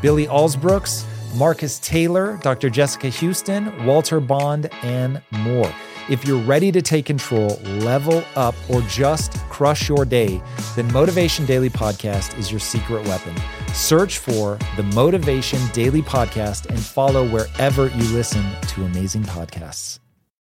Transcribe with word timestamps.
Billy 0.00 0.26
Alsbrooks, 0.26 1.04
Marcus 1.34 1.78
Taylor, 1.80 2.38
Dr. 2.42 2.70
Jessica 2.70 3.08
Houston, 3.08 3.84
Walter 3.84 4.20
Bond, 4.20 4.70
and 4.82 5.20
more. 5.30 5.72
If 6.08 6.24
you're 6.24 6.42
ready 6.42 6.72
to 6.72 6.80
take 6.80 7.04
control, 7.04 7.60
level 7.80 8.24
up, 8.34 8.54
or 8.70 8.80
just 8.82 9.34
crush 9.50 9.88
your 9.88 10.04
day, 10.04 10.40
then 10.74 10.90
Motivation 10.92 11.44
Daily 11.44 11.68
Podcast 11.68 12.38
is 12.38 12.50
your 12.50 12.60
secret 12.60 13.06
weapon. 13.06 13.34
Search 13.74 14.18
for 14.18 14.58
the 14.76 14.84
Motivation 14.94 15.60
Daily 15.72 16.00
Podcast 16.00 16.66
and 16.66 16.78
follow 16.78 17.28
wherever 17.28 17.88
you 17.88 18.04
listen 18.14 18.44
to 18.68 18.84
amazing 18.84 19.24
podcasts. 19.24 19.98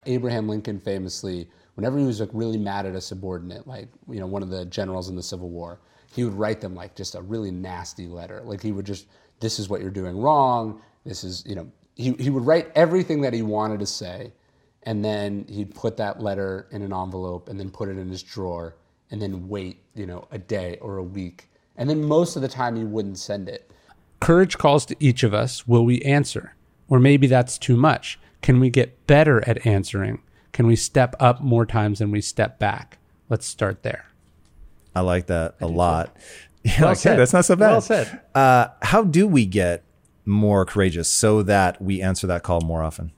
Abraham 0.05 0.47
Lincoln 0.47 0.79
famously 0.79 1.47
whenever 1.75 1.97
he 1.97 2.05
was 2.05 2.19
like 2.19 2.29
really 2.33 2.57
mad 2.57 2.85
at 2.85 2.95
a 2.95 3.01
subordinate, 3.01 3.67
like 3.67 3.89
you 4.09 4.19
know 4.19 4.27
one 4.27 4.41
of 4.41 4.49
the 4.49 4.65
generals 4.65 5.09
in 5.09 5.15
the 5.15 5.23
Civil 5.23 5.49
War, 5.49 5.79
he 6.13 6.23
would 6.23 6.33
write 6.33 6.61
them 6.61 6.73
like 6.73 6.95
just 6.95 7.15
a 7.15 7.21
really 7.21 7.51
nasty 7.51 8.07
letter. 8.07 8.41
Like 8.43 8.61
he 8.61 8.71
would 8.71 8.85
just, 8.85 9.07
this 9.39 9.59
is 9.59 9.69
what 9.69 9.81
you're 9.81 9.91
doing 9.91 10.17
wrong. 10.17 10.81
This 11.05 11.23
is 11.23 11.43
you 11.45 11.55
know 11.55 11.71
he 11.95 12.13
he 12.13 12.29
would 12.29 12.45
write 12.45 12.71
everything 12.75 13.21
that 13.21 13.33
he 13.33 13.41
wanted 13.41 13.79
to 13.79 13.85
say, 13.85 14.33
and 14.83 15.03
then 15.03 15.45
he'd 15.49 15.73
put 15.73 15.97
that 15.97 16.21
letter 16.21 16.67
in 16.71 16.81
an 16.81 16.93
envelope 16.93 17.49
and 17.49 17.59
then 17.59 17.69
put 17.69 17.89
it 17.89 17.97
in 17.97 18.09
his 18.09 18.23
drawer 18.23 18.75
and 19.11 19.21
then 19.21 19.47
wait 19.47 19.83
you 19.93 20.05
know 20.05 20.27
a 20.31 20.37
day 20.37 20.77
or 20.81 20.97
a 20.97 21.03
week, 21.03 21.49
and 21.77 21.89
then 21.89 22.03
most 22.03 22.35
of 22.35 22.41
the 22.41 22.47
time 22.47 22.75
he 22.75 22.83
wouldn't 22.83 23.17
send 23.17 23.49
it. 23.49 23.71
Courage 24.19 24.57
calls 24.57 24.85
to 24.87 24.95
each 24.99 25.23
of 25.23 25.33
us. 25.33 25.67
Will 25.67 25.85
we 25.85 26.01
answer? 26.01 26.55
Or 26.87 26.99
maybe 26.99 27.27
that's 27.27 27.57
too 27.57 27.75
much. 27.75 28.19
Can 28.41 28.59
we 28.59 28.69
get 28.69 29.07
better 29.07 29.47
at 29.47 29.65
answering? 29.65 30.21
Can 30.51 30.67
we 30.67 30.75
step 30.75 31.15
up 31.19 31.41
more 31.41 31.65
times 31.65 31.99
than 31.99 32.11
we 32.11 32.21
step 32.21 32.59
back? 32.59 32.97
Let's 33.29 33.45
start 33.45 33.83
there. 33.83 34.05
I 34.95 35.01
like 35.01 35.27
that 35.27 35.55
a 35.59 35.67
lot. 35.67 36.15
Yeah, 36.65 36.81
Well 36.81 36.89
okay, 36.91 36.99
said. 36.99 37.19
that's 37.19 37.31
not 37.31 37.45
so 37.45 37.55
bad. 37.55 37.71
Well 37.71 37.81
said. 37.81 38.21
Uh, 38.33 38.67
how 38.81 39.03
do 39.03 39.27
we 39.27 39.45
get 39.45 39.83
more 40.25 40.65
courageous 40.65 41.07
so 41.07 41.43
that 41.43 41.79
we 41.79 42.01
answer 42.01 42.25
that 42.25 42.41
call 42.41 42.61
more 42.61 42.81
often? 42.81 43.11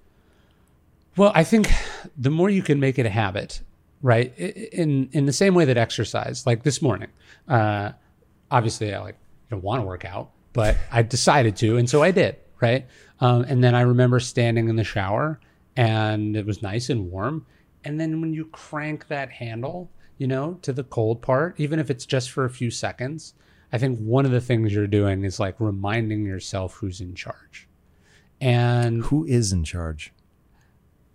Well, 1.15 1.31
I 1.33 1.43
think 1.45 1.69
the 2.17 2.29
more 2.29 2.49
you 2.49 2.61
can 2.61 2.79
make 2.81 2.99
it 2.99 3.05
a 3.05 3.09
habit, 3.09 3.61
right? 4.01 4.37
In 4.37 5.09
in 5.13 5.25
the 5.25 5.33
same 5.33 5.55
way 5.55 5.63
that 5.65 5.77
exercise, 5.77 6.45
like 6.45 6.63
this 6.63 6.81
morning, 6.81 7.07
uh, 7.47 7.93
obviously 8.51 8.93
I 8.93 8.99
like 8.99 9.15
don't 9.49 9.63
want 9.63 9.81
to 9.81 9.85
work 9.87 10.03
out, 10.03 10.29
but 10.51 10.75
I 10.91 11.01
decided 11.01 11.55
to, 11.57 11.77
and 11.77 11.89
so 11.89 12.03
I 12.03 12.11
did, 12.11 12.35
right? 12.59 12.85
Um, 13.21 13.43
and 13.43 13.63
then 13.63 13.73
I 13.75 13.81
remember 13.81 14.19
standing 14.19 14.67
in 14.67 14.75
the 14.75 14.83
shower, 14.83 15.39
and 15.77 16.35
it 16.35 16.45
was 16.45 16.61
nice 16.61 16.89
and 16.89 17.09
warm. 17.09 17.45
And 17.85 17.97
then 17.99 18.19
when 18.19 18.33
you 18.33 18.45
crank 18.47 19.07
that 19.07 19.31
handle, 19.31 19.89
you 20.17 20.27
know, 20.27 20.59
to 20.61 20.73
the 20.73 20.83
cold 20.83 21.21
part, 21.21 21.59
even 21.59 21.79
if 21.79 21.89
it's 21.89 22.05
just 22.05 22.31
for 22.31 22.45
a 22.45 22.49
few 22.49 22.71
seconds, 22.71 23.33
I 23.71 23.77
think 23.77 23.99
one 23.99 24.25
of 24.25 24.31
the 24.31 24.41
things 24.41 24.73
you're 24.73 24.87
doing 24.87 25.23
is 25.23 25.39
like 25.39 25.55
reminding 25.59 26.25
yourself 26.25 26.75
who's 26.75 27.01
in 27.01 27.15
charge. 27.15 27.67
And 28.39 29.03
Who 29.03 29.25
is 29.25 29.51
in 29.51 29.63
charge? 29.63 30.13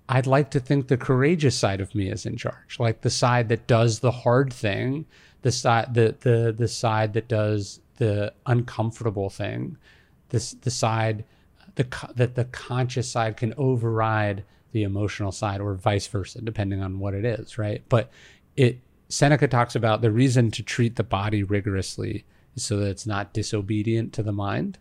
I'd 0.08 0.26
like 0.26 0.50
to 0.50 0.60
think 0.60 0.88
the 0.88 0.96
courageous 0.96 1.56
side 1.56 1.80
of 1.80 1.94
me 1.94 2.10
is 2.10 2.26
in 2.26 2.36
charge, 2.36 2.78
like 2.78 3.00
the 3.00 3.10
side 3.10 3.48
that 3.48 3.66
does 3.66 4.00
the 4.00 4.10
hard 4.10 4.52
thing, 4.52 5.06
the 5.42 5.52
side 5.52 5.94
the 5.94 6.14
the 6.20 6.52
the 6.52 6.69
side 6.69 7.14
that 7.14 7.28
does 7.28 7.80
the 7.96 8.34
uncomfortable 8.44 9.30
thing, 9.30 9.78
this 10.28 10.52
the 10.52 10.70
side 10.70 11.24
the 11.76 11.86
that 12.14 12.34
the 12.34 12.44
conscious 12.46 13.08
side 13.08 13.36
can 13.36 13.54
override 13.56 14.44
the 14.72 14.82
emotional 14.82 15.32
side 15.32 15.60
or 15.60 15.74
vice 15.74 16.06
versa 16.06 16.40
depending 16.42 16.82
on 16.82 16.98
what 16.98 17.14
it 17.14 17.24
is, 17.24 17.56
right? 17.56 17.82
But 17.88 18.10
it 18.56 18.80
Seneca 19.12 19.47
talks 19.47 19.75
about 19.75 20.00
the 20.00 20.11
reason 20.11 20.50
to 20.53 20.62
treat 20.62 20.97
the 20.97 21.05
body 21.05 21.43
rigorously 21.43 22.25
is 22.56 22.65
so 22.65 22.78
that 22.78 22.89
it's 22.89 23.06
not 23.06 23.34
disobedient 23.34 24.15
to 24.15 24.23
the 24.23 24.33
mind, 24.33 24.78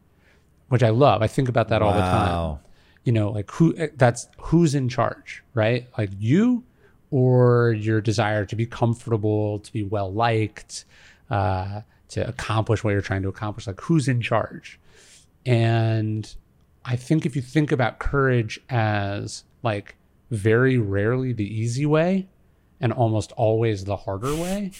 which 0.69 0.83
I 0.83 0.89
love. 0.89 1.21
I 1.21 1.27
think 1.27 1.49
about 1.49 1.67
that 1.67 1.81
all 1.81 1.93
the 1.93 1.99
time. 1.99 2.59
You 3.03 3.11
know 3.11 3.31
like 3.31 3.49
who 3.51 3.73
that's 3.97 4.29
who's 4.37 4.73
in 4.75 4.87
charge 4.87 5.43
right? 5.53 5.87
Like 5.97 6.11
you 6.17 6.63
or 7.09 7.73
your 7.73 7.99
desire 7.99 8.45
to 8.45 8.55
be 8.55 8.65
comfortable 8.65 9.59
to 9.59 9.73
be 9.73 9.83
well 9.83 10.13
liked 10.13 10.85
uh, 11.29 11.81
to 12.09 12.25
accomplish 12.25 12.83
what 12.83 12.91
you're 12.91 13.01
trying 13.01 13.23
to 13.23 13.27
accomplish. 13.27 13.67
Like 13.67 13.81
who's 13.81 14.07
in 14.07 14.21
charge? 14.21 14.79
And 15.45 16.33
i 16.83 16.95
think 16.95 17.25
if 17.25 17.35
you 17.35 17.41
think 17.41 17.71
about 17.71 17.99
courage 17.99 18.59
as 18.69 19.43
like 19.61 19.95
very 20.31 20.77
rarely 20.77 21.33
the 21.33 21.45
easy 21.45 21.85
way 21.85 22.27
and 22.81 22.91
almost 22.91 23.31
always 23.33 23.85
the 23.85 23.95
harder 23.95 24.35
way 24.35 24.71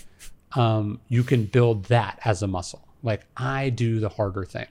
um, 0.53 0.99
you 1.07 1.23
can 1.23 1.45
build 1.45 1.85
that 1.85 2.19
as 2.25 2.41
a 2.43 2.47
muscle 2.47 2.87
like 3.03 3.21
i 3.37 3.69
do 3.69 3.99
the 3.99 4.09
harder 4.09 4.43
thing 4.43 4.67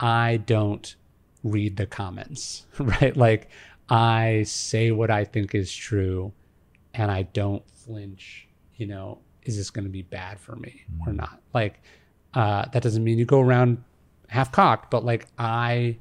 i 0.00 0.38
don't 0.38 0.96
read 1.44 1.76
the 1.76 1.86
comments, 1.86 2.66
right? 2.78 3.16
Like 3.16 3.48
I 3.88 4.44
say 4.44 4.90
what 4.90 5.10
I 5.10 5.24
think 5.24 5.54
is 5.54 5.72
true 5.74 6.32
and 6.94 7.10
I 7.10 7.22
don't 7.22 7.68
flinch, 7.70 8.48
you 8.76 8.86
know, 8.86 9.18
is 9.44 9.56
this 9.56 9.70
going 9.70 9.84
to 9.84 9.90
be 9.90 10.02
bad 10.02 10.38
for 10.38 10.56
me 10.56 10.82
or 11.06 11.12
not? 11.12 11.40
Like 11.52 11.80
uh 12.34 12.66
that 12.72 12.82
doesn't 12.82 13.04
mean 13.04 13.18
you 13.18 13.26
go 13.26 13.40
around 13.40 13.82
half 14.28 14.52
cocked, 14.52 14.90
but 14.90 15.04
like 15.04 15.26
I 15.38 15.98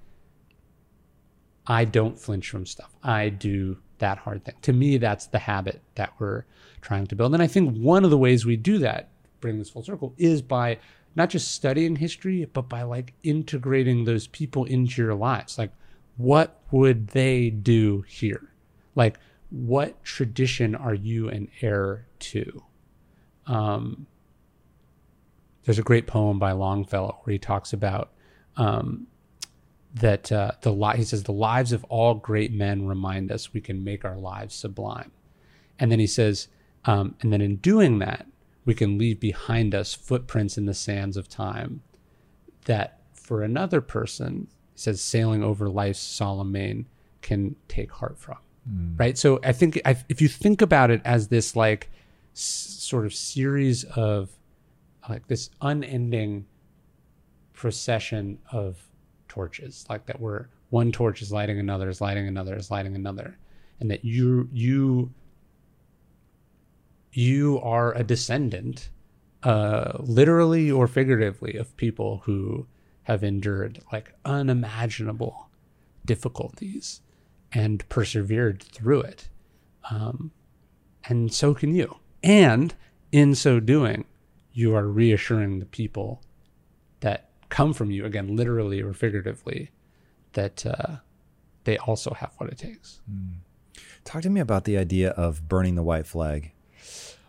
I 1.67 1.85
don't 1.85 2.17
flinch 2.19 2.49
from 2.49 2.65
stuff. 2.65 2.95
I 3.03 3.29
do 3.29 3.77
that 4.01 4.19
hard 4.19 4.43
thing. 4.45 4.55
To 4.63 4.73
me 4.73 4.97
that's 4.97 5.27
the 5.27 5.39
habit 5.39 5.81
that 5.95 6.13
we're 6.19 6.43
trying 6.81 7.07
to 7.07 7.15
build. 7.15 7.33
And 7.33 7.41
I 7.41 7.47
think 7.47 7.77
one 7.77 8.03
of 8.03 8.11
the 8.11 8.17
ways 8.17 8.45
we 8.45 8.57
do 8.57 8.77
that, 8.79 9.09
bring 9.39 9.57
this 9.57 9.69
full 9.69 9.83
circle, 9.83 10.13
is 10.17 10.41
by 10.41 10.77
not 11.15 11.29
just 11.29 11.51
studying 11.51 11.95
history, 11.95 12.45
but 12.45 12.69
by 12.69 12.83
like 12.83 13.13
integrating 13.23 14.05
those 14.05 14.27
people 14.27 14.65
into 14.65 15.01
your 15.01 15.15
lives. 15.15 15.57
Like, 15.57 15.71
what 16.17 16.61
would 16.71 17.07
they 17.07 17.49
do 17.49 18.03
here? 18.07 18.51
Like, 18.95 19.17
what 19.49 20.03
tradition 20.03 20.75
are 20.75 20.93
you 20.93 21.29
an 21.29 21.49
heir 21.61 22.07
to? 22.19 22.63
Um, 23.45 24.07
there's 25.65 25.79
a 25.79 25.83
great 25.83 26.07
poem 26.07 26.39
by 26.39 26.53
Longfellow 26.53 27.19
where 27.23 27.33
he 27.33 27.39
talks 27.39 27.73
about 27.73 28.11
um, 28.57 29.07
that 29.93 30.31
uh, 30.31 30.51
the 30.61 30.71
li- 30.71 30.97
he 30.97 31.03
says 31.03 31.23
the 31.23 31.31
lives 31.33 31.71
of 31.71 31.83
all 31.85 32.13
great 32.15 32.53
men 32.53 32.87
remind 32.87 33.31
us 33.31 33.53
we 33.53 33.61
can 33.61 33.83
make 33.83 34.05
our 34.05 34.17
lives 34.17 34.55
sublime, 34.55 35.11
and 35.79 35.91
then 35.91 35.99
he 35.99 36.07
says, 36.07 36.47
um, 36.85 37.15
and 37.21 37.31
then 37.33 37.41
in 37.41 37.57
doing 37.57 37.99
that, 37.99 38.25
we 38.65 38.73
can 38.73 38.97
leave 38.97 39.19
behind 39.19 39.75
us 39.75 39.93
footprints 39.93 40.57
in 40.57 40.65
the 40.65 40.73
sands 40.73 41.17
of 41.17 41.27
time 41.27 41.81
that 42.65 42.99
for 43.13 43.41
another 43.43 43.81
person 43.81 44.47
he 44.73 44.79
says 44.79 45.01
sailing 45.01 45.43
over 45.43 45.69
life's 45.69 45.99
solemn 45.99 46.51
main 46.51 46.85
can 47.21 47.55
take 47.67 47.91
heart 47.91 48.17
from. 48.17 48.37
Right? 48.97 49.17
So 49.17 49.39
i 49.43 49.51
think 49.51 49.81
I, 49.85 49.97
if 50.09 50.21
you 50.21 50.27
think 50.27 50.61
about 50.61 50.91
it 50.91 51.01
as 51.03 51.27
this 51.29 51.55
like 51.55 51.89
s- 52.35 52.41
sort 52.79 53.05
of 53.05 53.13
series 53.13 53.83
of 53.83 54.29
like 55.09 55.27
this 55.27 55.49
unending 55.61 56.45
procession 57.53 58.37
of 58.51 58.77
torches 59.31 59.85
like 59.89 60.05
that 60.05 60.19
where 60.19 60.49
one 60.69 60.91
torch 60.91 61.21
is 61.21 61.31
lighting 61.31 61.57
another 61.57 61.89
is 61.89 62.01
lighting 62.01 62.27
another 62.27 62.55
is 62.55 62.69
lighting 62.69 62.95
another 62.95 63.37
and 63.79 63.89
that 63.89 64.03
you 64.03 64.49
you 64.51 65.13
you 67.13 67.59
are 67.61 67.93
a 67.93 68.03
descendant, 68.03 68.89
uh, 69.43 69.97
literally 69.99 70.71
or 70.71 70.87
figuratively, 70.87 71.55
of 71.55 71.75
people 71.77 72.21
who 72.25 72.67
have 73.03 73.23
endured 73.23 73.79
like 73.91 74.13
unimaginable 74.23 75.49
difficulties 76.05 77.01
and 77.51 77.87
persevered 77.89 78.63
through 78.63 79.01
it. 79.01 79.29
Um, 79.89 80.31
and 81.05 81.33
so 81.33 81.53
can 81.53 81.73
you. 81.73 81.97
And 82.23 82.73
in 83.11 83.35
so 83.35 83.59
doing, 83.59 84.05
you 84.53 84.75
are 84.75 84.87
reassuring 84.87 85.59
the 85.59 85.65
people 85.65 86.21
come 87.51 87.73
from 87.73 87.91
you, 87.91 88.05
again, 88.05 88.35
literally 88.35 88.81
or 88.81 88.93
figuratively, 88.93 89.69
that 90.33 90.65
uh, 90.65 90.95
they 91.65 91.77
also 91.77 92.13
have 92.15 92.31
what 92.37 92.49
it 92.49 92.57
takes. 92.57 93.01
Talk 94.05 94.23
to 94.23 94.29
me 94.31 94.41
about 94.41 94.63
the 94.63 94.77
idea 94.77 95.11
of 95.11 95.47
burning 95.47 95.75
the 95.75 95.83
white 95.83 96.07
flag. 96.07 96.53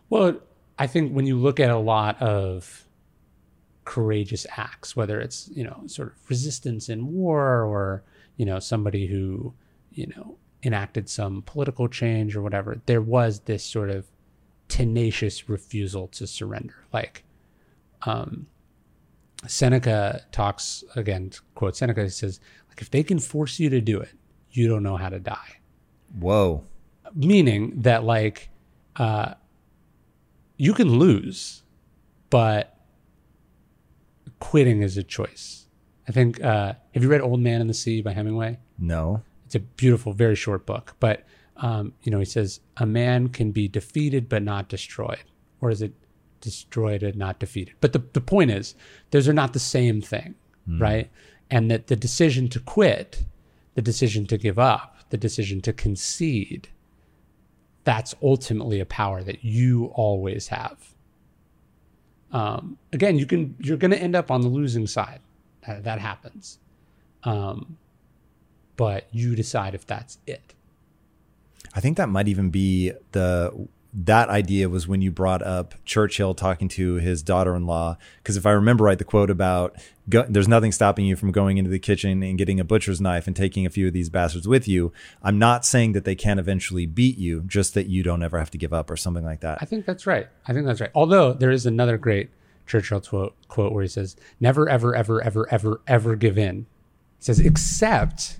Well, 0.08 0.40
I 0.78 0.86
think 0.86 1.12
when 1.12 1.26
you 1.26 1.36
look 1.36 1.60
at 1.60 1.68
a 1.68 1.76
lot 1.76 2.22
of 2.22 2.86
courageous 3.84 4.46
acts, 4.56 4.94
whether 4.94 5.20
it's, 5.20 5.50
you 5.52 5.64
know, 5.64 5.82
sort 5.86 6.08
of 6.08 6.14
resistance 6.30 6.88
in 6.88 7.12
war 7.12 7.64
or, 7.64 8.04
you 8.36 8.46
know, 8.46 8.60
somebody 8.60 9.06
who, 9.08 9.52
you 9.92 10.06
know, 10.16 10.36
enacted 10.62 11.08
some 11.08 11.42
political 11.42 11.88
change 11.88 12.36
or 12.36 12.42
whatever, 12.42 12.80
there 12.86 13.02
was 13.02 13.40
this 13.40 13.64
sort 13.64 13.90
of 13.90 14.06
tenacious 14.68 15.48
refusal 15.48 16.06
to 16.08 16.26
surrender. 16.26 16.76
Like, 16.92 17.24
um, 18.02 18.46
Seneca 19.46 20.24
talks 20.30 20.84
again, 20.94 21.32
quote 21.54 21.76
Seneca, 21.76 22.02
he 22.02 22.08
says, 22.08 22.40
like, 22.68 22.80
if 22.80 22.90
they 22.90 23.02
can 23.02 23.18
force 23.18 23.58
you 23.58 23.68
to 23.70 23.80
do 23.80 24.00
it, 24.00 24.14
you 24.50 24.68
don't 24.68 24.82
know 24.82 24.96
how 24.96 25.08
to 25.08 25.18
die. 25.18 25.58
Whoa. 26.18 26.64
Meaning 27.14 27.82
that, 27.82 28.04
like, 28.04 28.50
uh, 28.96 29.34
you 30.56 30.74
can 30.74 30.98
lose, 30.98 31.62
but 32.30 32.76
quitting 34.38 34.82
is 34.82 34.96
a 34.96 35.02
choice. 35.02 35.66
I 36.08 36.12
think, 36.12 36.42
uh, 36.42 36.74
have 36.94 37.02
you 37.02 37.08
read 37.08 37.20
Old 37.20 37.40
Man 37.40 37.60
and 37.60 37.70
the 37.70 37.74
Sea 37.74 38.02
by 38.02 38.12
Hemingway? 38.12 38.58
No. 38.78 39.22
It's 39.46 39.54
a 39.54 39.60
beautiful, 39.60 40.12
very 40.12 40.34
short 40.34 40.66
book. 40.66 40.96
But, 41.00 41.24
um, 41.56 41.94
you 42.02 42.10
know, 42.10 42.18
he 42.18 42.24
says, 42.24 42.60
a 42.76 42.86
man 42.86 43.28
can 43.28 43.52
be 43.52 43.68
defeated 43.68 44.28
but 44.28 44.42
not 44.42 44.68
destroyed. 44.68 45.24
Or 45.60 45.70
is 45.70 45.82
it 45.82 45.92
destroyed 46.42 47.02
and 47.02 47.16
not 47.16 47.38
defeated? 47.38 47.74
But 47.80 47.94
the, 47.94 48.02
the 48.12 48.20
point 48.20 48.50
is, 48.50 48.74
those 49.10 49.26
are 49.26 49.32
not 49.32 49.54
the 49.54 49.58
same 49.58 50.02
thing, 50.02 50.34
right? 50.78 51.10
And 51.50 51.70
that 51.70 51.86
the 51.86 51.96
decision 51.96 52.48
to 52.50 52.60
quit, 52.60 53.24
the 53.74 53.82
decision 53.82 54.26
to 54.26 54.36
give 54.36 54.58
up, 54.58 54.96
the 55.08 55.16
decision 55.16 55.62
to 55.62 55.72
concede, 55.72 56.68
that's 57.84 58.14
ultimately 58.22 58.80
a 58.80 58.86
power 58.86 59.22
that 59.22 59.44
you 59.44 59.86
always 59.94 60.48
have. 60.48 60.94
Um, 62.32 62.78
again, 62.92 63.18
you 63.18 63.26
can 63.26 63.56
you're 63.58 63.76
going 63.76 63.90
to 63.90 63.98
end 63.98 64.14
up 64.14 64.30
on 64.30 64.40
the 64.40 64.48
losing 64.48 64.86
side. 64.86 65.20
That, 65.66 65.84
that 65.84 65.98
happens, 66.00 66.58
um, 67.24 67.76
but 68.76 69.06
you 69.12 69.36
decide 69.36 69.74
if 69.74 69.86
that's 69.86 70.18
it. 70.26 70.54
I 71.74 71.80
think 71.80 71.96
that 71.98 72.08
might 72.08 72.28
even 72.28 72.50
be 72.50 72.92
the 73.12 73.68
that 73.94 74.30
idea 74.30 74.68
was 74.68 74.88
when 74.88 75.02
you 75.02 75.10
brought 75.10 75.42
up 75.42 75.74
Churchill 75.84 76.34
talking 76.34 76.68
to 76.68 76.94
his 76.94 77.22
daughter-in-law 77.22 77.98
because 78.18 78.36
if 78.36 78.46
I 78.46 78.52
remember 78.52 78.84
right 78.84 78.96
the 78.96 79.04
quote 79.04 79.28
about 79.28 79.76
go, 80.08 80.24
there's 80.26 80.48
nothing 80.48 80.72
stopping 80.72 81.04
you 81.04 81.14
from 81.14 81.30
going 81.30 81.58
into 81.58 81.70
the 81.70 81.78
kitchen 81.78 82.22
and 82.22 82.38
getting 82.38 82.58
a 82.58 82.64
butcher's 82.64 83.02
knife 83.02 83.26
and 83.26 83.36
taking 83.36 83.66
a 83.66 83.70
few 83.70 83.86
of 83.88 83.92
these 83.92 84.08
bastards 84.08 84.48
with 84.48 84.66
you 84.66 84.92
I'm 85.22 85.38
not 85.38 85.66
saying 85.66 85.92
that 85.92 86.04
they 86.04 86.14
can't 86.14 86.40
eventually 86.40 86.86
beat 86.86 87.18
you 87.18 87.42
just 87.42 87.74
that 87.74 87.86
you 87.86 88.02
don't 88.02 88.22
ever 88.22 88.38
have 88.38 88.50
to 88.52 88.58
give 88.58 88.72
up 88.72 88.90
or 88.90 88.96
something 88.96 89.24
like 89.24 89.40
that 89.40 89.58
I 89.60 89.66
think 89.66 89.84
that's 89.84 90.06
right. 90.06 90.26
I 90.46 90.54
think 90.54 90.66
that's 90.66 90.80
right. 90.80 90.90
Although 90.94 91.34
there 91.34 91.50
is 91.50 91.66
another 91.66 91.98
great 91.98 92.30
Churchill 92.66 93.00
quote, 93.00 93.34
quote 93.48 93.72
where 93.72 93.82
he 93.82 93.88
says, 93.88 94.16
"Never, 94.40 94.68
ever, 94.68 94.94
ever, 94.94 95.22
ever, 95.22 95.48
ever, 95.50 95.80
ever 95.86 96.16
give 96.16 96.38
in." 96.38 96.66
He 97.18 97.24
says, 97.24 97.40
"Except 97.40 98.38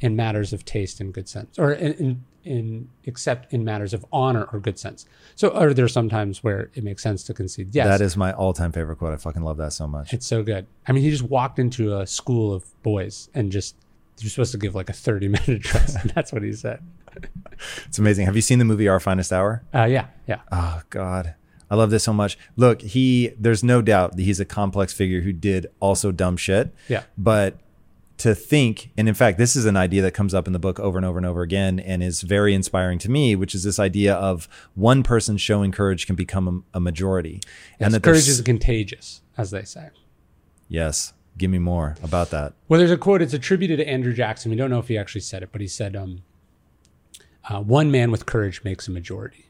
in 0.00 0.16
matters 0.16 0.52
of 0.52 0.64
taste 0.64 1.00
and 1.00 1.12
good 1.12 1.28
sense, 1.28 1.58
or 1.58 1.72
in, 1.72 1.92
in, 1.94 2.24
in 2.48 2.88
except 3.04 3.52
in 3.52 3.64
matters 3.64 3.92
of 3.92 4.04
honor 4.12 4.48
or 4.52 4.58
good 4.58 4.78
sense." 4.78 5.06
So, 5.36 5.50
are 5.50 5.72
there 5.74 5.88
some 5.88 6.08
times 6.08 6.42
where 6.42 6.70
it 6.74 6.82
makes 6.82 7.02
sense 7.02 7.22
to 7.24 7.34
concede? 7.34 7.74
Yes, 7.74 7.86
that 7.86 8.00
is 8.00 8.16
my 8.16 8.32
all-time 8.32 8.72
favorite 8.72 8.96
quote 8.96 9.12
I 9.12 9.16
fucking 9.16 9.42
love 9.42 9.58
that 9.58 9.72
so 9.72 9.86
much 9.86 10.12
It's 10.12 10.26
so 10.26 10.42
good. 10.42 10.66
I 10.86 10.92
mean, 10.92 11.02
he 11.02 11.10
just 11.10 11.22
walked 11.22 11.58
into 11.58 11.96
a 11.98 12.06
school 12.06 12.52
of 12.52 12.64
boys 12.82 13.28
and 13.34 13.52
just 13.52 13.76
you're 14.20 14.30
supposed 14.30 14.52
to 14.52 14.58
give 14.58 14.74
like 14.74 14.90
a 14.90 14.92
30 14.92 15.28
minute 15.28 15.48
address, 15.48 15.94
and 16.00 16.10
that's 16.10 16.32
what 16.32 16.42
he 16.42 16.52
said. 16.52 16.82
it's 17.86 17.98
amazing 17.98 18.26
have 18.26 18.36
you 18.36 18.42
seen 18.42 18.58
the 18.58 18.64
movie 18.64 18.86
Our 18.86 19.00
Finest 19.00 19.32
Hour 19.32 19.62
Uh, 19.74 19.84
yeah, 19.84 20.06
yeah. 20.26 20.40
Oh 20.52 20.82
God. 20.90 21.34
I 21.70 21.74
love 21.74 21.90
this 21.90 22.04
so 22.04 22.12
much. 22.14 22.38
Look, 22.56 22.80
he 22.80 23.32
there's 23.38 23.62
no 23.62 23.82
doubt 23.82 24.16
that 24.16 24.22
he's 24.22 24.40
a 24.40 24.44
complex 24.46 24.92
figure 24.94 25.20
who 25.20 25.32
did 25.32 25.66
also 25.80 26.12
dumb 26.12 26.36
shit. 26.36 26.74
Yeah. 26.88 27.02
But 27.18 27.58
to 28.18 28.34
think, 28.34 28.90
and 28.96 29.08
in 29.08 29.14
fact, 29.14 29.38
this 29.38 29.56
is 29.56 29.64
an 29.64 29.76
idea 29.76 30.02
that 30.02 30.12
comes 30.12 30.34
up 30.34 30.46
in 30.46 30.52
the 30.52 30.58
book 30.58 30.78
over 30.80 30.98
and 30.98 31.06
over 31.06 31.18
and 31.18 31.26
over 31.26 31.42
again 31.42 31.78
and 31.78 32.02
is 32.02 32.22
very 32.22 32.52
inspiring 32.52 32.98
to 32.98 33.10
me, 33.10 33.36
which 33.36 33.54
is 33.54 33.62
this 33.62 33.78
idea 33.78 34.14
of 34.14 34.48
one 34.74 35.02
person 35.02 35.36
showing 35.36 35.72
courage 35.72 36.06
can 36.06 36.16
become 36.16 36.64
a, 36.74 36.78
a 36.78 36.80
majority. 36.80 37.40
and 37.78 37.94
that 37.94 38.02
courage 38.02 38.28
is 38.28 38.40
contagious, 38.40 39.22
as 39.36 39.50
they 39.50 39.62
say. 39.62 39.90
Yes. 40.68 41.12
Give 41.38 41.50
me 41.52 41.60
more 41.60 41.96
about 42.02 42.30
that. 42.30 42.54
Well, 42.68 42.78
there's 42.78 42.90
a 42.90 42.96
quote. 42.96 43.22
It's 43.22 43.32
attributed 43.32 43.78
to 43.78 43.88
Andrew 43.88 44.12
Jackson. 44.12 44.50
We 44.50 44.56
don't 44.56 44.70
know 44.70 44.80
if 44.80 44.88
he 44.88 44.98
actually 44.98 45.20
said 45.20 45.44
it, 45.44 45.50
but 45.52 45.60
he 45.60 45.68
said, 45.68 45.94
um, 45.94 46.22
uh, 47.48 47.62
"One 47.62 47.92
man 47.92 48.10
with 48.10 48.26
courage 48.26 48.64
makes 48.64 48.88
a 48.88 48.90
majority." 48.90 49.46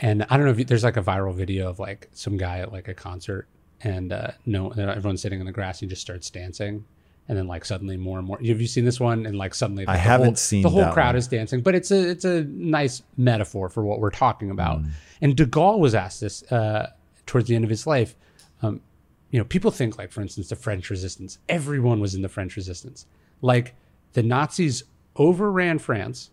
And 0.00 0.24
I 0.30 0.38
don't 0.38 0.46
know 0.46 0.52
if 0.52 0.58
you, 0.58 0.64
there's 0.64 0.84
like 0.84 0.96
a 0.96 1.02
viral 1.02 1.34
video 1.34 1.68
of 1.68 1.78
like 1.78 2.08
some 2.12 2.38
guy 2.38 2.60
at 2.60 2.72
like 2.72 2.88
a 2.88 2.94
concert, 2.94 3.46
and 3.82 4.10
uh, 4.10 4.30
no, 4.46 4.70
everyone's 4.70 5.20
sitting 5.20 5.38
in 5.38 5.44
the 5.44 5.52
grass. 5.52 5.80
He 5.80 5.86
just 5.86 6.00
starts 6.00 6.30
dancing, 6.30 6.86
and 7.28 7.38
then 7.38 7.46
like 7.46 7.64
suddenly 7.64 7.96
more 7.96 8.18
and 8.18 8.26
more. 8.26 8.38
Have 8.38 8.60
you 8.60 8.66
seen 8.66 8.84
this 8.84 9.00
one? 9.00 9.26
And 9.26 9.36
like 9.36 9.54
suddenly, 9.54 9.84
like, 9.84 9.96
the 9.96 10.00
haven't 10.00 10.26
whole, 10.26 10.36
seen 10.36 10.62
the 10.62 10.70
whole 10.70 10.92
crowd 10.92 11.08
one. 11.08 11.16
is 11.16 11.28
dancing. 11.28 11.60
But 11.60 11.74
it's 11.74 11.90
a 11.90 12.10
it's 12.10 12.24
a 12.24 12.44
nice 12.44 13.02
metaphor 13.16 13.68
for 13.68 13.84
what 13.84 14.00
we're 14.00 14.10
talking 14.10 14.50
about. 14.50 14.80
And 15.20 15.36
De 15.36 15.46
Gaulle 15.46 15.78
was 15.78 15.94
asked 15.94 16.20
this 16.20 16.42
uh, 16.52 16.90
towards 17.26 17.48
the 17.48 17.54
end 17.54 17.64
of 17.64 17.70
his 17.70 17.86
life. 17.86 18.16
Um, 18.60 18.80
you 19.30 19.38
know, 19.38 19.44
people 19.44 19.70
think 19.70 19.98
like, 19.98 20.10
for 20.10 20.20
instance, 20.20 20.48
the 20.48 20.56
French 20.56 20.90
resistance. 20.90 21.38
Everyone 21.48 22.00
was 22.00 22.14
in 22.14 22.22
the 22.22 22.28
French 22.28 22.56
resistance. 22.56 23.06
Like 23.40 23.74
the 24.12 24.22
Nazis 24.22 24.84
overran 25.16 25.78
France, 25.78 26.30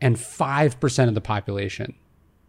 and 0.00 0.18
five 0.18 0.80
percent 0.80 1.08
of 1.08 1.14
the 1.14 1.20
population 1.20 1.94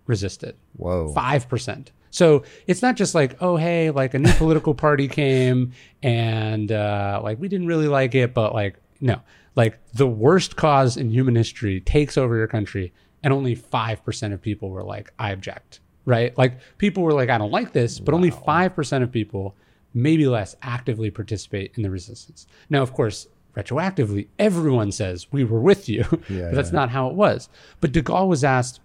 resisted. 0.08 0.56
Whoa. 0.78 1.12
Five 1.14 1.48
percent. 1.48 1.92
So 2.14 2.44
it's 2.68 2.84
not 2.84 2.96
just 2.96 3.16
like, 3.16 3.42
oh 3.42 3.58
hey, 3.58 3.90
like 3.90 4.14
a 4.14 4.20
new 4.20 4.32
political 4.34 4.76
party 4.76 5.08
came 5.08 5.74
and 6.04 6.72
uh, 6.72 7.20
like 7.24 7.40
we 7.40 7.48
didn't 7.48 7.66
really 7.66 7.88
like 7.88 8.14
it, 8.14 8.36
but 8.36 8.54
like 8.54 8.76
no, 9.02 9.20
like 9.56 9.80
the 9.94 10.08
worst 10.08 10.56
cause 10.56 10.96
in 10.96 11.10
human 11.10 11.36
history 11.36 11.82
takes 11.82 12.16
over 12.16 12.38
your 12.38 12.48
country, 12.48 12.94
and 13.24 13.34
only 13.34 13.56
five 13.56 14.06
percent 14.06 14.32
of 14.32 14.42
people 14.42 14.70
were 14.70 14.84
like, 14.84 15.12
I 15.18 15.32
object. 15.32 15.80
Right? 16.06 16.38
Like 16.38 16.60
people 16.78 17.02
were 17.02 17.14
like, 17.14 17.30
I 17.30 17.40
don't 17.40 17.52
like 17.52 17.74
this, 17.74 18.00
but 18.00 18.14
only 18.14 18.30
five 18.30 18.76
percent 18.76 19.04
of 19.04 19.12
people, 19.12 19.56
maybe 19.96 20.28
less, 20.28 20.56
actively 20.62 21.10
participate 21.10 21.72
in 21.78 21.82
the 21.82 21.90
resistance. 21.90 22.46
Now, 22.70 22.84
of 22.84 22.94
course, 22.94 23.28
retroactively, 23.58 24.28
everyone 24.38 24.92
says 24.92 25.32
we 25.32 25.44
were 25.46 25.62
with 25.62 25.90
you. 25.90 26.04
Yeah, 26.30 26.50
but 26.50 26.56
that's 26.56 26.72
not 26.72 26.92
how 26.92 27.10
it 27.10 27.16
was. 27.16 27.50
But 27.82 27.92
De 27.92 28.04
Gaulle 28.04 28.28
was 28.28 28.44
asked, 28.44 28.82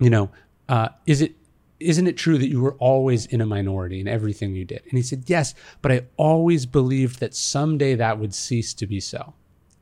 you 0.00 0.10
know, 0.10 0.30
uh, 0.68 0.88
is 1.06 1.22
it 1.22 1.34
isn't 1.82 2.06
it 2.06 2.16
true 2.16 2.38
that 2.38 2.48
you 2.48 2.60
were 2.60 2.74
always 2.74 3.26
in 3.26 3.40
a 3.40 3.46
minority 3.46 4.00
in 4.00 4.08
everything 4.08 4.54
you 4.54 4.64
did? 4.64 4.82
And 4.84 4.92
he 4.92 5.02
said, 5.02 5.24
yes, 5.26 5.54
but 5.80 5.92
I 5.92 6.02
always 6.16 6.66
believed 6.66 7.20
that 7.20 7.34
someday 7.34 7.94
that 7.94 8.18
would 8.18 8.34
cease 8.34 8.74
to 8.74 8.86
be 8.86 9.00
so. 9.00 9.34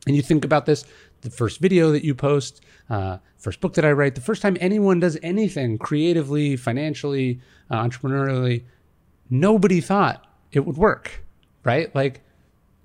And 0.06 0.16
you 0.16 0.22
think 0.22 0.44
about 0.44 0.66
this 0.66 0.84
the 1.20 1.30
first 1.30 1.60
video 1.60 1.92
that 1.92 2.04
you 2.04 2.14
post, 2.14 2.62
uh, 2.88 3.18
first 3.36 3.60
book 3.60 3.74
that 3.74 3.84
I 3.84 3.92
write, 3.92 4.14
the 4.14 4.20
first 4.20 4.42
time 4.42 4.56
anyone 4.60 5.00
does 5.00 5.18
anything 5.22 5.78
creatively, 5.78 6.56
financially, 6.56 7.40
uh, 7.70 7.82
entrepreneurially, 7.82 8.64
nobody 9.28 9.80
thought 9.80 10.26
it 10.52 10.60
would 10.60 10.76
work, 10.76 11.22
right? 11.64 11.94
Like 11.94 12.22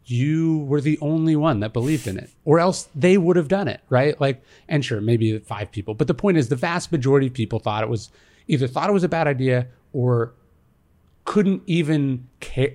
you 0.05 0.60
were 0.60 0.81
the 0.81 1.00
only 1.01 1.36
one 1.36 1.62
that 1.62 1.74
believed 1.74 2.07
in 2.07 2.17
it, 2.17 2.29
or 2.43 2.60
else 2.60 2.89
they 2.93 3.17
would 3.17 3.36
have 3.36 3.48
done 3.48 3.67
it, 3.67 3.81
right? 3.89 4.19
Like, 4.22 4.43
and 4.67 4.84
sure, 4.86 5.01
maybe 5.01 5.39
five 5.39 5.72
people, 5.72 5.93
but 5.93 6.07
the 6.07 6.13
point 6.13 6.38
is, 6.38 6.50
the 6.50 6.55
vast 6.55 6.91
majority 6.91 7.27
of 7.27 7.34
people 7.34 7.60
thought 7.60 7.84
it 7.84 7.89
was 7.89 8.10
either 8.48 8.68
thought 8.68 8.90
it 8.90 8.94
was 8.94 9.04
a 9.04 9.10
bad 9.10 9.28
idea 9.28 9.68
or 9.94 10.34
couldn't 11.25 11.64
even 11.66 12.28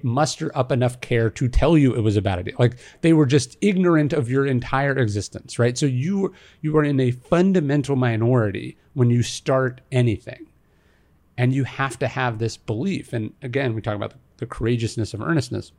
muster 0.03 0.51
up 0.59 0.73
enough 0.73 1.01
care 1.01 1.31
to 1.31 1.49
tell 1.49 1.79
you 1.79 1.95
it 1.95 2.01
was 2.01 2.17
a 2.17 2.23
bad 2.23 2.41
idea. 2.41 2.55
Like 2.59 2.77
they 3.01 3.13
were 3.13 3.27
just 3.27 3.57
ignorant 3.61 4.13
of 4.13 4.29
your 4.29 4.45
entire 4.45 4.97
existence, 4.99 5.59
right? 5.59 5.79
So 5.79 5.87
you 5.87 6.35
you 6.61 6.77
are 6.77 6.85
in 6.85 6.99
a 6.99 7.13
fundamental 7.13 7.95
minority 7.95 8.77
when 8.95 9.09
you 9.09 9.23
start 9.23 9.81
anything, 9.93 10.47
and 11.39 11.55
you 11.55 11.65
have 11.65 11.99
to 12.01 12.09
have 12.09 12.39
this 12.39 12.57
belief. 12.57 13.13
And 13.13 13.33
again, 13.41 13.75
we 13.75 13.81
talk 13.81 13.95
about 13.95 14.11
the, 14.11 14.19
the 14.39 14.47
courageousness 14.47 15.15
of 15.15 15.23
earnestness. 15.23 15.71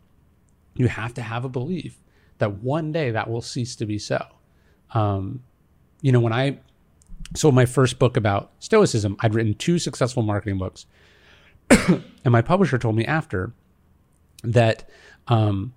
You 0.75 0.87
have 0.87 1.13
to 1.15 1.21
have 1.21 1.43
a 1.43 1.49
belief 1.49 1.99
that 2.37 2.63
one 2.63 2.93
day 2.93 3.11
that 3.11 3.29
will 3.29 3.41
cease 3.41 3.75
to 3.75 3.85
be 3.85 3.99
so. 3.99 4.25
Um, 4.93 5.43
you 6.01 6.13
know, 6.13 6.21
when 6.21 6.33
I 6.33 6.59
sold 7.35 7.55
my 7.55 7.65
first 7.65 7.99
book 7.99 8.17
about 8.17 8.51
Stoicism, 8.59 9.15
I'd 9.19 9.33
written 9.33 9.53
two 9.53 9.79
successful 9.79 10.23
marketing 10.23 10.57
books. 10.57 10.85
and 11.69 12.03
my 12.25 12.41
publisher 12.41 12.77
told 12.77 12.95
me 12.95 13.05
after 13.05 13.53
that, 14.43 14.89
um, 15.27 15.73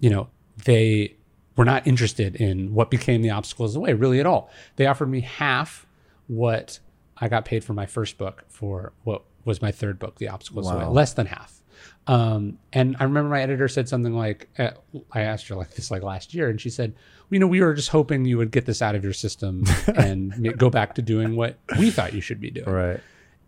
you 0.00 0.10
know, 0.10 0.28
they 0.64 1.16
were 1.56 1.64
not 1.64 1.86
interested 1.86 2.36
in 2.36 2.74
what 2.74 2.90
became 2.90 3.22
the 3.22 3.30
Obstacle 3.30 3.66
Is 3.66 3.74
the 3.74 3.80
Way 3.80 3.92
really 3.92 4.20
at 4.20 4.26
all. 4.26 4.50
They 4.76 4.86
offered 4.86 5.08
me 5.08 5.20
half 5.20 5.86
what 6.26 6.78
I 7.18 7.28
got 7.28 7.44
paid 7.44 7.64
for 7.64 7.74
my 7.74 7.86
first 7.86 8.18
book 8.18 8.44
for 8.48 8.92
what 9.04 9.22
was 9.44 9.60
my 9.60 9.70
third 9.70 9.98
book, 9.98 10.16
The 10.16 10.28
Obstacle 10.28 10.60
Is 10.60 10.68
the 10.68 10.74
Wow. 10.74 10.88
Way, 10.88 10.94
less 10.94 11.12
than 11.12 11.26
half. 11.26 11.62
Um, 12.06 12.58
and 12.72 12.96
I 12.98 13.04
remember 13.04 13.30
my 13.30 13.42
editor 13.42 13.68
said 13.68 13.88
something 13.88 14.14
like, 14.14 14.48
uh, 14.58 14.70
I 15.12 15.22
asked 15.22 15.48
her 15.48 15.54
like 15.54 15.74
this 15.74 15.90
like 15.90 16.02
last 16.02 16.34
year, 16.34 16.48
and 16.48 16.60
she 16.60 16.70
said, 16.70 16.94
you 17.30 17.38
know, 17.38 17.46
we 17.46 17.60
were 17.60 17.74
just 17.74 17.88
hoping 17.88 18.24
you 18.24 18.38
would 18.38 18.50
get 18.50 18.66
this 18.66 18.82
out 18.82 18.94
of 18.94 19.02
your 19.02 19.12
system 19.12 19.64
and 19.96 20.56
go 20.58 20.70
back 20.70 20.94
to 20.96 21.02
doing 21.02 21.36
what 21.36 21.58
we 21.78 21.90
thought 21.90 22.12
you 22.12 22.20
should 22.20 22.40
be 22.40 22.50
doing. 22.50 22.68
Right. 22.68 23.00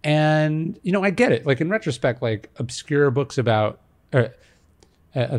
And 0.02 0.78
you 0.82 0.92
know, 0.92 1.02
I 1.02 1.10
get 1.10 1.32
it. 1.32 1.46
Like 1.46 1.60
in 1.60 1.68
retrospect, 1.68 2.22
like 2.22 2.50
obscure 2.56 3.10
books 3.10 3.38
about 3.38 3.80
uh, 4.12 4.28
uh, 5.14 5.18
uh, 5.18 5.38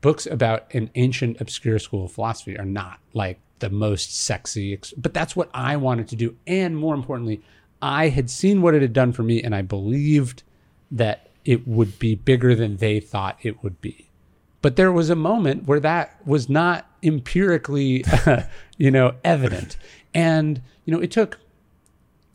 books 0.00 0.26
about 0.26 0.72
an 0.74 0.90
ancient 0.94 1.40
obscure 1.40 1.78
school 1.78 2.06
of 2.06 2.12
philosophy 2.12 2.58
are 2.58 2.64
not 2.64 2.98
like 3.12 3.38
the 3.60 3.70
most 3.70 4.16
sexy. 4.16 4.72
Ex- 4.72 4.94
but 4.96 5.14
that's 5.14 5.36
what 5.36 5.50
I 5.54 5.76
wanted 5.76 6.08
to 6.08 6.16
do, 6.16 6.36
and 6.46 6.76
more 6.76 6.94
importantly, 6.94 7.42
I 7.80 8.08
had 8.08 8.28
seen 8.28 8.62
what 8.62 8.74
it 8.74 8.82
had 8.82 8.92
done 8.92 9.12
for 9.12 9.22
me, 9.22 9.42
and 9.42 9.54
I 9.54 9.62
believed 9.62 10.42
that 10.90 11.30
it 11.44 11.66
would 11.66 11.98
be 11.98 12.14
bigger 12.14 12.54
than 12.54 12.76
they 12.78 13.00
thought 13.00 13.38
it 13.42 13.62
would 13.62 13.80
be. 13.80 14.09
But 14.62 14.76
there 14.76 14.92
was 14.92 15.08
a 15.10 15.16
moment 15.16 15.66
where 15.66 15.80
that 15.80 16.18
was 16.26 16.48
not 16.48 16.86
empirically, 17.02 18.04
you 18.76 18.90
know, 18.90 19.14
evident, 19.24 19.76
and 20.12 20.60
you 20.84 20.94
know, 20.94 21.00
it 21.00 21.10
took 21.10 21.38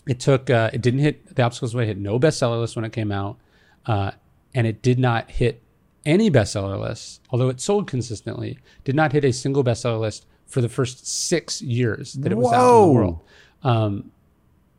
it 0.08 0.20
took 0.20 0.50
uh, 0.50 0.70
it 0.74 0.82
didn't 0.82 1.01
hit 1.01 1.36
the 1.36 1.44
obstacles 1.44 1.75
way 1.75 1.86
hit 1.86 1.98
no 1.98 2.20
bestseller 2.20 2.60
list 2.60 2.75
when 2.75 2.86
it 2.86 2.94
came 2.94 3.12
out 3.12 3.38
uh, 3.86 4.12
and 4.53 4.67
it 4.67 4.82
did 4.82 5.00
not 5.00 5.29
hit 5.32 5.62
any 6.05 6.29
bestseller 6.29 6.79
lists 6.79 7.20
although 7.32 7.50
it 7.50 7.60
sold 7.60 7.88
consistently 7.88 8.60
did 8.84 8.96
not 8.96 9.12
hit 9.12 9.25
a 9.25 9.34
single 9.34 9.63
bestseller 9.63 10.00
list 10.00 10.27
for 10.46 10.62
the 10.62 10.70
first 10.70 11.08
six 11.08 11.62
years 11.62 12.13
that 12.13 12.32
it 12.32 12.36
was 12.36 12.53
out 12.53 12.84
in 12.84 12.88
the 12.88 12.94
world. 12.94 13.20
Um, 13.63 14.12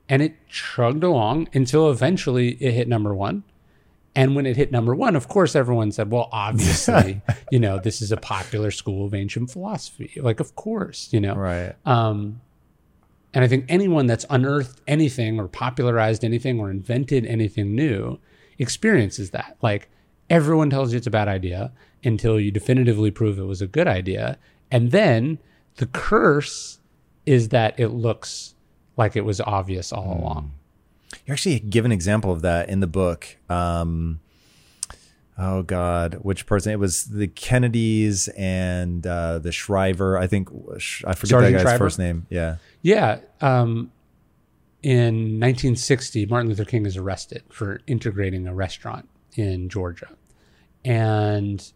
and 0.09 0.23
it 0.23 0.37
chugged 0.49 1.03
along 1.03 1.49
until 1.53 1.91
eventually 1.91 2.51
it 2.61 2.73
hit 2.73 2.89
number 2.89 3.15
one 3.15 3.43
and 4.17 4.35
when 4.35 4.47
it 4.47 4.57
hit 4.57 4.73
number 4.73 4.95
one 4.95 5.15
of 5.15 5.29
course 5.29 5.55
everyone 5.55 5.93
said 5.93 6.11
well 6.11 6.29
obviously 6.33 7.21
you 7.53 7.59
know 7.61 7.79
this 7.79 8.03
is 8.03 8.11
a 8.11 8.17
popular 8.17 8.71
school 8.73 9.07
of 9.07 9.15
ancient 9.15 9.51
philosophy 9.51 10.11
like 10.21 10.41
of 10.41 10.57
course 10.57 11.09
you 11.13 11.21
know 11.21 11.35
Right. 11.37 11.75
um, 11.85 12.41
and 13.35 13.45
I 13.45 13.49
think 13.49 13.67
anyone 13.69 14.07
that's 14.07 14.25
unearthed 14.31 14.81
anything 14.89 15.39
or 15.39 15.47
popularized 15.47 16.25
anything 16.25 16.59
or 16.59 16.71
invented 16.71 17.27
anything 17.27 17.75
new 17.75 18.19
experiences 18.59 19.31
that. 19.33 19.59
Like 19.61 19.91
everyone 20.31 20.71
tells 20.71 20.91
you 20.93 20.97
it's 20.97 21.07
a 21.07 21.11
bad 21.11 21.29
idea 21.29 21.71
until 22.03 22.41
you 22.41 22.51
definitively 22.51 23.11
prove 23.11 23.39
it 23.39 23.43
was 23.43 23.61
a 23.61 23.67
good 23.67 23.87
idea. 23.87 24.39
And 24.71 24.91
then 24.91 25.39
the 25.75 25.85
curse 25.85 26.79
is 27.27 27.51
that 27.51 27.79
it 27.79 27.89
looks 27.89 28.55
like 28.97 29.17
it 29.17 29.25
was 29.27 29.39
obvious 29.43 29.93
all 29.93 30.19
along. 30.19 30.53
You 31.27 31.33
actually 31.33 31.59
give 31.59 31.85
an 31.85 31.93
example 31.93 32.31
of 32.31 32.43
that 32.43 32.69
in 32.69 32.79
the 32.81 32.87
book. 32.87 33.37
Um, 33.49 34.21
oh 35.37 35.63
God, 35.63 36.19
which 36.23 36.47
person? 36.47 36.73
It 36.73 36.79
was 36.79 37.05
the 37.07 37.27
Kennedys 37.27 38.29
and 38.29 39.05
uh, 39.05 39.41
the 39.41 39.51
Shriver. 39.51 40.19
I 40.19 40.29
think 40.29 40.49
I 41.05 41.15
forget 41.15 41.29
Sargent 41.29 41.33
that 41.33 41.53
guy's 41.53 41.63
Shriver? 41.63 41.79
first 41.79 41.99
name. 41.99 42.27
Yeah. 42.31 42.57
Yeah. 42.83 43.19
Um, 43.41 43.91
in 44.83 45.41
1960, 45.41 46.27
Martin 46.27 46.49
Luther 46.49 46.65
King 46.65 46.87
is 46.87 46.97
arrested 46.97 47.43
for 47.51 47.81
integrating 47.89 48.47
a 48.47 48.55
restaurant 48.55 49.09
in 49.35 49.69
Georgia. 49.69 50.09
And 50.85 51.73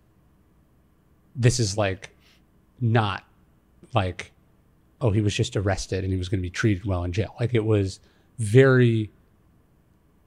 this 1.35 1.59
is 1.59 1.76
like 1.76 2.11
not 2.80 3.25
like, 3.95 4.30
oh, 5.00 5.11
he 5.11 5.21
was 5.21 5.35
just 5.35 5.57
arrested 5.57 6.04
and 6.04 6.12
he 6.12 6.19
was 6.19 6.28
going 6.28 6.38
to 6.38 6.42
be 6.42 6.50
treated 6.50 6.85
well 6.85 7.02
in 7.02 7.11
jail. 7.11 7.35
Like 7.40 7.52
it 7.52 7.64
was 7.64 7.99
very 8.38 9.11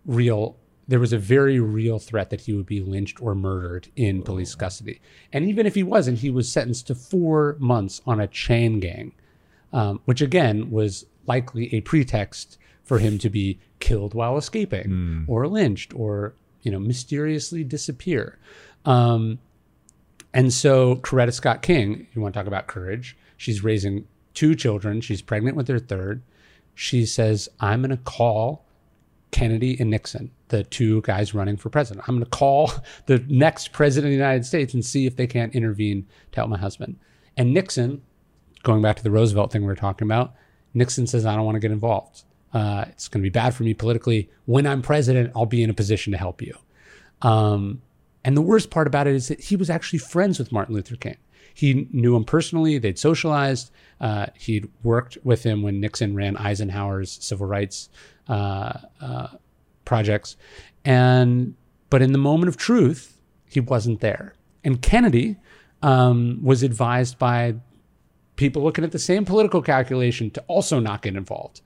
real. 0.06 0.58
There 0.88 1.00
was 1.00 1.14
a 1.14 1.18
very 1.18 1.60
real 1.60 1.98
threat 1.98 2.30
that 2.30 2.42
he 2.42 2.54
would 2.54 2.66
be 2.66 2.82
lynched 2.82 3.22
or 3.22 3.36
murdered 3.36 3.88
in 3.96 4.22
police 4.22 4.54
custody. 4.54 5.00
And 5.32 5.48
even 5.48 5.66
if 5.66 5.76
he 5.76 5.84
wasn't, 5.84 6.20
he 6.20 6.30
was 6.30 6.52
sentenced 6.52 6.88
to 6.88 6.96
four 6.96 7.56
months 7.58 8.02
on 8.06 8.20
a 8.20 8.28
chain 8.28 8.82
gang 8.82 9.14
um, 9.74 10.00
which 10.06 10.22
again 10.22 10.70
was 10.70 11.06
likely 11.26 11.74
a 11.74 11.82
pretext 11.82 12.58
for 12.84 13.00
him 13.00 13.18
to 13.18 13.30
be 13.30 13.60
killed 13.80 14.14
while 14.14 14.38
escaping 14.38 15.26
or 15.28 15.48
lynched 15.48 15.94
or 15.96 16.36
you 16.62 16.72
know 16.72 16.80
mysteriously 16.80 17.64
disappear. 17.64 18.38
Um, 18.86 19.40
and 20.34 20.54
so 20.54 20.98
coretta 20.98 21.34
scott 21.34 21.62
king 21.62 22.08
you 22.14 22.22
want 22.22 22.34
to 22.34 22.40
talk 22.40 22.48
about 22.48 22.68
courage? 22.68 23.18
She's 23.36 23.64
raising 23.64 24.08
two 24.34 24.56
children. 24.56 25.02
She's 25.02 25.22
pregnant 25.22 25.58
with 25.58 25.68
her 25.68 25.80
third. 25.80 26.22
She 26.76 27.06
says 27.06 27.50
i'm 27.60 27.82
going 27.82 27.92
to 27.92 27.98
call 27.98 28.66
Kennedy 29.34 29.76
and 29.80 29.90
Nixon, 29.90 30.32
the 30.48 30.64
two 30.64 31.02
guys 31.02 31.34
running 31.34 31.58
for 31.58 31.70
president. 31.70 32.08
I'm 32.08 32.16
going 32.16 32.24
to 32.24 32.30
call 32.30 32.72
the 33.08 33.26
next 33.28 33.74
president 33.74 34.10
of 34.10 34.12
the 34.12 34.24
United 34.24 34.46
States 34.46 34.74
and 34.74 34.86
see 34.86 35.06
if 35.06 35.18
they 35.18 35.28
can't 35.28 35.54
intervene 35.54 36.08
to 36.32 36.40
help 36.40 36.50
my 36.50 36.58
husband. 36.58 36.98
And 37.36 37.54
Nixon, 37.54 38.02
going 38.62 38.82
back 38.82 38.96
to 38.98 39.04
the 39.04 39.12
Roosevelt 39.12 39.52
thing 39.52 39.64
we 39.64 39.68
were 39.68 39.76
talking 39.76 40.08
about, 40.08 40.34
Nixon 40.74 41.08
says, 41.08 41.26
I 41.26 41.36
don't 41.36 41.46
want 41.46 41.56
to 41.56 41.60
get 41.60 41.72
involved. 41.72 42.24
Uh, 42.54 42.86
it's 42.88 43.08
going 43.08 43.22
to 43.22 43.26
be 43.26 43.32
bad 43.32 43.56
for 43.56 43.64
me 43.64 43.74
politically. 43.74 44.30
When 44.46 44.68
I'm 44.68 44.84
president, 44.84 45.32
I'll 45.36 45.48
be 45.48 45.64
in 45.64 45.70
a 45.70 45.74
position 45.74 46.12
to 46.12 46.18
help 46.18 46.42
you. 46.42 46.56
Um, 47.24 47.82
and 48.24 48.38
the 48.38 48.42
worst 48.42 48.70
part 48.70 48.86
about 48.86 49.08
it 49.08 49.16
is 49.16 49.28
that 49.28 49.42
he 49.42 49.56
was 49.56 49.70
actually 49.70 50.00
friends 50.00 50.38
with 50.38 50.52
Martin 50.52 50.76
Luther 50.76 50.96
King. 50.96 51.18
He 51.56 51.88
knew 51.92 52.16
him 52.16 52.24
personally. 52.24 52.78
They'd 52.78 52.98
socialized. 52.98 53.72
Uh, 54.00 54.28
he'd 54.36 54.70
worked 54.84 55.18
with 55.24 55.44
him 55.44 55.62
when 55.62 55.80
Nixon 55.80 56.16
ran 56.16 56.38
Eisenhower's 56.38 57.12
civil 57.22 57.48
rights 57.48 57.90
projects. 59.86 60.36
And 60.86 61.56
but 61.90 62.02
in 62.02 62.12
the 62.12 62.18
moment 62.18 62.50
of 62.50 62.58
truth, 62.58 63.20
he 63.46 63.60
wasn't 63.60 64.00
there. 64.00 64.34
And 64.64 64.82
Kennedy 64.82 65.38
um, 65.82 66.40
was 66.42 66.64
advised 66.64 67.20
by 67.20 67.56
people 68.36 68.64
looking 68.64 68.84
at 68.84 68.92
the 68.92 69.00
same 69.00 69.26
political 69.26 69.62
calculation 69.62 70.32
to 70.32 70.42
also 70.48 70.80
not 70.80 71.02
get 71.02 71.16
involved, 71.16 71.62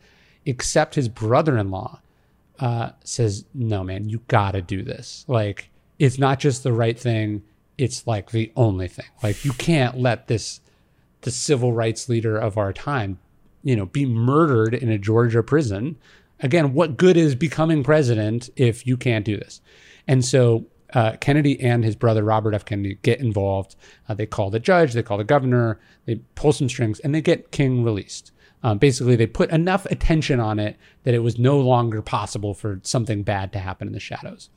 except 0.45 0.95
his 0.95 1.07
brother-in-law 1.07 2.01
uh, 2.59 2.89
says, 3.03 3.45
"No, 3.53 3.83
man, 3.83 4.09
you 4.09 4.21
got 4.27 4.51
to 4.51 4.61
do 4.61 4.83
this. 4.83 5.23
Like, 5.27 5.69
it's 5.99 6.17
not 6.17 6.39
just 6.39 6.63
the 6.63 6.73
right 6.73 6.99
thing; 6.99 7.43
it's 7.77 8.05
like 8.07 8.31
the 8.31 8.51
only 8.55 8.87
thing. 8.87 9.05
Like, 9.23 9.45
you 9.45 9.53
can't 9.53 9.97
let 9.99 10.27
this 10.27 10.61
the 11.21 11.31
civil 11.31 11.73
rights 11.73 12.09
leader 12.09 12.37
of 12.37 12.57
our 12.57 12.73
time, 12.73 13.19
you 13.63 13.75
know, 13.75 13.85
be 13.85 14.05
murdered 14.05 14.73
in 14.73 14.89
a 14.89 14.97
Georgia 14.97 15.43
prison. 15.43 15.97
Again, 16.39 16.73
what 16.73 16.97
good 16.97 17.17
is 17.17 17.35
becoming 17.35 17.83
president 17.83 18.49
if 18.55 18.85
you 18.85 18.97
can't 18.97 19.25
do 19.25 19.37
this?" 19.37 19.61
And 20.07 20.23
so 20.23 20.65
uh, 20.93 21.17
Kennedy 21.19 21.59
and 21.59 21.83
his 21.83 21.95
brother 21.95 22.23
Robert 22.23 22.53
F. 22.53 22.65
Kennedy 22.65 22.97
get 23.01 23.19
involved. 23.19 23.75
Uh, 24.07 24.13
they 24.13 24.25
call 24.25 24.49
the 24.49 24.59
judge, 24.59 24.93
they 24.93 25.03
call 25.03 25.17
the 25.17 25.23
governor, 25.23 25.79
they 26.05 26.15
pull 26.35 26.53
some 26.53 26.69
strings, 26.69 26.99
and 27.01 27.13
they 27.13 27.21
get 27.21 27.51
King 27.51 27.83
released. 27.83 28.31
Um, 28.63 28.77
basically, 28.77 29.15
they 29.15 29.27
put 29.27 29.51
enough 29.51 29.85
attention 29.87 30.39
on 30.39 30.59
it 30.59 30.77
that 31.03 31.13
it 31.13 31.19
was 31.19 31.37
no 31.37 31.59
longer 31.59 32.01
possible 32.01 32.53
for 32.53 32.79
something 32.83 33.23
bad 33.23 33.53
to 33.53 33.59
happen 33.59 33.87
in 33.87 33.93
the 33.93 33.99
shadows. 33.99 34.49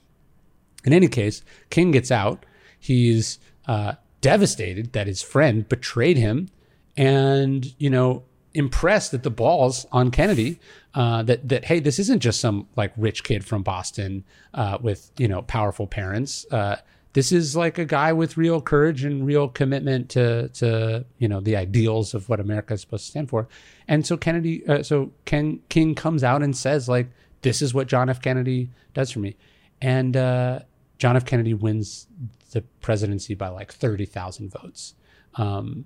In 0.84 0.92
any 0.92 1.08
case, 1.08 1.42
King 1.68 1.90
gets 1.90 2.10
out. 2.10 2.46
He's 2.78 3.38
uh, 3.66 3.94
devastated 4.20 4.92
that 4.94 5.06
his 5.06 5.20
friend 5.20 5.68
betrayed 5.68 6.16
him, 6.16 6.48
and 6.96 7.74
you 7.78 7.90
know, 7.90 8.24
impressed 8.54 9.12
at 9.12 9.22
the 9.22 9.30
balls 9.30 9.86
on 9.92 10.10
Kennedy. 10.10 10.58
Uh, 10.92 11.22
that 11.22 11.48
that 11.48 11.64
hey, 11.64 11.78
this 11.78 11.98
isn't 11.98 12.20
just 12.20 12.40
some 12.40 12.66
like 12.76 12.92
rich 12.96 13.22
kid 13.22 13.44
from 13.44 13.62
Boston 13.62 14.24
uh, 14.54 14.78
with 14.80 15.12
you 15.18 15.28
know 15.28 15.42
powerful 15.42 15.86
parents. 15.86 16.44
Uh, 16.50 16.76
this 17.12 17.32
is 17.32 17.56
like 17.56 17.78
a 17.78 17.84
guy 17.84 18.12
with 18.12 18.36
real 18.36 18.60
courage 18.60 19.04
and 19.04 19.26
real 19.26 19.48
commitment 19.48 20.08
to 20.10 20.48
to 20.48 21.04
you 21.18 21.28
know 21.28 21.40
the 21.40 21.56
ideals 21.56 22.14
of 22.14 22.28
what 22.28 22.40
America 22.40 22.74
is 22.74 22.80
supposed 22.80 23.04
to 23.04 23.10
stand 23.10 23.28
for. 23.28 23.48
And 23.88 24.06
so 24.06 24.16
Kennedy, 24.16 24.66
uh, 24.66 24.82
so 24.82 25.12
Ken 25.24 25.60
King 25.68 25.94
comes 25.94 26.22
out 26.22 26.42
and 26.42 26.56
says 26.56 26.88
like, 26.88 27.08
"This 27.42 27.62
is 27.62 27.74
what 27.74 27.88
John 27.88 28.08
F. 28.08 28.20
Kennedy 28.20 28.70
does 28.94 29.10
for 29.10 29.18
me," 29.20 29.36
and 29.80 30.16
uh, 30.16 30.60
John 30.98 31.16
F. 31.16 31.24
Kennedy 31.24 31.54
wins 31.54 32.06
the 32.52 32.62
presidency 32.80 33.34
by 33.34 33.48
like 33.48 33.72
thirty 33.72 34.06
thousand 34.06 34.52
votes, 34.52 34.94
um, 35.34 35.84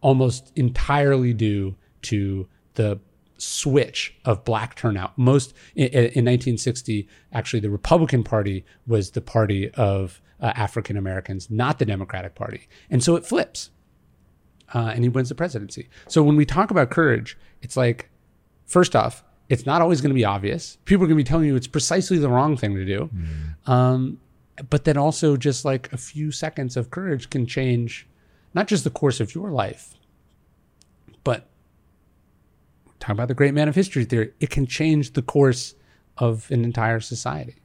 almost 0.00 0.52
entirely 0.56 1.32
due 1.32 1.76
to 2.02 2.48
the 2.74 2.98
switch 3.42 4.14
of 4.24 4.44
black 4.44 4.74
turnout. 4.76 5.16
Most 5.18 5.54
in, 5.74 5.88
in 5.88 6.24
1960, 6.24 7.08
actually, 7.32 7.60
the 7.60 7.70
Republican 7.70 8.22
Party 8.22 8.64
was 8.86 9.10
the 9.10 9.20
party 9.20 9.70
of 9.70 10.20
uh, 10.40 10.52
African 10.54 10.96
Americans, 10.96 11.50
not 11.50 11.78
the 11.78 11.84
Democratic 11.84 12.34
Party, 12.34 12.68
and 12.90 13.02
so 13.02 13.16
it 13.16 13.26
flips, 13.26 13.70
uh, 14.74 14.92
and 14.94 15.04
he 15.04 15.08
wins 15.08 15.28
the 15.28 15.34
presidency. 15.34 15.88
So 16.08 16.22
when 16.22 16.36
we 16.36 16.46
talk 16.46 16.70
about 16.70 16.90
courage, 16.90 17.36
it's 17.62 17.76
like, 17.76 18.10
first 18.64 18.96
off, 18.96 19.24
it's 19.48 19.66
not 19.66 19.82
always 19.82 20.00
going 20.00 20.10
to 20.10 20.14
be 20.14 20.24
obvious. 20.24 20.78
People 20.84 21.04
are 21.04 21.08
going 21.08 21.18
to 21.18 21.24
be 21.24 21.28
telling 21.28 21.46
you 21.46 21.56
it's 21.56 21.66
precisely 21.66 22.18
the 22.18 22.28
wrong 22.28 22.56
thing 22.56 22.74
to 22.74 22.84
do. 22.84 23.10
Um, 23.66 24.18
but 24.70 24.84
then 24.84 24.96
also 24.96 25.36
just 25.36 25.64
like 25.64 25.92
a 25.92 25.96
few 25.96 26.30
seconds 26.30 26.76
of 26.76 26.90
courage 26.90 27.28
can 27.28 27.46
change 27.46 28.06
not 28.54 28.66
just 28.66 28.84
the 28.84 28.90
course 28.90 29.20
of 29.20 29.34
your 29.34 29.50
life, 29.50 29.94
but 31.24 31.48
talk 33.02 33.10
about 33.12 33.28
the 33.28 33.34
great 33.34 33.54
man 33.54 33.68
of 33.68 33.74
history 33.74 34.04
theory, 34.04 34.32
it 34.40 34.50
can 34.50 34.66
change 34.66 35.12
the 35.12 35.22
course 35.22 35.74
of 36.18 36.50
an 36.50 36.64
entire 36.64 37.00
society. 37.00 37.56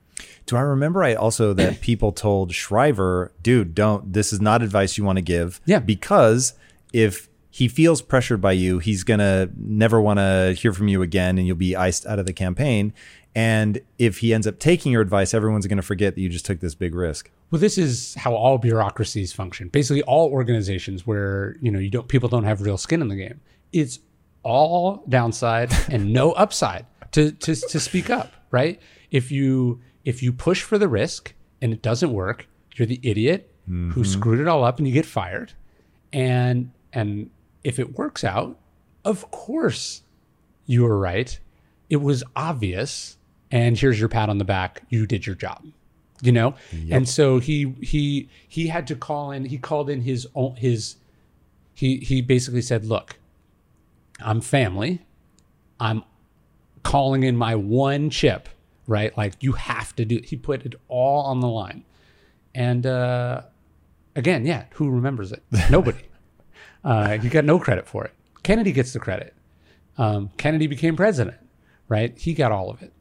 Do 0.47 0.55
I 0.55 0.61
remember 0.61 1.03
I 1.03 1.13
also 1.13 1.53
that 1.53 1.81
people 1.81 2.11
told 2.11 2.53
Shriver, 2.53 3.31
dude, 3.41 3.75
don't, 3.75 4.13
this 4.13 4.33
is 4.33 4.41
not 4.41 4.61
advice 4.61 4.97
you 4.97 5.03
want 5.03 5.17
to 5.17 5.21
give. 5.21 5.61
Yeah. 5.65 5.79
Because 5.79 6.53
if 6.91 7.29
he 7.51 7.67
feels 7.67 8.01
pressured 8.01 8.41
by 8.41 8.53
you, 8.53 8.79
he's 8.79 9.03
going 9.03 9.19
to 9.19 9.49
never 9.55 10.01
want 10.01 10.19
to 10.19 10.55
hear 10.57 10.73
from 10.73 10.87
you 10.87 11.01
again 11.01 11.37
and 11.37 11.45
you'll 11.45 11.55
be 11.55 11.75
iced 11.75 12.05
out 12.05 12.19
of 12.19 12.25
the 12.25 12.33
campaign. 12.33 12.93
And 13.35 13.81
if 13.99 14.19
he 14.19 14.33
ends 14.33 14.47
up 14.47 14.57
taking 14.57 14.91
your 14.91 15.01
advice, 15.01 15.35
everyone's 15.35 15.67
going 15.67 15.77
to 15.77 15.83
forget 15.83 16.15
that 16.15 16.21
you 16.21 16.29
just 16.29 16.45
took 16.45 16.59
this 16.59 16.73
big 16.73 16.95
risk. 16.95 17.29
Well, 17.51 17.61
this 17.61 17.77
is 17.77 18.15
how 18.15 18.33
all 18.33 18.57
bureaucracies 18.57 19.31
function. 19.31 19.67
Basically, 19.69 20.01
all 20.03 20.31
organizations 20.31 21.05
where 21.05 21.55
you 21.61 21.71
know 21.71 21.77
you 21.79 21.91
don't 21.91 22.07
people 22.07 22.29
don't 22.29 22.45
have 22.45 22.61
real 22.61 22.77
skin 22.77 22.99
in 23.01 23.09
the 23.09 23.15
game. 23.15 23.39
It's 23.71 23.99
all 24.43 25.03
downside 25.07 25.71
and 25.89 26.13
no 26.13 26.31
upside 26.33 26.85
to 27.11 27.31
to 27.31 27.55
to 27.55 27.79
speak 27.79 28.09
up, 28.09 28.33
right? 28.51 28.79
If 29.11 29.31
you 29.31 29.81
if 30.05 30.23
you 30.23 30.31
push 30.31 30.61
for 30.61 30.77
the 30.77 30.87
risk 30.87 31.33
and 31.61 31.73
it 31.73 31.81
doesn't 31.81 32.13
work, 32.13 32.47
you're 32.75 32.85
the 32.85 32.99
idiot 33.03 33.51
who 33.67 33.73
mm-hmm. 33.73 34.03
screwed 34.03 34.39
it 34.39 34.47
all 34.47 34.63
up 34.63 34.77
and 34.77 34.87
you 34.87 34.93
get 34.93 35.05
fired. 35.05 35.53
And 36.13 36.71
and 36.93 37.29
if 37.63 37.79
it 37.79 37.97
works 37.97 38.23
out, 38.23 38.57
of 39.03 39.29
course 39.31 40.03
you 40.65 40.83
were 40.83 40.97
right. 40.97 41.37
It 41.89 41.97
was 41.97 42.23
obvious 42.35 43.17
and 43.51 43.77
here's 43.77 43.99
your 43.99 44.09
pat 44.09 44.29
on 44.29 44.37
the 44.37 44.45
back. 44.45 44.83
You 44.89 45.05
did 45.05 45.25
your 45.25 45.35
job. 45.35 45.65
You 46.21 46.31
know? 46.31 46.55
And 46.89 47.07
so 47.07 47.39
he 47.39 47.75
he 47.81 48.29
he 48.47 48.67
had 48.67 48.87
to 48.87 48.95
call 48.95 49.31
in 49.31 49.45
he 49.45 49.57
called 49.57 49.89
in 49.89 50.01
his 50.01 50.27
own 50.33 50.55
his 50.55 50.95
he 51.73 51.97
he 51.97 52.21
basically 52.21 52.63
said, 52.63 52.85
"Look, 52.85 53.19
I'm 54.19 54.41
family. 54.41 55.05
I'm 55.79 56.03
calling 56.83 57.23
in 57.23 57.35
my 57.35 57.55
one 57.55 58.09
chip, 58.09 58.49
right? 58.87 59.15
Like 59.17 59.35
you 59.41 59.53
have 59.53 59.95
to 59.97 60.05
do. 60.05 60.21
He 60.23 60.35
put 60.35 60.65
it 60.65 60.75
all 60.87 61.25
on 61.25 61.39
the 61.39 61.47
line, 61.47 61.83
and 62.55 62.85
uh, 62.85 63.41
again, 64.15 64.45
yeah, 64.45 64.65
who 64.71 64.89
remembers 64.89 65.31
it? 65.31 65.43
Nobody. 65.69 66.03
uh, 66.83 67.17
he 67.17 67.29
got 67.29 67.45
no 67.45 67.59
credit 67.59 67.87
for 67.87 68.05
it. 68.05 68.13
Kennedy 68.43 68.71
gets 68.71 68.93
the 68.93 68.99
credit. 68.99 69.33
Um, 69.97 70.29
Kennedy 70.37 70.67
became 70.67 70.95
president, 70.95 71.37
right? 71.87 72.17
He 72.17 72.33
got 72.33 72.51
all 72.51 72.69
of 72.69 72.81
it, 72.81 72.93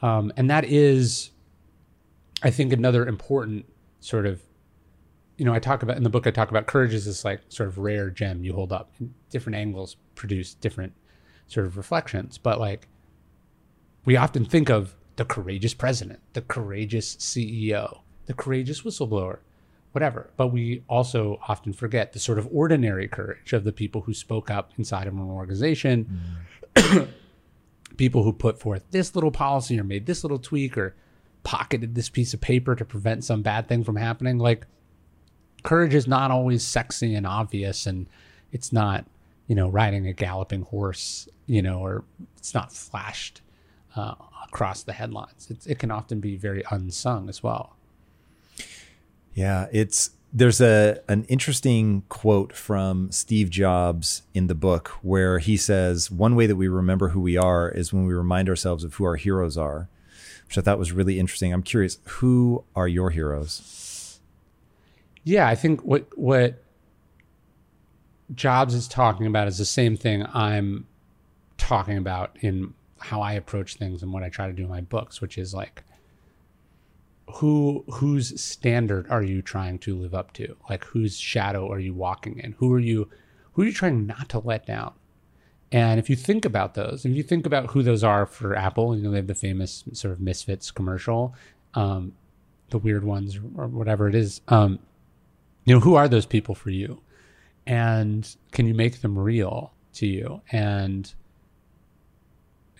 um, 0.00 0.32
and 0.36 0.50
that 0.50 0.64
is, 0.64 1.30
I 2.42 2.50
think, 2.50 2.72
another 2.72 3.06
important 3.06 3.66
sort 4.00 4.26
of 4.26 4.40
you 5.38 5.46
know, 5.46 5.54
I 5.54 5.58
talk 5.58 5.82
about 5.82 5.96
in 5.96 6.04
the 6.04 6.10
book, 6.10 6.26
I 6.26 6.30
talk 6.30 6.50
about 6.50 6.66
courage 6.66 6.94
is 6.94 7.06
this 7.06 7.24
like 7.24 7.40
sort 7.48 7.68
of 7.68 7.78
rare 7.78 8.10
gem 8.10 8.44
you 8.44 8.52
hold 8.52 8.72
up. 8.72 8.92
in 9.00 9.12
different 9.30 9.56
angles 9.56 9.96
produce 10.14 10.54
different 10.54 10.92
sort 11.46 11.66
of 11.66 11.76
reflections. 11.76 12.38
But 12.38 12.60
like, 12.60 12.88
we 14.04 14.16
often 14.16 14.44
think 14.44 14.70
of 14.70 14.94
the 15.16 15.24
courageous 15.24 15.74
president, 15.74 16.20
the 16.32 16.42
courageous 16.42 17.16
CEO, 17.16 18.00
the 18.26 18.34
courageous 18.34 18.82
whistleblower, 18.82 19.38
whatever. 19.92 20.30
But 20.36 20.48
we 20.48 20.82
also 20.88 21.38
often 21.46 21.72
forget 21.72 22.12
the 22.12 22.18
sort 22.18 22.38
of 22.38 22.48
ordinary 22.50 23.08
courage 23.08 23.52
of 23.52 23.64
the 23.64 23.72
people 23.72 24.02
who 24.02 24.14
spoke 24.14 24.50
up 24.50 24.72
inside 24.78 25.06
of 25.06 25.14
an 25.14 25.20
organization, 25.20 26.20
mm. 26.74 27.08
people 27.96 28.22
who 28.22 28.32
put 28.32 28.58
forth 28.58 28.84
this 28.90 29.14
little 29.14 29.30
policy 29.30 29.78
or 29.78 29.84
made 29.84 30.06
this 30.06 30.24
little 30.24 30.38
tweak 30.38 30.78
or 30.78 30.96
pocketed 31.44 31.94
this 31.94 32.08
piece 32.08 32.32
of 32.32 32.40
paper 32.40 32.74
to 32.74 32.84
prevent 32.84 33.24
some 33.24 33.42
bad 33.42 33.68
thing 33.68 33.84
from 33.84 33.96
happening. 33.96 34.38
Like, 34.38 34.66
courage 35.62 35.94
is 35.94 36.06
not 36.06 36.30
always 36.30 36.66
sexy 36.66 37.14
and 37.14 37.26
obvious 37.26 37.86
and 37.86 38.08
it's 38.50 38.72
not 38.72 39.06
you 39.52 39.56
know 39.56 39.68
riding 39.68 40.06
a 40.06 40.14
galloping 40.14 40.62
horse 40.62 41.28
you 41.44 41.60
know 41.60 41.80
or 41.80 42.04
it's 42.38 42.54
not 42.54 42.72
flashed 42.72 43.42
uh, 43.96 44.14
across 44.48 44.82
the 44.82 44.94
headlines 44.94 45.46
it's, 45.50 45.66
it 45.66 45.78
can 45.78 45.90
often 45.90 46.20
be 46.20 46.36
very 46.38 46.64
unsung 46.70 47.28
as 47.28 47.42
well 47.42 47.76
Yeah, 49.34 49.66
it's 49.70 50.12
there's 50.32 50.62
a 50.62 51.02
an 51.06 51.24
interesting 51.24 52.04
quote 52.08 52.54
from 52.54 53.12
Steve 53.12 53.50
Jobs 53.50 54.22
in 54.32 54.46
the 54.46 54.54
book 54.54 54.88
where 55.02 55.38
he 55.38 55.58
says 55.58 56.10
one 56.10 56.34
way 56.34 56.46
that 56.46 56.56
we 56.56 56.66
remember 56.68 57.10
who 57.10 57.20
we 57.20 57.36
are 57.36 57.68
is 57.70 57.92
when 57.92 58.06
we 58.06 58.14
remind 58.14 58.48
ourselves 58.48 58.84
of 58.84 58.94
who 58.94 59.04
our 59.04 59.16
heroes 59.16 59.58
are, 59.58 59.90
which 60.46 60.56
I 60.56 60.62
thought 60.62 60.78
was 60.78 60.92
really 60.92 61.20
interesting. 61.20 61.52
I'm 61.52 61.62
curious, 61.62 61.98
who 62.04 62.64
are 62.74 62.88
your 62.88 63.10
heroes? 63.10 64.18
yeah 65.24 65.46
i 65.46 65.54
think 65.54 65.80
what 65.82 66.06
what 66.18 66.62
jobs 68.34 68.74
is 68.74 68.88
talking 68.88 69.26
about 69.26 69.48
is 69.48 69.58
the 69.58 69.64
same 69.64 69.96
thing 69.96 70.24
i'm 70.32 70.86
talking 71.58 71.96
about 71.96 72.36
in 72.40 72.72
how 72.98 73.20
i 73.20 73.32
approach 73.32 73.74
things 73.74 74.02
and 74.02 74.12
what 74.12 74.22
i 74.22 74.28
try 74.28 74.46
to 74.46 74.52
do 74.52 74.64
in 74.64 74.68
my 74.68 74.80
books 74.80 75.20
which 75.20 75.38
is 75.38 75.52
like 75.52 75.82
who 77.36 77.84
whose 77.88 78.40
standard 78.40 79.08
are 79.10 79.22
you 79.22 79.42
trying 79.42 79.78
to 79.80 79.96
live 79.96 80.14
up 80.14 80.32
to? 80.34 80.56
Like 80.68 80.84
whose 80.84 81.18
shadow 81.18 81.70
are 81.70 81.78
you 81.78 81.94
walking 81.94 82.38
in? 82.38 82.52
Who 82.52 82.72
are 82.72 82.80
you 82.80 83.08
who 83.52 83.62
are 83.62 83.66
you 83.66 83.72
trying 83.72 84.06
not 84.06 84.28
to 84.30 84.38
let 84.38 84.66
down? 84.66 84.92
And 85.70 85.98
if 85.98 86.10
you 86.10 86.16
think 86.16 86.44
about 86.44 86.74
those 86.74 87.06
if 87.06 87.16
you 87.16 87.22
think 87.22 87.46
about 87.46 87.70
who 87.70 87.82
those 87.82 88.04
are 88.04 88.26
for 88.26 88.54
apple 88.54 88.94
you 88.94 89.02
know 89.02 89.10
they 89.10 89.16
have 89.16 89.26
the 89.26 89.34
famous 89.34 89.84
sort 89.94 90.12
of 90.12 90.20
misfits 90.20 90.70
commercial 90.70 91.34
um, 91.72 92.12
the 92.68 92.76
weird 92.76 93.04
ones 93.04 93.38
or 93.56 93.66
whatever 93.68 94.06
it 94.06 94.14
is 94.14 94.42
um, 94.48 94.78
you 95.64 95.74
know 95.74 95.80
who 95.80 95.94
are 95.94 96.08
those 96.08 96.26
people 96.26 96.54
for 96.54 96.68
you 96.68 97.00
and 97.66 98.36
can 98.50 98.66
you 98.66 98.74
make 98.74 99.00
them 99.00 99.18
real 99.18 99.72
to 99.94 100.06
you? 100.06 100.42
And 100.50 101.12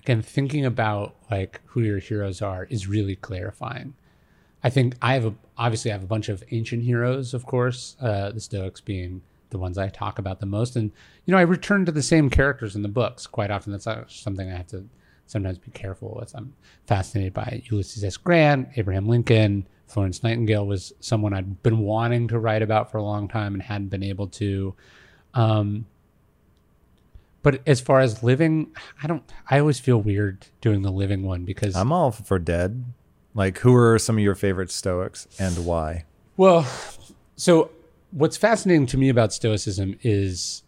again 0.02 0.22
thinking 0.22 0.64
about 0.64 1.14
like 1.30 1.60
who 1.66 1.80
your 1.80 1.98
heroes 1.98 2.42
are 2.42 2.64
is 2.70 2.86
really 2.86 3.16
clarifying. 3.16 3.94
I 4.64 4.70
think 4.70 4.94
i 5.02 5.14
have 5.14 5.24
a 5.24 5.34
obviously 5.58 5.90
i 5.90 5.94
have 5.94 6.04
a 6.04 6.06
bunch 6.06 6.28
of 6.28 6.42
ancient 6.50 6.84
heroes 6.84 7.34
of 7.34 7.46
course 7.46 7.96
uh, 8.00 8.30
the 8.30 8.40
stoics 8.40 8.80
being 8.80 9.22
the 9.50 9.58
ones 9.58 9.76
i 9.76 9.88
talk 9.88 10.18
about 10.18 10.40
the 10.40 10.46
most. 10.46 10.76
And 10.76 10.90
you 11.24 11.32
know 11.32 11.38
i 11.38 11.42
return 11.42 11.84
to 11.86 11.92
the 11.92 12.02
same 12.02 12.30
characters 12.30 12.76
in 12.76 12.82
the 12.82 12.88
books 12.88 13.26
quite 13.26 13.50
often. 13.50 13.72
That's 13.72 13.86
something 14.08 14.50
i 14.50 14.56
have 14.56 14.68
to 14.68 14.86
sometimes 15.26 15.58
be 15.58 15.70
careful 15.70 16.16
with. 16.18 16.34
I'm 16.34 16.52
fascinated 16.86 17.32
by 17.32 17.62
ulysses 17.66 18.04
s. 18.04 18.16
Grant 18.16 18.68
abraham 18.76 19.08
lincoln 19.08 19.66
Florence 19.92 20.22
Nightingale 20.22 20.66
was 20.66 20.92
someone 21.00 21.34
I'd 21.34 21.62
been 21.62 21.78
wanting 21.78 22.28
to 22.28 22.38
write 22.38 22.62
about 22.62 22.90
for 22.90 22.96
a 22.98 23.02
long 23.02 23.28
time 23.28 23.52
and 23.52 23.62
hadn't 23.62 23.88
been 23.88 24.02
able 24.02 24.26
to. 24.28 24.74
Um, 25.34 25.86
but 27.42 27.60
as 27.66 27.80
far 27.80 28.00
as 28.00 28.22
living, 28.22 28.72
I 29.02 29.06
don't. 29.06 29.22
I 29.50 29.58
always 29.58 29.80
feel 29.80 29.98
weird 30.00 30.46
doing 30.60 30.82
the 30.82 30.90
living 30.90 31.24
one 31.24 31.44
because 31.44 31.76
I'm 31.76 31.92
all 31.92 32.10
for 32.10 32.38
dead. 32.38 32.84
Like, 33.34 33.58
who 33.58 33.74
are 33.74 33.98
some 33.98 34.16
of 34.16 34.24
your 34.24 34.34
favorite 34.34 34.70
Stoics 34.70 35.26
and 35.38 35.66
why? 35.66 36.04
Well, 36.36 36.66
so 37.36 37.70
what's 38.12 38.36
fascinating 38.36 38.86
to 38.86 38.96
me 38.96 39.08
about 39.08 39.32
Stoicism 39.32 39.98
is 40.02 40.62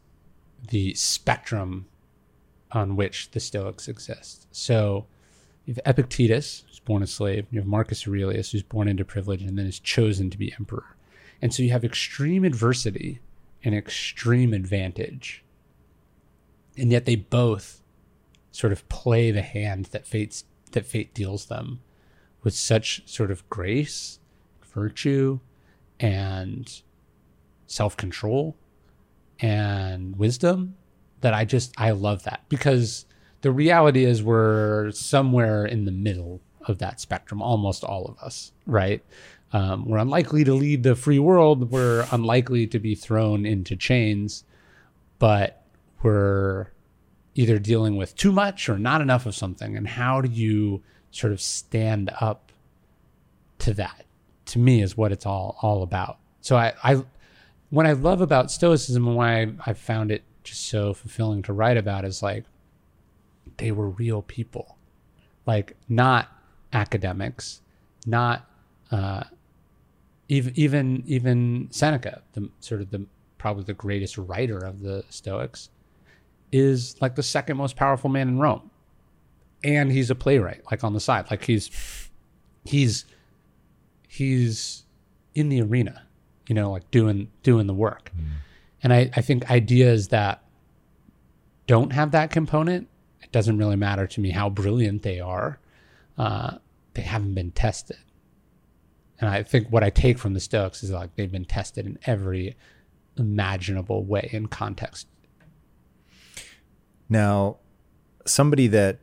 the 0.68 0.94
spectrum 0.94 1.86
on 2.72 2.96
which 2.96 3.30
the 3.30 3.40
Stoics 3.40 3.88
exist. 3.88 4.46
So 4.50 5.06
you 5.64 5.74
have 5.74 5.82
Epictetus, 5.86 6.63
born 6.84 7.02
a 7.02 7.06
slave. 7.06 7.46
You 7.50 7.60
have 7.60 7.66
Marcus 7.66 8.06
Aurelius, 8.06 8.52
who's 8.52 8.62
born 8.62 8.88
into 8.88 9.04
privilege 9.04 9.42
and 9.42 9.58
then 9.58 9.66
is 9.66 9.78
chosen 9.78 10.30
to 10.30 10.38
be 10.38 10.52
emperor. 10.58 10.96
And 11.40 11.52
so 11.52 11.62
you 11.62 11.70
have 11.70 11.84
extreme 11.84 12.44
adversity 12.44 13.20
and 13.62 13.74
extreme 13.74 14.52
advantage. 14.52 15.44
And 16.76 16.90
yet 16.90 17.04
they 17.04 17.16
both 17.16 17.82
sort 18.50 18.72
of 18.72 18.88
play 18.88 19.30
the 19.30 19.42
hand 19.42 19.86
that 19.86 20.06
fate's 20.06 20.44
that 20.72 20.86
fate 20.86 21.14
deals 21.14 21.46
them 21.46 21.80
with 22.42 22.54
such 22.54 23.02
sort 23.08 23.30
of 23.30 23.48
grace, 23.48 24.18
virtue, 24.72 25.38
and 26.00 26.82
self-control 27.66 28.56
and 29.40 30.16
wisdom 30.16 30.76
that 31.20 31.34
I 31.34 31.44
just 31.44 31.74
I 31.78 31.92
love 31.92 32.24
that 32.24 32.42
because 32.48 33.06
the 33.40 33.50
reality 33.50 34.04
is 34.04 34.22
we're 34.22 34.90
somewhere 34.92 35.64
in 35.64 35.84
the 35.84 35.92
middle 35.92 36.40
of 36.66 36.78
that 36.78 37.00
spectrum, 37.00 37.42
almost 37.42 37.84
all 37.84 38.06
of 38.06 38.18
us, 38.18 38.52
right? 38.66 39.04
Um, 39.52 39.86
we're 39.86 39.98
unlikely 39.98 40.44
to 40.44 40.54
lead 40.54 40.82
the 40.82 40.96
free 40.96 41.18
world. 41.18 41.70
We're 41.70 42.06
unlikely 42.10 42.66
to 42.68 42.78
be 42.78 42.94
thrown 42.94 43.46
into 43.46 43.76
chains, 43.76 44.44
but 45.18 45.62
we're 46.02 46.68
either 47.34 47.58
dealing 47.58 47.96
with 47.96 48.16
too 48.16 48.32
much 48.32 48.68
or 48.68 48.78
not 48.78 49.00
enough 49.00 49.26
of 49.26 49.34
something. 49.34 49.76
And 49.76 49.86
how 49.86 50.20
do 50.20 50.28
you 50.28 50.82
sort 51.10 51.32
of 51.32 51.40
stand 51.40 52.10
up 52.20 52.50
to 53.60 53.74
that? 53.74 54.04
To 54.46 54.58
me, 54.58 54.82
is 54.82 54.96
what 54.96 55.10
it's 55.10 55.24
all 55.24 55.56
all 55.62 55.82
about. 55.82 56.18
So 56.40 56.56
I, 56.56 56.74
I 56.82 57.02
what 57.70 57.86
I 57.86 57.92
love 57.92 58.20
about 58.20 58.50
Stoicism 58.50 59.06
and 59.06 59.16
why 59.16 59.42
I, 59.42 59.52
I 59.66 59.72
found 59.72 60.10
it 60.10 60.22
just 60.42 60.66
so 60.66 60.92
fulfilling 60.92 61.42
to 61.42 61.52
write 61.52 61.76
about 61.76 62.04
is 62.04 62.22
like 62.22 62.44
they 63.56 63.72
were 63.72 63.88
real 63.88 64.20
people, 64.22 64.76
like 65.46 65.76
not 65.88 66.28
academics, 66.74 67.62
not 68.06 68.48
uh, 68.90 69.24
even 70.28 70.52
even 70.56 71.02
even 71.06 71.68
Seneca, 71.70 72.22
the 72.32 72.50
sort 72.60 72.80
of 72.80 72.90
the 72.90 73.06
probably 73.38 73.64
the 73.64 73.74
greatest 73.74 74.18
writer 74.18 74.58
of 74.58 74.80
the 74.80 75.04
Stoics, 75.08 75.70
is 76.52 77.00
like 77.00 77.14
the 77.14 77.22
second 77.22 77.56
most 77.56 77.76
powerful 77.76 78.10
man 78.10 78.28
in 78.28 78.38
Rome, 78.38 78.70
and 79.62 79.90
he's 79.90 80.10
a 80.10 80.14
playwright, 80.14 80.62
like 80.70 80.84
on 80.84 80.92
the 80.92 81.00
side, 81.00 81.30
like 81.30 81.44
he's 81.44 81.70
he's 82.64 83.04
he's 84.08 84.84
in 85.34 85.48
the 85.48 85.60
arena, 85.62 86.02
you 86.48 86.54
know, 86.54 86.70
like 86.70 86.90
doing 86.90 87.30
doing 87.42 87.66
the 87.66 87.74
work. 87.74 88.12
And 88.82 88.92
I, 88.92 89.10
I 89.16 89.22
think 89.22 89.50
ideas 89.50 90.08
that 90.08 90.44
don't 91.66 91.92
have 91.92 92.10
that 92.10 92.30
component, 92.30 92.86
it 93.22 93.32
doesn't 93.32 93.56
really 93.56 93.76
matter 93.76 94.06
to 94.06 94.20
me 94.20 94.30
how 94.30 94.50
brilliant 94.50 95.02
they 95.02 95.20
are. 95.20 95.58
Uh, 96.18 96.58
they 96.94 97.02
haven't 97.02 97.34
been 97.34 97.50
tested. 97.50 97.98
And 99.20 99.30
I 99.30 99.42
think 99.42 99.68
what 99.68 99.84
I 99.84 99.90
take 99.90 100.18
from 100.18 100.34
the 100.34 100.40
Stoics 100.40 100.82
is 100.82 100.90
like 100.90 101.14
they've 101.16 101.30
been 101.30 101.44
tested 101.44 101.86
in 101.86 101.98
every 102.04 102.56
imaginable 103.16 104.04
way 104.04 104.28
in 104.32 104.46
context. 104.46 105.06
Now, 107.08 107.58
somebody 108.26 108.66
that 108.68 108.98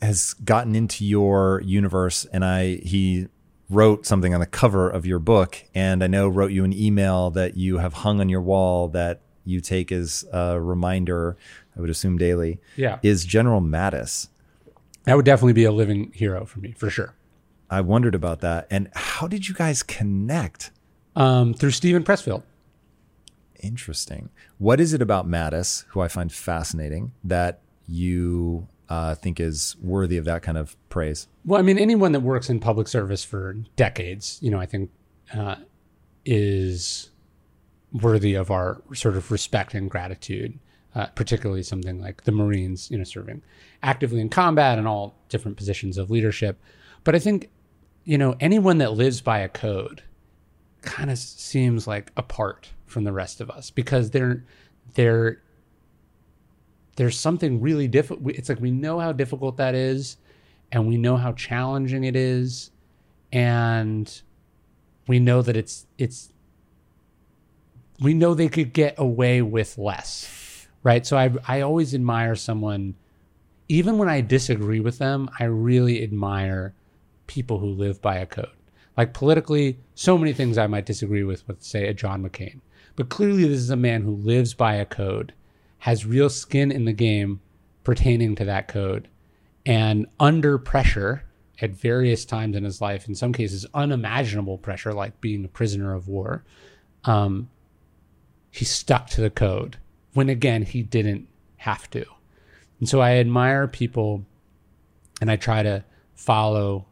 has 0.00 0.34
gotten 0.34 0.74
into 0.74 1.04
your 1.04 1.62
universe 1.64 2.26
and 2.32 2.44
I 2.44 2.80
he 2.82 3.28
wrote 3.70 4.04
something 4.04 4.34
on 4.34 4.40
the 4.40 4.46
cover 4.46 4.90
of 4.90 5.06
your 5.06 5.20
book 5.20 5.62
and 5.74 6.02
I 6.02 6.08
know 6.08 6.28
wrote 6.28 6.50
you 6.50 6.64
an 6.64 6.72
email 6.72 7.30
that 7.30 7.56
you 7.56 7.78
have 7.78 7.94
hung 7.94 8.20
on 8.20 8.28
your 8.28 8.42
wall 8.42 8.88
that 8.88 9.22
you 9.44 9.60
take 9.60 9.90
as 9.90 10.24
a 10.32 10.60
reminder, 10.60 11.36
I 11.76 11.80
would 11.80 11.90
assume 11.90 12.18
daily. 12.18 12.60
Yeah. 12.76 12.98
Is 13.02 13.24
General 13.24 13.60
Mattis. 13.60 14.28
That 15.04 15.16
would 15.16 15.24
definitely 15.24 15.54
be 15.54 15.64
a 15.64 15.72
living 15.72 16.12
hero 16.14 16.44
for 16.46 16.60
me, 16.60 16.72
for 16.72 16.90
sure. 16.90 17.14
I 17.68 17.80
wondered 17.80 18.14
about 18.14 18.40
that. 18.40 18.66
And 18.70 18.90
how 18.94 19.26
did 19.26 19.48
you 19.48 19.54
guys 19.54 19.82
connect? 19.82 20.70
Um, 21.16 21.54
through 21.54 21.72
Steven 21.72 22.04
Pressfield. 22.04 22.42
Interesting. 23.60 24.30
What 24.58 24.80
is 24.80 24.92
it 24.92 25.02
about 25.02 25.26
Mattis, 25.26 25.84
who 25.88 26.00
I 26.00 26.08
find 26.08 26.32
fascinating, 26.32 27.12
that 27.24 27.60
you 27.86 28.68
uh, 28.88 29.14
think 29.14 29.40
is 29.40 29.76
worthy 29.80 30.16
of 30.16 30.24
that 30.24 30.42
kind 30.42 30.58
of 30.58 30.76
praise? 30.88 31.28
Well, 31.44 31.58
I 31.58 31.62
mean, 31.62 31.78
anyone 31.78 32.12
that 32.12 32.20
works 32.20 32.50
in 32.50 32.60
public 32.60 32.88
service 32.88 33.24
for 33.24 33.54
decades, 33.76 34.38
you 34.42 34.50
know, 34.50 34.58
I 34.58 34.66
think 34.66 34.90
uh, 35.34 35.56
is 36.24 37.10
worthy 37.92 38.34
of 38.34 38.50
our 38.50 38.82
sort 38.94 39.16
of 39.16 39.30
respect 39.30 39.74
and 39.74 39.90
gratitude. 39.90 40.58
Uh, 40.94 41.06
particularly 41.06 41.62
something 41.62 42.02
like 42.02 42.24
the 42.24 42.32
Marines, 42.32 42.90
you 42.90 42.98
know, 42.98 43.04
serving 43.04 43.40
actively 43.82 44.20
in 44.20 44.28
combat 44.28 44.76
and 44.76 44.86
all 44.86 45.14
different 45.30 45.56
positions 45.56 45.96
of 45.96 46.10
leadership. 46.10 46.60
But 47.02 47.14
I 47.14 47.18
think, 47.18 47.48
you 48.04 48.18
know, 48.18 48.36
anyone 48.40 48.76
that 48.78 48.92
lives 48.92 49.22
by 49.22 49.38
a 49.38 49.48
code 49.48 50.02
kind 50.82 51.10
of 51.10 51.16
seems 51.16 51.86
like 51.86 52.12
apart 52.16 52.68
from 52.84 53.04
the 53.04 53.12
rest 53.12 53.40
of 53.40 53.48
us 53.50 53.70
because 53.70 54.10
they're 54.10 54.44
they're 54.94 55.40
there's 56.96 57.18
something 57.18 57.60
really 57.60 57.88
difficult. 57.88 58.34
It's 58.34 58.48
like 58.48 58.60
we 58.60 58.70
know 58.70 58.98
how 58.98 59.12
difficult 59.12 59.56
that 59.56 59.74
is, 59.74 60.18
and 60.70 60.86
we 60.86 60.98
know 60.98 61.16
how 61.16 61.32
challenging 61.32 62.04
it 62.04 62.16
is, 62.16 62.70
and 63.32 64.22
we 65.08 65.18
know 65.18 65.42
that 65.42 65.56
it's 65.56 65.86
it's 65.96 66.32
we 68.00 68.14
know 68.14 68.34
they 68.34 68.48
could 68.48 68.72
get 68.72 68.94
away 68.98 69.40
with 69.40 69.78
less, 69.78 70.41
right? 70.82 71.06
So 71.06 71.16
I 71.16 71.32
I 71.46 71.60
always 71.60 71.94
admire 71.94 72.34
someone, 72.34 72.94
even 73.68 73.98
when 73.98 74.08
I 74.08 74.20
disagree 74.20 74.80
with 74.80 74.98
them. 74.98 75.30
I 75.38 75.44
really 75.44 76.02
admire 76.02 76.74
people 77.26 77.58
who 77.58 77.68
live 77.68 78.00
by 78.02 78.16
a 78.16 78.26
code. 78.26 78.50
Like 78.96 79.14
politically, 79.14 79.78
so 79.94 80.18
many 80.18 80.32
things 80.32 80.58
I 80.58 80.66
might 80.66 80.86
disagree 80.86 81.24
with, 81.24 81.46
with 81.48 81.62
say 81.62 81.88
a 81.88 81.94
John 81.94 82.22
McCain, 82.22 82.60
but 82.96 83.08
clearly 83.08 83.44
this 83.44 83.58
is 83.58 83.70
a 83.70 83.76
man 83.76 84.02
who 84.02 84.16
lives 84.16 84.54
by 84.54 84.74
a 84.74 84.84
code 84.84 85.32
has 85.78 86.06
real 86.06 86.28
skin 86.28 86.70
in 86.70 86.84
the 86.84 86.92
game 86.92 87.40
pertaining 87.82 88.36
to 88.36 88.44
that 88.44 88.68
code. 88.68 89.08
And 89.66 90.06
under 90.20 90.56
pressure 90.56 91.24
at 91.60 91.70
various 91.70 92.24
times 92.24 92.56
in 92.56 92.62
his 92.62 92.80
life, 92.80 93.08
in 93.08 93.16
some 93.16 93.32
cases 93.32 93.66
unimaginable 93.74 94.58
pressure, 94.58 94.92
like 94.92 95.20
being 95.20 95.44
a 95.44 95.48
prisoner 95.48 95.92
of 95.92 96.06
war, 96.06 96.44
um, 97.04 97.48
he 98.50 98.64
stuck 98.64 99.08
to 99.08 99.20
the 99.20 99.30
code 99.30 99.78
when 100.14 100.28
again 100.28 100.62
he 100.62 100.82
didn't 100.82 101.28
have 101.56 101.88
to. 101.90 102.04
And 102.80 102.88
so 102.88 103.00
I 103.00 103.12
admire 103.12 103.68
people 103.68 104.24
and 105.20 105.30
I 105.30 105.36
try 105.36 105.62
to 105.62 105.84
follow 106.14 106.86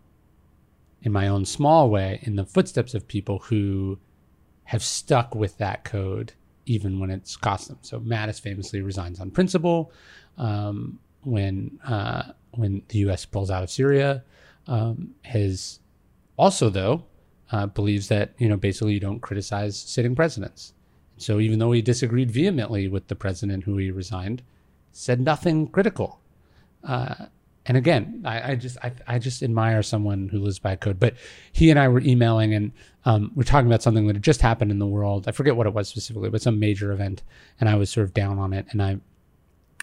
in 1.03 1.13
my 1.13 1.29
own 1.29 1.45
small 1.45 1.91
way 1.91 2.21
in 2.23 2.37
the 2.37 2.45
footsteps 2.45 2.95
of 2.95 3.09
people 3.09 3.39
who 3.41 3.99
have 4.65 4.83
stuck 4.83 5.35
with 5.35 5.59
that 5.59 5.85
code 5.85 6.33
even 6.67 7.01
when 7.01 7.11
it's 7.11 7.37
cost 7.37 7.69
them. 7.69 7.79
So 7.83 7.99
Mattis 8.01 8.41
famously 8.41 8.83
resigns 8.83 9.19
on 9.19 9.31
principle 9.31 9.93
um, 10.39 11.01
when 11.23 11.79
uh, 11.85 12.33
when 12.53 12.83
the 12.89 12.99
U.S. 13.01 13.25
pulls 13.25 13.51
out 13.51 13.63
of 13.63 13.71
Syria. 13.71 14.23
Um, 14.67 15.15
also 16.37 16.71
though 16.71 17.05
uh, 17.53 17.67
believes 17.67 18.09
that 18.09 18.33
you 18.39 18.49
know 18.49 18.57
basically 18.57 18.93
you 18.93 19.01
don't 19.01 19.21
criticize 19.21 19.77
sitting 19.77 20.15
presidents. 20.15 20.73
So 21.21 21.39
even 21.39 21.59
though 21.59 21.73
he 21.73 21.83
disagreed 21.83 22.31
vehemently 22.31 22.89
with 22.89 23.09
the 23.09 23.15
president 23.15 23.65
who 23.65 23.77
he 23.77 23.91
resigned, 23.91 24.43
said 24.93 25.21
nothing 25.21 25.69
critical. 25.69 26.21
Uh, 26.83 27.27
and 27.67 27.77
again, 27.77 28.23
I, 28.25 28.53
I 28.53 28.55
just 28.55 28.79
I, 28.83 28.93
I, 29.07 29.19
just 29.19 29.43
admire 29.43 29.83
someone 29.83 30.29
who 30.29 30.39
lives 30.39 30.59
by 30.59 30.77
code. 30.77 30.99
But 30.99 31.15
he 31.53 31.71
and 31.71 31.79
I 31.79 31.89
were 31.89 32.01
emailing, 32.01 32.55
and 32.55 32.73
um, 33.05 33.33
we're 33.35 33.45
talking 33.45 33.67
about 33.67 33.83
something 33.83 34.07
that 34.07 34.17
had 34.17 34.23
just 34.23 34.41
happened 34.41 34.71
in 34.71 34.79
the 34.79 34.87
world. 34.87 35.29
I 35.29 35.33
forget 35.33 35.57
what 35.57 35.67
it 35.67 35.75
was 35.75 35.89
specifically, 35.89 36.31
but 36.31 36.41
some 36.41 36.59
major 36.59 36.91
event, 36.91 37.23
and 37.61 37.69
I 37.69 37.75
was 37.75 37.91
sort 37.91 38.05
of 38.05 38.15
down 38.15 38.39
on 38.39 38.55
it, 38.55 38.67
and 38.71 38.83
I 38.83 38.99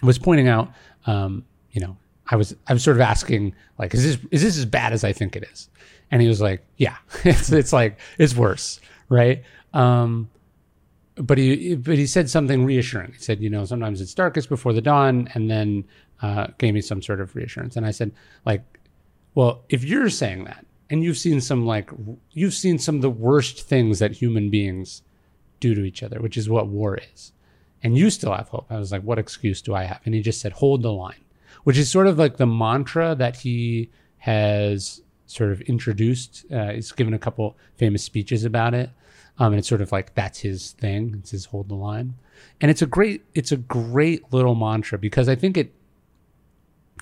was 0.02 0.18
pointing 0.18 0.48
out, 0.48 0.72
um, 1.06 1.44
you 1.70 1.80
know, 1.80 1.96
I 2.26 2.36
was 2.36 2.54
I 2.66 2.72
was 2.72 2.82
sort 2.82 2.96
of 2.96 3.00
asking 3.00 3.54
like, 3.78 3.94
is 3.94 4.02
this 4.02 4.26
is 4.32 4.42
this 4.42 4.58
as 4.58 4.64
bad 4.64 4.92
as 4.92 5.04
I 5.04 5.12
think 5.12 5.36
it 5.36 5.44
is? 5.50 5.70
And 6.10 6.20
he 6.20 6.28
was 6.28 6.40
like, 6.40 6.66
yeah, 6.76 6.96
it's 7.24 7.50
it's 7.52 7.72
like 7.72 7.98
it's 8.18 8.34
worse, 8.34 8.80
right? 9.08 9.44
Um, 9.72 10.30
but 11.20 11.38
he 11.38 11.74
but 11.74 11.96
he 11.96 12.06
said 12.06 12.30
something 12.30 12.64
reassuring. 12.64 13.12
He 13.12 13.18
said, 13.18 13.40
you 13.40 13.50
know, 13.50 13.64
sometimes 13.64 14.00
it's 14.00 14.14
darkest 14.14 14.48
before 14.48 14.72
the 14.72 14.80
dawn, 14.80 15.28
and 15.34 15.50
then 15.50 15.84
uh, 16.22 16.48
gave 16.58 16.74
me 16.74 16.80
some 16.80 17.02
sort 17.02 17.20
of 17.20 17.34
reassurance. 17.34 17.76
And 17.76 17.86
I 17.86 17.90
said, 17.90 18.12
like, 18.44 18.62
well, 19.34 19.64
if 19.68 19.84
you're 19.84 20.10
saying 20.10 20.44
that, 20.44 20.64
and 20.90 21.04
you've 21.04 21.18
seen 21.18 21.40
some 21.40 21.66
like 21.66 21.90
you've 22.32 22.54
seen 22.54 22.78
some 22.78 22.96
of 22.96 23.02
the 23.02 23.10
worst 23.10 23.62
things 23.62 23.98
that 23.98 24.12
human 24.12 24.50
beings 24.50 25.02
do 25.60 25.74
to 25.74 25.84
each 25.84 26.02
other, 26.02 26.20
which 26.20 26.36
is 26.36 26.48
what 26.48 26.68
war 26.68 26.98
is, 27.12 27.32
and 27.82 27.96
you 27.96 28.10
still 28.10 28.34
have 28.34 28.48
hope. 28.48 28.66
I 28.70 28.78
was 28.78 28.92
like, 28.92 29.02
what 29.02 29.18
excuse 29.18 29.60
do 29.60 29.74
I 29.74 29.84
have? 29.84 30.00
And 30.04 30.14
he 30.14 30.22
just 30.22 30.40
said, 30.40 30.52
hold 30.52 30.82
the 30.82 30.92
line, 30.92 31.24
which 31.64 31.78
is 31.78 31.90
sort 31.90 32.06
of 32.06 32.18
like 32.18 32.36
the 32.36 32.46
mantra 32.46 33.14
that 33.16 33.36
he 33.36 33.90
has 34.18 35.02
sort 35.26 35.52
of 35.52 35.60
introduced. 35.62 36.46
Uh, 36.50 36.72
he's 36.72 36.92
given 36.92 37.12
a 37.12 37.18
couple 37.18 37.56
famous 37.76 38.02
speeches 38.02 38.44
about 38.44 38.74
it. 38.74 38.90
Um, 39.38 39.52
and 39.52 39.58
it's 39.58 39.68
sort 39.68 39.80
of 39.80 39.92
like 39.92 40.14
that's 40.14 40.40
his 40.40 40.72
thing. 40.72 41.16
It's 41.18 41.30
his 41.30 41.46
hold 41.46 41.68
the 41.68 41.74
line, 41.74 42.14
and 42.60 42.70
it's 42.70 42.82
a 42.82 42.86
great 42.86 43.24
it's 43.34 43.52
a 43.52 43.56
great 43.56 44.32
little 44.32 44.54
mantra 44.54 44.98
because 44.98 45.28
I 45.28 45.34
think 45.34 45.56
it 45.56 45.72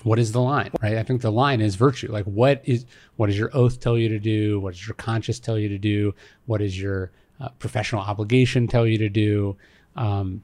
what 0.03 0.19
is 0.19 0.31
the 0.31 0.41
line 0.41 0.71
right? 0.81 0.97
I 0.97 1.03
think 1.03 1.21
the 1.21 1.31
line 1.31 1.61
is 1.61 1.75
virtue. 1.75 2.11
Like 2.11 2.25
what 2.25 2.61
is 2.63 2.85
what 3.15 3.27
does 3.27 3.37
your 3.37 3.49
oath 3.55 3.79
tell 3.79 3.97
you 3.97 4.09
to 4.09 4.19
do? 4.19 4.59
What 4.59 4.73
does 4.73 4.87
your 4.87 4.95
conscience 4.95 5.39
tell 5.39 5.57
you 5.57 5.69
to 5.69 5.79
do? 5.79 6.13
What 6.45 6.59
does 6.59 6.79
your 6.79 7.11
uh, 7.39 7.49
professional 7.59 8.01
obligation 8.01 8.67
tell 8.67 8.85
you 8.85 8.99
to 8.99 9.09
do? 9.09 9.57
Um, 9.95 10.43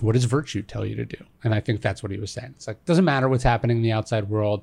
what 0.00 0.12
does 0.12 0.24
virtue 0.24 0.62
tell 0.62 0.84
you 0.84 0.94
to 0.94 1.04
do? 1.04 1.24
And 1.42 1.54
i 1.54 1.60
think 1.60 1.80
that's 1.80 2.02
what 2.02 2.12
he 2.12 2.18
was 2.18 2.30
saying. 2.30 2.52
It's 2.56 2.66
like 2.66 2.84
doesn't 2.84 3.06
matter 3.06 3.28
what's 3.28 3.44
happening 3.44 3.78
in 3.78 3.82
the 3.82 3.92
outside 3.92 4.28
world. 4.28 4.62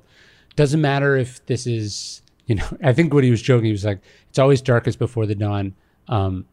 Doesn't 0.54 0.80
matter 0.80 1.16
if 1.16 1.44
this 1.46 1.66
is 1.66 2.22
you 2.46 2.54
know 2.54 2.66
i 2.82 2.92
think 2.92 3.12
what 3.12 3.24
he 3.24 3.30
was 3.30 3.42
joking 3.42 3.66
he 3.66 3.72
was 3.72 3.84
like 3.84 4.00
it's 4.28 4.38
always 4.38 4.62
darkest 4.62 4.98
before 4.98 5.26
the 5.26 5.34
dawn 5.34 5.74
um, 6.08 6.46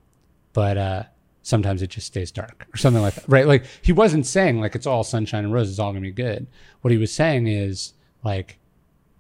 but 0.54 0.78
uh, 0.78 1.04
sometimes 1.42 1.82
it 1.82 1.88
just 1.88 2.08
stays 2.08 2.32
dark 2.32 2.68
or 2.74 2.78
something 2.78 3.02
like 3.02 3.16
that, 3.16 3.26
right? 3.28 3.48
Like 3.48 3.66
he 3.82 3.92
wasn't 3.92 4.26
saying 4.26 4.60
like 4.60 4.76
it's 4.76 4.88
all 4.88 5.04
sunshine 5.04 5.44
and 5.44 5.54
roses, 5.54 5.74
it's 5.74 5.80
all 5.80 5.92
gonna 5.92 6.02
be 6.02 6.12
good. 6.12 6.48
What 6.82 6.92
he 6.92 6.98
was 6.98 7.14
saying 7.14 7.48
is 7.48 7.94
like, 8.24 8.60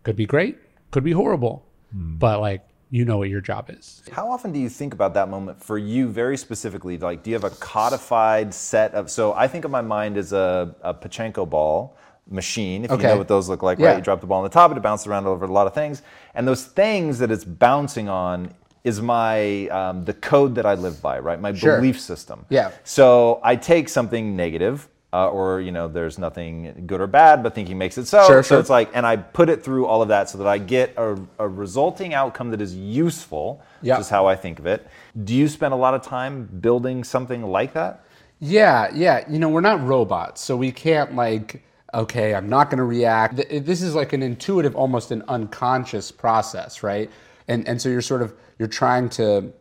could 0.04 0.16
be 0.16 0.26
great, 0.26 0.58
could 0.92 1.04
be 1.04 1.12
horrible, 1.12 1.66
mm. 1.96 2.20
but 2.20 2.40
like 2.40 2.68
you 2.94 3.06
know 3.06 3.18
what 3.18 3.28
your 3.28 3.42
job 3.42 3.72
is. 3.72 4.04
How 4.12 4.30
often 4.30 4.52
do 4.52 4.60
you 4.60 4.70
think 4.70 4.94
about 4.94 5.16
that 5.16 5.28
moment 5.28 5.60
for 5.64 5.80
you 5.80 6.10
very 6.10 6.38
specifically? 6.38 6.96
Like, 7.00 7.24
do 7.24 7.32
you 7.32 7.36
have 7.36 7.44
a 7.44 7.50
codified 7.50 8.54
set 8.54 8.94
of? 8.94 9.10
So 9.10 9.34
I 9.34 9.48
think 9.48 9.66
of 9.66 9.72
my 9.72 9.82
mind 9.82 10.16
as 10.16 10.32
a, 10.32 10.76
a 10.84 10.94
Pachinko 10.94 11.50
ball 11.50 11.98
machine, 12.30 12.86
if 12.86 12.92
okay. 12.92 13.02
you 13.02 13.08
know 13.10 13.18
what 13.18 13.28
those 13.28 13.50
look 13.50 13.64
like, 13.64 13.80
yeah. 13.80 13.88
right? 13.88 13.98
You 13.98 14.04
drop 14.04 14.22
the 14.22 14.28
ball 14.28 14.38
on 14.38 14.44
the 14.44 14.50
top, 14.50 14.72
it 14.78 14.80
bounces 14.82 15.08
around 15.08 15.26
over 15.26 15.46
a 15.46 15.52
lot 15.52 15.66
of 15.66 15.74
things. 15.74 16.04
And 16.36 16.48
those 16.48 16.66
things 16.66 17.18
that 17.18 17.32
it's 17.32 17.44
bouncing 17.44 18.10
on 18.10 18.54
is 18.84 19.02
my 19.02 19.68
um, 19.68 20.04
the 20.04 20.14
code 20.14 20.56
that 20.56 20.66
I 20.66 20.74
live 20.76 21.02
by, 21.02 21.20
right? 21.20 21.40
My 21.40 21.54
sure. 21.54 21.78
belief 21.78 22.00
system. 22.00 22.46
Yeah. 22.50 22.72
So 22.84 23.40
I 23.44 23.56
take 23.56 23.88
something 23.88 24.36
negative, 24.36 24.90
uh, 25.14 25.30
or 25.30 25.62
you 25.62 25.72
know 25.72 25.88
there's 25.88 26.18
nothing 26.18 26.84
good 26.88 27.00
or 27.00 27.08
bad 27.08 27.44
but 27.44 27.54
thinking 27.54 27.78
makes 27.78 27.98
it 27.98 28.06
so 28.08 28.26
sure, 28.26 28.44
so 28.44 28.56
sure. 28.56 28.60
it's 28.60 28.70
like 28.70 28.90
and 28.96 29.06
i 29.06 29.16
put 29.16 29.48
it 29.48 29.64
through 29.64 29.86
all 29.86 30.02
of 30.02 30.08
that 30.08 30.28
so 30.28 30.40
that 30.40 30.48
i 30.48 30.58
get 30.58 30.92
a, 30.98 31.16
a 31.38 31.48
resulting 31.48 32.14
outcome 32.16 32.50
that 32.50 32.60
is 32.60 32.76
useful 32.76 33.62
which 33.82 34.00
is 34.00 34.10
how 34.10 34.26
i 34.26 34.36
think 34.36 34.58
of 34.58 34.66
it 34.66 34.88
do 35.24 35.36
you 35.36 35.48
spend 35.48 35.72
a 35.74 35.78
lot 35.78 35.94
of 35.94 36.02
time 36.02 36.46
building 36.60 37.04
something 37.04 37.44
like 37.44 37.74
that 37.74 38.04
yeah 38.40 38.90
yeah 38.94 39.24
you 39.30 39.38
know 39.38 39.50
we're 39.50 39.62
not 39.62 39.80
robots 39.86 40.42
so 40.42 40.58
we 40.58 40.72
can't 40.72 41.16
like 41.16 41.64
okay 41.94 42.34
i'm 42.34 42.50
not 42.50 42.72
going 42.72 42.80
to 42.80 42.84
react 42.84 43.36
this 43.36 43.84
is 43.84 43.94
like 43.94 44.14
an 44.14 44.24
intuitive 44.24 44.76
almost 44.76 45.12
an 45.12 45.24
unconscious 45.28 46.12
process 46.12 46.82
right 46.82 47.12
and 47.48 47.68
and 47.68 47.82
so 47.82 47.90
you're 47.90 48.02
sort 48.02 48.22
of 48.22 48.34
you're 48.60 48.68
trying 48.68 49.10
to 49.10 49.52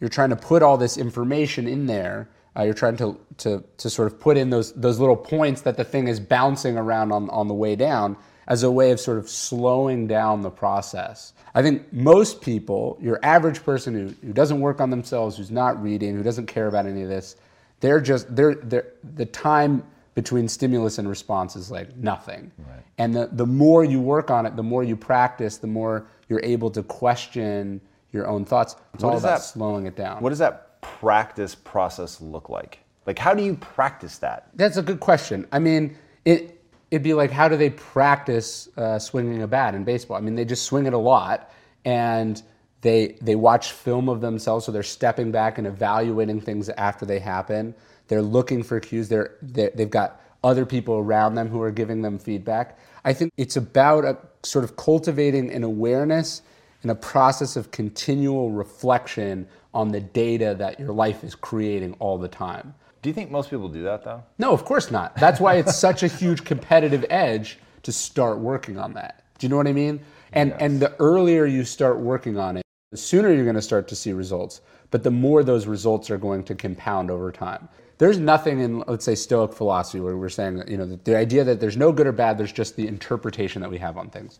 you're 0.00 0.10
trying 0.10 0.30
to 0.30 0.36
put 0.36 0.62
all 0.62 0.76
this 0.76 0.96
information 0.96 1.66
in 1.66 1.86
there 1.86 2.28
uh, 2.56 2.62
you're 2.62 2.74
trying 2.74 2.96
to, 2.96 3.18
to, 3.38 3.64
to 3.78 3.88
sort 3.88 4.12
of 4.12 4.20
put 4.20 4.36
in 4.36 4.50
those, 4.50 4.72
those 4.74 4.98
little 4.98 5.16
points 5.16 5.62
that 5.62 5.76
the 5.76 5.84
thing 5.84 6.08
is 6.08 6.20
bouncing 6.20 6.76
around 6.76 7.12
on, 7.12 7.30
on 7.30 7.48
the 7.48 7.54
way 7.54 7.74
down 7.74 8.16
as 8.46 8.62
a 8.62 8.70
way 8.70 8.90
of 8.90 9.00
sort 9.00 9.18
of 9.18 9.28
slowing 9.28 10.06
down 10.06 10.42
the 10.42 10.50
process. 10.50 11.32
I 11.54 11.62
think 11.62 11.92
most 11.92 12.40
people, 12.42 12.98
your 13.00 13.18
average 13.22 13.64
person 13.64 13.94
who, 13.94 14.26
who 14.26 14.32
doesn't 14.32 14.60
work 14.60 14.80
on 14.80 14.90
themselves, 14.90 15.36
who's 15.36 15.50
not 15.50 15.82
reading, 15.82 16.16
who 16.16 16.22
doesn't 16.22 16.46
care 16.46 16.66
about 16.66 16.86
any 16.86 17.02
of 17.02 17.08
this, 17.08 17.36
they're 17.80 18.00
just, 18.00 18.34
they're, 18.34 18.54
they're, 18.56 18.92
the 19.14 19.26
time 19.26 19.82
between 20.14 20.46
stimulus 20.46 20.98
and 20.98 21.08
response 21.08 21.56
is 21.56 21.70
like 21.70 21.96
nothing. 21.96 22.52
Right. 22.58 22.82
And 22.98 23.14
the, 23.14 23.30
the 23.32 23.46
more 23.46 23.84
you 23.84 24.00
work 24.00 24.30
on 24.30 24.44
it, 24.44 24.56
the 24.56 24.62
more 24.62 24.84
you 24.84 24.96
practice, 24.96 25.56
the 25.56 25.66
more 25.66 26.06
you're 26.32 26.40
able 26.42 26.70
to 26.70 26.82
question 26.82 27.78
your 28.10 28.26
own 28.26 28.46
thoughts. 28.46 28.74
It's 28.94 29.04
what 29.04 29.10
all 29.10 29.18
about 29.18 29.28
that, 29.28 29.42
slowing 29.42 29.84
it 29.86 29.96
down. 29.96 30.22
What 30.22 30.30
does 30.30 30.38
that 30.38 30.80
practice 30.80 31.54
process 31.54 32.22
look 32.22 32.48
like? 32.48 32.78
Like, 33.04 33.18
how 33.18 33.34
do 33.34 33.42
you 33.42 33.54
practice 33.56 34.16
that? 34.18 34.48
That's 34.54 34.78
a 34.78 34.82
good 34.82 34.98
question. 34.98 35.46
I 35.52 35.58
mean, 35.58 35.94
it 36.24 36.58
it'd 36.90 37.02
be 37.02 37.12
like, 37.12 37.30
how 37.30 37.48
do 37.48 37.56
they 37.58 37.68
practice 37.70 38.68
uh, 38.78 38.98
swinging 38.98 39.42
a 39.42 39.46
bat 39.46 39.74
in 39.74 39.84
baseball? 39.84 40.16
I 40.16 40.20
mean, 40.20 40.34
they 40.34 40.46
just 40.46 40.64
swing 40.64 40.86
it 40.86 40.94
a 40.94 40.98
lot, 40.98 41.50
and 41.84 42.42
they 42.80 43.18
they 43.20 43.34
watch 43.34 43.72
film 43.72 44.08
of 44.08 44.22
themselves, 44.22 44.64
so 44.64 44.72
they're 44.72 44.82
stepping 44.82 45.30
back 45.30 45.58
and 45.58 45.66
evaluating 45.66 46.40
things 46.40 46.70
after 46.70 47.04
they 47.04 47.18
happen. 47.18 47.74
They're 48.08 48.22
looking 48.22 48.62
for 48.62 48.80
cues. 48.80 49.08
They're, 49.08 49.36
they're 49.42 49.72
they've 49.74 49.90
got 49.90 50.22
other 50.42 50.64
people 50.64 50.94
around 50.94 51.34
them 51.34 51.48
who 51.48 51.60
are 51.60 51.70
giving 51.70 52.00
them 52.00 52.18
feedback. 52.18 52.78
I 53.04 53.12
think 53.12 53.32
it's 53.36 53.56
about 53.56 54.04
a, 54.04 54.16
sort 54.42 54.64
of 54.64 54.76
cultivating 54.76 55.50
an 55.50 55.64
awareness 55.64 56.42
and 56.82 56.90
a 56.90 56.94
process 56.94 57.56
of 57.56 57.70
continual 57.70 58.50
reflection 58.50 59.46
on 59.74 59.90
the 59.90 60.00
data 60.00 60.54
that 60.58 60.78
your 60.78 60.92
life 60.92 61.24
is 61.24 61.34
creating 61.34 61.94
all 61.98 62.18
the 62.18 62.28
time. 62.28 62.74
Do 63.00 63.08
you 63.08 63.14
think 63.14 63.30
most 63.30 63.50
people 63.50 63.68
do 63.68 63.82
that 63.82 64.04
though? 64.04 64.22
No, 64.38 64.52
of 64.52 64.64
course 64.64 64.90
not. 64.90 65.16
That's 65.16 65.40
why 65.40 65.56
it's 65.56 65.76
such 65.76 66.02
a 66.02 66.08
huge 66.08 66.44
competitive 66.44 67.04
edge 67.10 67.58
to 67.82 67.92
start 67.92 68.38
working 68.38 68.78
on 68.78 68.94
that. 68.94 69.24
Do 69.38 69.46
you 69.46 69.48
know 69.48 69.56
what 69.56 69.66
I 69.66 69.72
mean? 69.72 70.00
And 70.32 70.50
yes. 70.50 70.58
and 70.60 70.80
the 70.80 70.94
earlier 71.00 71.46
you 71.46 71.64
start 71.64 71.98
working 71.98 72.38
on 72.38 72.56
it, 72.56 72.62
the 72.90 72.96
sooner 72.96 73.32
you're 73.32 73.44
going 73.44 73.56
to 73.56 73.62
start 73.62 73.88
to 73.88 73.96
see 73.96 74.12
results, 74.12 74.60
but 74.90 75.02
the 75.02 75.10
more 75.10 75.42
those 75.42 75.66
results 75.66 76.10
are 76.10 76.18
going 76.18 76.44
to 76.44 76.54
compound 76.54 77.10
over 77.10 77.32
time. 77.32 77.68
There's 77.98 78.18
nothing 78.18 78.60
in 78.60 78.80
let's 78.80 79.04
say 79.04 79.14
stoic 79.14 79.52
philosophy 79.52 80.00
where 80.00 80.16
we're 80.16 80.28
saying 80.28 80.62
you 80.66 80.76
know, 80.76 80.98
the 81.04 81.16
idea 81.16 81.44
that 81.44 81.60
there's 81.60 81.76
no 81.76 81.92
good 81.92 82.06
or 82.06 82.12
bad, 82.12 82.38
there's 82.38 82.52
just 82.52 82.76
the 82.76 82.86
interpretation 82.88 83.62
that 83.62 83.70
we 83.70 83.78
have 83.78 83.96
on 83.96 84.10
things. 84.10 84.38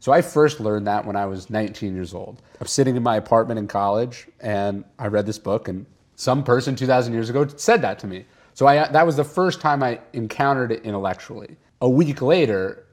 So 0.00 0.12
I 0.12 0.20
first 0.20 0.60
learned 0.60 0.86
that 0.86 1.04
when 1.04 1.16
I 1.16 1.24
was 1.26 1.48
19 1.48 1.94
years 1.94 2.12
old. 2.12 2.42
I'm 2.60 2.66
sitting 2.66 2.96
in 2.96 3.02
my 3.02 3.16
apartment 3.16 3.58
in 3.58 3.66
college 3.66 4.26
and 4.40 4.84
I 4.98 5.06
read 5.06 5.26
this 5.26 5.38
book 5.38 5.68
and 5.68 5.86
some 6.16 6.44
person 6.44 6.76
2000 6.76 7.12
years 7.12 7.30
ago 7.30 7.46
said 7.46 7.82
that 7.82 7.98
to 8.00 8.06
me. 8.06 8.26
So 8.54 8.66
I, 8.66 8.86
that 8.88 9.06
was 9.06 9.16
the 9.16 9.24
first 9.24 9.60
time 9.60 9.82
I 9.82 10.00
encountered 10.12 10.72
it 10.72 10.82
intellectually. 10.84 11.56
A 11.80 11.88
week 11.88 12.22
later, 12.22 12.84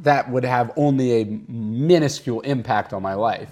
that 0.00 0.30
would 0.30 0.44
have 0.44 0.72
only 0.76 1.22
a 1.22 1.24
minuscule 1.24 2.40
impact 2.42 2.92
on 2.92 3.02
my 3.02 3.14
life. 3.14 3.50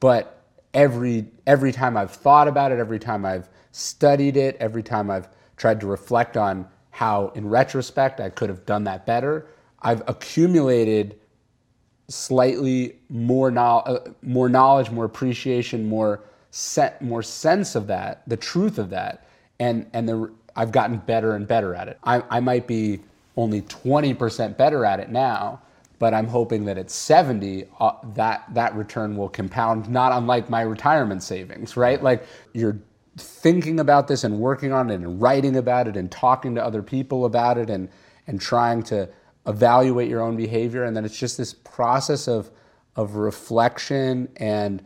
But 0.00 0.44
every 0.72 1.26
every 1.46 1.72
time 1.72 1.96
I've 1.96 2.10
thought 2.10 2.48
about 2.48 2.72
it, 2.72 2.78
every 2.78 2.98
time 2.98 3.24
I've 3.24 3.48
studied 3.72 4.36
it, 4.36 4.56
every 4.60 4.82
time 4.82 5.10
I've 5.10 5.28
tried 5.56 5.80
to 5.80 5.86
reflect 5.86 6.36
on 6.36 6.66
how 6.90 7.28
in 7.34 7.48
retrospect 7.48 8.20
I 8.20 8.30
could 8.30 8.48
have 8.48 8.64
done 8.66 8.84
that 8.84 9.06
better, 9.06 9.46
I've 9.82 10.02
accumulated 10.08 11.18
slightly 12.08 12.96
more, 13.08 13.50
no, 13.50 13.78
uh, 13.78 14.10
more 14.22 14.48
knowledge, 14.48 14.90
more 14.90 15.04
appreciation, 15.04 15.88
more 15.88 16.20
more 17.02 17.22
sense 17.22 17.74
of 17.74 17.86
that, 17.86 18.22
the 18.26 18.36
truth 18.36 18.78
of 18.78 18.88
that, 18.90 19.26
and 19.58 19.86
and 19.92 20.08
the 20.08 20.30
I've 20.56 20.72
gotten 20.72 20.96
better 20.98 21.34
and 21.34 21.46
better 21.46 21.74
at 21.74 21.88
it. 21.88 21.98
I, 22.02 22.22
I 22.30 22.40
might 22.40 22.66
be 22.66 23.00
only 23.36 23.60
20% 23.62 24.56
better 24.56 24.86
at 24.86 24.98
it 24.98 25.10
now, 25.10 25.60
but 25.98 26.14
I'm 26.14 26.26
hoping 26.26 26.64
that 26.64 26.78
at 26.78 26.90
70, 26.90 27.66
uh, 27.78 27.92
that 28.14 28.44
that 28.54 28.74
return 28.74 29.16
will 29.16 29.28
compound, 29.28 29.88
not 29.90 30.12
unlike 30.12 30.48
my 30.48 30.62
retirement 30.62 31.22
savings, 31.22 31.76
right? 31.76 32.02
Like 32.02 32.26
you're 32.54 32.78
thinking 33.16 33.80
about 33.80 34.08
this 34.08 34.24
and 34.24 34.38
working 34.38 34.72
on 34.72 34.90
it 34.90 34.96
and 34.96 35.20
writing 35.20 35.56
about 35.56 35.88
it 35.88 35.96
and 35.96 36.10
talking 36.10 36.54
to 36.54 36.64
other 36.64 36.82
people 36.82 37.24
about 37.24 37.58
it 37.58 37.70
and 37.70 37.88
and 38.26 38.40
trying 38.40 38.82
to 38.82 39.08
evaluate 39.46 40.08
your 40.08 40.20
own 40.20 40.36
behavior 40.36 40.84
and 40.84 40.96
then 40.96 41.04
it's 41.04 41.18
just 41.18 41.38
this 41.38 41.54
process 41.54 42.28
of 42.28 42.50
of 42.96 43.16
reflection 43.16 44.28
and 44.36 44.84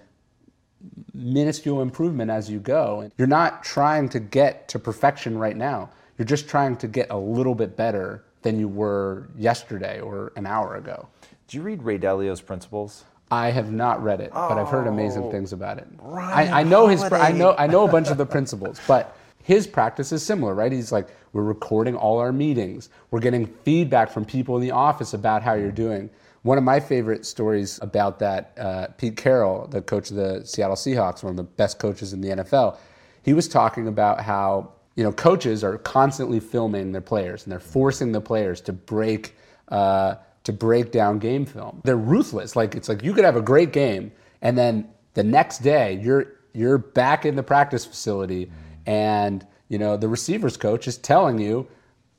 minuscule 1.14 1.82
improvement 1.82 2.30
as 2.30 2.50
you 2.50 2.60
go. 2.60 3.00
And 3.00 3.12
You're 3.18 3.28
not 3.28 3.62
trying 3.62 4.08
to 4.10 4.20
get 4.20 4.68
to 4.68 4.78
perfection 4.78 5.38
right 5.38 5.56
now. 5.56 5.90
You're 6.18 6.26
just 6.26 6.48
trying 6.48 6.76
to 6.78 6.88
get 6.88 7.08
a 7.10 7.18
little 7.18 7.54
bit 7.54 7.76
better 7.76 8.24
than 8.42 8.58
you 8.58 8.68
were 8.68 9.28
yesterday 9.36 10.00
or 10.00 10.32
an 10.36 10.46
hour 10.46 10.76
ago. 10.76 11.08
Did 11.48 11.56
you 11.56 11.62
read 11.62 11.82
Ray 11.82 11.98
Dalio's 11.98 12.40
Principles? 12.40 13.04
I 13.30 13.50
have 13.50 13.70
not 13.70 14.02
read 14.02 14.20
it, 14.20 14.32
but 14.32 14.58
I've 14.58 14.68
heard 14.68 14.88
amazing 14.88 15.24
oh, 15.24 15.30
things 15.30 15.52
about 15.52 15.78
it. 15.78 15.86
Ryan 16.00 16.52
I, 16.52 16.60
I 16.60 16.62
know 16.64 16.88
his. 16.88 17.02
I 17.02 17.30
know. 17.30 17.54
I 17.56 17.66
know 17.66 17.86
a 17.86 17.90
bunch 17.90 18.08
of 18.08 18.18
the 18.18 18.26
principles, 18.26 18.80
but 18.88 19.16
his 19.42 19.66
practice 19.66 20.12
is 20.12 20.24
similar, 20.24 20.54
right? 20.54 20.72
He's 20.72 20.92
like, 20.92 21.08
we're 21.32 21.44
recording 21.44 21.96
all 21.96 22.18
our 22.18 22.32
meetings. 22.32 22.88
We're 23.10 23.20
getting 23.20 23.46
feedback 23.46 24.10
from 24.10 24.24
people 24.24 24.56
in 24.56 24.62
the 24.62 24.72
office 24.72 25.14
about 25.14 25.42
how 25.42 25.54
you're 25.54 25.70
doing. 25.70 26.10
One 26.42 26.58
of 26.58 26.64
my 26.64 26.80
favorite 26.80 27.24
stories 27.26 27.78
about 27.82 28.18
that, 28.20 28.52
uh, 28.58 28.86
Pete 28.96 29.16
Carroll, 29.16 29.66
the 29.68 29.82
coach 29.82 30.10
of 30.10 30.16
the 30.16 30.44
Seattle 30.44 30.76
Seahawks, 30.76 31.22
one 31.22 31.30
of 31.30 31.36
the 31.36 31.42
best 31.42 31.78
coaches 31.78 32.12
in 32.12 32.20
the 32.20 32.28
NFL, 32.28 32.78
he 33.22 33.34
was 33.34 33.46
talking 33.46 33.88
about 33.88 34.20
how 34.20 34.72
you 34.96 35.04
know 35.04 35.12
coaches 35.12 35.62
are 35.62 35.78
constantly 35.78 36.40
filming 36.40 36.92
their 36.92 37.00
players 37.00 37.44
and 37.44 37.52
they're 37.52 37.60
forcing 37.60 38.12
the 38.12 38.20
players 38.20 38.60
to 38.62 38.72
break 38.72 39.36
uh, 39.68 40.16
to 40.44 40.52
break 40.52 40.90
down 40.90 41.18
game 41.18 41.44
film. 41.44 41.80
They're 41.84 41.96
ruthless. 41.96 42.56
Like 42.56 42.74
it's 42.74 42.88
like 42.88 43.02
you 43.02 43.12
could 43.12 43.24
have 43.24 43.36
a 43.36 43.42
great 43.42 43.72
game 43.72 44.12
and 44.42 44.56
then 44.56 44.88
the 45.14 45.24
next 45.24 45.58
day 45.58 46.00
you're 46.02 46.32
you're 46.52 46.78
back 46.78 47.24
in 47.24 47.36
the 47.36 47.42
practice 47.42 47.84
facility 47.84 48.50
and 48.86 49.46
you 49.68 49.78
know 49.78 49.96
the 49.96 50.08
receivers 50.08 50.56
coach 50.56 50.88
is 50.88 50.98
telling 50.98 51.38
you 51.38 51.66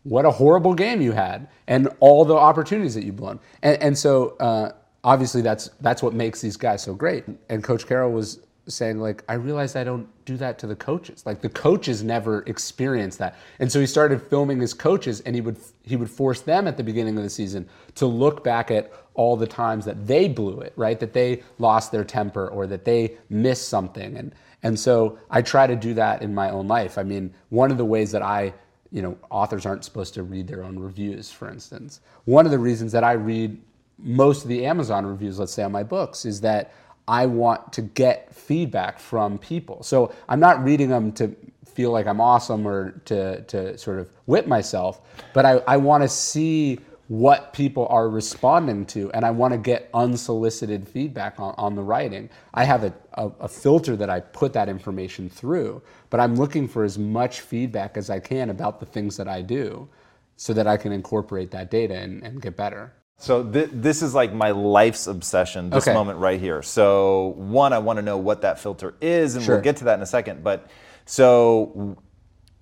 what 0.03 0.25
a 0.25 0.31
horrible 0.31 0.73
game 0.73 1.01
you 1.01 1.11
had 1.11 1.47
and 1.67 1.87
all 1.99 2.25
the 2.25 2.35
opportunities 2.35 2.95
that 2.95 3.03
you've 3.03 3.15
blown. 3.15 3.39
And, 3.61 3.81
and 3.81 3.97
so 3.97 4.35
uh, 4.39 4.71
obviously 5.03 5.41
that's 5.41 5.69
that's 5.81 6.01
what 6.01 6.13
makes 6.13 6.41
these 6.41 6.57
guys 6.57 6.81
so 6.81 6.93
great. 6.93 7.25
And 7.49 7.63
Coach 7.63 7.87
Carroll 7.87 8.11
was 8.11 8.39
saying 8.73 8.99
like, 8.99 9.23
I 9.27 9.33
realized 9.33 9.75
I 9.75 9.83
don't 9.83 10.07
do 10.25 10.37
that 10.37 10.59
to 10.59 10.67
the 10.67 10.75
coaches. 10.75 11.25
Like 11.25 11.41
the 11.41 11.49
coaches 11.49 12.03
never 12.03 12.43
experience 12.43 13.17
that. 13.17 13.37
And 13.59 13.71
so 13.71 13.79
he 13.79 13.85
started 13.85 14.21
filming 14.21 14.59
his 14.59 14.73
coaches, 14.73 15.21
and 15.21 15.35
he 15.35 15.41
would 15.41 15.57
he 15.83 15.95
would 15.95 16.09
force 16.09 16.41
them 16.41 16.67
at 16.67 16.77
the 16.77 16.83
beginning 16.83 17.17
of 17.17 17.23
the 17.23 17.29
season 17.29 17.67
to 17.95 18.05
look 18.05 18.43
back 18.43 18.71
at 18.71 18.91
all 19.13 19.35
the 19.35 19.47
times 19.47 19.85
that 19.85 20.07
they 20.07 20.27
blew 20.27 20.59
it, 20.61 20.73
right? 20.75 20.99
That 20.99 21.13
they 21.13 21.43
lost 21.59 21.91
their 21.91 22.03
temper 22.03 22.47
or 22.47 22.67
that 22.67 22.85
they 22.85 23.17
missed 23.29 23.69
something. 23.69 24.17
And 24.17 24.33
and 24.63 24.79
so 24.79 25.17
I 25.29 25.41
try 25.41 25.67
to 25.67 25.75
do 25.75 25.93
that 25.95 26.21
in 26.21 26.33
my 26.33 26.49
own 26.49 26.67
life. 26.67 26.97
I 26.97 27.03
mean, 27.03 27.33
one 27.49 27.71
of 27.71 27.77
the 27.77 27.85
ways 27.85 28.11
that 28.11 28.21
I 28.21 28.53
you 28.93 29.01
know, 29.01 29.17
authors 29.29 29.65
aren't 29.65 29.85
supposed 29.85 30.13
to 30.13 30.23
read 30.23 30.47
their 30.47 30.63
own 30.63 30.77
reviews, 30.77 31.31
for 31.31 31.49
instance. 31.49 32.01
One 32.25 32.45
of 32.45 32.51
the 32.51 32.59
reasons 32.59 32.91
that 32.91 33.05
I 33.05 33.13
read 33.13 33.57
most 34.03 34.43
of 34.43 34.49
the 34.49 34.65
Amazon 34.65 35.05
reviews, 35.05 35.39
let's 35.39 35.53
say 35.53 35.63
on 35.63 35.71
my 35.71 35.83
books, 35.83 36.25
is 36.25 36.41
that 36.41 36.73
I 37.07 37.25
want 37.25 37.73
to 37.73 37.81
get 37.81 38.33
feedback 38.33 38.99
from 38.99 39.37
people. 39.37 39.83
So 39.83 40.13
I'm 40.29 40.39
not 40.39 40.63
reading 40.63 40.89
them 40.89 41.11
to 41.13 41.35
feel 41.65 41.91
like 41.91 42.07
I'm 42.07 42.21
awesome 42.21 42.67
or 42.67 42.91
to, 43.05 43.41
to 43.43 43.77
sort 43.77 43.99
of 43.99 44.09
whip 44.25 44.47
myself, 44.47 45.01
but 45.33 45.45
I, 45.45 45.53
I 45.67 45.77
want 45.77 46.03
to 46.03 46.09
see 46.09 46.79
what 47.07 47.51
people 47.51 47.87
are 47.89 48.07
responding 48.07 48.85
to, 48.85 49.11
and 49.11 49.25
I 49.25 49.31
want 49.31 49.51
to 49.51 49.57
get 49.57 49.89
unsolicited 49.93 50.87
feedback 50.87 51.41
on, 51.41 51.53
on 51.57 51.75
the 51.75 51.81
writing. 51.81 52.29
I 52.53 52.63
have 52.63 52.85
a, 52.85 52.93
a, 53.15 53.31
a, 53.41 53.47
filter 53.49 53.97
that 53.97 54.09
I 54.09 54.21
put 54.21 54.53
that 54.53 54.69
information 54.69 55.29
through, 55.29 55.81
but 56.09 56.21
I'm 56.21 56.37
looking 56.37 56.69
for 56.69 56.85
as 56.85 56.97
much 56.97 57.41
feedback 57.41 57.97
as 57.97 58.09
I 58.09 58.21
can 58.21 58.49
about 58.49 58.79
the 58.79 58.85
things 58.85 59.17
that 59.17 59.27
I 59.27 59.41
do 59.41 59.89
so 60.37 60.53
that 60.53 60.67
I 60.67 60.77
can 60.77 60.93
incorporate 60.93 61.51
that 61.51 61.69
data 61.69 61.95
and, 61.95 62.23
and 62.23 62.41
get 62.41 62.55
better. 62.55 62.93
So 63.17 63.43
th- 63.43 63.69
this 63.71 64.01
is 64.01 64.15
like 64.15 64.33
my 64.33 64.49
life's 64.51 65.05
obsession, 65.05 65.69
this 65.69 65.87
okay. 65.87 65.93
moment 65.93 66.17
right 66.17 66.39
here. 66.39 66.63
So 66.63 67.35
one, 67.37 67.71
I 67.71 67.77
want 67.77 67.97
to 67.97 68.01
know 68.01 68.17
what 68.17 68.41
that 68.41 68.59
filter 68.59 68.95
is, 68.99 69.35
and 69.35 69.45
sure. 69.45 69.55
we'll 69.55 69.63
get 69.63 69.77
to 69.77 69.83
that 69.85 69.95
in 69.95 70.01
a 70.01 70.07
second. 70.07 70.43
But 70.43 70.67
so 71.05 71.95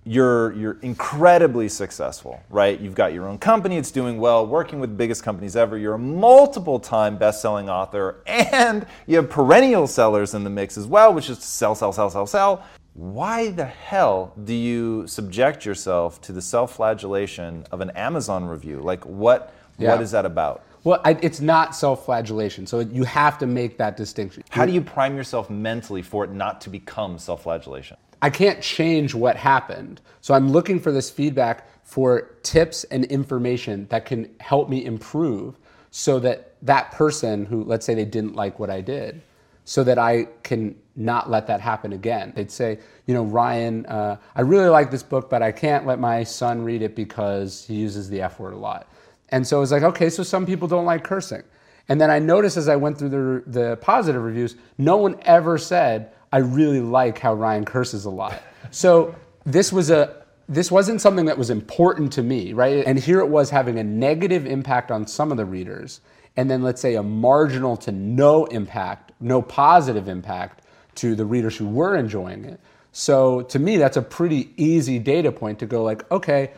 you're 0.04 0.52
you're 0.54 0.78
incredibly 0.80 1.68
successful, 1.68 2.42
right? 2.50 2.80
You've 2.80 2.94
got 2.94 3.12
your 3.12 3.28
own 3.28 3.38
company, 3.38 3.76
it's 3.76 3.90
doing 3.90 4.18
well, 4.18 4.46
working 4.46 4.80
with 4.80 4.90
the 4.90 4.96
biggest 4.96 5.22
companies 5.22 5.56
ever. 5.56 5.78
You're 5.78 5.94
a 5.94 5.98
multiple 5.98 6.78
time 6.78 7.16
best-selling 7.16 7.68
author, 7.68 8.22
and 8.26 8.86
you 9.06 9.16
have 9.16 9.30
perennial 9.30 9.86
sellers 9.86 10.34
in 10.34 10.44
the 10.44 10.50
mix 10.50 10.76
as 10.76 10.86
well, 10.86 11.12
which 11.12 11.30
is 11.30 11.38
sell, 11.38 11.74
sell, 11.74 11.92
sell, 11.92 12.10
sell, 12.10 12.26
sell. 12.26 12.64
Why 12.94 13.50
the 13.50 13.66
hell 13.66 14.34
do 14.44 14.52
you 14.52 15.06
subject 15.06 15.64
yourself 15.64 16.20
to 16.22 16.32
the 16.32 16.42
self-flagellation 16.42 17.66
of 17.70 17.80
an 17.80 17.90
Amazon 17.90 18.44
review? 18.46 18.80
Like 18.80 19.04
what 19.06 19.54
yeah. 19.80 19.90
what 19.90 20.02
is 20.02 20.10
that 20.10 20.24
about? 20.24 20.64
Well, 20.82 21.00
I, 21.04 21.18
it's 21.20 21.40
not 21.40 21.74
self-flagellation, 21.74 22.66
so 22.66 22.80
you 22.80 23.04
have 23.04 23.36
to 23.38 23.46
make 23.46 23.76
that 23.78 23.96
distinction. 23.96 24.44
How 24.48 24.64
do 24.64 24.72
you 24.72 24.80
prime 24.80 25.16
yourself 25.16 25.50
mentally 25.50 26.02
for 26.02 26.24
it 26.24 26.32
not 26.32 26.60
to 26.62 26.70
become 26.70 27.18
self-flagellation? 27.18 27.96
I 28.22 28.30
can't 28.30 28.62
change 28.62 29.14
what 29.14 29.36
happened. 29.36 30.00
So 30.20 30.34
I'm 30.34 30.50
looking 30.50 30.80
for 30.80 30.92
this 30.92 31.10
feedback 31.10 31.66
for 31.84 32.32
tips 32.42 32.84
and 32.84 33.04
information 33.06 33.86
that 33.90 34.06
can 34.06 34.30
help 34.40 34.68
me 34.68 34.84
improve 34.84 35.58
so 35.90 36.18
that 36.20 36.54
that 36.62 36.92
person 36.92 37.44
who, 37.44 37.64
let's 37.64 37.84
say 37.84 37.94
they 37.94 38.04
didn't 38.04 38.36
like 38.36 38.58
what 38.58 38.70
I 38.70 38.80
did, 38.80 39.22
so 39.64 39.84
that 39.84 39.98
I 39.98 40.28
can 40.42 40.76
not 40.96 41.30
let 41.30 41.46
that 41.46 41.60
happen 41.60 41.92
again. 41.92 42.32
They'd 42.34 42.50
say, 42.50 42.78
you 43.06 43.14
know, 43.14 43.24
Ryan, 43.24 43.86
uh, 43.86 44.16
I 44.34 44.40
really 44.42 44.68
like 44.68 44.90
this 44.90 45.02
book, 45.02 45.30
but 45.30 45.42
I 45.42 45.52
can't 45.52 45.86
let 45.86 45.98
my 45.98 46.24
son 46.24 46.62
read 46.62 46.82
it 46.82 46.94
because 46.94 47.66
he 47.66 47.74
uses 47.74 48.08
the 48.08 48.22
F 48.22 48.40
word 48.40 48.54
a 48.54 48.56
lot. 48.56 48.88
And 49.30 49.46
so 49.46 49.58
I 49.58 49.60
was 49.60 49.72
like, 49.72 49.82
okay, 49.82 50.10
so 50.10 50.22
some 50.22 50.46
people 50.46 50.68
don't 50.68 50.84
like 50.84 51.04
cursing. 51.04 51.42
And 51.88 52.00
then 52.00 52.10
I 52.10 52.18
noticed 52.18 52.56
as 52.56 52.68
I 52.68 52.76
went 52.76 52.98
through 52.98 53.08
the, 53.08 53.42
the 53.46 53.76
positive 53.76 54.22
reviews, 54.22 54.56
no 54.78 54.96
one 54.96 55.16
ever 55.22 55.58
said, 55.58 56.12
I 56.32 56.38
really 56.38 56.80
like 56.80 57.18
how 57.18 57.34
Ryan 57.34 57.64
curses 57.64 58.04
a 58.04 58.10
lot. 58.10 58.42
So 58.70 59.14
this 59.44 59.72
was 59.72 59.90
a 59.90 60.20
this 60.48 60.70
wasn't 60.70 61.00
something 61.00 61.26
that 61.26 61.38
was 61.38 61.48
important 61.48 62.12
to 62.12 62.22
me, 62.24 62.52
right? 62.52 62.84
And 62.84 62.98
here 62.98 63.20
it 63.20 63.28
was 63.28 63.50
having 63.50 63.78
a 63.78 63.84
negative 63.84 64.46
impact 64.46 64.90
on 64.90 65.06
some 65.06 65.30
of 65.30 65.36
the 65.36 65.44
readers, 65.44 66.00
and 66.36 66.50
then 66.50 66.62
let's 66.62 66.80
say 66.80 66.96
a 66.96 67.02
marginal 67.04 67.76
to 67.78 67.92
no 67.92 68.46
impact, 68.46 69.12
no 69.20 69.42
positive 69.42 70.08
impact 70.08 70.62
to 70.96 71.14
the 71.14 71.24
readers 71.24 71.56
who 71.56 71.68
were 71.68 71.96
enjoying 71.96 72.44
it. 72.44 72.60
So 72.92 73.42
to 73.42 73.58
me, 73.60 73.76
that's 73.76 73.96
a 73.96 74.02
pretty 74.02 74.52
easy 74.56 74.98
data 74.98 75.30
point 75.30 75.60
to 75.60 75.66
go 75.66 75.84
like, 75.84 76.10
okay, 76.10 76.50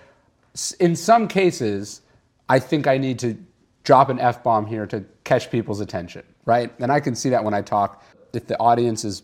in 0.81 0.97
some 0.97 1.29
cases, 1.29 2.02
I 2.53 2.59
think 2.59 2.87
I 2.87 2.99
need 2.99 3.19
to 3.21 3.37
drop 3.85 4.09
an 4.11 4.19
F 4.19 4.43
bomb 4.43 4.67
here 4.67 4.87
to 4.87 5.05
catch 5.25 5.51
people's 5.51 5.81
attention, 5.81 6.23
right? 6.45 6.71
And 6.79 6.93
I 6.93 7.01
can 7.01 7.15
see 7.15 7.31
that 7.31 7.43
when 7.45 7.55
I 7.55 7.63
talk. 7.63 8.05
If 8.33 8.47
the 8.47 8.59
audience 8.59 9.05
is 9.05 9.23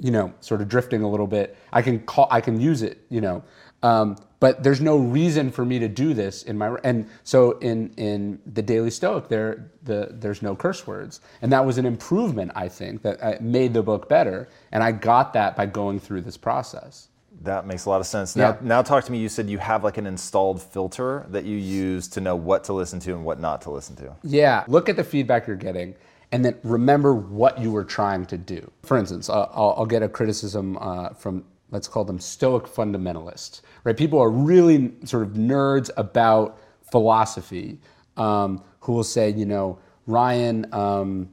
you 0.00 0.10
know, 0.10 0.32
sort 0.40 0.60
of 0.62 0.68
drifting 0.68 1.02
a 1.02 1.10
little 1.10 1.26
bit, 1.26 1.56
I 1.72 1.82
can 1.82 2.00
call, 2.00 2.26
I 2.30 2.40
can 2.40 2.60
use 2.60 2.82
it, 2.82 3.04
you 3.10 3.20
know. 3.20 3.44
Um, 3.82 4.16
but 4.40 4.62
there's 4.62 4.80
no 4.80 4.96
reason 4.96 5.50
for 5.52 5.64
me 5.64 5.78
to 5.78 5.88
do 5.88 6.14
this 6.14 6.42
in 6.42 6.56
my 6.58 6.76
and 6.82 7.08
so 7.22 7.52
in 7.58 7.92
in 7.96 8.40
the 8.46 8.62
Daily 8.62 8.90
Stoic 8.90 9.28
there 9.28 9.70
the 9.82 10.08
there's 10.12 10.42
no 10.42 10.56
curse 10.56 10.86
words 10.86 11.20
and 11.42 11.52
that 11.52 11.64
was 11.64 11.76
an 11.78 11.86
improvement 11.86 12.50
I 12.54 12.68
think 12.68 13.02
that 13.02 13.22
uh, 13.22 13.34
made 13.40 13.74
the 13.74 13.82
book 13.82 14.08
better 14.08 14.48
and 14.72 14.82
I 14.82 14.92
got 14.92 15.34
that 15.34 15.56
by 15.56 15.66
going 15.66 16.00
through 16.00 16.22
this 16.22 16.38
process. 16.38 17.09
That 17.42 17.66
makes 17.66 17.86
a 17.86 17.90
lot 17.90 18.00
of 18.00 18.06
sense. 18.06 18.36
Now, 18.36 18.50
yeah. 18.50 18.56
now 18.60 18.82
talk 18.82 19.04
to 19.04 19.12
me. 19.12 19.18
You 19.18 19.28
said 19.28 19.48
you 19.48 19.58
have 19.58 19.82
like 19.82 19.96
an 19.96 20.06
installed 20.06 20.62
filter 20.62 21.24
that 21.30 21.44
you 21.44 21.56
use 21.56 22.06
to 22.08 22.20
know 22.20 22.36
what 22.36 22.64
to 22.64 22.72
listen 22.72 23.00
to 23.00 23.12
and 23.12 23.24
what 23.24 23.40
not 23.40 23.62
to 23.62 23.70
listen 23.70 23.96
to. 23.96 24.14
Yeah, 24.22 24.64
look 24.68 24.88
at 24.88 24.96
the 24.96 25.04
feedback 25.04 25.46
you're 25.46 25.56
getting 25.56 25.94
and 26.32 26.44
then 26.44 26.56
remember 26.62 27.14
what 27.14 27.58
you 27.58 27.70
were 27.72 27.84
trying 27.84 28.26
to 28.26 28.38
do. 28.38 28.70
For 28.82 28.96
instance, 28.96 29.28
uh, 29.28 29.48
I'll, 29.52 29.74
I'll, 29.78 29.86
get 29.86 30.02
a 30.02 30.08
criticism 30.08 30.78
uh, 30.78 31.10
from, 31.10 31.44
let's 31.70 31.88
call 31.88 32.04
them 32.04 32.20
Stoic 32.20 32.64
fundamentalists, 32.64 33.62
right? 33.84 33.96
People 33.96 34.20
are 34.20 34.30
really 34.30 34.92
sort 35.04 35.24
of 35.24 35.30
nerds 35.30 35.90
about 35.96 36.58
philosophy 36.90 37.80
um, 38.16 38.62
who 38.80 38.92
will 38.92 39.04
say, 39.04 39.30
you 39.30 39.46
know, 39.46 39.78
Ryan, 40.06 40.66
um, 40.72 41.28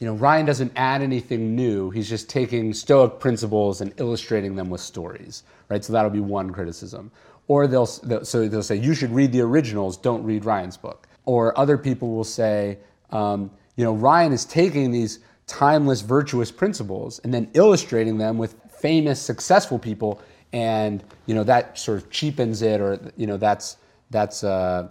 you 0.00 0.06
know, 0.06 0.14
Ryan 0.14 0.46
doesn't 0.46 0.72
add 0.76 1.02
anything 1.02 1.54
new. 1.54 1.90
He's 1.90 2.08
just 2.08 2.28
taking 2.28 2.72
Stoic 2.72 3.20
principles 3.20 3.82
and 3.82 3.92
illustrating 3.98 4.56
them 4.56 4.70
with 4.70 4.80
stories, 4.80 5.44
right? 5.68 5.84
So 5.84 5.92
that'll 5.92 6.10
be 6.10 6.20
one 6.20 6.50
criticism. 6.50 7.12
Or 7.48 7.66
they'll, 7.66 7.86
so 7.86 8.48
they'll 8.48 8.62
say 8.62 8.76
you 8.76 8.94
should 8.94 9.12
read 9.12 9.30
the 9.30 9.42
originals, 9.42 9.96
don't 9.96 10.24
read 10.24 10.44
Ryan's 10.44 10.76
book. 10.76 11.06
Or 11.26 11.56
other 11.58 11.76
people 11.76 12.14
will 12.14 12.24
say, 12.24 12.78
um, 13.10 13.50
you 13.76 13.84
know, 13.84 13.92
Ryan 13.92 14.32
is 14.32 14.46
taking 14.46 14.90
these 14.90 15.20
timeless 15.46 16.00
virtuous 16.00 16.50
principles 16.50 17.18
and 17.20 17.34
then 17.34 17.50
illustrating 17.54 18.16
them 18.16 18.38
with 18.38 18.54
famous 18.70 19.20
successful 19.20 19.78
people 19.78 20.22
and 20.52 21.04
you 21.26 21.34
know 21.34 21.44
that 21.44 21.76
sort 21.78 21.98
of 21.98 22.08
cheapens 22.08 22.62
it 22.62 22.80
or 22.80 23.12
you 23.16 23.26
know 23.26 23.36
that's 23.36 23.76
that's 24.10 24.44
uh, 24.44 24.88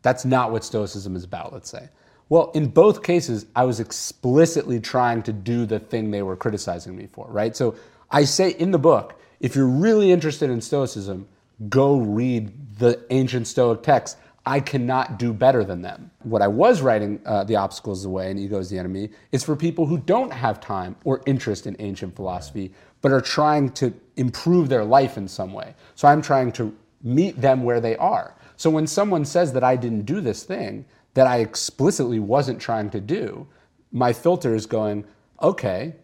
that's 0.00 0.24
not 0.24 0.50
what 0.50 0.64
stoicism 0.64 1.14
is 1.14 1.24
about 1.24 1.52
let's 1.52 1.70
say 1.70 1.88
well 2.32 2.50
in 2.54 2.66
both 2.66 3.02
cases 3.02 3.44
i 3.54 3.62
was 3.62 3.78
explicitly 3.78 4.80
trying 4.80 5.22
to 5.22 5.32
do 5.34 5.66
the 5.66 5.78
thing 5.78 6.10
they 6.10 6.22
were 6.22 6.36
criticizing 6.36 6.96
me 6.96 7.06
for 7.12 7.26
right 7.28 7.54
so 7.54 7.74
i 8.10 8.24
say 8.24 8.52
in 8.52 8.70
the 8.70 8.78
book 8.78 9.20
if 9.40 9.54
you're 9.54 9.74
really 9.88 10.10
interested 10.10 10.48
in 10.48 10.58
stoicism 10.60 11.28
go 11.68 11.98
read 11.98 12.50
the 12.78 13.04
ancient 13.10 13.46
stoic 13.46 13.82
texts 13.82 14.16
I 14.44 14.58
cannot 14.58 15.20
do 15.20 15.32
better 15.32 15.62
than 15.62 15.82
them. 15.82 16.10
What 16.24 16.42
I 16.42 16.48
was 16.48 16.82
writing, 16.82 17.20
uh, 17.24 17.44
The 17.44 17.54
Obstacle 17.54 17.92
is 17.92 18.02
the 18.02 18.08
Way 18.08 18.28
and 18.28 18.40
Ego 18.40 18.58
is 18.58 18.68
the 18.68 18.76
Enemy, 18.76 19.10
is 19.30 19.44
for 19.44 19.54
people 19.54 19.86
who 19.86 19.98
don't 19.98 20.32
have 20.32 20.60
time 20.60 20.96
or 21.04 21.22
interest 21.26 21.68
in 21.68 21.76
ancient 21.78 22.16
philosophy, 22.16 22.72
but 23.02 23.12
are 23.12 23.20
trying 23.20 23.70
to 23.74 23.94
improve 24.16 24.68
their 24.68 24.84
life 24.84 25.16
in 25.16 25.28
some 25.28 25.52
way. 25.52 25.76
So 25.94 26.08
I'm 26.08 26.20
trying 26.20 26.50
to 26.52 26.76
meet 27.04 27.40
them 27.40 27.62
where 27.62 27.80
they 27.80 27.96
are. 27.98 28.34
So 28.56 28.68
when 28.68 28.88
someone 28.88 29.24
says 29.24 29.52
that 29.52 29.62
I 29.62 29.76
didn't 29.76 30.06
do 30.06 30.20
this 30.20 30.42
thing 30.42 30.86
that 31.14 31.26
I 31.26 31.38
explicitly 31.38 32.18
wasn't 32.18 32.60
trying 32.60 32.90
to 32.90 33.00
do, 33.00 33.46
my 33.90 34.12
filter 34.12 34.54
is 34.54 34.66
going, 34.66 35.04
okay, 35.42 35.94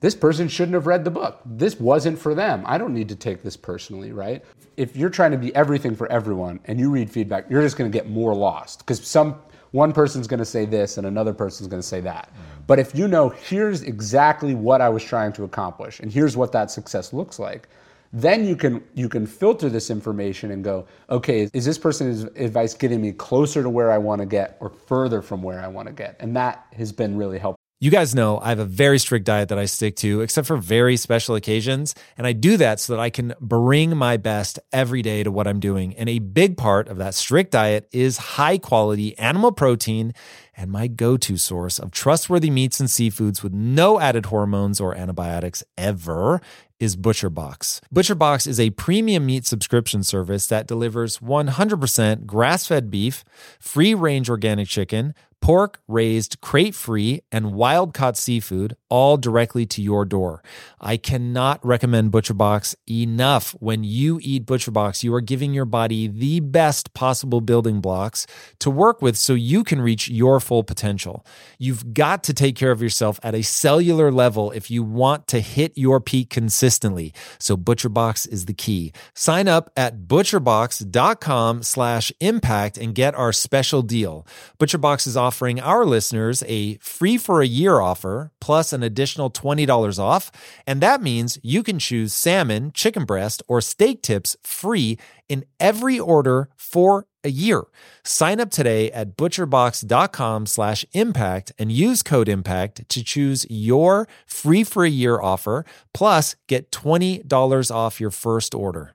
this 0.00 0.14
person 0.14 0.46
shouldn't 0.46 0.74
have 0.74 0.86
read 0.86 1.04
the 1.04 1.10
book. 1.10 1.40
This 1.44 1.80
wasn't 1.80 2.18
for 2.18 2.34
them. 2.34 2.62
I 2.66 2.78
don't 2.78 2.94
need 2.94 3.08
to 3.08 3.16
take 3.16 3.42
this 3.42 3.56
personally, 3.56 4.12
right? 4.12 4.44
If 4.76 4.94
you're 4.94 5.10
trying 5.10 5.32
to 5.32 5.38
be 5.38 5.54
everything 5.56 5.96
for 5.96 6.10
everyone 6.12 6.60
and 6.66 6.78
you 6.78 6.90
read 6.90 7.10
feedback, 7.10 7.46
you're 7.50 7.62
just 7.62 7.76
going 7.76 7.90
to 7.90 7.96
get 7.96 8.08
more 8.08 8.34
lost 8.34 8.80
because 8.80 9.04
some 9.04 9.36
one 9.72 9.92
person's 9.92 10.26
going 10.26 10.38
to 10.38 10.46
say 10.46 10.64
this 10.64 10.98
and 10.98 11.06
another 11.06 11.34
person's 11.34 11.68
going 11.68 11.82
to 11.82 11.86
say 11.86 12.00
that. 12.00 12.30
Mm. 12.32 12.66
But 12.66 12.78
if 12.78 12.94
you 12.94 13.08
know 13.08 13.28
here's 13.28 13.82
exactly 13.82 14.54
what 14.54 14.80
I 14.80 14.88
was 14.88 15.02
trying 15.02 15.32
to 15.34 15.44
accomplish 15.44 16.00
and 16.00 16.12
here's 16.12 16.36
what 16.36 16.52
that 16.52 16.70
success 16.70 17.12
looks 17.12 17.38
like, 17.38 17.68
then 18.12 18.46
you 18.46 18.56
can 18.56 18.82
you 18.94 19.08
can 19.08 19.26
filter 19.26 19.68
this 19.68 19.90
information 19.90 20.50
and 20.50 20.64
go, 20.64 20.86
okay, 21.10 21.48
is 21.52 21.64
this 21.64 21.78
person's 21.78 22.24
advice 22.36 22.74
getting 22.74 23.00
me 23.00 23.12
closer 23.12 23.62
to 23.62 23.70
where 23.70 23.90
I 23.90 23.98
want 23.98 24.20
to 24.20 24.26
get 24.26 24.56
or 24.60 24.70
further 24.70 25.22
from 25.22 25.42
where 25.42 25.60
I 25.60 25.68
want 25.68 25.88
to 25.88 25.94
get? 25.94 26.16
And 26.20 26.36
that 26.36 26.66
has 26.76 26.92
been 26.92 27.16
really 27.16 27.38
helpful. 27.38 27.58
You 27.80 27.92
guys 27.92 28.12
know 28.12 28.40
I 28.40 28.48
have 28.48 28.58
a 28.58 28.64
very 28.64 28.98
strict 28.98 29.24
diet 29.24 29.50
that 29.50 29.58
I 29.58 29.66
stick 29.66 29.94
to, 29.96 30.20
except 30.20 30.48
for 30.48 30.56
very 30.56 30.96
special 30.96 31.36
occasions. 31.36 31.94
And 32.16 32.26
I 32.26 32.32
do 32.32 32.56
that 32.56 32.80
so 32.80 32.94
that 32.96 33.00
I 33.00 33.08
can 33.08 33.34
bring 33.40 33.96
my 33.96 34.16
best 34.16 34.58
every 34.72 35.00
day 35.00 35.22
to 35.22 35.30
what 35.30 35.46
I'm 35.46 35.60
doing. 35.60 35.94
And 35.94 36.08
a 36.08 36.18
big 36.18 36.56
part 36.56 36.88
of 36.88 36.96
that 36.96 37.14
strict 37.14 37.52
diet 37.52 37.88
is 37.92 38.16
high 38.16 38.58
quality 38.58 39.16
animal 39.16 39.52
protein 39.52 40.12
and 40.58 40.72
my 40.72 40.88
go 40.88 41.16
to 41.16 41.36
source 41.36 41.78
of 41.78 41.92
trustworthy 41.92 42.50
meats 42.50 42.80
and 42.80 42.88
seafoods 42.88 43.42
with 43.44 43.52
no 43.52 44.00
added 44.00 44.26
hormones 44.26 44.80
or 44.80 44.94
antibiotics 44.94 45.62
ever 45.78 46.40
is 46.80 46.96
ButcherBox. 46.96 47.80
ButcherBox 47.94 48.46
is 48.46 48.60
a 48.60 48.70
premium 48.70 49.26
meat 49.26 49.46
subscription 49.46 50.02
service 50.02 50.46
that 50.48 50.66
delivers 50.66 51.18
100% 51.18 52.26
grass 52.26 52.66
fed 52.66 52.90
beef, 52.90 53.24
free 53.58 53.94
range 53.94 54.28
organic 54.28 54.68
chicken, 54.68 55.14
pork 55.40 55.80
raised 55.88 56.40
crate 56.40 56.74
free, 56.74 57.20
and 57.30 57.52
wild 57.52 57.94
caught 57.94 58.16
seafood 58.16 58.76
all 58.88 59.16
directly 59.16 59.66
to 59.66 59.82
your 59.82 60.04
door. 60.04 60.42
I 60.80 60.96
cannot 60.96 61.64
recommend 61.64 62.12
ButcherBox 62.12 62.74
enough. 62.88 63.52
When 63.60 63.84
you 63.84 64.18
eat 64.22 64.46
ButcherBox, 64.46 65.02
you 65.02 65.14
are 65.14 65.20
giving 65.20 65.54
your 65.54 65.64
body 65.64 66.06
the 66.06 66.40
best 66.40 66.92
possible 66.94 67.40
building 67.40 67.80
blocks 67.80 68.26
to 68.60 68.70
work 68.70 69.00
with 69.02 69.16
so 69.16 69.34
you 69.34 69.64
can 69.64 69.80
reach 69.80 70.08
your 70.08 70.40
full 70.48 70.64
potential. 70.64 71.26
You've 71.58 71.92
got 71.92 72.24
to 72.24 72.32
take 72.32 72.56
care 72.56 72.70
of 72.70 72.80
yourself 72.80 73.20
at 73.22 73.34
a 73.34 73.42
cellular 73.42 74.10
level 74.10 74.50
if 74.52 74.70
you 74.70 74.82
want 74.82 75.26
to 75.28 75.40
hit 75.40 75.76
your 75.76 76.00
peak 76.00 76.30
consistently. 76.30 77.12
So 77.38 77.54
ButcherBox 77.54 78.26
is 78.26 78.46
the 78.46 78.54
key. 78.54 78.92
Sign 79.14 79.46
up 79.46 79.70
at 79.76 80.08
butcherbox.com 80.08 81.62
slash 81.62 82.12
impact 82.20 82.78
and 82.78 82.94
get 82.94 83.14
our 83.14 83.30
special 83.30 83.82
deal. 83.82 84.26
ButcherBox 84.58 85.06
is 85.06 85.18
offering 85.18 85.60
our 85.60 85.84
listeners 85.84 86.42
a 86.46 86.78
free 86.78 87.18
for 87.18 87.42
a 87.42 87.46
year 87.46 87.80
offer 87.80 88.32
plus 88.40 88.72
an 88.72 88.82
additional 88.82 89.30
$20 89.30 89.98
off. 89.98 90.32
And 90.66 90.80
that 90.80 91.02
means 91.02 91.38
you 91.42 91.62
can 91.62 91.78
choose 91.78 92.14
salmon, 92.14 92.72
chicken 92.72 93.04
breast, 93.04 93.42
or 93.48 93.60
steak 93.60 94.00
tips 94.00 94.34
free 94.42 94.96
in 95.28 95.44
every 95.58 95.98
order 95.98 96.48
for 96.56 97.06
a 97.24 97.30
year. 97.30 97.64
Sign 98.04 98.40
up 98.40 98.50
today 98.50 98.90
at 98.92 99.16
butcherbox.com 99.16 100.46
slash 100.46 100.84
impact 100.92 101.52
and 101.58 101.70
use 101.70 102.02
code 102.02 102.28
impact 102.28 102.88
to 102.88 103.02
choose 103.02 103.46
your 103.48 104.08
free 104.26 104.64
for 104.64 104.84
a 104.84 104.90
year 104.90 105.20
offer. 105.20 105.64
Plus, 105.94 106.36
get 106.46 106.70
$20 106.72 107.70
off 107.70 108.00
your 108.00 108.10
first 108.10 108.54
order. 108.54 108.94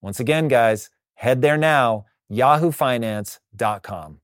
Once 0.00 0.20
again, 0.20 0.46
guys, 0.46 0.90
head 1.14 1.42
there 1.42 1.56
now, 1.56 2.06
yahoofinance.com. 2.30 4.20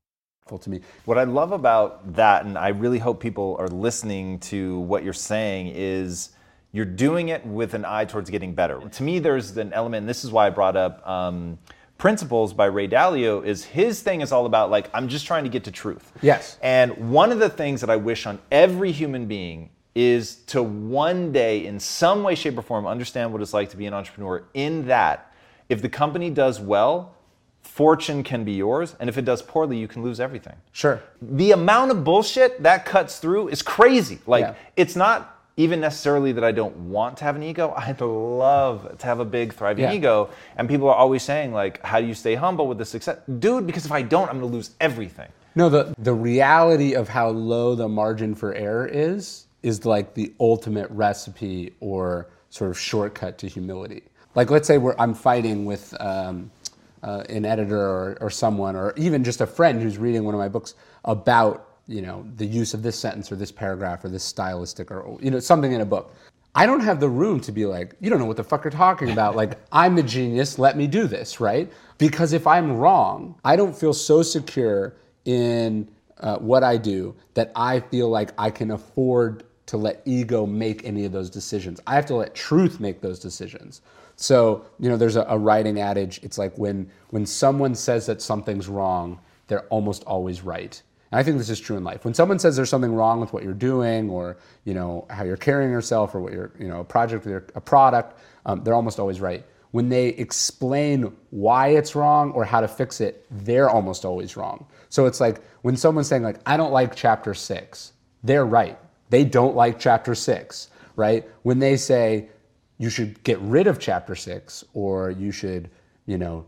To 0.61 0.69
me. 0.69 0.79
What 1.05 1.17
I 1.17 1.23
love 1.23 1.51
about 1.51 2.13
that, 2.13 2.45
and 2.45 2.55
I 2.55 2.67
really 2.67 2.99
hope 2.99 3.19
people 3.19 3.57
are 3.59 3.67
listening 3.67 4.39
to 4.41 4.79
what 4.81 5.03
you're 5.03 5.11
saying, 5.11 5.71
is 5.73 6.29
you're 6.71 6.85
doing 6.85 7.29
it 7.29 7.43
with 7.45 7.73
an 7.73 7.83
eye 7.83 8.05
towards 8.05 8.29
getting 8.29 8.53
better. 8.53 8.79
To 8.79 9.03
me, 9.03 9.17
there's 9.17 9.57
an 9.57 9.73
element, 9.73 10.03
and 10.03 10.09
this 10.09 10.23
is 10.23 10.31
why 10.31 10.45
I 10.45 10.51
brought 10.51 10.77
up 10.77 11.05
um, 11.07 11.57
Principles 11.97 12.53
by 12.53 12.65
Ray 12.65 12.87
Dalio, 12.87 13.43
is 13.43 13.65
his 13.65 14.01
thing 14.01 14.21
is 14.21 14.31
all 14.31 14.45
about 14.45 14.69
like, 14.69 14.89
I'm 14.93 15.07
just 15.07 15.25
trying 15.25 15.45
to 15.45 15.49
get 15.49 15.63
to 15.63 15.71
truth. 15.71 16.11
Yes. 16.21 16.57
And 16.61 17.11
one 17.11 17.31
of 17.31 17.39
the 17.39 17.49
things 17.49 17.81
that 17.81 17.89
I 17.89 17.95
wish 17.95 18.25
on 18.25 18.39
every 18.51 18.91
human 18.91 19.25
being 19.25 19.71
is 19.95 20.35
to 20.47 20.61
one 20.61 21.31
day, 21.31 21.65
in 21.65 21.79
some 21.79 22.21
way, 22.21 22.35
shape, 22.35 22.57
or 22.57 22.61
form, 22.61 22.85
understand 22.85 23.33
what 23.33 23.41
it's 23.41 23.53
like 23.53 23.69
to 23.71 23.77
be 23.77 23.87
an 23.87 23.93
entrepreneur 23.93 24.43
in 24.53 24.85
that 24.87 25.31
if 25.69 25.81
the 25.81 25.89
company 25.89 26.29
does 26.29 26.59
well, 26.59 27.15
fortune 27.61 28.23
can 28.23 28.43
be 28.43 28.53
yours. 28.53 28.95
And 28.99 29.09
if 29.09 29.17
it 29.17 29.25
does 29.25 29.41
poorly, 29.41 29.77
you 29.77 29.87
can 29.87 30.03
lose 30.03 30.19
everything. 30.19 30.55
Sure. 30.71 31.01
The 31.21 31.51
amount 31.51 31.91
of 31.91 32.03
bullshit 32.03 32.63
that 32.63 32.85
cuts 32.85 33.19
through 33.19 33.49
is 33.49 33.61
crazy. 33.61 34.19
Like, 34.27 34.43
yeah. 34.43 34.55
it's 34.75 34.95
not 34.95 35.31
even 35.57 35.79
necessarily 35.79 36.31
that 36.33 36.43
I 36.43 36.51
don't 36.51 36.75
want 36.89 37.17
to 37.17 37.23
have 37.23 37.35
an 37.35 37.43
ego. 37.43 37.73
I'd 37.77 37.99
love 38.01 38.97
to 38.97 39.05
have 39.05 39.19
a 39.19 39.25
big, 39.25 39.53
thriving 39.53 39.83
yeah. 39.83 39.93
ego. 39.93 40.29
And 40.57 40.69
people 40.69 40.87
are 40.89 40.95
always 40.95 41.23
saying, 41.23 41.53
like, 41.53 41.83
how 41.83 41.99
do 41.99 42.07
you 42.07 42.13
stay 42.13 42.35
humble 42.35 42.67
with 42.67 42.77
the 42.77 42.85
success? 42.85 43.17
Dude, 43.39 43.65
because 43.65 43.85
if 43.85 43.91
I 43.91 44.01
don't, 44.01 44.29
I'm 44.29 44.39
going 44.39 44.51
to 44.51 44.55
lose 44.55 44.71
everything. 44.79 45.29
No, 45.55 45.69
the, 45.69 45.95
the 45.97 46.13
reality 46.13 46.95
of 46.95 47.07
how 47.07 47.29
low 47.29 47.75
the 47.75 47.87
margin 47.87 48.35
for 48.35 48.53
error 48.53 48.85
is, 48.85 49.45
is 49.63 49.85
like 49.85 50.13
the 50.13 50.33
ultimate 50.39 50.89
recipe 50.91 51.73
or 51.79 52.27
sort 52.49 52.69
of 52.69 52.77
shortcut 52.77 53.37
to 53.39 53.47
humility. 53.47 54.03
Like, 54.35 54.51
let's 54.51 54.67
say 54.67 54.79
I'm 54.99 55.13
fighting 55.13 55.65
with 55.65 55.99
um, 55.99 56.51
uh, 57.03 57.23
an 57.29 57.45
editor 57.45 57.79
or, 57.79 58.17
or 58.21 58.29
someone, 58.29 58.75
or 58.75 58.93
even 58.97 59.23
just 59.23 59.41
a 59.41 59.47
friend 59.47 59.81
who's 59.81 59.97
reading 59.97 60.23
one 60.23 60.33
of 60.33 60.39
my 60.39 60.49
books 60.49 60.75
about 61.05 61.71
you 61.87 62.01
know 62.01 62.25
the 62.37 62.45
use 62.45 62.73
of 62.73 62.81
this 62.81 62.97
sentence 62.97 63.31
or 63.31 63.35
this 63.35 63.51
paragraph 63.51 64.03
or 64.03 64.09
this 64.09 64.23
stylistic 64.23 64.89
or 64.91 65.17
you 65.21 65.31
know 65.31 65.39
something 65.39 65.71
in 65.71 65.81
a 65.81 65.85
book. 65.85 66.13
I 66.57 66.65
don't 66.65 66.79
have 66.79 67.01
the 67.01 67.09
room 67.09 67.41
to 67.41 67.51
be 67.51 67.65
like, 67.65 67.95
you 67.99 68.09
don't 68.09 68.17
know 68.17 68.25
what 68.25 68.37
the 68.37 68.43
fuck 68.43 68.63
you're 68.63 68.71
talking 68.71 69.11
about. 69.11 69.35
Like, 69.35 69.59
I'm 69.73 69.93
the 69.93 70.03
genius, 70.03 70.57
let 70.57 70.77
me 70.77 70.87
do 70.87 71.05
this, 71.05 71.41
right? 71.41 71.69
Because 71.97 72.31
if 72.31 72.47
I'm 72.47 72.77
wrong, 72.77 73.35
I 73.43 73.57
don't 73.57 73.75
feel 73.75 73.93
so 73.93 74.23
secure 74.23 74.95
in 75.25 75.89
uh, 76.21 76.37
what 76.37 76.63
I 76.63 76.77
do 76.77 77.13
that 77.33 77.51
I 77.57 77.81
feel 77.81 78.09
like 78.09 78.31
I 78.37 78.49
can 78.49 78.71
afford 78.71 79.43
to 79.65 79.77
let 79.77 80.01
ego 80.05 80.45
make 80.45 80.85
any 80.85 81.03
of 81.03 81.11
those 81.11 81.29
decisions. 81.29 81.81
I 81.87 81.95
have 81.95 82.05
to 82.05 82.15
let 82.15 82.33
truth 82.35 82.79
make 82.79 83.01
those 83.01 83.19
decisions. 83.19 83.81
So, 84.15 84.65
you 84.79 84.89
know, 84.89 84.97
there's 84.97 85.15
a, 85.15 85.25
a, 85.27 85.37
writing 85.37 85.79
adage. 85.79 86.19
It's 86.23 86.37
like 86.37 86.57
when, 86.57 86.89
when 87.09 87.25
someone 87.25 87.75
says 87.75 88.05
that 88.05 88.21
something's 88.21 88.67
wrong, 88.67 89.19
they're 89.47 89.65
almost 89.67 90.03
always 90.05 90.41
right. 90.41 90.81
And 91.11 91.19
I 91.19 91.23
think 91.23 91.37
this 91.37 91.49
is 91.49 91.59
true 91.59 91.77
in 91.77 91.83
life. 91.83 92.05
When 92.05 92.13
someone 92.13 92.39
says 92.39 92.55
there's 92.55 92.69
something 92.69 92.93
wrong 92.93 93.19
with 93.19 93.33
what 93.33 93.43
you're 93.43 93.53
doing 93.53 94.09
or, 94.09 94.37
you 94.63 94.73
know, 94.73 95.05
how 95.09 95.23
you're 95.23 95.37
carrying 95.37 95.71
yourself 95.71 96.15
or 96.15 96.21
what 96.21 96.33
you're, 96.33 96.51
you 96.59 96.67
know, 96.67 96.79
a 96.79 96.83
project 96.83 97.27
or 97.27 97.45
a 97.55 97.61
product, 97.61 98.19
um, 98.45 98.63
they're 98.63 98.73
almost 98.73 98.99
always 98.99 99.19
right. 99.19 99.45
When 99.71 99.89
they 99.89 100.09
explain 100.09 101.13
why 101.31 101.69
it's 101.69 101.95
wrong 101.95 102.31
or 102.31 102.45
how 102.45 102.61
to 102.61 102.67
fix 102.67 103.01
it, 103.01 103.25
they're 103.29 103.69
almost 103.69 104.05
always 104.05 104.37
wrong. 104.37 104.65
So 104.89 105.05
it's 105.05 105.19
like 105.19 105.41
when 105.61 105.75
someone's 105.75 106.07
saying 106.07 106.23
like, 106.23 106.39
I 106.45 106.55
don't 106.55 106.71
like 106.71 106.95
chapter 106.95 107.33
six, 107.33 107.91
they're 108.23 108.45
right. 108.45 108.79
They 109.09 109.25
don't 109.25 109.55
like 109.55 109.77
chapter 109.77 110.15
six, 110.15 110.69
right? 110.95 111.29
When 111.43 111.59
they 111.59 111.75
say, 111.75 112.29
you 112.77 112.89
should 112.89 113.21
get 113.23 113.39
rid 113.39 113.67
of 113.67 113.79
chapter 113.79 114.15
six 114.15 114.63
or 114.73 115.11
you 115.11 115.31
should, 115.31 115.69
you 116.05 116.17
know, 116.17 116.45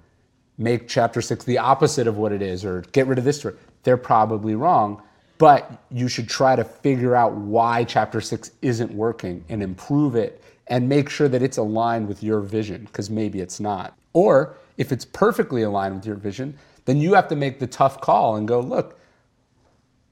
make 0.57 0.88
chapter 0.88 1.21
six 1.21 1.45
the 1.45 1.57
opposite 1.57 2.07
of 2.07 2.17
what 2.17 2.32
it 2.32 2.41
is 2.41 2.65
or 2.65 2.82
get 2.91 3.07
rid 3.07 3.17
of 3.17 3.23
this 3.23 3.39
story. 3.39 3.55
They're 3.84 3.97
probably 3.97 4.55
wrong, 4.55 5.01
but 5.38 5.84
you 5.91 6.07
should 6.07 6.28
try 6.28 6.55
to 6.55 6.63
figure 6.63 7.15
out 7.15 7.34
why 7.34 7.84
chapter 7.84 8.19
six 8.19 8.51
isn't 8.61 8.91
working 8.91 9.45
and 9.49 9.61
improve 9.61 10.15
it 10.15 10.43
and 10.67 10.89
make 10.89 11.09
sure 11.09 11.30
that 11.30 11.41
it's 11.41 11.57
aligned 11.57 12.07
with 12.07 12.23
your 12.23 12.41
vision 12.41 12.86
because 12.86 13.09
maybe 13.09 13.39
it's 13.39 13.59
not. 13.59 13.97
Or 14.13 14.55
if 14.78 14.91
it's 14.91 15.05
perfectly 15.05 15.61
aligned 15.61 15.95
with 15.95 16.05
your 16.05 16.15
vision, 16.15 16.57
then 16.86 16.97
you 16.97 17.13
have 17.13 17.28
to 17.30 17.36
make 17.36 17.59
the 17.59 17.67
tough 17.67 18.01
call 18.01 18.36
and 18.36 18.47
go, 18.47 18.59
look, 18.59 18.99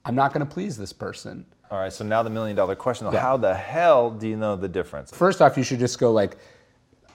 I'm 0.04 0.14
not 0.14 0.32
going 0.32 0.46
to 0.46 0.52
please 0.52 0.76
this 0.76 0.92
person. 0.92 1.44
All 1.70 1.78
right, 1.78 1.92
so 1.92 2.04
now 2.04 2.22
the 2.22 2.30
million 2.30 2.56
dollar 2.56 2.74
question: 2.74 3.08
yeah. 3.12 3.20
How 3.20 3.36
the 3.36 3.54
hell 3.54 4.10
do 4.10 4.28
you 4.28 4.36
know 4.36 4.56
the 4.56 4.68
difference? 4.68 5.10
First 5.10 5.42
off, 5.42 5.56
you 5.56 5.62
should 5.62 5.78
just 5.78 5.98
go 5.98 6.12
like, 6.12 6.36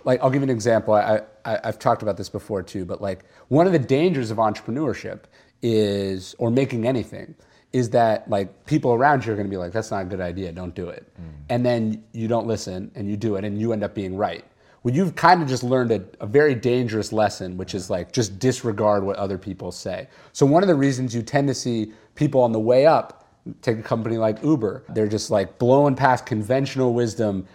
like 0.04 0.22
I'll 0.22 0.30
give 0.30 0.42
you 0.42 0.48
an 0.48 0.50
example. 0.50 0.94
I, 0.94 1.22
I 1.46 1.60
I've 1.64 1.80
talked 1.80 2.02
about 2.02 2.18
this 2.18 2.30
before 2.30 2.64
too, 2.64 2.86
but 2.86 3.02
like 3.02 3.26
one 3.48 3.66
of 3.66 3.74
the 3.74 3.80
dangers 3.80 4.32
of 4.32 4.38
entrepreneurship 4.38 5.22
is, 5.62 6.36
or 6.38 6.52
making 6.52 6.88
anything, 6.88 7.36
is 7.74 7.90
that 7.92 8.30
like 8.30 8.66
people 8.66 8.94
around 8.94 9.26
you 9.26 9.32
are 9.32 9.36
going 9.36 9.48
to 9.48 9.52
be 9.52 9.58
like, 9.58 9.72
that's 9.72 9.92
not 9.92 10.02
a 10.02 10.06
good 10.06 10.22
idea, 10.22 10.52
don't 10.52 10.76
do 10.76 10.90
it. 10.90 11.08
Mm. 11.20 11.26
And 11.50 11.66
then 11.66 12.04
you 12.12 12.28
don't 12.28 12.48
listen 12.48 12.92
and 12.96 13.10
you 13.10 13.16
do 13.16 13.36
it 13.36 13.46
and 13.46 13.60
you 13.60 13.74
end 13.74 13.84
up 13.84 13.96
being 13.96 14.18
right. 14.18 14.44
Well, 14.84 14.96
you've 14.96 15.16
kind 15.16 15.44
of 15.44 15.48
just 15.48 15.64
learned 15.64 15.92
a, 15.92 16.04
a, 16.20 16.26
very 16.26 16.56
dangerous 16.56 17.14
lesson, 17.14 17.56
which 17.56 17.76
is 17.76 17.92
like 17.92 18.12
just 18.12 18.40
disregard 18.40 19.04
what 19.04 19.16
other 19.16 19.38
people 19.38 19.72
say. 19.72 20.08
So, 20.34 20.44
one 20.44 20.64
of 20.64 20.68
the 20.68 20.76
reasons 20.76 21.14
you 21.14 21.22
tend 21.22 21.48
to 21.50 21.54
see 21.54 21.94
people 22.16 22.42
on 22.42 22.52
the 22.52 22.60
way 22.60 22.88
up, 22.88 23.21
take 23.62 23.80
a 23.80 23.84
company 23.84 24.18
like 24.18 24.44
Uber, 24.44 24.84
they're 24.90 25.08
just 25.08 25.32
like 25.32 25.58
blowing 25.58 25.96
past 25.96 26.26
conventional 26.26 26.94
wisdom, 26.94 27.48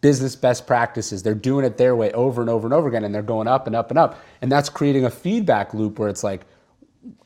business 0.00 0.36
best 0.36 0.66
practices. 0.66 1.22
They're 1.22 1.34
doing 1.34 1.64
it 1.64 1.76
their 1.76 1.96
way 1.96 2.12
over 2.12 2.40
and 2.40 2.50
over 2.50 2.66
and 2.66 2.74
over 2.74 2.88
again, 2.88 3.04
and 3.04 3.14
they're 3.14 3.22
going 3.22 3.48
up 3.48 3.66
and 3.66 3.76
up 3.76 3.90
and 3.90 3.98
up. 3.98 4.20
And 4.40 4.50
that's 4.50 4.68
creating 4.68 5.04
a 5.04 5.10
feedback 5.10 5.74
loop 5.74 5.98
where 5.98 6.08
it's 6.08 6.24
like, 6.24 6.46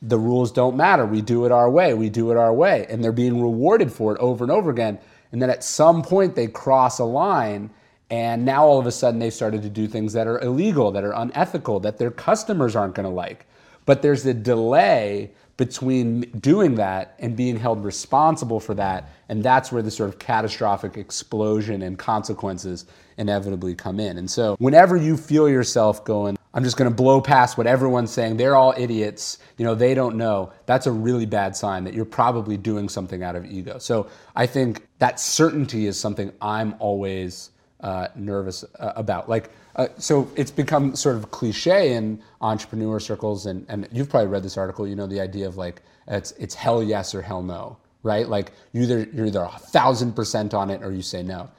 the 0.01 0.17
rules 0.17 0.51
don't 0.51 0.77
matter. 0.77 1.05
We 1.05 1.21
do 1.21 1.45
it 1.45 1.51
our 1.51 1.69
way. 1.69 1.93
We 1.93 2.09
do 2.09 2.31
it 2.31 2.37
our 2.37 2.53
way. 2.53 2.85
And 2.89 3.03
they're 3.03 3.11
being 3.11 3.41
rewarded 3.41 3.91
for 3.91 4.13
it 4.13 4.19
over 4.19 4.43
and 4.43 4.51
over 4.51 4.69
again. 4.69 4.99
And 5.31 5.41
then 5.41 5.49
at 5.49 5.63
some 5.63 6.01
point 6.03 6.35
they 6.35 6.47
cross 6.47 6.99
a 6.99 7.03
line 7.03 7.71
and 8.11 8.43
now 8.43 8.65
all 8.65 8.77
of 8.77 8.85
a 8.85 8.91
sudden 8.91 9.19
they've 9.19 9.33
started 9.33 9.61
to 9.63 9.69
do 9.69 9.87
things 9.87 10.11
that 10.13 10.27
are 10.27 10.39
illegal, 10.41 10.91
that 10.91 11.03
are 11.03 11.13
unethical, 11.13 11.79
that 11.79 11.97
their 11.97 12.11
customers 12.11 12.75
aren't 12.75 12.93
going 12.93 13.07
to 13.07 13.13
like. 13.13 13.45
But 13.85 14.01
there's 14.01 14.25
a 14.25 14.33
delay 14.33 15.31
between 15.57 16.21
doing 16.39 16.75
that 16.75 17.15
and 17.19 17.35
being 17.35 17.57
held 17.57 17.83
responsible 17.83 18.59
for 18.59 18.73
that. 18.75 19.09
And 19.29 19.43
that's 19.43 19.71
where 19.71 19.81
the 19.81 19.91
sort 19.91 20.09
of 20.09 20.19
catastrophic 20.19 20.97
explosion 20.97 21.81
and 21.81 21.97
consequences 21.97 22.85
inevitably 23.17 23.75
come 23.75 23.99
in. 23.99 24.17
And 24.17 24.29
so 24.29 24.55
whenever 24.59 24.97
you 24.97 25.17
feel 25.17 25.47
yourself 25.47 26.03
going, 26.03 26.37
I'm 26.53 26.63
just 26.63 26.75
going 26.75 26.89
to 26.89 26.95
blow 26.95 27.21
past 27.21 27.57
what 27.57 27.67
everyone's 27.67 28.11
saying. 28.11 28.37
They're 28.37 28.55
all 28.55 28.73
idiots. 28.77 29.37
You 29.57 29.65
know, 29.65 29.75
they 29.75 29.93
don't 29.93 30.17
know. 30.17 30.51
That's 30.65 30.87
a 30.87 30.91
really 30.91 31.25
bad 31.25 31.55
sign 31.55 31.85
that 31.85 31.93
you're 31.93 32.05
probably 32.05 32.57
doing 32.57 32.89
something 32.89 33.23
out 33.23 33.35
of 33.35 33.45
ego. 33.45 33.77
So 33.77 34.07
I 34.35 34.47
think 34.47 34.85
that 34.99 35.19
certainty 35.19 35.85
is 35.85 35.99
something 35.99 36.33
I'm 36.41 36.75
always 36.79 37.51
uh, 37.79 38.07
nervous 38.15 38.65
uh, 38.79 38.93
about. 38.95 39.29
Like, 39.29 39.51
uh, 39.75 39.87
so 39.97 40.29
it's 40.35 40.51
become 40.51 40.95
sort 40.95 41.15
of 41.15 41.31
cliche 41.31 41.93
in 41.93 42.21
entrepreneur 42.41 42.99
circles, 42.99 43.45
and, 43.45 43.65
and 43.69 43.87
you've 43.91 44.09
probably 44.09 44.27
read 44.27 44.43
this 44.43 44.57
article. 44.57 44.87
You 44.87 44.95
know, 44.95 45.07
the 45.07 45.21
idea 45.21 45.47
of 45.47 45.57
like 45.57 45.81
it's 46.07 46.31
it's 46.33 46.55
hell 46.55 46.83
yes 46.83 47.15
or 47.15 47.21
hell 47.21 47.41
no, 47.41 47.77
right? 48.03 48.27
Like 48.27 48.51
you 48.73 48.81
either 48.83 49.07
you're 49.13 49.27
either 49.27 49.43
a 49.43 49.59
thousand 49.59 50.13
percent 50.13 50.53
on 50.53 50.69
it 50.69 50.83
or 50.83 50.91
you 50.91 51.01
say 51.01 51.23
no. 51.23 51.49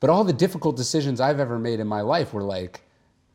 But 0.00 0.10
all 0.10 0.24
the 0.24 0.32
difficult 0.32 0.76
decisions 0.76 1.20
I've 1.20 1.40
ever 1.40 1.58
made 1.58 1.80
in 1.80 1.86
my 1.86 2.00
life 2.00 2.34
were 2.34 2.42
like, 2.42 2.82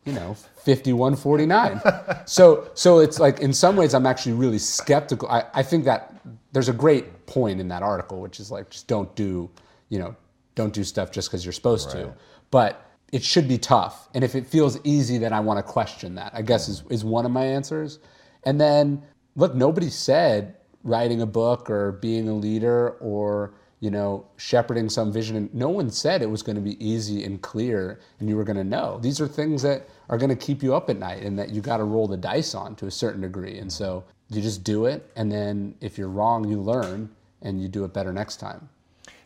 you 0.06 0.14
know, 0.14 0.34
5149. 0.34 1.82
so 2.26 2.70
so 2.74 3.00
it's 3.00 3.20
like 3.20 3.40
in 3.40 3.54
some 3.54 3.76
ways 3.76 3.94
I'm 3.94 4.06
actually 4.06 4.34
really 4.34 4.60
skeptical. 4.60 5.30
I, 5.30 5.46
I 5.54 5.64
think 5.64 5.86
that 5.86 6.14
there's 6.52 6.70
a 6.70 6.74
great 6.74 7.26
point 7.26 7.60
in 7.60 7.68
that 7.70 7.84
article, 7.84 8.22
which 8.22 8.40
is 8.40 8.52
like 8.52 8.70
just 8.70 8.88
don't 8.88 9.14
do, 9.16 9.50
you 9.90 9.98
know, 9.98 10.16
don't 10.56 10.74
do 10.74 10.84
stuff 10.84 11.12
just 11.12 11.30
because 11.30 11.46
you're 11.46 11.54
supposed 11.54 11.94
right. 11.94 12.04
to. 12.04 12.14
But 12.52 12.87
it 13.12 13.24
should 13.24 13.48
be 13.48 13.58
tough. 13.58 14.10
And 14.14 14.24
if 14.24 14.36
it 14.36 14.46
feels 14.46 14.80
easy, 14.84 15.18
then 15.18 15.34
I 15.34 15.40
want 15.40 15.58
to 15.58 15.64
question 15.64 16.16
that, 16.16 16.32
I 16.34 16.42
guess 16.42 16.68
is, 16.68 16.84
is 16.90 17.06
one 17.06 17.26
of 17.26 17.32
my 17.32 17.46
answers. 17.46 18.00
And 18.44 18.60
then 18.60 19.02
look, 19.36 19.56
nobody 19.56 19.90
said 19.90 20.56
writing 20.84 21.22
a 21.22 21.26
book 21.26 21.70
or 21.70 21.94
being 21.94 22.28
a 22.30 22.34
leader 22.34 22.92
or 23.00 23.54
you 23.80 23.92
know, 23.92 24.26
shepherding 24.38 24.90
some 24.90 25.12
vision. 25.12 25.50
No 25.54 25.70
one 25.70 25.92
said 25.92 26.22
it 26.22 26.30
was 26.30 26.42
going 26.42 26.56
to 26.56 26.62
be 26.62 26.84
easy 26.84 27.24
and 27.24 27.42
clear 27.42 28.00
and 28.20 28.28
you 28.28 28.36
were 28.36 28.44
going 28.44 28.58
to 28.58 28.64
know. 28.64 28.98
These 29.00 29.22
are 29.22 29.28
things 29.28 29.62
that 29.62 29.88
are 30.10 30.18
going 30.18 30.30
to 30.30 30.36
keep 30.36 30.64
you 30.64 30.74
up 30.74 30.90
at 30.90 30.98
night 30.98 31.22
and 31.22 31.38
that 31.38 31.52
you 31.52 31.62
got 31.62 31.78
to 31.78 31.84
roll 31.84 32.08
the 32.08 32.18
dice 32.18 32.56
on 32.56 32.76
to 32.78 32.88
a 32.88 32.92
certain 32.92 33.22
degree. 33.22 33.60
And 33.60 33.72
so 33.72 34.04
you 34.30 34.42
just 34.42 34.64
do 34.64 34.88
it. 34.88 35.12
And 35.16 35.32
then 35.32 35.76
if 35.80 35.98
you're 35.98 36.10
wrong, 36.10 36.48
you 36.48 36.60
learn 36.60 37.10
and 37.44 37.62
you 37.62 37.68
do 37.68 37.86
it 37.86 37.94
better 37.94 38.12
next 38.12 38.38
time. 38.38 38.68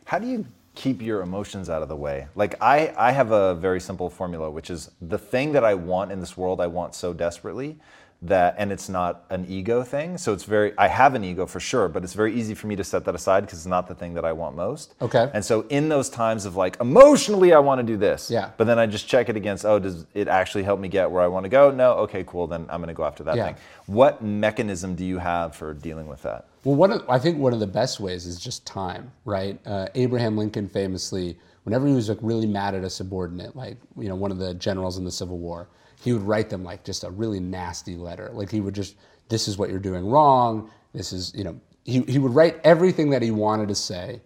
How 0.04 0.18
do 0.18 0.26
you 0.26 0.44
keep 0.74 1.02
your 1.02 1.20
emotions 1.22 1.68
out 1.68 1.82
of 1.82 1.88
the 1.88 1.96
way? 1.96 2.28
Like, 2.34 2.60
I, 2.60 2.92
I 2.96 3.12
have 3.12 3.30
a 3.30 3.54
very 3.54 3.80
simple 3.80 4.08
formula, 4.08 4.50
which 4.50 4.70
is 4.70 4.90
the 5.00 5.18
thing 5.18 5.52
that 5.52 5.64
I 5.64 5.74
want 5.74 6.12
in 6.12 6.20
this 6.20 6.36
world, 6.36 6.60
I 6.60 6.66
want 6.66 6.94
so 6.94 7.12
desperately 7.12 7.78
that 8.22 8.54
and 8.56 8.70
it's 8.70 8.88
not 8.88 9.24
an 9.30 9.44
ego 9.48 9.82
thing. 9.82 10.16
So 10.16 10.32
it's 10.32 10.44
very 10.44 10.72
i 10.78 10.86
have 10.86 11.14
an 11.14 11.24
ego 11.24 11.44
for 11.44 11.60
sure 11.60 11.88
but 11.88 12.04
it's 12.04 12.14
very 12.14 12.34
easy 12.34 12.54
for 12.54 12.68
me 12.68 12.76
to 12.76 12.84
set 12.84 13.04
that 13.04 13.14
aside 13.14 13.40
because 13.42 13.58
it's 13.58 13.66
not 13.66 13.88
the 13.88 13.94
thing 13.94 14.14
that 14.14 14.24
i 14.24 14.32
want 14.32 14.56
most. 14.56 14.94
Okay. 15.02 15.30
And 15.34 15.44
so 15.44 15.62
in 15.68 15.88
those 15.88 16.08
times 16.08 16.46
of 16.46 16.56
like 16.56 16.80
emotionally 16.80 17.52
i 17.52 17.58
want 17.58 17.80
to 17.80 17.82
do 17.86 17.96
this. 17.96 18.30
Yeah. 18.30 18.50
But 18.56 18.64
then 18.64 18.78
i 18.78 18.86
just 18.86 19.08
check 19.08 19.28
it 19.28 19.36
against 19.36 19.64
oh 19.64 19.78
does 19.78 20.06
it 20.14 20.28
actually 20.28 20.62
help 20.62 20.78
me 20.78 20.88
get 20.88 21.10
where 21.10 21.22
i 21.22 21.26
want 21.26 21.44
to 21.44 21.50
go? 21.50 21.70
No. 21.70 21.92
Okay 21.94 22.24
cool. 22.26 22.46
Then 22.46 22.66
i'm 22.70 22.80
going 22.80 22.88
to 22.88 22.94
go 22.94 23.04
after 23.04 23.24
that 23.24 23.36
yeah. 23.36 23.46
thing. 23.46 23.56
What 23.86 24.22
mechanism 24.22 24.94
do 24.94 25.04
you 25.04 25.18
have 25.18 25.56
for 25.56 25.74
dealing 25.74 26.06
with 26.06 26.22
that? 26.22 26.46
Well 26.64 26.76
one 26.76 26.92
of, 26.92 27.04
i 27.08 27.18
think 27.18 27.38
one 27.38 27.52
of 27.52 27.60
the 27.60 27.66
best 27.66 27.98
ways 27.98 28.26
is 28.26 28.38
just 28.38 28.64
time 28.64 29.10
right? 29.24 29.58
Uh, 29.66 29.88
abraham 29.94 30.36
lincoln 30.36 30.68
famously 30.68 31.36
whenever 31.64 31.86
he 31.86 31.92
was 31.92 32.08
like 32.08 32.18
really 32.22 32.46
mad 32.46 32.74
at 32.74 32.84
a 32.84 32.90
subordinate 32.90 33.56
like 33.56 33.76
you 33.96 34.08
know 34.08 34.14
one 34.14 34.30
of 34.30 34.38
the 34.38 34.54
generals 34.54 34.98
in 34.98 35.04
the 35.04 35.10
civil 35.10 35.38
war 35.38 35.68
he 36.02 36.12
would 36.12 36.22
write 36.22 36.50
them 36.50 36.64
like 36.64 36.82
just 36.82 37.04
a 37.04 37.10
really 37.10 37.38
nasty 37.38 37.94
letter. 37.94 38.28
Like 38.32 38.50
he 38.50 38.60
would 38.60 38.74
just, 38.74 38.96
this 39.28 39.46
is 39.46 39.56
what 39.56 39.70
you're 39.70 39.78
doing 39.78 40.04
wrong. 40.04 40.68
This 40.92 41.12
is, 41.12 41.32
you 41.32 41.44
know, 41.44 41.60
he, 41.84 42.00
he 42.02 42.18
would 42.18 42.34
write 42.34 42.60
everything 42.64 43.10
that 43.10 43.22
he 43.22 43.30
wanted 43.30 43.68
to 43.68 43.76
say. 43.76 44.20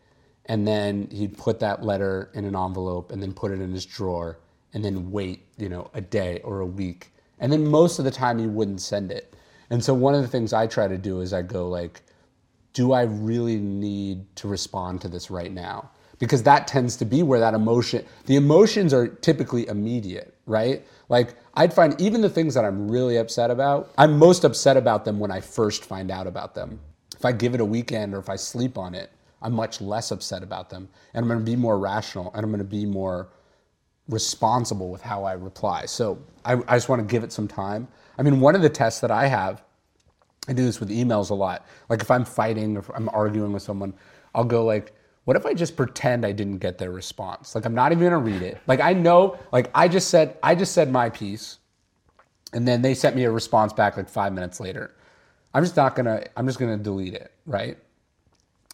And 0.46 0.66
then 0.66 1.08
he'd 1.10 1.36
put 1.36 1.60
that 1.60 1.82
letter 1.82 2.30
in 2.32 2.46
an 2.46 2.56
envelope 2.56 3.12
and 3.12 3.22
then 3.22 3.34
put 3.34 3.52
it 3.52 3.60
in 3.60 3.72
his 3.72 3.84
drawer 3.84 4.38
and 4.72 4.82
then 4.82 5.10
wait, 5.10 5.44
you 5.58 5.68
know, 5.68 5.90
a 5.92 6.00
day 6.00 6.40
or 6.44 6.60
a 6.60 6.66
week. 6.66 7.12
And 7.40 7.52
then 7.52 7.66
most 7.66 7.98
of 7.98 8.06
the 8.06 8.10
time 8.10 8.38
he 8.38 8.46
wouldn't 8.46 8.80
send 8.80 9.12
it. 9.12 9.34
And 9.68 9.84
so 9.84 9.92
one 9.92 10.14
of 10.14 10.22
the 10.22 10.28
things 10.28 10.54
I 10.54 10.66
try 10.66 10.88
to 10.88 10.96
do 10.96 11.20
is 11.20 11.34
I 11.34 11.42
go 11.42 11.68
like, 11.68 12.00
do 12.72 12.92
I 12.92 13.02
really 13.02 13.58
need 13.58 14.34
to 14.36 14.48
respond 14.48 15.02
to 15.02 15.08
this 15.08 15.30
right 15.30 15.52
now? 15.52 15.90
Because 16.18 16.42
that 16.44 16.66
tends 16.66 16.96
to 16.96 17.04
be 17.04 17.22
where 17.22 17.40
that 17.40 17.52
emotion, 17.52 18.06
the 18.24 18.36
emotions 18.36 18.94
are 18.94 19.08
typically 19.08 19.66
immediate, 19.68 20.34
right? 20.46 20.86
Like 21.08 21.34
I'd 21.54 21.72
find 21.72 21.98
even 22.00 22.20
the 22.20 22.30
things 22.30 22.54
that 22.54 22.64
I'm 22.64 22.90
really 22.90 23.16
upset 23.16 23.50
about, 23.50 23.92
I'm 23.96 24.18
most 24.18 24.44
upset 24.44 24.76
about 24.76 25.04
them 25.04 25.18
when 25.18 25.30
I 25.30 25.40
first 25.40 25.84
find 25.84 26.10
out 26.10 26.26
about 26.26 26.54
them. 26.54 26.80
If 27.14 27.24
I 27.24 27.32
give 27.32 27.54
it 27.54 27.60
a 27.60 27.64
weekend 27.64 28.14
or 28.14 28.18
if 28.18 28.28
I 28.28 28.36
sleep 28.36 28.76
on 28.76 28.94
it, 28.94 29.10
I'm 29.42 29.52
much 29.52 29.80
less 29.80 30.10
upset 30.10 30.42
about 30.42 30.70
them. 30.70 30.88
And 31.14 31.30
I'm 31.30 31.38
to 31.38 31.44
be 31.44 31.56
more 31.56 31.78
rational 31.78 32.32
and 32.34 32.44
I'm 32.44 32.52
to 32.58 32.64
be 32.64 32.84
more 32.84 33.28
responsible 34.08 34.90
with 34.90 35.02
how 35.02 35.24
I 35.24 35.32
reply. 35.32 35.86
So 35.86 36.18
I, 36.44 36.54
I 36.68 36.76
just 36.76 36.88
want 36.88 37.06
to 37.06 37.12
give 37.12 37.24
it 37.24 37.32
some 37.32 37.48
time. 37.48 37.88
I 38.18 38.22
mean, 38.22 38.40
one 38.40 38.54
of 38.54 38.62
the 38.62 38.68
tests 38.68 39.00
that 39.00 39.10
I 39.10 39.26
have, 39.26 39.62
I 40.48 40.52
do 40.52 40.64
this 40.64 40.80
with 40.80 40.90
emails 40.90 41.30
a 41.30 41.34
lot. 41.34 41.66
Like 41.88 42.00
if 42.00 42.10
I'm 42.10 42.24
fighting 42.24 42.76
or 42.76 42.80
if 42.80 42.90
I'm 42.94 43.08
arguing 43.10 43.52
with 43.52 43.62
someone, 43.62 43.94
I'll 44.34 44.44
go 44.44 44.64
like, 44.64 44.94
what 45.26 45.36
if 45.36 45.44
I 45.44 45.54
just 45.54 45.76
pretend 45.76 46.24
I 46.24 46.30
didn't 46.30 46.58
get 46.58 46.78
their 46.78 46.92
response? 46.92 47.56
Like 47.56 47.64
I'm 47.64 47.74
not 47.74 47.90
even 47.90 48.04
gonna 48.04 48.18
read 48.18 48.42
it. 48.42 48.60
Like 48.68 48.80
I 48.80 48.92
know, 48.92 49.36
like 49.50 49.72
I 49.74 49.88
just 49.88 50.08
said, 50.08 50.38
I 50.40 50.54
just 50.54 50.70
said 50.72 50.90
my 50.90 51.10
piece, 51.10 51.58
and 52.52 52.66
then 52.66 52.80
they 52.80 52.94
sent 52.94 53.16
me 53.16 53.24
a 53.24 53.30
response 53.32 53.72
back 53.72 53.96
like 53.96 54.08
five 54.08 54.32
minutes 54.32 54.60
later. 54.60 54.94
I'm 55.52 55.64
just 55.64 55.76
not 55.76 55.96
gonna, 55.96 56.24
I'm 56.36 56.46
just 56.46 56.60
gonna 56.60 56.76
delete 56.76 57.14
it, 57.14 57.32
right? 57.44 57.76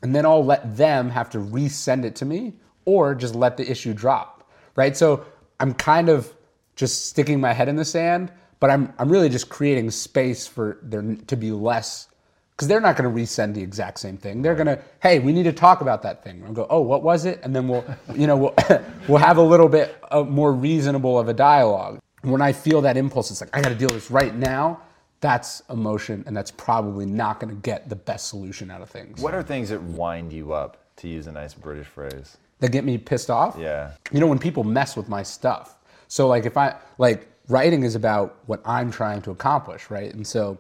And 0.03 0.15
then 0.15 0.27
I'll 0.27 0.45
let 0.45 0.77
them 0.77 1.09
have 1.09 1.31
to 1.31 1.39
resend 1.39 2.05
it 2.05 2.15
to 2.17 2.27
me 2.27 2.53
or 2.85 3.15
just 3.15 3.35
let 3.35 3.57
the 3.57 3.71
issue 3.71 3.95
drop, 3.95 4.47
right? 4.77 4.95
So 4.95 5.25
I'm 5.59 5.73
kind 5.73 6.11
of 6.11 6.35
just 6.77 7.07
sticking 7.07 7.41
my 7.41 7.55
head 7.55 7.71
in 7.71 7.77
the 7.77 7.85
sand, 7.85 8.31
but 8.61 8.69
I'm, 8.69 8.93
I'm 8.99 9.11
really 9.11 9.31
just 9.31 9.49
creating 9.49 9.91
space 9.91 10.47
for 10.47 10.81
there 10.83 11.17
to 11.29 11.37
be 11.37 11.51
less 11.51 12.09
because 12.57 12.69
they're 12.69 12.81
not 12.81 12.97
going 12.97 13.13
to 13.13 13.21
resend 13.21 13.55
the 13.55 13.63
exact 13.63 13.99
same 13.99 14.17
thing. 14.17 14.43
They're 14.43 14.55
going 14.55 14.67
to, 14.67 14.79
hey, 15.03 15.19
we 15.19 15.33
need 15.33 15.45
to 15.45 15.53
talk 15.53 15.81
about 15.81 16.03
that 16.03 16.23
thing. 16.23 16.43
I'll 16.47 16.53
go, 16.53 16.67
oh, 16.71 16.81
what 16.81 17.03
was 17.03 17.25
it? 17.25 17.41
And 17.43 17.57
then 17.57 17.67
we'll, 17.67 17.85
you 18.15 18.27
know, 18.27 18.37
we'll, 18.37 18.55
we'll 19.09 19.19
have 19.19 19.39
a 19.39 19.43
little 19.43 19.69
bit 19.69 19.97
more 20.13 20.53
reasonable 20.53 21.19
of 21.19 21.29
a 21.29 21.35
dialogue. 21.35 21.99
When 22.23 22.41
I 22.41 22.53
feel 22.53 22.81
that 22.83 22.97
impulse, 22.97 23.31
it's 23.31 23.41
like 23.41 23.51
I 23.57 23.61
got 23.61 23.71
to 23.71 23.75
deal 23.75 23.89
with 23.89 24.03
this 24.03 24.11
right 24.11 24.35
now. 24.35 24.81
That's 25.21 25.63
emotion, 25.71 26.25
and 26.27 26.37
that's 26.37 26.51
probably 26.51 27.07
not 27.07 27.39
going 27.39 27.55
to 27.55 27.61
get 27.63 27.89
the 27.89 27.97
best 27.97 28.29
solution 28.29 28.71
out 28.71 28.83
of 28.83 28.91
things. 28.91 29.21
What 29.21 29.35
are 29.35 29.43
things 29.43 29.69
that 29.69 29.81
wind 29.81 30.33
you 30.33 30.53
up, 30.53 30.79
to 30.97 31.09
use 31.09 31.29
a 31.29 31.33
nice 31.33 31.55
British 31.55 31.87
phrase? 31.87 32.37
That 32.59 32.73
get 32.73 32.85
me 32.85 32.99
pissed 32.99 33.31
off? 33.31 33.57
Yeah. 33.59 33.93
You 34.11 34.19
know, 34.19 34.27
when 34.27 34.39
people 34.39 34.65
mess 34.65 34.97
with 34.97 35.09
my 35.09 35.23
stuff. 35.23 35.77
So, 36.09 36.27
like, 36.27 36.45
if 36.45 36.57
I, 36.57 36.77
like, 36.99 37.29
writing 37.49 37.85
is 37.85 37.95
about 37.95 38.37
what 38.47 38.61
I'm 38.65 38.91
trying 38.91 39.23
to 39.23 39.31
accomplish, 39.31 39.91
right? 39.91 40.13
And 40.13 40.27
so, 40.27 40.59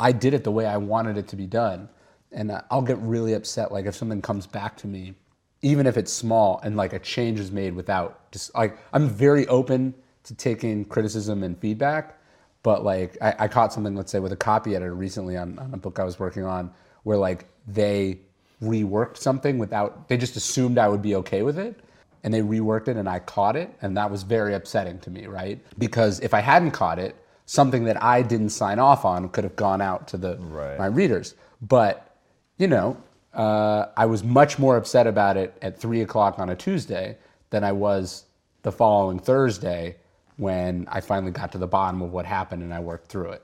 I 0.00 0.12
did 0.12 0.34
it 0.34 0.44
the 0.44 0.50
way 0.52 0.66
I 0.66 0.76
wanted 0.76 1.16
it 1.16 1.28
to 1.28 1.36
be 1.36 1.46
done. 1.46 1.88
And 2.30 2.52
I'll 2.70 2.82
get 2.82 2.98
really 2.98 3.32
upset, 3.32 3.72
like 3.72 3.86
if 3.86 3.94
something 3.94 4.20
comes 4.20 4.46
back 4.46 4.76
to 4.78 4.86
me, 4.86 5.14
even 5.62 5.86
if 5.86 5.96
it's 5.96 6.12
small, 6.12 6.60
and 6.62 6.76
like 6.76 6.92
a 6.92 6.98
change 6.98 7.40
is 7.40 7.50
made 7.50 7.74
without 7.74 8.30
just 8.30 8.54
like 8.54 8.78
I'm 8.92 9.08
very 9.08 9.46
open 9.48 9.94
to 10.24 10.34
taking 10.34 10.84
criticism 10.84 11.42
and 11.42 11.58
feedback. 11.58 12.18
But 12.62 12.84
like 12.84 13.16
I, 13.22 13.34
I 13.40 13.48
caught 13.48 13.72
something, 13.72 13.96
let's 13.96 14.12
say, 14.12 14.20
with 14.20 14.32
a 14.32 14.36
copy 14.36 14.76
editor 14.76 14.94
recently 14.94 15.36
on, 15.36 15.58
on 15.58 15.72
a 15.72 15.78
book 15.78 15.98
I 15.98 16.04
was 16.04 16.18
working 16.18 16.44
on, 16.44 16.70
where 17.04 17.16
like 17.16 17.46
they 17.66 18.18
reworked 18.62 19.16
something 19.16 19.58
without 19.58 20.08
they 20.08 20.16
just 20.16 20.36
assumed 20.36 20.78
I 20.78 20.88
would 20.88 21.02
be 21.02 21.14
okay 21.16 21.42
with 21.42 21.58
it 21.58 21.80
and 22.24 22.34
they 22.34 22.40
reworked 22.40 22.88
it 22.88 22.96
and 22.96 23.08
I 23.08 23.20
caught 23.20 23.56
it 23.56 23.72
and 23.82 23.96
that 23.96 24.10
was 24.10 24.22
very 24.22 24.54
upsetting 24.54 24.98
to 25.00 25.10
me, 25.10 25.26
right? 25.26 25.64
Because 25.78 26.20
if 26.20 26.34
I 26.34 26.40
hadn't 26.40 26.72
caught 26.72 26.98
it, 26.98 27.16
something 27.48 27.84
that 27.84 28.02
I 28.02 28.20
didn't 28.20 28.50
sign 28.50 28.78
off 28.78 29.06
on 29.06 29.30
could 29.30 29.42
have 29.42 29.56
gone 29.56 29.80
out 29.80 30.06
to 30.08 30.18
the 30.18 30.36
right. 30.36 30.78
my 30.78 30.84
readers. 30.84 31.34
But 31.62 32.14
you 32.58 32.66
know, 32.66 33.02
uh, 33.32 33.86
I 33.96 34.04
was 34.04 34.22
much 34.22 34.58
more 34.58 34.76
upset 34.76 35.06
about 35.06 35.38
it 35.38 35.56
at 35.62 35.80
three 35.80 36.02
o'clock 36.02 36.38
on 36.38 36.50
a 36.50 36.54
Tuesday 36.54 37.16
than 37.48 37.64
I 37.64 37.72
was 37.72 38.24
the 38.62 38.70
following 38.70 39.18
Thursday 39.18 39.96
when 40.36 40.86
I 40.90 41.00
finally 41.00 41.32
got 41.32 41.50
to 41.52 41.58
the 41.58 41.66
bottom 41.66 42.02
of 42.02 42.12
what 42.12 42.26
happened 42.26 42.62
and 42.62 42.74
I 42.74 42.80
worked 42.80 43.08
through 43.08 43.30
it. 43.30 43.42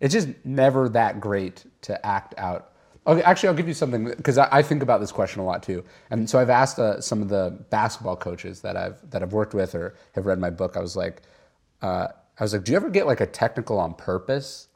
It's 0.00 0.12
just 0.12 0.28
never 0.44 0.90
that 0.90 1.18
great 1.18 1.64
to 1.82 2.06
act 2.06 2.34
out. 2.36 2.72
Okay, 3.06 3.22
actually, 3.22 3.48
I'll 3.48 3.54
give 3.54 3.68
you 3.68 3.74
something 3.74 4.04
because 4.04 4.36
I, 4.36 4.48
I, 4.52 4.62
think 4.62 4.82
about 4.82 5.00
this 5.00 5.12
question 5.12 5.40
a 5.40 5.44
lot 5.44 5.62
too. 5.62 5.82
And 6.10 6.28
so 6.28 6.38
I've 6.38 6.50
asked 6.50 6.78
uh, 6.78 7.00
some 7.00 7.22
of 7.22 7.28
the 7.28 7.56
basketball 7.70 8.16
coaches 8.16 8.60
that 8.60 8.76
I've 8.76 8.98
that 9.10 9.22
I've 9.22 9.32
worked 9.32 9.54
with 9.54 9.74
or 9.74 9.94
have 10.14 10.26
read 10.26 10.38
my 10.40 10.50
book. 10.50 10.76
I 10.76 10.80
was 10.80 10.96
like, 10.96 11.22
uh, 11.82 12.08
I 12.38 12.44
was 12.44 12.52
like, 12.52 12.64
do 12.64 12.72
you 12.72 12.76
ever 12.76 12.90
get 12.90 13.06
like 13.06 13.20
a 13.20 13.26
technical 13.26 13.78
on 13.78 13.94
purpose? 13.94 14.68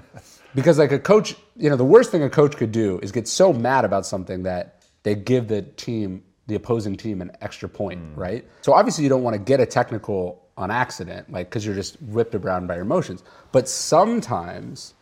because 0.54 0.78
like 0.78 0.90
a 0.90 0.98
coach, 0.98 1.36
you 1.56 1.70
know, 1.70 1.76
the 1.76 1.84
worst 1.84 2.10
thing 2.10 2.22
a 2.22 2.30
coach 2.30 2.56
could 2.56 2.72
do 2.72 2.98
is 3.02 3.12
get 3.12 3.28
so 3.28 3.52
mad 3.52 3.84
about 3.84 4.04
something 4.04 4.42
that 4.42 4.82
they 5.04 5.14
give 5.14 5.46
the 5.46 5.62
team, 5.62 6.24
the 6.48 6.56
opposing 6.56 6.96
team, 6.96 7.22
an 7.22 7.30
extra 7.40 7.68
point, 7.68 8.00
mm. 8.00 8.16
right? 8.16 8.44
So 8.62 8.72
obviously 8.72 9.04
you 9.04 9.10
don't 9.10 9.22
want 9.22 9.34
to 9.34 9.38
get 9.38 9.60
a 9.60 9.66
technical 9.66 10.42
on 10.56 10.70
accident, 10.70 11.30
like 11.30 11.50
because 11.50 11.64
you're 11.64 11.74
just 11.74 12.00
whipped 12.02 12.34
around 12.34 12.66
by 12.66 12.74
your 12.74 12.82
emotions. 12.82 13.22
But 13.52 13.68
sometimes 13.68 14.94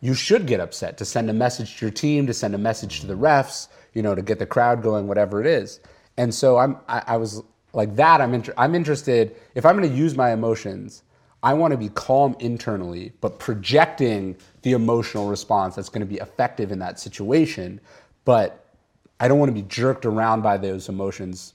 you 0.00 0.14
should 0.14 0.46
get 0.46 0.60
upset 0.60 0.98
to 0.98 1.04
send 1.04 1.30
a 1.30 1.32
message 1.32 1.78
to 1.78 1.86
your 1.86 1.92
team, 1.92 2.26
to 2.26 2.34
send 2.34 2.54
a 2.54 2.58
message 2.58 3.00
to 3.00 3.06
the 3.06 3.14
refs, 3.14 3.68
you 3.92 4.02
know, 4.02 4.14
to 4.14 4.22
get 4.22 4.38
the 4.38 4.46
crowd 4.46 4.82
going, 4.82 5.06
whatever 5.06 5.40
it 5.40 5.46
is. 5.46 5.80
And 6.16 6.34
so 6.34 6.58
I'm, 6.58 6.76
I, 6.88 7.02
I 7.06 7.16
was 7.16 7.42
like 7.72 7.96
that. 7.96 8.20
I'm, 8.20 8.34
inter- 8.34 8.54
I'm 8.58 8.74
interested 8.74 9.36
if 9.54 9.64
I'm 9.64 9.76
going 9.76 9.88
to 9.88 9.96
use 9.96 10.16
my 10.16 10.32
emotions. 10.32 11.02
I 11.44 11.52
want 11.52 11.72
to 11.72 11.76
be 11.76 11.90
calm 11.90 12.34
internally, 12.40 13.12
but 13.20 13.38
projecting 13.38 14.34
the 14.62 14.72
emotional 14.72 15.28
response 15.28 15.76
that's 15.76 15.90
going 15.90 16.00
to 16.00 16.06
be 16.06 16.16
effective 16.16 16.72
in 16.72 16.78
that 16.78 16.98
situation. 16.98 17.82
But 18.24 18.64
I 19.20 19.28
don't 19.28 19.38
want 19.38 19.50
to 19.50 19.54
be 19.54 19.68
jerked 19.68 20.06
around 20.06 20.40
by 20.40 20.56
those 20.56 20.88
emotions 20.88 21.52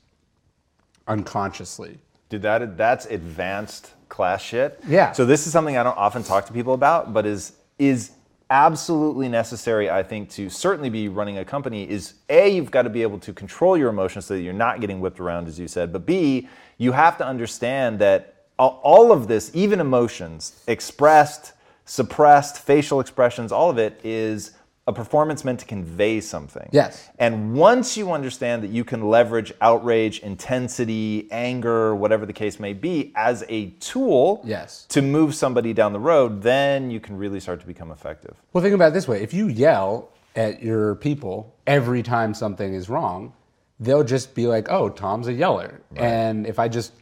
unconsciously. 1.08 1.98
Dude, 2.30 2.44
that 2.44 2.78
that's 2.78 3.08
advanced 3.08 3.94
class 4.10 4.44
shit. 4.44 4.80
Yeah. 4.88 5.12
So 5.12 5.26
this 5.26 5.48
is 5.48 5.54
something 5.54 5.76
I 5.76 5.82
don't 5.82 5.98
often 5.98 6.22
talk 6.22 6.46
to 6.46 6.54
people 6.54 6.76
about, 6.76 7.12
but 7.12 7.26
is 7.26 7.54
is 7.80 8.12
absolutely 8.52 9.28
necessary, 9.28 9.90
I 9.90 10.04
think, 10.04 10.30
to 10.32 10.50
certainly 10.50 10.90
be 10.92 11.08
running 11.08 11.40
a 11.40 11.46
company. 11.46 11.90
Is 11.90 12.14
a 12.30 12.48
you've 12.48 12.70
got 12.70 12.84
to 12.84 12.92
be 12.92 13.02
able 13.02 13.18
to 13.20 13.34
control 13.34 13.76
your 13.76 13.90
emotions 13.90 14.26
so 14.26 14.36
that 14.36 14.42
you're 14.42 14.54
not 14.54 14.82
getting 14.82 15.00
whipped 15.00 15.20
around, 15.20 15.48
as 15.48 15.60
you 15.60 15.68
said. 15.68 15.92
But 15.92 16.06
b 16.06 16.48
you 16.78 16.92
have 16.92 17.18
to 17.18 17.26
understand 17.26 17.98
that 18.00 18.39
all 18.68 19.12
of 19.12 19.28
this, 19.28 19.52
even 19.54 19.80
emotions, 19.80 20.62
expressed, 20.68 21.54
suppressed, 21.86 22.60
facial 22.60 23.00
expressions, 23.00 23.52
all 23.52 23.70
of 23.70 23.78
it 23.78 24.00
is 24.04 24.52
a 24.90 24.94
performance 24.94 25.46
meant 25.46 25.60
to 25.60 25.68
convey 25.68 26.20
something. 26.20 26.68
Yes. 26.72 27.10
And 27.20 27.54
once 27.54 27.96
you 27.96 28.12
understand 28.12 28.64
that 28.64 28.72
you 28.72 28.84
can 28.84 29.08
leverage 29.08 29.54
outrage, 29.62 30.20
intensity, 30.20 31.28
anger, 31.32 31.96
whatever 31.96 32.26
the 32.26 32.34
case 32.34 32.60
may 32.60 32.74
be, 32.74 33.14
as 33.16 33.44
a 33.50 33.70
tool 33.80 34.42
yes. 34.44 34.86
to 34.90 35.04
move 35.04 35.36
somebody 35.36 35.74
down 35.74 35.94
the 35.94 36.00
road, 36.00 36.42
then 36.42 36.90
you 36.90 37.00
can 37.00 37.18
really 37.18 37.40
start 37.40 37.60
to 37.62 37.68
become 37.68 37.92
effective. 37.92 38.36
Well, 38.52 38.64
think 38.64 38.74
about 38.74 38.88
it 38.88 38.94
this 38.94 39.08
way 39.08 39.22
if 39.22 39.32
you 39.32 39.48
yell 39.48 40.10
at 40.36 40.64
your 40.64 40.96
people 40.96 41.56
every 41.68 42.02
time 42.02 42.34
something 42.34 42.74
is 42.74 42.90
wrong, 42.90 43.34
they'll 43.80 44.04
just 44.04 44.34
be 44.34 44.48
like, 44.48 44.70
oh, 44.70 44.90
Tom's 44.90 45.28
a 45.28 45.34
yeller. 45.34 45.82
Right. 45.92 46.02
And 46.02 46.48
if 46.48 46.58
I 46.58 46.68
just 46.68 46.94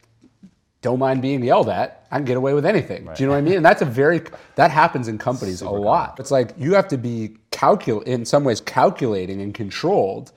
don't 0.81 0.99
mind 0.99 1.21
being 1.21 1.43
yelled 1.43 1.69
at. 1.69 2.05
I 2.11 2.17
can 2.17 2.25
get 2.25 2.37
away 2.37 2.53
with 2.53 2.65
anything. 2.65 3.05
Right. 3.05 3.17
Do 3.17 3.23
you 3.23 3.27
know 3.27 3.33
what 3.33 3.39
I 3.39 3.41
mean? 3.41 3.55
And 3.55 3.65
that's 3.65 3.81
a 3.81 3.85
very 3.85 4.21
that 4.55 4.71
happens 4.71 5.07
in 5.07 5.17
companies 5.17 5.59
Super 5.59 5.75
a 5.75 5.79
lot. 5.79 6.09
Common. 6.09 6.21
It's 6.21 6.31
like 6.31 6.53
you 6.57 6.73
have 6.73 6.87
to 6.89 6.97
be 6.97 7.37
calcul 7.51 8.03
in 8.03 8.25
some 8.25 8.43
ways 8.43 8.61
calculating 8.61 9.41
and 9.41 9.53
controlled 9.53 10.31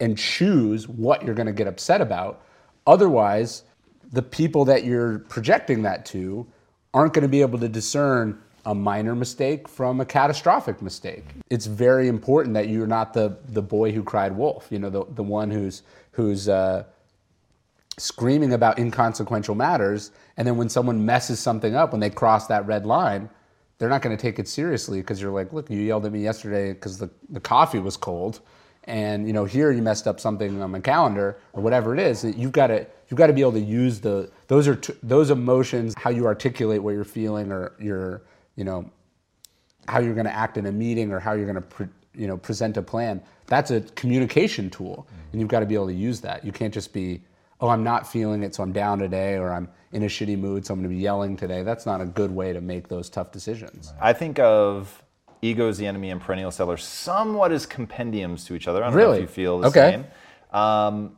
and 0.00 0.18
choose 0.18 0.88
what 0.88 1.24
you're 1.24 1.34
going 1.34 1.46
to 1.46 1.52
get 1.52 1.66
upset 1.66 2.00
about. 2.00 2.42
Otherwise, 2.86 3.62
the 4.10 4.22
people 4.22 4.64
that 4.66 4.84
you're 4.84 5.20
projecting 5.20 5.82
that 5.82 6.04
to 6.06 6.46
aren't 6.92 7.14
going 7.14 7.22
to 7.22 7.28
be 7.28 7.40
able 7.40 7.58
to 7.58 7.68
discern 7.68 8.40
a 8.64 8.74
minor 8.74 9.14
mistake 9.14 9.68
from 9.68 10.00
a 10.00 10.04
catastrophic 10.04 10.82
mistake. 10.82 11.24
It's 11.50 11.66
very 11.66 12.08
important 12.08 12.54
that 12.54 12.68
you're 12.68 12.86
not 12.86 13.12
the 13.12 13.38
the 13.48 13.62
boy 13.62 13.92
who 13.92 14.02
cried 14.02 14.36
wolf. 14.36 14.68
You 14.70 14.78
know, 14.78 14.90
the 14.90 15.04
the 15.14 15.22
one 15.22 15.50
who's 15.50 15.82
who's 16.12 16.48
uh, 16.48 16.84
screaming 17.98 18.52
about 18.52 18.78
inconsequential 18.78 19.54
matters, 19.54 20.12
and 20.36 20.46
then 20.46 20.56
when 20.56 20.68
someone 20.68 21.04
messes 21.04 21.38
something 21.40 21.74
up, 21.74 21.92
when 21.92 22.00
they 22.00 22.10
cross 22.10 22.46
that 22.46 22.66
red 22.66 22.86
line, 22.86 23.28
they're 23.78 23.88
not 23.88 24.02
going 24.02 24.16
to 24.16 24.20
take 24.20 24.38
it 24.38 24.48
seriously 24.48 25.00
because 25.00 25.20
you're 25.20 25.32
like, 25.32 25.52
look, 25.52 25.68
you 25.68 25.80
yelled 25.80 26.06
at 26.06 26.12
me 26.12 26.22
yesterday 26.22 26.72
because 26.72 26.98
the, 26.98 27.10
the 27.30 27.40
coffee 27.40 27.80
was 27.80 27.96
cold, 27.96 28.40
and 28.84 29.26
you 29.26 29.32
know 29.32 29.44
here 29.44 29.70
you 29.70 29.82
messed 29.82 30.06
up 30.06 30.20
something 30.20 30.60
on 30.60 30.70
my 30.70 30.80
calendar 30.80 31.38
or 31.52 31.62
whatever 31.62 31.92
it 31.92 32.00
is. 32.00 32.24
You've 32.24 32.52
got 32.52 32.68
to 32.68 32.86
you've 33.08 33.18
got 33.18 33.26
to 33.26 33.32
be 33.32 33.40
able 33.40 33.52
to 33.52 33.60
use 33.60 34.00
the 34.00 34.30
those 34.48 34.66
are 34.68 34.76
t- 34.76 34.94
those 35.02 35.30
emotions, 35.30 35.94
how 35.96 36.10
you 36.10 36.26
articulate 36.26 36.82
what 36.82 36.94
you're 36.94 37.04
feeling, 37.04 37.52
or 37.52 37.72
your 37.78 38.22
you 38.56 38.64
know 38.64 38.90
how 39.88 39.98
you're 39.98 40.14
going 40.14 40.26
to 40.26 40.34
act 40.34 40.56
in 40.56 40.66
a 40.66 40.72
meeting 40.72 41.12
or 41.12 41.18
how 41.18 41.32
you're 41.32 41.46
going 41.46 41.56
to 41.56 41.60
pre- 41.60 41.88
you 42.14 42.26
know 42.26 42.36
present 42.36 42.76
a 42.76 42.82
plan. 42.82 43.20
That's 43.46 43.70
a 43.70 43.80
communication 43.80 44.70
tool, 44.70 45.06
and 45.32 45.40
you've 45.40 45.50
got 45.50 45.60
to 45.60 45.66
be 45.66 45.74
able 45.74 45.88
to 45.88 45.94
use 45.94 46.20
that. 46.20 46.44
You 46.44 46.52
can't 46.52 46.72
just 46.72 46.92
be 46.92 47.20
oh, 47.62 47.68
I'm 47.68 47.84
not 47.84 48.06
feeling 48.06 48.42
it, 48.42 48.54
so 48.54 48.62
I'm 48.62 48.72
down 48.72 48.98
today, 48.98 49.36
or 49.36 49.52
I'm 49.52 49.68
in 49.92 50.02
a 50.02 50.06
shitty 50.06 50.38
mood, 50.38 50.66
so 50.66 50.74
I'm 50.74 50.80
going 50.80 50.90
to 50.90 50.94
be 50.94 51.00
yelling 51.00 51.36
today. 51.36 51.62
That's 51.62 51.86
not 51.86 52.00
a 52.00 52.04
good 52.04 52.32
way 52.32 52.52
to 52.52 52.60
make 52.60 52.88
those 52.88 53.08
tough 53.08 53.30
decisions. 53.30 53.94
I 54.00 54.12
think 54.12 54.38
of 54.40 55.02
Ego 55.42 55.68
is 55.68 55.78
the 55.78 55.86
Enemy 55.86 56.10
and 56.10 56.20
Perennial 56.20 56.50
Seller 56.50 56.76
somewhat 56.76 57.52
as 57.52 57.64
compendiums 57.64 58.44
to 58.46 58.54
each 58.54 58.66
other. 58.66 58.82
I 58.82 58.88
don't 58.88 58.96
really? 58.96 59.18
know 59.18 59.24
if 59.24 59.30
you 59.30 59.34
feel 59.34 59.60
the 59.60 59.68
okay. 59.68 59.92
same. 59.92 60.60
Um, 60.60 61.16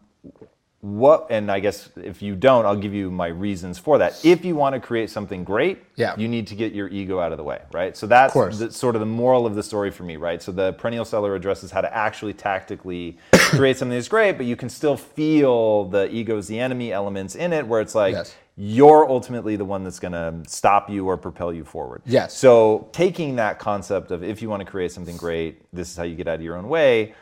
what 0.85 1.27
and 1.31 1.51
i 1.51 1.59
guess 1.59 1.89
if 1.97 2.21
you 2.21 2.37
don't 2.37 2.67
i'll 2.67 2.77
give 2.77 2.93
you 2.93 3.11
my 3.11 3.29
reasons 3.29 3.79
for 3.79 3.97
that. 3.97 4.23
If 4.23 4.45
you 4.45 4.55
want 4.55 4.75
to 4.75 4.81
create 4.81 5.09
something 5.09 5.43
great 5.43 5.83
yeah. 5.97 6.15
you 6.19 6.29
need 6.29 6.47
to 6.49 6.55
get 6.55 6.75
your 6.75 6.89
ego 6.89 7.21
out 7.21 7.33
of 7.33 7.39
the 7.39 7.45
way 7.45 7.63
right? 7.73 7.97
So 7.97 8.07
that's 8.07 8.35
the, 8.35 8.71
sort 8.71 8.95
of 8.95 9.01
the 9.01 9.07
moral 9.07 9.47
of 9.47 9.55
the 9.55 9.63
story 9.63 9.91
for 9.91 10.03
me 10.03 10.17
right? 10.17 10.43
So 10.43 10.53
the 10.53 10.75
perennial 10.75 11.07
seller 11.07 11.35
addresses 11.35 11.71
how 11.71 11.81
to 11.81 11.97
actually 11.97 12.35
tactically 12.35 13.17
create 13.33 13.79
something 13.79 13.97
that's 13.97 14.09
great 14.09 14.37
but 14.37 14.45
you 14.45 14.57
can 14.57 14.69
still 14.69 14.97
feel 14.97 15.87
the 15.87 16.13
ego 16.13 16.37
is 16.37 16.49
the 16.49 16.59
enemy 16.59 16.93
elements 16.93 17.35
in 17.35 17.55
it 17.55 17.67
where 17.67 17.81
it's 17.81 17.95
like 17.95 18.13
yes. 18.13 18.35
you're 18.59 19.09
ultimately 19.09 19.57
the 19.57 19.65
one 19.65 19.85
that's 19.85 19.99
going 19.99 20.13
to 20.13 20.43
stop 20.47 20.91
you 20.91 21.07
or 21.07 21.17
propel 21.17 21.51
you 21.51 21.65
forward. 21.65 22.03
Yes. 22.05 22.37
So 22.37 22.91
taking 22.93 23.37
that 23.37 23.59
concept 23.59 24.11
of 24.11 24.23
if 24.23 24.43
you 24.43 24.51
want 24.51 24.61
to 24.61 24.71
create 24.71 24.93
something 24.93 25.17
great 25.17 25.63
this 25.73 25.91
is 25.91 25.97
how 25.97 26.03
you 26.03 26.15
get 26.15 26.29
out 26.29 26.35
of 26.35 26.43
your 26.43 26.59
own 26.59 26.69
way 26.69 27.15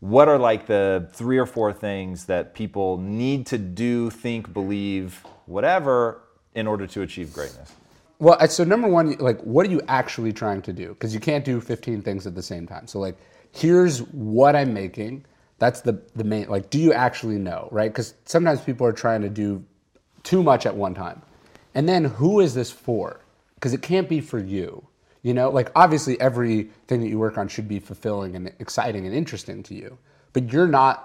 what 0.00 0.28
are 0.28 0.38
like 0.38 0.66
the 0.66 1.08
three 1.12 1.38
or 1.38 1.46
four 1.46 1.72
things 1.72 2.26
that 2.26 2.54
people 2.54 2.98
need 2.98 3.46
to 3.46 3.58
do, 3.58 4.10
think, 4.10 4.52
believe, 4.52 5.24
whatever, 5.46 6.22
in 6.54 6.66
order 6.66 6.86
to 6.86 7.02
achieve 7.02 7.32
greatness? 7.32 7.72
Well, 8.20 8.48
so 8.48 8.64
number 8.64 8.88
one, 8.88 9.12
like, 9.18 9.40
what 9.42 9.66
are 9.66 9.70
you 9.70 9.80
actually 9.88 10.32
trying 10.32 10.62
to 10.62 10.72
do? 10.72 10.88
Because 10.88 11.14
you 11.14 11.20
can't 11.20 11.44
do 11.44 11.60
15 11.60 12.02
things 12.02 12.26
at 12.26 12.34
the 12.34 12.42
same 12.42 12.66
time. 12.66 12.86
So, 12.86 12.98
like, 12.98 13.16
here's 13.52 14.00
what 14.02 14.56
I'm 14.56 14.74
making. 14.74 15.24
That's 15.58 15.80
the, 15.80 16.02
the 16.14 16.24
main, 16.24 16.48
like, 16.48 16.70
do 16.70 16.78
you 16.78 16.92
actually 16.92 17.38
know, 17.38 17.68
right? 17.70 17.90
Because 17.90 18.14
sometimes 18.24 18.60
people 18.60 18.86
are 18.86 18.92
trying 18.92 19.22
to 19.22 19.28
do 19.28 19.64
too 20.22 20.42
much 20.42 20.66
at 20.66 20.74
one 20.74 20.94
time. 20.94 21.22
And 21.74 21.88
then 21.88 22.04
who 22.04 22.40
is 22.40 22.54
this 22.54 22.70
for? 22.70 23.20
Because 23.54 23.72
it 23.72 23.82
can't 23.82 24.08
be 24.08 24.20
for 24.20 24.38
you. 24.38 24.86
You 25.22 25.34
know, 25.34 25.50
like 25.50 25.70
obviously 25.74 26.20
everything 26.20 27.00
that 27.00 27.08
you 27.08 27.18
work 27.18 27.38
on 27.38 27.48
should 27.48 27.68
be 27.68 27.80
fulfilling 27.80 28.36
and 28.36 28.52
exciting 28.58 29.06
and 29.06 29.14
interesting 29.14 29.62
to 29.64 29.74
you, 29.74 29.98
but 30.32 30.52
you're 30.52 30.68
not 30.68 31.04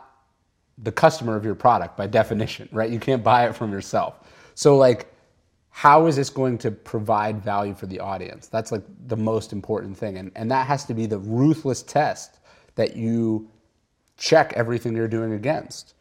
the 0.78 0.91
customer 0.91 1.36
of 1.36 1.45
your 1.45 1.55
product 1.55 1.97
by 1.97 2.07
definition, 2.20 2.70
right? 2.72 2.89
You 2.89 2.99
can't 2.99 3.24
buy 3.24 3.47
it 3.47 3.55
from 3.55 3.72
yourself. 3.72 4.20
So 4.55 4.78
like 4.78 5.14
how 5.76 6.05
is 6.05 6.16
this 6.16 6.30
going 6.30 6.59
to 6.59 6.70
provide 6.70 7.41
value 7.41 7.74
for 7.74 7.88
the 7.88 7.99
audience? 7.99 8.45
That's 8.45 8.72
like 8.72 8.84
the 9.07 9.18
most 9.18 9.51
important 9.51 9.97
thing. 9.97 10.18
And, 10.18 10.32
and 10.36 10.51
that 10.51 10.68
has 10.68 10.86
to 10.86 10.93
be 10.93 11.07
the 11.07 11.18
ruthless 11.18 11.82
test 11.82 12.38
that 12.76 12.95
you 12.95 13.49
check 14.16 14.53
everything 14.55 14.95
you're 14.95 15.07
doing 15.07 15.34
against. 15.34 15.95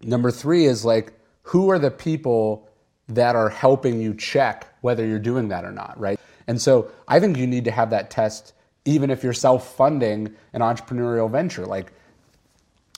Number 0.00 0.30
three 0.30 0.64
is 0.64 0.82
like, 0.82 1.12
who 1.42 1.70
are 1.70 1.78
the 1.78 1.90
people 1.90 2.70
that 3.08 3.36
are 3.36 3.50
helping 3.50 4.00
you 4.00 4.14
check 4.14 4.66
whether 4.80 5.04
you're 5.04 5.18
doing 5.18 5.48
that 5.48 5.66
or 5.66 5.72
not, 5.72 6.00
right? 6.00 6.18
And 6.50 6.60
so 6.60 6.90
I 7.06 7.20
think 7.20 7.36
you 7.36 7.46
need 7.46 7.64
to 7.66 7.70
have 7.70 7.90
that 7.90 8.10
test 8.10 8.54
even 8.84 9.08
if 9.08 9.22
you're 9.22 9.32
self-funding 9.32 10.34
an 10.52 10.60
entrepreneurial 10.62 11.30
venture. 11.30 11.64
Like 11.64 11.92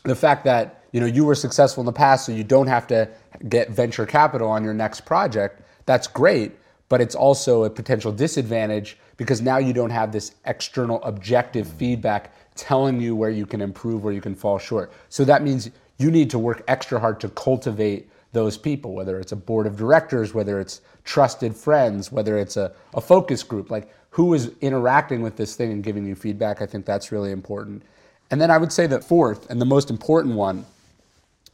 the 0.04 0.14
fact 0.14 0.44
that 0.44 0.84
you 0.92 1.00
know 1.00 1.06
you 1.06 1.26
were 1.26 1.34
successful 1.34 1.82
in 1.82 1.84
the 1.84 1.92
past, 1.92 2.24
so 2.24 2.32
you 2.32 2.44
don't 2.44 2.66
have 2.66 2.86
to 2.86 3.10
get 3.50 3.68
venture 3.68 4.06
capital 4.06 4.48
on 4.48 4.64
your 4.64 4.72
next 4.72 5.02
project. 5.02 5.60
That's 5.84 6.06
great, 6.06 6.52
but 6.88 7.02
it's 7.02 7.14
also 7.14 7.64
a 7.64 7.70
potential 7.70 8.10
disadvantage 8.10 8.96
because 9.18 9.42
now 9.42 9.58
you 9.58 9.74
don't 9.74 9.90
have 9.90 10.12
this 10.12 10.34
external 10.46 11.02
objective 11.02 11.68
feedback 11.68 12.32
telling 12.54 13.02
you 13.02 13.14
where 13.14 13.28
you 13.28 13.44
can 13.44 13.60
improve, 13.60 14.02
where 14.02 14.14
you 14.14 14.22
can 14.22 14.34
fall 14.34 14.58
short. 14.58 14.90
So 15.10 15.26
that 15.26 15.42
means 15.42 15.68
you 15.98 16.10
need 16.10 16.30
to 16.30 16.38
work 16.38 16.64
extra 16.68 16.98
hard 16.98 17.20
to 17.20 17.28
cultivate 17.28 18.08
those 18.32 18.56
people, 18.56 18.94
whether 18.94 19.20
it's 19.20 19.32
a 19.32 19.36
board 19.36 19.66
of 19.66 19.76
directors, 19.76 20.34
whether 20.34 20.58
it's 20.58 20.80
trusted 21.04 21.54
friends, 21.54 22.10
whether 22.10 22.38
it's 22.38 22.56
a, 22.56 22.72
a 22.94 23.00
focus 23.00 23.42
group, 23.42 23.70
like 23.70 23.90
who 24.10 24.34
is 24.34 24.50
interacting 24.60 25.22
with 25.22 25.36
this 25.36 25.54
thing 25.54 25.72
and 25.72 25.82
giving 25.82 26.06
you 26.06 26.14
feedback. 26.14 26.62
I 26.62 26.66
think 26.66 26.86
that's 26.86 27.12
really 27.12 27.30
important. 27.30 27.82
And 28.30 28.40
then 28.40 28.50
I 28.50 28.58
would 28.58 28.72
say 28.72 28.86
that 28.86 29.04
fourth 29.04 29.50
and 29.50 29.60
the 29.60 29.66
most 29.66 29.90
important 29.90 30.34
one, 30.34 30.64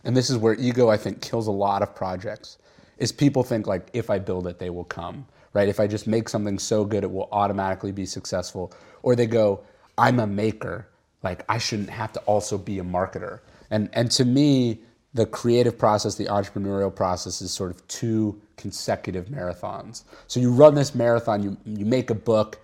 and 0.05 0.17
this 0.17 0.31
is 0.31 0.37
where 0.37 0.55
ego 0.55 0.89
I 0.89 0.97
think 0.97 1.21
kills 1.21 1.49
a 1.49 1.53
lot 1.53 1.83
of 1.83 1.95
projects, 1.95 2.59
is 2.99 3.11
people 3.13 3.43
think 3.43 3.67
like 3.67 3.89
if 3.93 4.11
I 4.11 4.19
build 4.19 4.47
it, 4.47 4.59
they 4.59 4.71
will 4.71 4.85
come, 4.85 5.27
right? 5.53 5.69
If 5.69 5.81
I 5.81 5.87
just 5.87 6.07
make 6.07 6.29
something 6.29 6.59
so 6.59 6.85
good, 6.85 7.03
it 7.03 7.11
will 7.11 7.29
automatically 7.33 7.93
be 7.93 8.07
successful. 8.07 8.73
Or 9.03 9.17
they 9.17 9.27
go, 9.27 9.61
I'm 9.97 10.21
a 10.21 10.27
maker, 10.27 10.87
like 11.23 11.45
I 11.49 11.59
shouldn't 11.59 11.91
have 11.91 12.13
to 12.13 12.21
also 12.21 12.59
be 12.59 12.79
a 12.79 12.85
marketer. 12.85 13.41
And 13.71 13.91
and 13.93 14.11
to 14.13 14.25
me, 14.25 14.81
the 15.15 15.27
creative 15.27 15.79
process, 15.79 16.15
the 16.17 16.27
entrepreneurial 16.27 16.95
process 16.95 17.41
is 17.41 17.51
sort 17.51 17.71
of 17.71 17.87
two 17.89 18.41
consecutive 18.57 19.27
marathons. 19.27 20.05
So 20.27 20.41
you 20.41 20.53
run 20.53 20.75
this 20.75 20.95
marathon, 20.95 21.43
you 21.43 21.57
you 21.65 21.87
make 21.87 22.11
a 22.11 22.15
book, 22.15 22.61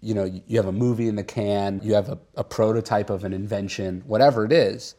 you 0.00 0.14
know, 0.14 0.24
you 0.46 0.56
have 0.56 0.66
a 0.66 0.72
movie 0.72 1.08
in 1.08 1.16
the 1.16 1.24
can, 1.24 1.80
you 1.82 1.94
have 1.94 2.08
a, 2.08 2.18
a 2.36 2.44
prototype 2.44 3.10
of 3.10 3.24
an 3.24 3.32
invention, 3.32 4.02
whatever 4.06 4.44
it 4.44 4.52
is, 4.52 4.96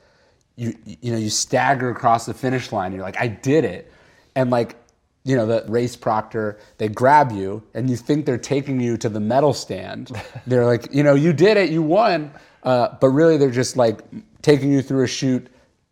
you 0.56 0.74
you 0.86 1.12
know, 1.12 1.18
you 1.18 1.30
stagger 1.30 1.89
across 1.89 2.26
the 2.26 2.34
finish 2.34 2.72
line. 2.72 2.88
and 2.88 2.96
You're 2.96 3.04
like, 3.04 3.20
I 3.20 3.28
did 3.28 3.66
it, 3.66 3.91
and 4.36 4.50
like, 4.50 4.78
you 5.26 5.36
know, 5.36 5.46
the 5.46 5.66
race 5.68 5.96
proctor, 5.98 6.60
they 6.78 6.88
grab 6.88 7.32
you, 7.32 7.62
and 7.74 7.89
you 7.89 7.98
think 7.98 8.26
they're 8.26 8.38
taking 8.38 8.80
you 8.80 8.96
to 8.98 9.10
the 9.10 9.20
medal 9.20 9.54
stand. 9.54 10.12
they're 10.48 10.66
like, 10.66 10.93
you 10.93 11.04
know, 11.04 11.16
you 11.16 11.34
did 11.34 11.58
it, 11.58 11.72
you 11.72 11.82
won, 11.82 12.32
uh, 12.64 12.96
but 13.02 13.10
really 13.10 13.36
they're 13.36 13.52
just 13.52 13.76
like 13.76 14.02
taking 14.41 14.72
you 14.72 14.82
through 14.82 15.04
a 15.04 15.08
chute 15.08 15.48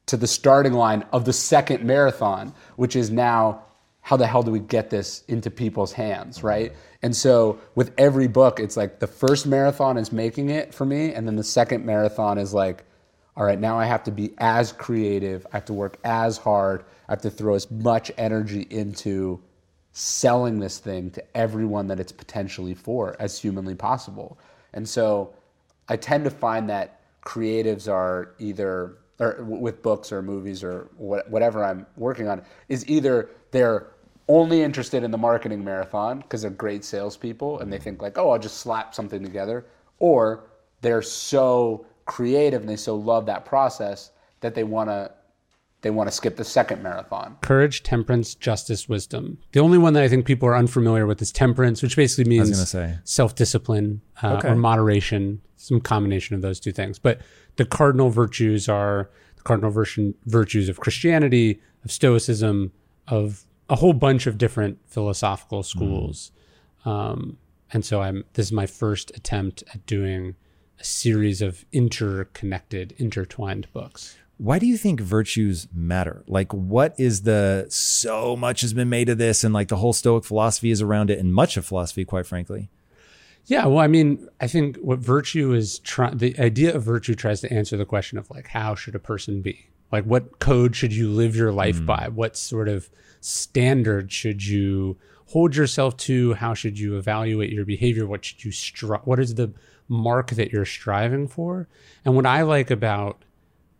to 0.05 0.17
the 0.17 0.27
starting 0.27 0.73
line 0.73 1.05
of 1.13 1.25
the 1.25 1.33
second 1.33 1.83
marathon, 1.83 2.53
which 2.75 2.95
is 2.95 3.09
now 3.09 3.63
how 4.01 4.17
the 4.17 4.27
hell 4.27 4.43
do 4.43 4.51
we 4.51 4.59
get 4.59 4.89
this 4.89 5.23
into 5.29 5.49
people's 5.49 5.93
hands, 5.93 6.43
right? 6.43 6.73
And 7.01 7.15
so 7.15 7.59
with 7.75 7.93
every 7.97 8.27
book, 8.27 8.59
it's 8.59 8.75
like 8.75 8.99
the 8.99 9.07
first 9.07 9.47
marathon 9.47 9.97
is 9.97 10.11
making 10.11 10.49
it 10.49 10.73
for 10.73 10.85
me, 10.85 11.13
and 11.13 11.25
then 11.25 11.37
the 11.37 11.43
second 11.43 11.85
marathon 11.85 12.37
is 12.37 12.53
like, 12.53 12.83
all 13.37 13.45
right, 13.45 13.59
now 13.59 13.79
I 13.79 13.85
have 13.85 14.03
to 14.03 14.11
be 14.11 14.33
as 14.39 14.73
creative, 14.73 15.47
I 15.53 15.57
have 15.57 15.65
to 15.65 15.73
work 15.73 15.97
as 16.03 16.37
hard, 16.37 16.83
I 17.07 17.13
have 17.13 17.21
to 17.21 17.29
throw 17.29 17.55
as 17.55 17.71
much 17.71 18.11
energy 18.17 18.67
into 18.69 19.41
selling 19.93 20.59
this 20.59 20.79
thing 20.79 21.09
to 21.11 21.37
everyone 21.37 21.87
that 21.87 21.99
it's 21.99 22.11
potentially 22.11 22.73
for 22.73 23.15
as 23.19 23.39
humanly 23.39 23.75
possible. 23.75 24.37
And 24.73 24.87
so 24.87 25.33
I 25.87 25.95
tend 25.95 26.25
to 26.25 26.29
find 26.29 26.69
that 26.69 26.99
creatives 27.21 27.91
are 27.91 28.33
either 28.37 28.97
or 29.23 29.43
with 29.43 29.81
books 29.81 30.11
or 30.11 30.21
movies 30.21 30.63
or 30.63 30.89
whatever 30.97 31.63
I'm 31.63 31.85
working 31.95 32.27
on 32.27 32.43
is 32.69 32.87
either 32.87 33.29
they're 33.51 33.87
only 34.27 34.61
interested 34.61 35.03
in 35.03 35.11
the 35.11 35.17
marketing 35.17 35.63
marathon 35.63 36.19
because 36.19 36.41
they're 36.41 36.51
great 36.51 36.83
salespeople 36.83 37.59
and 37.59 37.71
they 37.71 37.77
mm-hmm. 37.77 37.83
think 37.83 38.01
like, 38.01 38.17
oh, 38.17 38.29
I'll 38.31 38.39
just 38.39 38.57
slap 38.57 38.95
something 38.95 39.23
together, 39.23 39.65
or 39.99 40.45
they're 40.81 41.01
so 41.01 41.85
creative 42.05 42.61
and 42.61 42.69
they 42.69 42.75
so 42.75 42.95
love 42.95 43.25
that 43.25 43.45
process 43.45 44.11
that 44.41 44.55
they 44.55 44.63
want 44.63 44.89
to 44.89 45.11
they 45.83 45.91
want 45.91 46.09
to 46.09 46.15
skip 46.15 46.37
the 46.37 46.43
second 46.43 46.81
marathon. 46.81 47.37
Courage, 47.41 47.83
temperance, 47.83 48.33
justice, 48.33 48.89
wisdom. 48.89 49.37
The 49.51 49.59
only 49.59 49.77
one 49.77 49.93
that 49.93 50.03
I 50.03 50.07
think 50.07 50.25
people 50.25 50.47
are 50.47 50.55
unfamiliar 50.55 51.05
with 51.05 51.21
is 51.21 51.31
temperance, 51.31 51.83
which 51.83 51.95
basically 51.95 52.29
means 52.29 52.75
self-discipline 53.03 54.01
uh, 54.23 54.37
okay. 54.37 54.47
or 54.47 54.55
moderation, 54.55 55.41
some 55.57 55.81
combination 55.81 56.35
of 56.35 56.41
those 56.41 56.59
two 56.59 56.71
things. 56.71 56.97
But 56.97 57.21
the 57.57 57.65
cardinal 57.65 58.09
virtues 58.09 58.67
are 58.67 59.09
the 59.35 59.43
cardinal 59.43 59.71
virtues 60.25 60.69
of 60.69 60.79
Christianity, 60.79 61.61
of 61.83 61.91
Stoicism, 61.91 62.71
of 63.07 63.45
a 63.69 63.75
whole 63.75 63.93
bunch 63.93 64.25
of 64.25 64.37
different 64.37 64.79
philosophical 64.87 65.63
schools. 65.63 66.31
Mm. 66.85 66.89
Um, 66.89 67.37
and 67.73 67.83
so 67.83 68.01
I'm 68.01 68.23
this 68.33 68.47
is 68.47 68.51
my 68.51 68.67
first 68.67 69.11
attempt 69.15 69.63
at 69.73 69.85
doing 69.85 70.35
a 70.79 70.83
series 70.83 71.41
of 71.41 71.65
interconnected, 71.71 72.93
intertwined 72.97 73.67
books. 73.73 74.17
Why 74.37 74.59
do 74.59 74.65
you 74.65 74.77
think 74.77 74.99
virtues 74.99 75.67
matter? 75.73 76.23
Like, 76.27 76.53
what 76.53 76.95
is 76.99 77.21
the 77.21 77.67
so 77.69 78.35
much 78.35 78.61
has 78.61 78.73
been 78.73 78.89
made 78.89 79.09
of 79.09 79.17
this, 79.17 79.43
and 79.43 79.53
like 79.53 79.67
the 79.67 79.77
whole 79.77 79.93
Stoic 79.93 80.23
philosophy 80.23 80.71
is 80.71 80.81
around 80.81 81.09
it, 81.09 81.19
and 81.19 81.33
much 81.33 81.55
of 81.55 81.65
philosophy, 81.65 82.03
quite 82.03 82.25
frankly. 82.25 82.69
Yeah, 83.45 83.65
well, 83.65 83.79
I 83.79 83.87
mean, 83.87 84.27
I 84.39 84.47
think 84.47 84.77
what 84.77 84.99
virtue 84.99 85.53
is 85.53 85.79
trying, 85.79 86.17
the 86.17 86.37
idea 86.39 86.73
of 86.73 86.83
virtue 86.83 87.13
tries 87.13 87.41
to 87.41 87.53
answer 87.53 87.75
the 87.75 87.85
question 87.85 88.17
of 88.17 88.29
like, 88.29 88.47
how 88.47 88.73
should 88.73 88.95
a 88.95 88.99
person 88.99 89.41
be? 89.41 89.67
Like, 89.91 90.05
what 90.05 90.39
code 90.39 90.75
should 90.75 90.93
you 90.93 91.09
live 91.09 91.35
your 91.35 91.51
life 91.51 91.79
mm. 91.79 91.85
by? 91.85 92.07
What 92.07 92.37
sort 92.37 92.69
of 92.69 92.89
standard 93.19 94.11
should 94.11 94.45
you 94.45 94.97
hold 95.27 95.55
yourself 95.55 95.97
to? 95.97 96.33
How 96.35 96.53
should 96.53 96.79
you 96.79 96.97
evaluate 96.97 97.51
your 97.51 97.65
behavior? 97.65 98.07
What 98.07 98.23
should 98.23 98.43
you 98.45 98.51
stri- 98.51 99.05
What 99.05 99.19
is 99.19 99.35
the 99.35 99.53
mark 99.87 100.31
that 100.31 100.51
you're 100.51 100.65
striving 100.65 101.27
for? 101.27 101.67
And 102.05 102.15
what 102.15 102.25
I 102.25 102.43
like 102.43 102.71
about 102.71 103.23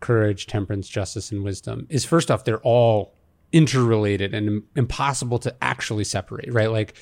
courage, 0.04 0.46
temperance, 0.46 0.86
justice, 0.86 1.32
and 1.32 1.42
wisdom 1.42 1.86
is 1.88 2.04
first 2.04 2.30
off, 2.30 2.44
they're 2.44 2.58
all 2.60 3.14
interrelated 3.52 4.34
and 4.34 4.62
impossible 4.76 5.38
to 5.38 5.54
actually 5.62 6.04
separate, 6.04 6.52
right? 6.52 6.70
Like 6.70 6.94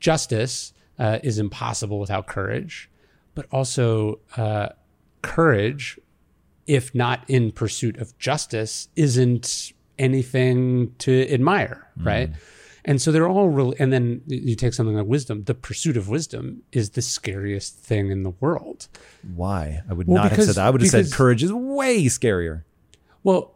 justice 0.00 0.72
uh, 0.98 1.20
is 1.22 1.38
impossible 1.38 2.00
without 2.00 2.26
courage, 2.26 2.90
but 3.36 3.46
also 3.52 4.18
uh, 4.36 4.70
courage, 5.22 5.96
if 6.66 6.92
not 6.92 7.22
in 7.28 7.52
pursuit 7.52 7.96
of 7.98 8.18
justice, 8.18 8.88
isn't 8.96 9.72
anything 9.96 10.92
to 10.98 11.32
admire, 11.32 11.88
mm. 11.96 12.04
right? 12.04 12.30
And 12.84 13.00
so 13.00 13.12
they're 13.12 13.28
all 13.28 13.48
really, 13.48 13.78
and 13.78 13.92
then 13.92 14.22
you 14.26 14.56
take 14.56 14.74
something 14.74 14.96
like 14.96 15.06
wisdom. 15.06 15.44
The 15.44 15.54
pursuit 15.54 15.96
of 15.96 16.08
wisdom 16.08 16.62
is 16.72 16.90
the 16.90 17.02
scariest 17.02 17.78
thing 17.78 18.10
in 18.10 18.22
the 18.22 18.30
world. 18.30 18.88
Why? 19.34 19.82
I 19.88 19.92
would 19.92 20.06
well, 20.06 20.22
not 20.22 20.30
because, 20.30 20.46
have 20.46 20.54
said 20.54 20.62
that. 20.62 20.66
I 20.66 20.70
would 20.70 20.80
have 20.80 20.90
because, 20.90 21.10
said 21.10 21.16
courage 21.16 21.42
is 21.42 21.52
way 21.52 22.04
scarier. 22.06 22.64
Well, 23.22 23.54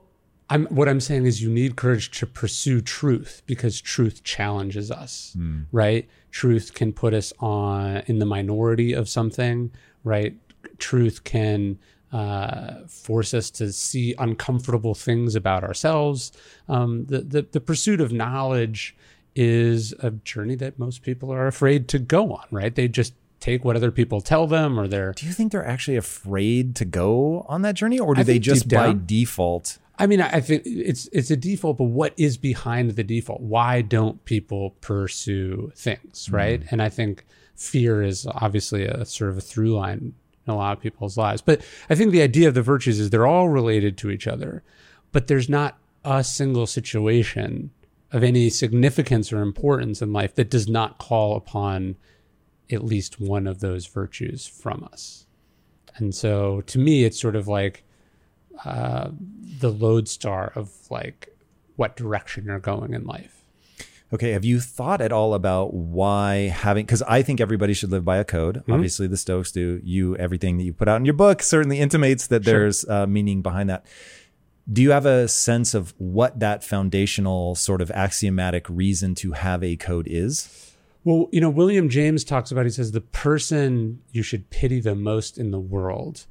I'm, 0.51 0.67
what 0.67 0.89
I'm 0.89 1.01
saying 1.01 1.25
is 1.25 1.43
you 1.43 1.51
need 1.51 1.77
courage 1.77 2.11
to 2.19 2.27
pursue 2.27 2.83
truth 2.83 3.43
because 3.47 3.81
truth 3.81 4.23
challenges 4.25 4.91
us, 4.91 5.35
mm. 5.39 5.65
right? 5.73 6.09
Truth 6.31 6.75
can 6.75 6.93
put 6.93 7.15
us 7.15 7.33
on 7.41 8.03
in 8.07 8.19
the 8.19 8.27
minority 8.27 8.93
of 8.93 9.09
something, 9.09 9.71
right? 10.05 10.37
Truth 10.79 11.25
can 11.25 11.79
uh, 12.13 12.87
force 12.87 13.35
us 13.35 13.51
to 13.51 13.73
see 13.73 14.15
uncomfortable 14.19 14.95
things 14.95 15.35
about 15.35 15.65
ourselves. 15.65 16.31
Um, 16.69 17.07
the, 17.07 17.23
the, 17.23 17.43
the 17.51 17.61
pursuit 17.61 18.01
of 18.01 18.13
knowledge 18.13 18.97
is 19.35 19.93
a 20.01 20.11
journey 20.11 20.55
that 20.57 20.79
most 20.79 21.03
people 21.03 21.33
are 21.33 21.47
afraid 21.47 21.89
to 21.89 21.99
go 21.99 22.33
on, 22.33 22.45
right? 22.51 22.75
They 22.75 22.89
just 22.89 23.15
take 23.41 23.65
what 23.65 23.77
other 23.77 23.91
people 23.91 24.21
tell 24.21 24.47
them 24.47 24.79
or 24.79 24.89
they're. 24.89 25.13
Do 25.13 25.27
you 25.27 25.33
think 25.33 25.53
they're 25.53 25.67
actually 25.67 25.97
afraid 25.97 26.75
to 26.77 26.85
go 26.85 27.45
on 27.49 27.63
that 27.63 27.75
journey 27.75 27.99
or 27.99 28.15
do 28.15 28.25
they 28.25 28.39
just 28.39 28.69
by 28.69 28.95
default? 28.95 29.79
I 29.99 30.07
mean, 30.07 30.21
I 30.21 30.41
think 30.41 30.63
it's 30.65 31.09
it's 31.13 31.31
a 31.31 31.37
default, 31.37 31.79
but 31.79 31.85
what 31.85 32.15
is 32.17 32.37
behind 32.37 32.93
the 32.93 33.05
default? 33.05 33.41
Why 33.41 33.81
don't 33.81 34.25
people 34.25 34.71
pursue 34.81 35.73
things, 35.77 36.27
mm-hmm. 36.27 36.35
right? 36.35 36.61
Mm. 36.63 36.73
And 36.73 36.83
I 36.83 36.89
think 36.89 37.25
fear 37.55 38.03
is 38.03 38.27
obviously 38.27 38.85
a 38.85 39.05
sort 39.05 39.31
of 39.31 39.39
a 39.39 39.41
through 39.41 39.75
line 39.75 40.15
in 40.47 40.53
a 40.53 40.57
lot 40.57 40.77
of 40.77 40.83
people's 40.83 41.17
lives. 41.17 41.43
But 41.43 41.61
I 41.89 41.95
think 41.95 42.11
the 42.11 42.23
idea 42.23 42.49
of 42.49 42.55
the 42.55 42.63
virtues 42.63 42.99
is 42.99 43.11
they're 43.11 43.27
all 43.27 43.49
related 43.49 43.97
to 43.99 44.11
each 44.11 44.27
other, 44.27 44.63
but 45.13 45.29
there's 45.29 45.49
not 45.49 45.79
a 46.05 46.25
single 46.25 46.67
situation 46.67 47.71
of 48.15 48.23
any 48.23 48.49
significance 48.49 49.33
or 49.33 49.43
importance 49.43 50.01
in 50.01 50.13
life 50.13 50.37
that 50.37 50.49
does 50.49 50.69
not 50.69 50.99
call 50.99 51.37
upon 51.37 51.97
at 52.71 52.85
least 52.85 53.21
one 53.21 53.49
of 53.49 53.59
those 53.59 53.87
virtues 53.87 54.47
from 54.47 54.89
us. 54.93 55.27
And 55.97 56.15
so 56.15 56.61
to 56.63 56.79
me, 56.79 57.05
it's 57.05 57.21
sort 57.21 57.35
of 57.35 57.49
like 57.49 57.83
uh, 58.65 59.11
the 59.59 59.71
lodestar 59.71 60.53
of 60.55 60.71
like 60.91 61.37
what 61.75 61.97
direction 61.97 62.45
you're 62.45 62.61
going 62.61 62.95
in 62.95 63.05
life. 63.05 63.43
Okay, 64.13 64.31
have 64.31 64.45
you 64.45 64.61
thought 64.61 65.01
at 65.01 65.11
all 65.11 65.35
about 65.35 65.75
why 65.75 66.53
having 66.55 66.87
because 66.87 67.03
I 67.03 67.23
think 67.23 67.41
everybody 67.41 67.75
should 67.75 67.91
live 67.91 68.05
by 68.05 68.19
a 68.19 68.25
code. 68.25 68.59
Mm-hmm. 68.59 68.73
Obviously, 68.73 69.09
the 69.09 69.17
Stoics 69.17 69.51
do. 69.51 69.81
You 69.83 70.17
everything 70.19 70.57
that 70.59 70.63
you 70.63 70.73
put 70.73 70.87
out 70.87 70.99
in 70.99 71.05
your 71.05 71.15
book 71.15 71.43
certainly 71.43 71.81
intimates 71.81 72.29
that 72.29 72.45
sure. 72.45 72.53
there's 72.53 72.89
uh, 72.89 73.09
meaning 73.09 73.43
behind 73.43 73.71
that. 73.71 73.85
Do 74.71 74.83
you 74.83 74.93
have 74.93 75.07
a 75.07 75.29
sense 75.29 75.75
of 75.75 75.95
what 75.99 76.41
that 76.41 76.65
foundational 76.65 77.55
sort 77.55 77.83
of 77.83 77.91
axiomatic 77.91 78.67
reason 78.69 79.15
to 79.17 79.33
have 79.33 79.63
a 79.63 79.77
code 79.77 80.07
is? 80.09 80.73
Well, 81.05 81.29
you 81.33 81.41
know, 81.41 81.51
William 81.51 81.91
James 81.91 82.25
talks 82.25 82.51
about, 82.51 82.65
he 82.65 82.71
says, 82.71 82.93
the 82.93 83.03
person 83.03 84.01
you 84.11 84.23
should 84.23 84.49
pity 84.49 84.81
the 84.81 84.95
most 84.95 85.37
in 85.37 85.51
the 85.51 85.61
world 85.61 86.27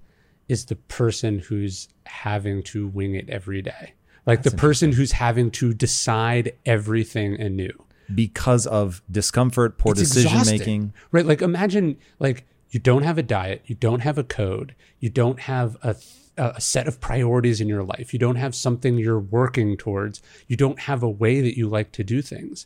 is 0.50 0.66
the 0.66 0.76
person 0.76 1.40
who's 1.40 1.90
having 2.08 2.64
to 2.64 2.88
wing 2.88 3.16
it 3.16 3.30
every 3.30 3.62
day. 3.62 3.94
Like 4.26 4.42
That's 4.42 4.54
the 4.54 4.60
person 4.60 4.92
who's 4.92 5.12
having 5.12 5.52
to 5.52 5.74
decide 5.74 6.54
everything 6.66 7.40
anew. 7.40 7.72
Because 8.14 8.66
of 8.66 9.02
discomfort, 9.12 9.78
poor 9.78 9.92
it's 9.92 10.02
decision 10.02 10.32
exhausting. 10.32 10.60
making. 10.60 10.94
Right. 11.12 11.26
Like 11.26 11.42
imagine 11.42 11.98
like 12.20 12.46
you 12.70 12.80
don't 12.80 13.04
have 13.04 13.18
a 13.18 13.24
diet, 13.24 13.62
you 13.66 13.76
don't 13.76 14.00
have 14.00 14.18
a 14.18 14.24
code, 14.24 14.76
you 15.00 15.10
don't 15.10 15.42
have 15.42 15.78
a 15.84 15.96
a 16.38 16.60
set 16.60 16.88
of 16.88 17.00
priorities 17.00 17.62
in 17.62 17.68
your 17.68 17.84
life, 17.84 18.14
you 18.14 18.20
don't 18.20 18.38
have 18.38 18.56
something 18.56 18.98
you're 18.98 19.20
working 19.20 19.78
towards, 19.78 20.22
you 20.48 20.58
don't 20.58 20.80
have 20.82 21.04
a 21.04 21.10
way 21.10 21.42
that 21.42 21.58
you 21.58 21.68
like 21.68 21.92
to 21.94 22.04
do 22.04 22.22
things, 22.22 22.66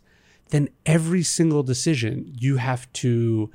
then 0.49 0.69
every 0.85 1.23
single 1.23 1.63
decision 1.63 2.33
you 2.37 2.57
have 2.57 2.91
to 2.93 3.51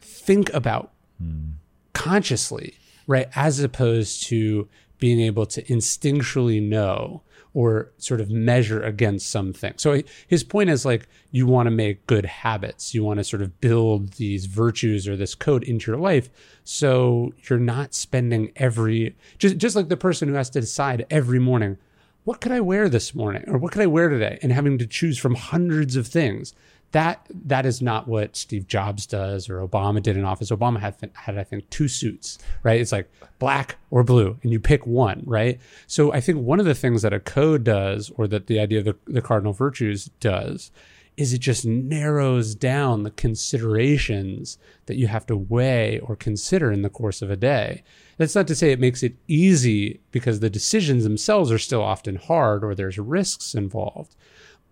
think 0.00 0.52
about 0.54 0.92
mm. 1.20 1.52
consciously 1.92 2.74
right? 3.08 3.28
As 3.34 3.58
opposed 3.58 4.22
to 4.28 4.68
being 4.98 5.20
able 5.20 5.46
to 5.46 5.62
instinctually 5.64 6.62
know 6.62 7.22
or 7.54 7.92
sort 7.98 8.20
of 8.20 8.30
measure 8.30 8.82
against 8.82 9.30
something. 9.30 9.74
So 9.76 10.02
his 10.26 10.44
point 10.44 10.70
is 10.70 10.84
like 10.84 11.08
you 11.30 11.46
want 11.46 11.66
to 11.66 11.70
make 11.70 12.06
good 12.06 12.24
habits. 12.24 12.94
You 12.94 13.04
want 13.04 13.18
to 13.18 13.24
sort 13.24 13.42
of 13.42 13.60
build 13.60 14.12
these 14.12 14.46
virtues 14.46 15.08
or 15.08 15.16
this 15.16 15.34
code 15.34 15.64
into 15.64 15.90
your 15.90 16.00
life 16.00 16.30
so 16.64 17.32
you're 17.48 17.58
not 17.58 17.94
spending 17.94 18.52
every 18.56 19.16
just 19.38 19.56
just 19.56 19.74
like 19.74 19.88
the 19.88 19.96
person 19.96 20.28
who 20.28 20.34
has 20.34 20.50
to 20.50 20.60
decide 20.60 21.06
every 21.08 21.38
morning 21.38 21.78
what 22.24 22.42
could 22.42 22.52
I 22.52 22.60
wear 22.60 22.90
this 22.90 23.14
morning 23.14 23.42
or 23.46 23.56
what 23.56 23.72
could 23.72 23.80
I 23.80 23.86
wear 23.86 24.10
today 24.10 24.38
and 24.42 24.52
having 24.52 24.76
to 24.76 24.86
choose 24.86 25.16
from 25.16 25.34
hundreds 25.34 25.96
of 25.96 26.06
things 26.06 26.52
that 26.92 27.26
that 27.46 27.66
is 27.66 27.82
not 27.82 28.08
what 28.08 28.36
Steve 28.36 28.66
Jobs 28.66 29.06
does 29.06 29.50
or 29.50 29.66
Obama 29.66 30.02
did 30.02 30.16
in 30.16 30.24
office. 30.24 30.50
Obama 30.50 30.80
had 30.80 30.96
had 31.12 31.36
I 31.36 31.44
think 31.44 31.68
two 31.70 31.88
suits, 31.88 32.38
right? 32.62 32.80
It's 32.80 32.92
like 32.92 33.10
black 33.38 33.76
or 33.90 34.02
blue, 34.02 34.38
and 34.42 34.52
you 34.52 34.58
pick 34.58 34.86
one, 34.86 35.22
right? 35.26 35.60
So 35.86 36.12
I 36.12 36.20
think 36.20 36.38
one 36.38 36.60
of 36.60 36.66
the 36.66 36.74
things 36.74 37.02
that 37.02 37.12
a 37.12 37.20
code 37.20 37.64
does, 37.64 38.10
or 38.16 38.26
that 38.28 38.46
the 38.46 38.58
idea 38.58 38.78
of 38.78 38.84
the, 38.86 38.96
the 39.06 39.22
cardinal 39.22 39.52
virtues 39.52 40.06
does, 40.20 40.70
is 41.18 41.32
it 41.32 41.40
just 41.40 41.66
narrows 41.66 42.54
down 42.54 43.02
the 43.02 43.10
considerations 43.10 44.56
that 44.86 44.96
you 44.96 45.08
have 45.08 45.26
to 45.26 45.36
weigh 45.36 45.98
or 45.98 46.14
consider 46.14 46.70
in 46.70 46.82
the 46.82 46.88
course 46.88 47.20
of 47.22 47.30
a 47.30 47.36
day. 47.36 47.82
That's 48.18 48.36
not 48.36 48.46
to 48.46 48.54
say 48.54 48.70
it 48.70 48.78
makes 48.78 49.02
it 49.02 49.16
easy 49.26 50.00
because 50.12 50.38
the 50.38 50.48
decisions 50.48 51.02
themselves 51.02 51.50
are 51.50 51.58
still 51.58 51.82
often 51.82 52.16
hard 52.16 52.62
or 52.62 52.72
there's 52.72 52.98
risks 52.98 53.54
involved, 53.54 54.14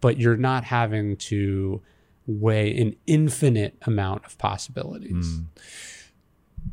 but 0.00 0.18
you're 0.18 0.36
not 0.36 0.62
having 0.62 1.16
to 1.16 1.82
weigh 2.26 2.76
an 2.76 2.96
infinite 3.06 3.76
amount 3.82 4.24
of 4.24 4.36
possibilities. 4.38 5.38
Mm. 5.38 5.46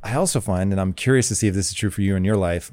I 0.01 0.15
also 0.15 0.41
find, 0.41 0.71
and 0.71 0.81
I'm 0.81 0.93
curious 0.93 1.27
to 1.27 1.35
see 1.35 1.47
if 1.47 1.53
this 1.53 1.69
is 1.69 1.75
true 1.75 1.91
for 1.91 2.01
you 2.01 2.15
in 2.15 2.23
your 2.23 2.37
life, 2.37 2.71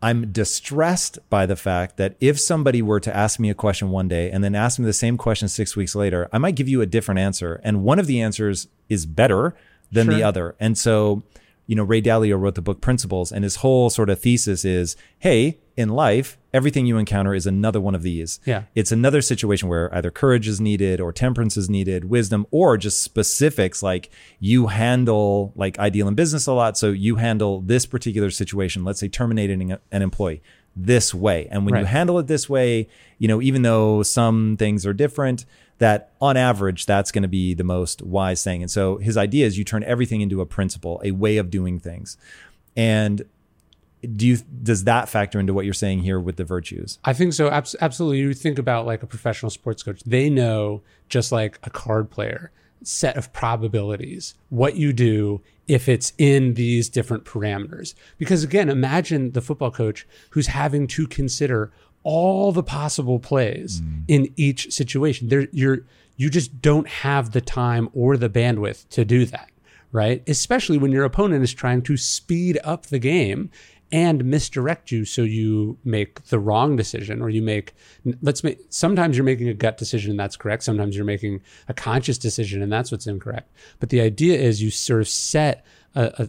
I'm 0.00 0.32
distressed 0.32 1.18
by 1.30 1.46
the 1.46 1.54
fact 1.54 1.96
that 1.96 2.16
if 2.20 2.40
somebody 2.40 2.82
were 2.82 3.00
to 3.00 3.14
ask 3.14 3.38
me 3.38 3.50
a 3.50 3.54
question 3.54 3.90
one 3.90 4.08
day 4.08 4.30
and 4.30 4.42
then 4.42 4.54
ask 4.54 4.78
me 4.78 4.86
the 4.86 4.92
same 4.92 5.16
question 5.16 5.46
six 5.46 5.76
weeks 5.76 5.94
later, 5.94 6.28
I 6.32 6.38
might 6.38 6.56
give 6.56 6.68
you 6.68 6.80
a 6.80 6.86
different 6.86 7.20
answer. 7.20 7.60
And 7.62 7.84
one 7.84 7.98
of 7.98 8.06
the 8.06 8.20
answers 8.20 8.66
is 8.88 9.06
better 9.06 9.54
than 9.92 10.06
sure. 10.06 10.14
the 10.14 10.22
other. 10.24 10.56
And 10.58 10.76
so 10.76 11.22
you 11.66 11.76
know, 11.76 11.84
Ray 11.84 12.02
Dalio 12.02 12.38
wrote 12.38 12.54
the 12.54 12.62
book 12.62 12.80
Principles, 12.80 13.32
and 13.32 13.44
his 13.44 13.56
whole 13.56 13.90
sort 13.90 14.10
of 14.10 14.20
thesis 14.20 14.64
is, 14.64 14.96
hey, 15.18 15.58
in 15.76 15.88
life, 15.88 16.36
everything 16.52 16.86
you 16.86 16.98
encounter 16.98 17.34
is 17.34 17.46
another 17.46 17.80
one 17.80 17.94
of 17.94 18.02
these. 18.02 18.40
Yeah. 18.44 18.64
It's 18.74 18.92
another 18.92 19.22
situation 19.22 19.68
where 19.68 19.94
either 19.94 20.10
courage 20.10 20.46
is 20.46 20.60
needed 20.60 21.00
or 21.00 21.12
temperance 21.12 21.56
is 21.56 21.70
needed, 21.70 22.04
wisdom, 22.04 22.46
or 22.50 22.76
just 22.76 23.02
specifics 23.02 23.82
like 23.82 24.10
you 24.38 24.66
handle 24.66 25.52
like 25.56 25.78
ideal 25.78 26.08
in 26.08 26.14
business 26.14 26.46
a 26.46 26.52
lot. 26.52 26.76
So 26.76 26.90
you 26.90 27.16
handle 27.16 27.60
this 27.60 27.86
particular 27.86 28.30
situation, 28.30 28.84
let's 28.84 29.00
say 29.00 29.08
terminating 29.08 29.72
an 29.72 30.02
employee 30.02 30.42
this 30.76 31.14
way. 31.14 31.48
And 31.50 31.64
when 31.64 31.74
right. 31.74 31.80
you 31.80 31.86
handle 31.86 32.18
it 32.18 32.26
this 32.26 32.48
way, 32.48 32.88
you 33.18 33.28
know, 33.28 33.40
even 33.42 33.62
though 33.62 34.02
some 34.02 34.56
things 34.58 34.86
are 34.86 34.94
different, 34.94 35.44
that 35.78 36.12
on 36.20 36.36
average, 36.36 36.86
that's 36.86 37.10
going 37.10 37.22
to 37.22 37.28
be 37.28 37.54
the 37.54 37.64
most 37.64 38.02
wise 38.02 38.44
thing. 38.44 38.62
And 38.62 38.70
so 38.70 38.98
his 38.98 39.16
idea 39.16 39.46
is 39.46 39.58
you 39.58 39.64
turn 39.64 39.82
everything 39.84 40.20
into 40.20 40.40
a 40.40 40.46
principle, 40.46 41.00
a 41.04 41.10
way 41.10 41.38
of 41.38 41.50
doing 41.50 41.80
things. 41.80 42.16
And 42.76 43.22
do 44.16 44.26
you 44.26 44.38
does 44.62 44.84
that 44.84 45.08
factor 45.08 45.38
into 45.38 45.54
what 45.54 45.64
you're 45.64 45.74
saying 45.74 46.00
here 46.00 46.18
with 46.20 46.36
the 46.36 46.44
virtues? 46.44 46.98
I 47.04 47.12
think 47.12 47.32
so. 47.32 47.48
absolutely. 47.48 48.18
You 48.18 48.34
think 48.34 48.58
about 48.58 48.86
like 48.86 49.02
a 49.02 49.06
professional 49.06 49.50
sports 49.50 49.82
coach. 49.82 50.02
They 50.04 50.28
know 50.28 50.82
just 51.08 51.32
like 51.32 51.58
a 51.62 51.70
card 51.70 52.10
player 52.10 52.50
set 52.84 53.16
of 53.16 53.32
probabilities 53.32 54.34
what 54.48 54.74
you 54.74 54.92
do 54.92 55.40
if 55.68 55.88
it's 55.88 56.12
in 56.18 56.54
these 56.54 56.88
different 56.88 57.24
parameters 57.24 57.94
because 58.18 58.42
again 58.42 58.68
imagine 58.68 59.30
the 59.30 59.40
football 59.40 59.70
coach 59.70 60.04
who's 60.30 60.48
having 60.48 60.88
to 60.88 61.06
consider 61.06 61.70
all 62.02 62.52
the 62.52 62.62
possible 62.62 63.18
plays 63.18 63.80
mm. 63.80 64.04
in 64.08 64.32
each 64.36 64.72
situation. 64.72 65.28
There, 65.28 65.48
you're 65.52 65.80
you 66.16 66.30
just 66.30 66.60
don't 66.60 66.86
have 66.86 67.32
the 67.32 67.40
time 67.40 67.88
or 67.92 68.16
the 68.16 68.28
bandwidth 68.28 68.88
to 68.90 69.04
do 69.04 69.24
that, 69.26 69.50
right? 69.92 70.22
Especially 70.28 70.78
when 70.78 70.92
your 70.92 71.04
opponent 71.04 71.42
is 71.42 71.54
trying 71.54 71.82
to 71.82 71.96
speed 71.96 72.58
up 72.64 72.86
the 72.86 72.98
game 72.98 73.50
and 73.92 74.24
misdirect 74.24 74.90
you 74.90 75.04
so 75.04 75.22
you 75.22 75.78
make 75.84 76.24
the 76.24 76.38
wrong 76.38 76.74
decision 76.76 77.20
or 77.20 77.28
you 77.28 77.42
make 77.42 77.74
let's 78.22 78.42
make 78.42 78.58
sometimes 78.70 79.16
you're 79.16 79.24
making 79.24 79.48
a 79.48 79.54
gut 79.54 79.76
decision 79.76 80.10
and 80.10 80.18
that's 80.18 80.36
correct 80.36 80.62
sometimes 80.62 80.96
you're 80.96 81.04
making 81.04 81.40
a 81.68 81.74
conscious 81.74 82.18
decision 82.18 82.62
and 82.62 82.72
that's 82.72 82.90
what's 82.90 83.06
incorrect 83.06 83.52
but 83.78 83.90
the 83.90 84.00
idea 84.00 84.38
is 84.38 84.62
you 84.62 84.70
sort 84.70 85.00
of 85.00 85.08
set 85.08 85.64
a, 85.94 86.12
a 86.18 86.28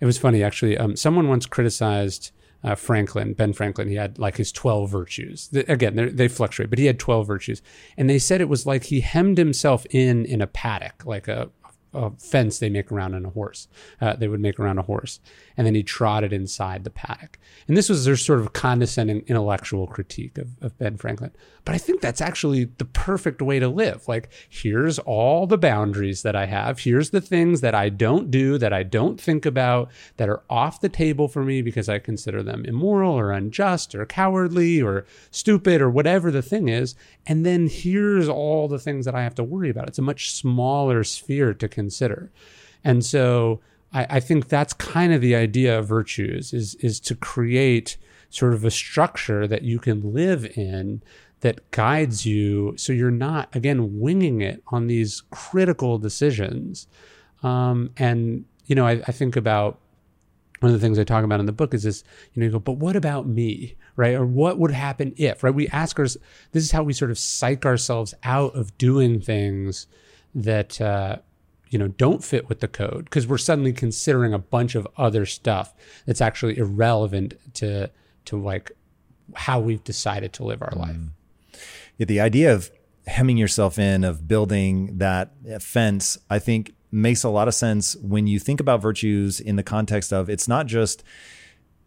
it 0.00 0.06
was 0.06 0.16
funny 0.16 0.42
actually 0.42 0.78
um, 0.78 0.96
someone 0.96 1.28
once 1.28 1.44
criticized 1.44 2.30
uh, 2.64 2.74
Franklin, 2.74 3.34
Ben 3.34 3.52
Franklin, 3.52 3.88
he 3.88 3.94
had 3.94 4.18
like 4.18 4.36
his 4.36 4.50
12 4.50 4.90
virtues. 4.90 5.48
The, 5.48 5.70
again, 5.70 6.16
they 6.16 6.28
fluctuate, 6.28 6.70
but 6.70 6.78
he 6.78 6.86
had 6.86 6.98
12 6.98 7.26
virtues. 7.26 7.62
And 7.96 8.10
they 8.10 8.18
said 8.18 8.40
it 8.40 8.48
was 8.48 8.66
like 8.66 8.84
he 8.84 9.00
hemmed 9.00 9.38
himself 9.38 9.86
in 9.90 10.24
in 10.24 10.40
a 10.40 10.46
paddock, 10.46 11.06
like 11.06 11.28
a, 11.28 11.50
a 11.94 12.10
fence 12.18 12.58
they 12.58 12.68
make 12.68 12.90
around 12.90 13.14
on 13.14 13.24
a 13.24 13.30
horse. 13.30 13.68
Uh, 14.00 14.16
they 14.16 14.28
would 14.28 14.40
make 14.40 14.58
around 14.58 14.78
a 14.78 14.82
horse, 14.82 15.20
and 15.58 15.66
then 15.66 15.74
he 15.74 15.82
trotted 15.82 16.32
inside 16.32 16.84
the 16.84 16.90
paddock. 16.90 17.36
And 17.66 17.76
this 17.76 17.88
was 17.88 18.04
their 18.04 18.16
sort 18.16 18.38
of 18.38 18.52
condescending 18.52 19.24
intellectual 19.26 19.88
critique 19.88 20.38
of, 20.38 20.56
of 20.62 20.78
Ben 20.78 20.96
Franklin. 20.96 21.32
But 21.64 21.74
I 21.74 21.78
think 21.78 22.00
that's 22.00 22.20
actually 22.20 22.66
the 22.78 22.84
perfect 22.84 23.42
way 23.42 23.58
to 23.58 23.68
live. 23.68 24.06
Like, 24.06 24.30
here's 24.48 25.00
all 25.00 25.48
the 25.48 25.58
boundaries 25.58 26.22
that 26.22 26.36
I 26.36 26.46
have. 26.46 26.78
Here's 26.78 27.10
the 27.10 27.20
things 27.20 27.60
that 27.60 27.74
I 27.74 27.88
don't 27.88 28.30
do, 28.30 28.56
that 28.56 28.72
I 28.72 28.84
don't 28.84 29.20
think 29.20 29.44
about, 29.44 29.90
that 30.16 30.28
are 30.28 30.44
off 30.48 30.80
the 30.80 30.88
table 30.88 31.26
for 31.26 31.42
me 31.42 31.60
because 31.60 31.88
I 31.88 31.98
consider 31.98 32.40
them 32.44 32.64
immoral 32.64 33.18
or 33.18 33.32
unjust 33.32 33.96
or 33.96 34.06
cowardly 34.06 34.80
or 34.80 35.06
stupid 35.32 35.82
or 35.82 35.90
whatever 35.90 36.30
the 36.30 36.40
thing 36.40 36.68
is. 36.68 36.94
And 37.26 37.44
then 37.44 37.66
here's 37.66 38.28
all 38.28 38.68
the 38.68 38.78
things 38.78 39.04
that 39.06 39.16
I 39.16 39.24
have 39.24 39.34
to 39.34 39.44
worry 39.44 39.70
about. 39.70 39.88
It's 39.88 39.98
a 39.98 40.02
much 40.02 40.30
smaller 40.32 41.02
sphere 41.02 41.52
to 41.52 41.68
consider. 41.68 42.30
And 42.84 43.04
so 43.04 43.60
I, 43.92 44.06
I 44.10 44.20
think 44.20 44.48
that's 44.48 44.72
kind 44.72 45.12
of 45.12 45.20
the 45.20 45.34
idea 45.34 45.78
of 45.78 45.88
virtues 45.88 46.52
is 46.52 46.74
is 46.76 47.00
to 47.00 47.14
create 47.14 47.96
sort 48.30 48.52
of 48.52 48.64
a 48.64 48.70
structure 48.70 49.46
that 49.46 49.62
you 49.62 49.78
can 49.78 50.12
live 50.12 50.44
in 50.56 51.02
that 51.40 51.70
guides 51.70 52.26
you 52.26 52.74
so 52.76 52.92
you're 52.92 53.10
not 53.10 53.54
again 53.54 54.00
winging 54.00 54.40
it 54.40 54.62
on 54.68 54.86
these 54.86 55.22
critical 55.30 55.98
decisions. 55.98 56.86
Um, 57.42 57.90
and 57.96 58.44
you 58.66 58.74
know 58.74 58.86
I, 58.86 59.00
I, 59.06 59.12
think 59.12 59.36
about 59.36 59.78
one 60.58 60.72
of 60.72 60.80
the 60.80 60.84
things 60.84 60.98
i 60.98 61.04
talk 61.04 61.22
about 61.22 61.38
in 61.38 61.46
the 61.46 61.52
book 61.52 61.72
is 61.72 61.84
this 61.84 62.02
you 62.32 62.40
know 62.40 62.46
you 62.46 62.52
go 62.52 62.58
but 62.58 62.72
what 62.72 62.96
about 62.96 63.26
me? 63.28 63.76
Right? 63.94 64.14
Or 64.14 64.26
what 64.26 64.58
would 64.58 64.72
happen 64.72 65.14
if 65.16 65.42
right? 65.42 65.54
We 65.54 65.68
ask 65.68 65.98
ourselves 65.98 66.26
this 66.52 66.64
is 66.64 66.72
how 66.72 66.82
we 66.82 66.92
sort 66.92 67.10
of 67.10 67.18
psych 67.18 67.64
ourselves 67.64 68.12
out 68.24 68.54
of 68.56 68.76
doing 68.76 69.20
things 69.20 69.86
that 70.34 70.80
uh, 70.80 71.18
you 71.70 71.78
know 71.78 71.88
don't 71.88 72.24
fit 72.24 72.48
with 72.48 72.60
the 72.60 72.68
code 72.68 73.04
because 73.04 73.26
we're 73.26 73.38
suddenly 73.38 73.72
considering 73.72 74.32
a 74.32 74.38
bunch 74.38 74.74
of 74.74 74.86
other 74.96 75.26
stuff 75.26 75.74
that's 76.06 76.20
actually 76.20 76.56
irrelevant 76.58 77.34
to 77.54 77.90
to 78.24 78.40
like 78.40 78.72
how 79.34 79.60
we've 79.60 79.84
decided 79.84 80.32
to 80.32 80.44
live 80.44 80.62
our 80.62 80.70
mm. 80.70 80.78
life 80.78 80.96
yeah, 81.98 82.06
the 82.06 82.20
idea 82.20 82.54
of 82.54 82.70
hemming 83.06 83.36
yourself 83.36 83.78
in, 83.78 84.04
of 84.04 84.28
building 84.28 84.98
that 84.98 85.32
fence, 85.60 86.16
I 86.30 86.38
think 86.38 86.74
makes 86.90 87.24
a 87.24 87.28
lot 87.28 87.48
of 87.48 87.54
sense 87.54 87.96
when 87.96 88.26
you 88.26 88.38
think 88.38 88.60
about 88.60 88.80
virtues 88.80 89.40
in 89.40 89.56
the 89.56 89.62
context 89.62 90.12
of 90.12 90.30
it's 90.30 90.48
not 90.48 90.66
just 90.66 91.02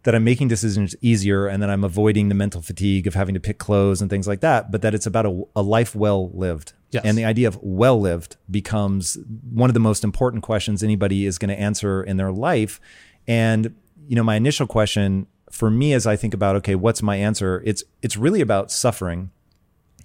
that 0.04 0.14
I'm 0.14 0.24
making 0.24 0.48
decisions 0.48 0.94
easier 1.00 1.46
and 1.46 1.62
that 1.62 1.70
I'm 1.70 1.84
avoiding 1.84 2.28
the 2.28 2.34
mental 2.34 2.60
fatigue 2.60 3.06
of 3.06 3.14
having 3.14 3.34
to 3.34 3.40
pick 3.40 3.58
clothes 3.58 4.00
and 4.00 4.10
things 4.10 4.28
like 4.28 4.40
that, 4.40 4.70
but 4.70 4.82
that 4.82 4.94
it's 4.94 5.06
about 5.06 5.26
a, 5.26 5.42
a 5.56 5.62
life 5.62 5.94
well 5.94 6.30
lived. 6.34 6.72
Yes. 6.92 7.04
And 7.04 7.18
the 7.18 7.24
idea 7.24 7.48
of 7.48 7.58
well 7.62 8.00
lived 8.00 8.36
becomes 8.50 9.18
one 9.50 9.70
of 9.70 9.74
the 9.74 9.80
most 9.80 10.04
important 10.04 10.42
questions 10.42 10.82
anybody 10.82 11.26
is 11.26 11.38
going 11.38 11.48
to 11.48 11.58
answer 11.58 12.02
in 12.02 12.18
their 12.18 12.30
life. 12.30 12.80
And, 13.26 13.74
you 14.06 14.14
know, 14.14 14.22
my 14.22 14.36
initial 14.36 14.66
question 14.66 15.26
for 15.50 15.70
me 15.70 15.92
as 15.92 16.06
I 16.06 16.16
think 16.16 16.34
about, 16.34 16.56
okay, 16.56 16.74
what's 16.74 17.02
my 17.02 17.16
answer? 17.16 17.62
It's, 17.64 17.82
it's 18.02 18.16
really 18.16 18.40
about 18.40 18.70
suffering 18.70 19.30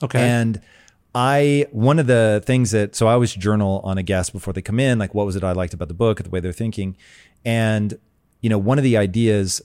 Okay. 0.03 0.19
And 0.19 0.61
I 1.15 1.65
one 1.71 1.99
of 1.99 2.07
the 2.07 2.43
things 2.45 2.71
that 2.71 2.95
so 2.95 3.07
I 3.07 3.13
always 3.13 3.33
journal 3.33 3.81
on 3.83 3.97
a 3.97 4.03
guest 4.03 4.33
before 4.33 4.53
they 4.53 4.61
come 4.61 4.79
in, 4.79 4.99
like 4.99 5.13
what 5.15 5.25
was 5.25 5.35
it 5.35 5.43
I 5.43 5.53
liked 5.53 5.73
about 5.73 5.87
the 5.87 5.93
book, 5.93 6.21
the 6.21 6.29
way 6.29 6.39
they're 6.39 6.51
thinking, 6.51 6.95
and 7.43 7.97
you 8.41 8.49
know 8.49 8.57
one 8.57 8.77
of 8.77 8.83
the 8.83 8.97
ideas 8.97 9.61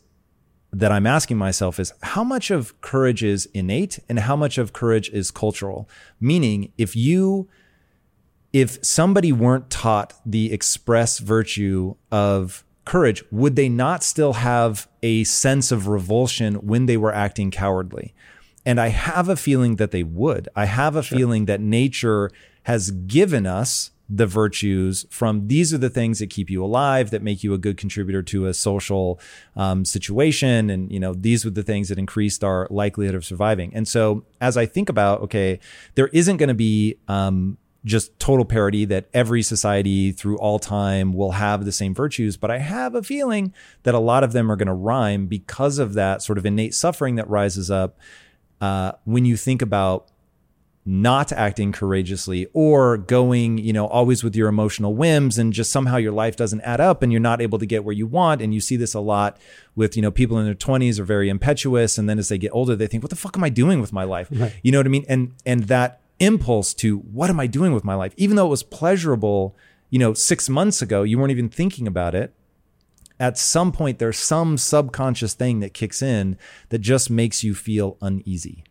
that 0.72 0.90
I'm 0.90 1.06
asking 1.06 1.36
myself 1.36 1.78
is 1.78 1.92
how 2.02 2.24
much 2.24 2.50
of 2.50 2.80
courage 2.80 3.22
is 3.22 3.46
innate 3.52 3.98
and 4.08 4.20
how 4.20 4.36
much 4.36 4.56
of 4.56 4.72
courage 4.72 5.10
is 5.10 5.30
cultural. 5.30 5.88
Meaning, 6.20 6.72
if 6.78 6.96
you 6.96 7.48
if 8.52 8.84
somebody 8.84 9.32
weren't 9.32 9.70
taught 9.70 10.14
the 10.26 10.52
express 10.52 11.18
virtue 11.18 11.94
of 12.10 12.64
courage, 12.84 13.24
would 13.30 13.56
they 13.56 13.68
not 13.68 14.02
still 14.02 14.34
have 14.34 14.88
a 15.02 15.24
sense 15.24 15.72
of 15.72 15.88
revulsion 15.88 16.56
when 16.56 16.86
they 16.86 16.96
were 16.96 17.14
acting 17.14 17.50
cowardly? 17.50 18.14
And 18.66 18.80
I 18.80 18.88
have 18.88 19.28
a 19.28 19.36
feeling 19.36 19.76
that 19.76 19.90
they 19.90 20.02
would. 20.02 20.48
I 20.54 20.66
have 20.66 20.96
a 20.96 21.02
sure. 21.02 21.18
feeling 21.18 21.46
that 21.46 21.60
nature 21.60 22.30
has 22.64 22.90
given 22.90 23.46
us 23.46 23.90
the 24.14 24.26
virtues 24.26 25.06
from 25.08 25.48
these 25.48 25.72
are 25.72 25.78
the 25.78 25.88
things 25.88 26.18
that 26.18 26.28
keep 26.28 26.50
you 26.50 26.62
alive, 26.62 27.10
that 27.10 27.22
make 27.22 27.42
you 27.42 27.54
a 27.54 27.58
good 27.58 27.78
contributor 27.78 28.22
to 28.22 28.46
a 28.46 28.52
social 28.52 29.18
um, 29.56 29.86
situation. 29.86 30.68
And, 30.68 30.92
you 30.92 31.00
know, 31.00 31.14
these 31.14 31.46
were 31.46 31.50
the 31.50 31.62
things 31.62 31.88
that 31.88 31.98
increased 31.98 32.44
our 32.44 32.66
likelihood 32.70 33.14
of 33.14 33.24
surviving. 33.24 33.74
And 33.74 33.88
so 33.88 34.24
as 34.38 34.58
I 34.58 34.66
think 34.66 34.90
about, 34.90 35.22
okay, 35.22 35.60
there 35.94 36.08
isn't 36.08 36.36
going 36.36 36.48
to 36.48 36.54
be, 36.54 36.98
um, 37.08 37.56
just 37.84 38.16
total 38.20 38.44
parity 38.44 38.84
that 38.84 39.08
every 39.12 39.42
society 39.42 40.12
through 40.12 40.38
all 40.38 40.60
time 40.60 41.12
will 41.12 41.32
have 41.32 41.64
the 41.64 41.72
same 41.72 41.92
virtues. 41.92 42.36
But 42.36 42.48
I 42.48 42.58
have 42.58 42.94
a 42.94 43.02
feeling 43.02 43.52
that 43.82 43.92
a 43.92 43.98
lot 43.98 44.22
of 44.22 44.32
them 44.32 44.52
are 44.52 44.56
going 44.56 44.68
to 44.68 44.72
rhyme 44.72 45.26
because 45.26 45.80
of 45.80 45.94
that 45.94 46.22
sort 46.22 46.38
of 46.38 46.46
innate 46.46 46.74
suffering 46.74 47.16
that 47.16 47.28
rises 47.28 47.72
up 47.72 47.98
uh, 48.60 48.92
when 49.04 49.24
you 49.24 49.36
think 49.36 49.62
about 49.62 50.11
not 50.84 51.30
acting 51.30 51.70
courageously 51.70 52.48
or 52.52 52.96
going, 52.96 53.56
you 53.56 53.72
know, 53.72 53.86
always 53.86 54.24
with 54.24 54.34
your 54.34 54.48
emotional 54.48 54.94
whims 54.94 55.38
and 55.38 55.52
just 55.52 55.70
somehow 55.70 55.96
your 55.96 56.12
life 56.12 56.34
doesn't 56.34 56.60
add 56.62 56.80
up 56.80 57.02
and 57.02 57.12
you're 57.12 57.20
not 57.20 57.40
able 57.40 57.58
to 57.58 57.66
get 57.66 57.84
where 57.84 57.94
you 57.94 58.06
want. 58.06 58.42
And 58.42 58.52
you 58.52 58.60
see 58.60 58.76
this 58.76 58.92
a 58.92 59.00
lot 59.00 59.38
with, 59.76 59.94
you 59.94 60.02
know, 60.02 60.10
people 60.10 60.38
in 60.38 60.44
their 60.44 60.54
20s 60.54 60.98
are 60.98 61.04
very 61.04 61.28
impetuous. 61.28 61.98
And 61.98 62.08
then 62.08 62.18
as 62.18 62.28
they 62.28 62.38
get 62.38 62.50
older, 62.52 62.74
they 62.74 62.88
think, 62.88 63.02
what 63.02 63.10
the 63.10 63.16
fuck 63.16 63.36
am 63.36 63.44
I 63.44 63.48
doing 63.48 63.80
with 63.80 63.92
my 63.92 64.02
life? 64.02 64.28
Right. 64.32 64.52
You 64.62 64.72
know 64.72 64.78
what 64.78 64.86
I 64.86 64.90
mean? 64.90 65.04
And, 65.08 65.34
and 65.46 65.64
that 65.64 66.00
impulse 66.18 66.74
to 66.74 66.98
what 66.98 67.30
am 67.30 67.38
I 67.38 67.46
doing 67.46 67.72
with 67.72 67.84
my 67.84 67.94
life? 67.94 68.12
Even 68.16 68.34
though 68.34 68.46
it 68.46 68.50
was 68.50 68.64
pleasurable, 68.64 69.56
you 69.88 70.00
know, 70.00 70.14
six 70.14 70.48
months 70.48 70.82
ago, 70.82 71.04
you 71.04 71.16
weren't 71.16 71.30
even 71.30 71.48
thinking 71.48 71.86
about 71.86 72.16
it. 72.16 72.34
At 73.20 73.38
some 73.38 73.70
point, 73.70 74.00
there's 74.00 74.18
some 74.18 74.58
subconscious 74.58 75.34
thing 75.34 75.60
that 75.60 75.74
kicks 75.74 76.02
in 76.02 76.36
that 76.70 76.78
just 76.78 77.08
makes 77.08 77.44
you 77.44 77.54
feel 77.54 77.96
uneasy. 78.00 78.64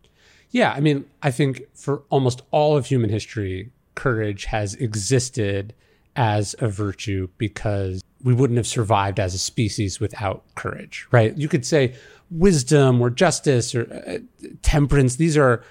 Yeah. 0.51 0.71
I 0.71 0.79
mean, 0.79 1.05
I 1.21 1.31
think 1.31 1.63
for 1.73 2.03
almost 2.09 2.41
all 2.51 2.77
of 2.77 2.85
human 2.85 3.09
history, 3.09 3.71
courage 3.95 4.45
has 4.45 4.75
existed 4.75 5.73
as 6.15 6.55
a 6.59 6.67
virtue 6.67 7.29
because 7.37 8.01
we 8.23 8.33
wouldn't 8.33 8.57
have 8.57 8.67
survived 8.67 9.19
as 9.19 9.33
a 9.33 9.37
species 9.37 9.99
without 9.99 10.43
courage, 10.55 11.07
right? 11.11 11.35
You 11.37 11.47
could 11.47 11.65
say 11.65 11.95
wisdom 12.29 13.01
or 13.01 13.09
justice 13.09 13.73
or 13.73 13.91
uh, 14.07 14.17
temperance. 14.61 15.15
These 15.15 15.37
are 15.37 15.63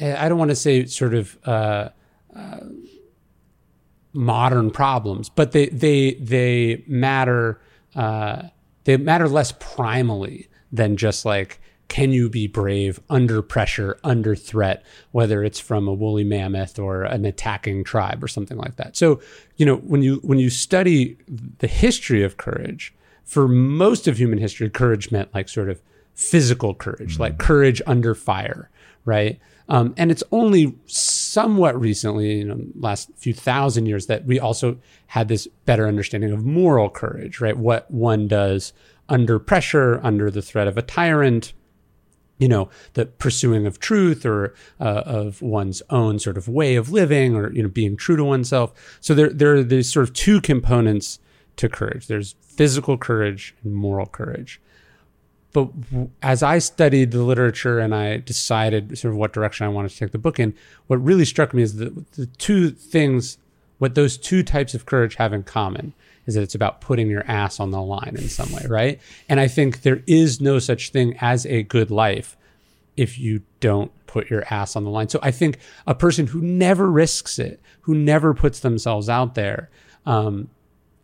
I 0.00 0.28
don't 0.28 0.38
want 0.38 0.50
to 0.50 0.56
say 0.56 0.86
sort 0.86 1.14
of 1.14 1.38
uh, 1.44 1.90
uh, 2.34 2.60
modern 4.12 4.70
problems, 4.70 5.28
but 5.28 5.52
they 5.52 5.66
they 5.66 6.14
they 6.14 6.84
matter 6.86 7.60
uh, 7.94 8.42
they 8.84 8.96
matter 8.96 9.28
less 9.28 9.52
primally 9.52 10.48
than 10.72 10.96
just 10.96 11.24
like 11.24 11.60
can 11.94 12.12
you 12.12 12.28
be 12.28 12.48
brave 12.48 12.98
under 13.08 13.40
pressure, 13.40 13.96
under 14.02 14.34
threat, 14.34 14.84
whether 15.12 15.44
it's 15.44 15.60
from 15.60 15.86
a 15.86 15.94
woolly 15.94 16.24
mammoth 16.24 16.76
or 16.76 17.04
an 17.04 17.24
attacking 17.24 17.84
tribe 17.84 18.24
or 18.24 18.26
something 18.26 18.58
like 18.58 18.74
that. 18.74 18.96
So, 18.96 19.20
you 19.58 19.64
know, 19.64 19.76
when 19.76 20.02
you 20.02 20.16
when 20.24 20.40
you 20.40 20.50
study 20.50 21.16
the 21.58 21.68
history 21.68 22.24
of 22.24 22.36
courage, 22.36 22.92
for 23.22 23.46
most 23.46 24.08
of 24.08 24.18
human 24.18 24.38
history, 24.38 24.68
courage 24.70 25.12
meant 25.12 25.32
like 25.32 25.48
sort 25.48 25.70
of 25.70 25.80
physical 26.14 26.74
courage, 26.74 27.12
mm-hmm. 27.12 27.22
like 27.22 27.38
courage 27.38 27.80
under 27.86 28.16
fire, 28.16 28.70
right? 29.04 29.38
Um, 29.68 29.94
and 29.96 30.10
it's 30.10 30.24
only 30.32 30.74
somewhat 30.86 31.80
recently, 31.80 32.38
you 32.38 32.44
know, 32.44 32.58
last 32.74 33.08
few 33.14 33.32
thousand 33.32 33.86
years, 33.86 34.06
that 34.06 34.24
we 34.24 34.40
also 34.40 34.80
had 35.06 35.28
this 35.28 35.46
better 35.64 35.86
understanding 35.86 36.32
of 36.32 36.44
moral 36.44 36.90
courage, 36.90 37.40
right? 37.40 37.56
What 37.56 37.88
one 37.88 38.26
does 38.26 38.72
under 39.08 39.38
pressure, 39.38 40.00
under 40.02 40.28
the 40.28 40.42
threat 40.42 40.66
of 40.66 40.76
a 40.76 40.82
tyrant, 40.82 41.52
you 42.38 42.48
know, 42.48 42.68
the 42.94 43.06
pursuing 43.06 43.66
of 43.66 43.78
truth 43.78 44.26
or 44.26 44.54
uh, 44.80 45.02
of 45.06 45.40
one's 45.40 45.82
own 45.90 46.18
sort 46.18 46.36
of 46.36 46.48
way 46.48 46.74
of 46.76 46.90
living 46.90 47.36
or, 47.36 47.52
you 47.52 47.62
know, 47.62 47.68
being 47.68 47.96
true 47.96 48.16
to 48.16 48.24
oneself. 48.24 48.98
So 49.00 49.14
there, 49.14 49.30
there 49.30 49.54
are 49.54 49.62
these 49.62 49.92
sort 49.92 50.08
of 50.08 50.14
two 50.14 50.40
components 50.40 51.20
to 51.56 51.68
courage. 51.68 52.06
There's 52.08 52.34
physical 52.42 52.98
courage 52.98 53.54
and 53.62 53.74
moral 53.74 54.06
courage. 54.06 54.60
But 55.52 55.70
as 56.20 56.42
I 56.42 56.58
studied 56.58 57.12
the 57.12 57.22
literature 57.22 57.78
and 57.78 57.94
I 57.94 58.16
decided 58.16 58.98
sort 58.98 59.14
of 59.14 59.18
what 59.18 59.32
direction 59.32 59.64
I 59.64 59.68
wanted 59.68 59.92
to 59.92 59.98
take 59.98 60.10
the 60.10 60.18
book 60.18 60.40
in, 60.40 60.52
what 60.88 60.96
really 60.96 61.24
struck 61.24 61.54
me 61.54 61.62
is 61.62 61.76
that 61.76 62.12
the 62.12 62.26
two 62.26 62.70
things, 62.70 63.38
what 63.78 63.94
those 63.94 64.18
two 64.18 64.42
types 64.42 64.74
of 64.74 64.84
courage 64.84 65.14
have 65.14 65.32
in 65.32 65.44
common 65.44 65.94
is 66.26 66.34
that 66.34 66.42
it's 66.42 66.54
about 66.54 66.80
putting 66.80 67.08
your 67.08 67.24
ass 67.30 67.60
on 67.60 67.70
the 67.70 67.82
line 67.82 68.14
in 68.16 68.28
some 68.28 68.50
way, 68.52 68.64
right? 68.68 69.00
And 69.28 69.40
I 69.40 69.48
think 69.48 69.82
there 69.82 70.02
is 70.06 70.40
no 70.40 70.58
such 70.58 70.90
thing 70.90 71.16
as 71.20 71.46
a 71.46 71.62
good 71.62 71.90
life 71.90 72.36
if 72.96 73.18
you 73.18 73.42
don't 73.60 73.90
put 74.06 74.30
your 74.30 74.44
ass 74.50 74.76
on 74.76 74.84
the 74.84 74.90
line. 74.90 75.08
So 75.08 75.18
I 75.22 75.30
think 75.30 75.58
a 75.86 75.94
person 75.94 76.28
who 76.28 76.40
never 76.40 76.90
risks 76.90 77.38
it, 77.38 77.60
who 77.82 77.94
never 77.94 78.32
puts 78.32 78.60
themselves 78.60 79.08
out 79.08 79.34
there, 79.34 79.70
um, 80.06 80.48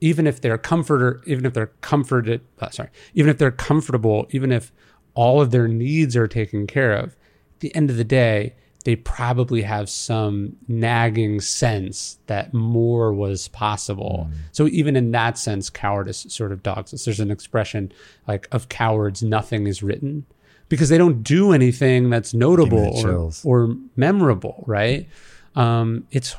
even 0.01 0.27
if 0.27 0.41
they're 0.41 0.59
comforter, 0.59 1.21
even 1.27 1.45
if 1.45 1.53
they're 1.53 1.73
comforted, 1.81 2.41
uh, 2.61 2.71
sorry, 2.71 2.91
even 3.15 3.31
if 3.31 3.39
they're 3.39 3.51
comfortable, 3.51 4.27
even 4.31 4.53
if 4.53 4.73
all 5.15 5.41
of 5.41 5.51
their 5.51 5.69
needs 5.69 6.17
are 6.17 6.29
taken 6.29 6.67
care 6.67 6.93
of, 6.93 7.17
at 7.55 7.61
the 7.61 7.75
end 7.75 7.91
of 7.91 7.97
the 7.97 8.05
day, 8.05 8.55
they 8.85 8.97
probably 8.97 9.63
have 9.63 9.91
some 9.91 10.57
nagging 10.67 11.41
sense 11.41 12.19
that 12.27 12.55
more 12.55 13.13
was 13.13 13.49
possible. 13.49 14.29
Mm. 14.31 14.37
So 14.53 14.67
even 14.69 14.97
in 14.97 15.11
that 15.13 15.37
sense, 15.37 15.69
cowardice 15.69 16.27
sort 16.29 16.53
of 16.53 16.63
dogs 16.63 16.95
us. 16.95 17.05
There's 17.05 17.21
an 17.21 17.31
expression 17.31 17.93
like 18.27 18.49
of 18.53 18.69
cowards, 18.69 19.23
nothing 19.23 19.67
is 19.67 19.83
written 19.83 20.25
because 20.69 20.89
they 20.89 20.97
don't 20.97 21.23
do 21.23 21.53
anything 21.53 22.09
that's 22.11 22.33
notable 22.33 23.07
or, 23.07 23.31
or, 23.45 23.77
memorable, 23.97 24.65
right? 24.67 25.09
Um, 25.57 26.07
it's 26.11 26.37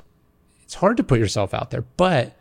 it's 0.63 0.73
hard 0.73 0.97
to 0.97 1.03
put 1.03 1.19
yourself 1.19 1.53
out 1.53 1.69
there, 1.69 1.83
but 1.97 2.35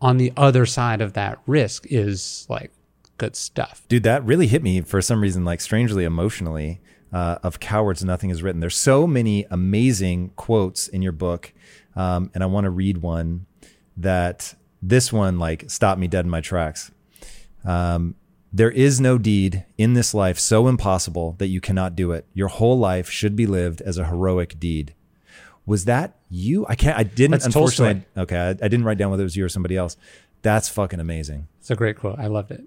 on 0.00 0.16
the 0.16 0.32
other 0.36 0.64
side 0.64 1.00
of 1.00 1.14
that 1.14 1.40
risk 1.46 1.86
is 1.90 2.46
like 2.48 2.70
good 3.18 3.36
stuff. 3.36 3.82
Dude, 3.88 4.04
that 4.04 4.24
really 4.24 4.46
hit 4.46 4.62
me 4.62 4.80
for 4.80 5.02
some 5.02 5.20
reason, 5.20 5.44
like 5.44 5.60
strangely 5.60 6.04
emotionally. 6.04 6.80
Uh, 7.14 7.38
of 7.44 7.60
cowards, 7.60 8.04
nothing 8.04 8.30
is 8.30 8.42
written. 8.42 8.60
There's 8.60 8.76
so 8.76 9.06
many 9.06 9.46
amazing 9.48 10.32
quotes 10.34 10.88
in 10.88 11.00
your 11.00 11.12
book, 11.12 11.52
um, 11.94 12.32
and 12.34 12.42
I 12.42 12.46
want 12.46 12.64
to 12.64 12.70
read 12.70 12.98
one 12.98 13.46
that 13.96 14.56
this 14.82 15.12
one 15.12 15.38
like 15.38 15.70
stopped 15.70 16.00
me 16.00 16.08
dead 16.08 16.24
in 16.24 16.30
my 16.30 16.40
tracks. 16.40 16.90
Um, 17.64 18.16
there 18.52 18.70
is 18.70 19.00
no 19.00 19.16
deed 19.16 19.64
in 19.78 19.94
this 19.94 20.12
life 20.12 20.38
so 20.38 20.68
impossible 20.68 21.34
that 21.38 21.48
you 21.48 21.60
cannot 21.60 21.96
do 21.96 22.12
it. 22.12 22.26
Your 22.34 22.48
whole 22.48 22.78
life 22.78 23.08
should 23.10 23.34
be 23.34 23.46
lived 23.46 23.80
as 23.80 23.98
a 23.98 24.06
heroic 24.06 24.58
deed. 24.60 24.94
Was 25.66 25.86
that 25.86 26.16
you? 26.30 26.66
I 26.68 26.74
can't. 26.74 26.98
I 26.98 27.04
didn't. 27.04 27.32
That's 27.32 27.46
unfortunately, 27.46 28.04
I, 28.16 28.20
okay. 28.20 28.36
I, 28.38 28.50
I, 28.50 28.54
didn't 28.54 28.84
write 28.84 28.98
down 28.98 29.10
whether 29.10 29.22
it 29.22 29.24
was 29.24 29.36
you 29.36 29.44
or 29.44 29.48
somebody 29.48 29.76
else. 29.76 29.96
That's 30.42 30.68
fucking 30.68 31.00
amazing. 31.00 31.48
It's 31.58 31.70
a 31.70 31.76
great 31.76 31.96
quote. 31.96 32.18
I 32.18 32.26
loved 32.26 32.50
it. 32.50 32.64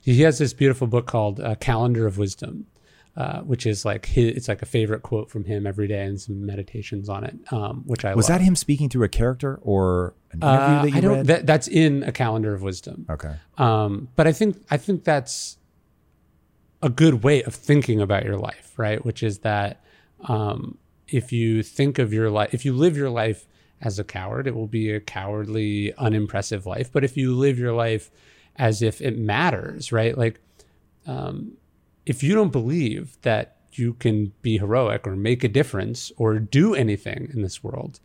He 0.00 0.22
has 0.22 0.38
this 0.38 0.52
beautiful 0.52 0.86
book 0.86 1.06
called 1.06 1.40
uh, 1.40 1.54
Calendar 1.56 2.06
of 2.06 2.16
Wisdom, 2.18 2.66
uh, 3.18 3.40
which 3.40 3.66
is 3.66 3.84
like 3.84 4.06
his, 4.06 4.36
it's 4.36 4.46
like 4.46 4.62
a 4.62 4.66
favorite 4.66 5.02
quote 5.02 5.28
from 5.28 5.42
him 5.42 5.66
every 5.66 5.88
day 5.88 6.04
and 6.04 6.20
some 6.20 6.46
meditations 6.46 7.08
on 7.08 7.24
it, 7.24 7.36
um, 7.52 7.82
which 7.84 8.04
I 8.04 8.14
was 8.14 8.28
love. 8.28 8.38
that 8.38 8.44
him 8.44 8.54
speaking 8.54 8.88
through 8.88 9.02
a 9.02 9.08
character 9.08 9.58
or 9.60 10.14
an 10.30 10.40
interview 10.40 10.48
uh, 10.48 10.82
that 10.82 10.90
you 10.90 10.96
I 10.96 11.00
don't, 11.00 11.16
read? 11.16 11.26
That, 11.26 11.44
that's 11.44 11.66
in 11.66 12.04
a 12.04 12.12
Calendar 12.12 12.54
of 12.54 12.62
Wisdom. 12.62 13.06
Okay. 13.10 13.34
Um, 13.56 14.06
but 14.14 14.28
I 14.28 14.32
think 14.32 14.64
I 14.70 14.76
think 14.76 15.02
that's 15.02 15.58
a 16.80 16.88
good 16.88 17.24
way 17.24 17.42
of 17.42 17.56
thinking 17.56 18.00
about 18.00 18.24
your 18.24 18.38
life, 18.38 18.72
right? 18.76 19.04
Which 19.04 19.24
is 19.24 19.40
that 19.40 19.82
um, 20.28 20.78
if 21.08 21.32
you 21.32 21.64
think 21.64 21.98
of 21.98 22.12
your 22.12 22.30
life, 22.30 22.54
if 22.54 22.64
you 22.64 22.72
live 22.72 22.96
your 22.96 23.10
life 23.10 23.48
as 23.80 23.98
a 23.98 24.04
coward, 24.04 24.46
it 24.46 24.54
will 24.54 24.68
be 24.68 24.92
a 24.92 25.00
cowardly, 25.00 25.92
unimpressive 25.94 26.66
life. 26.66 26.92
But 26.92 27.02
if 27.02 27.16
you 27.16 27.34
live 27.34 27.58
your 27.58 27.72
life 27.72 28.12
as 28.54 28.80
if 28.80 29.00
it 29.00 29.18
matters, 29.18 29.90
right? 29.90 30.16
Like, 30.16 30.40
um, 31.04 31.57
if 32.08 32.22
you 32.22 32.34
don't 32.34 32.50
believe 32.50 33.18
that 33.22 33.56
you 33.72 33.94
can 33.94 34.32
be 34.42 34.58
heroic 34.58 35.06
or 35.06 35.14
make 35.14 35.44
a 35.44 35.48
difference 35.48 36.10
or 36.16 36.38
do 36.38 36.74
anything 36.74 37.28
in 37.32 37.42
this 37.42 37.62
world, 37.62 38.00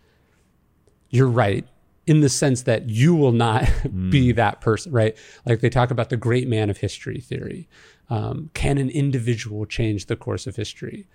you're 1.09 1.27
right 1.27 1.65
in 2.05 2.19
the 2.19 2.29
sense 2.29 2.63
that 2.63 2.89
you 2.89 3.15
will 3.15 3.31
not 3.31 3.63
mm. 3.63 4.11
be 4.11 4.33
that 4.33 4.59
person, 4.59 4.91
right? 4.91 5.17
Like 5.45 5.61
they 5.61 5.69
talk 5.69 5.89
about 5.89 6.09
the 6.09 6.17
great 6.17 6.47
man 6.47 6.69
of 6.69 6.77
history 6.77 7.21
theory. 7.21 7.69
Um, 8.09 8.49
can 8.53 8.77
an 8.77 8.89
individual 8.89 9.65
change 9.65 10.07
the 10.07 10.17
course 10.17 10.45
of 10.45 10.57
history? 10.57 11.07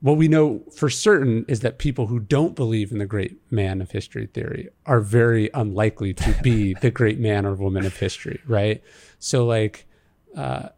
what 0.00 0.16
we 0.16 0.28
know 0.28 0.62
for 0.74 0.88
certain 0.88 1.44
is 1.48 1.60
that 1.60 1.78
people 1.78 2.06
who 2.06 2.20
don't 2.20 2.54
believe 2.54 2.92
in 2.92 2.98
the 2.98 3.06
great 3.06 3.36
man 3.50 3.80
of 3.80 3.90
history 3.90 4.26
theory 4.26 4.68
are 4.86 5.00
very 5.00 5.50
unlikely 5.54 6.14
to 6.14 6.36
be 6.42 6.74
the 6.82 6.90
great 6.90 7.18
man 7.18 7.44
or 7.44 7.54
woman 7.54 7.84
of 7.84 7.96
history, 7.96 8.40
right? 8.46 8.82
So, 9.18 9.44
like, 9.44 9.86
uh, 10.36 10.68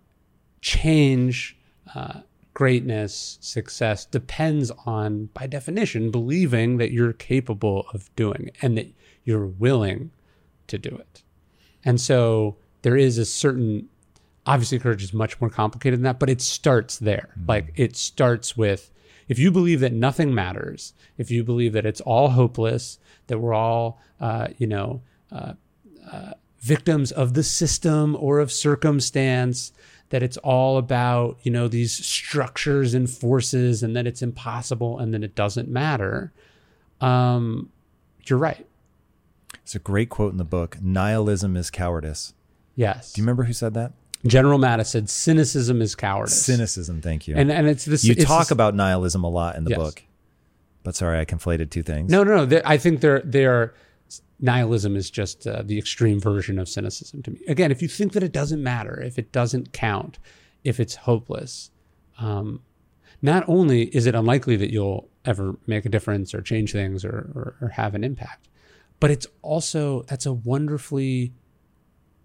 change, 0.60 1.56
uh, 1.94 2.20
greatness, 2.54 3.38
success 3.40 4.04
depends 4.04 4.70
on, 4.84 5.26
by 5.34 5.46
definition, 5.46 6.10
believing 6.10 6.76
that 6.78 6.92
you're 6.92 7.12
capable 7.12 7.86
of 7.94 8.14
doing 8.16 8.48
it 8.48 8.56
and 8.60 8.76
that 8.76 8.92
you're 9.24 9.46
willing 9.46 10.10
to 10.66 10.78
do 10.78 10.90
it. 10.90 11.22
And 11.84 12.00
so, 12.00 12.56
there 12.82 12.96
is 12.96 13.18
a 13.18 13.24
certain, 13.24 13.88
obviously, 14.46 14.78
courage 14.78 15.02
is 15.02 15.12
much 15.12 15.40
more 15.40 15.50
complicated 15.50 15.98
than 15.98 16.04
that, 16.04 16.18
but 16.18 16.30
it 16.30 16.40
starts 16.40 16.98
there. 16.98 17.30
Mm-hmm. 17.32 17.48
Like, 17.48 17.72
it 17.76 17.96
starts 17.96 18.56
with, 18.56 18.90
if 19.28 19.38
you 19.38 19.50
believe 19.50 19.80
that 19.80 19.92
nothing 19.92 20.34
matters, 20.34 20.92
if 21.16 21.30
you 21.30 21.44
believe 21.44 21.72
that 21.72 21.86
it's 21.86 22.00
all 22.00 22.30
hopeless, 22.30 22.98
that 23.28 23.38
we're 23.38 23.54
all, 23.54 24.00
uh, 24.20 24.48
you 24.58 24.66
know, 24.66 25.02
uh, 25.30 25.54
uh, 26.10 26.32
victims 26.60 27.12
of 27.12 27.34
the 27.34 27.42
system 27.42 28.16
or 28.18 28.38
of 28.38 28.50
circumstance, 28.50 29.72
that 30.10 30.22
it's 30.22 30.36
all 30.38 30.76
about, 30.76 31.38
you 31.42 31.50
know, 31.50 31.66
these 31.68 31.92
structures 31.92 32.94
and 32.94 33.08
forces 33.08 33.82
and 33.82 33.96
that 33.96 34.06
it's 34.06 34.22
impossible 34.22 34.98
and 34.98 35.14
that 35.14 35.22
it 35.24 35.34
doesn't 35.34 35.68
matter, 35.68 36.32
um, 37.00 37.70
you're 38.26 38.38
right. 38.38 38.66
It's 39.62 39.74
a 39.74 39.78
great 39.78 40.08
quote 40.10 40.32
in 40.32 40.38
the 40.38 40.44
book 40.44 40.78
Nihilism 40.82 41.56
is 41.56 41.70
cowardice. 41.70 42.34
Yes. 42.76 43.12
Do 43.12 43.20
you 43.20 43.24
remember 43.24 43.44
who 43.44 43.52
said 43.52 43.74
that? 43.74 43.92
General 44.26 44.58
Mattis 44.58 44.86
said 44.86 45.08
cynicism 45.08 45.80
is 45.80 45.94
cowardice. 45.94 46.44
Cynicism, 46.44 47.00
thank 47.00 47.26
you. 47.26 47.34
And 47.36 47.50
and 47.50 47.66
it's 47.66 47.84
this. 47.86 48.04
You 48.04 48.12
it's 48.12 48.24
talk 48.24 48.42
this, 48.42 48.50
about 48.50 48.74
nihilism 48.74 49.24
a 49.24 49.28
lot 49.30 49.56
in 49.56 49.64
the 49.64 49.70
Yes. 49.70 49.78
book, 49.78 50.02
but 50.82 50.94
sorry, 50.94 51.18
I 51.18 51.24
conflated 51.24 51.70
two 51.70 51.82
things. 51.82 52.10
No, 52.10 52.22
no, 52.22 52.36
no. 52.36 52.46
They- 52.46 52.62
I 52.64 52.76
think 52.76 53.00
they're 53.00 53.20
they're 53.24 53.72
nihilism 54.40 54.96
is 54.96 55.10
just 55.10 55.46
uh, 55.46 55.62
the 55.64 55.78
extreme 55.78 56.20
version 56.20 56.58
of 56.58 56.68
cynicism 56.68 57.22
to 57.22 57.30
me. 57.32 57.40
Again, 57.48 57.70
if 57.70 57.82
you 57.82 57.88
think 57.88 58.12
that 58.12 58.22
it 58.22 58.32
doesn't 58.32 58.62
matter, 58.62 59.00
if 59.00 59.18
it 59.18 59.32
doesn't 59.32 59.72
count, 59.72 60.18
if 60.64 60.80
it's 60.80 60.94
hopeless, 60.94 61.70
um, 62.18 62.60
not 63.22 63.44
only 63.48 63.84
is 63.94 64.06
it 64.06 64.14
unlikely 64.14 64.56
that 64.56 64.70
you'll 64.70 65.08
ever 65.24 65.56
make 65.66 65.84
a 65.84 65.88
difference 65.88 66.34
or 66.34 66.40
change 66.40 66.72
things 66.72 67.04
or, 67.04 67.30
or, 67.34 67.56
or 67.60 67.68
have 67.68 67.94
an 67.94 68.04
impact, 68.04 68.48
but 68.98 69.10
it's 69.10 69.26
also 69.42 70.02
that's 70.02 70.26
a 70.26 70.32
wonderfully 70.32 71.32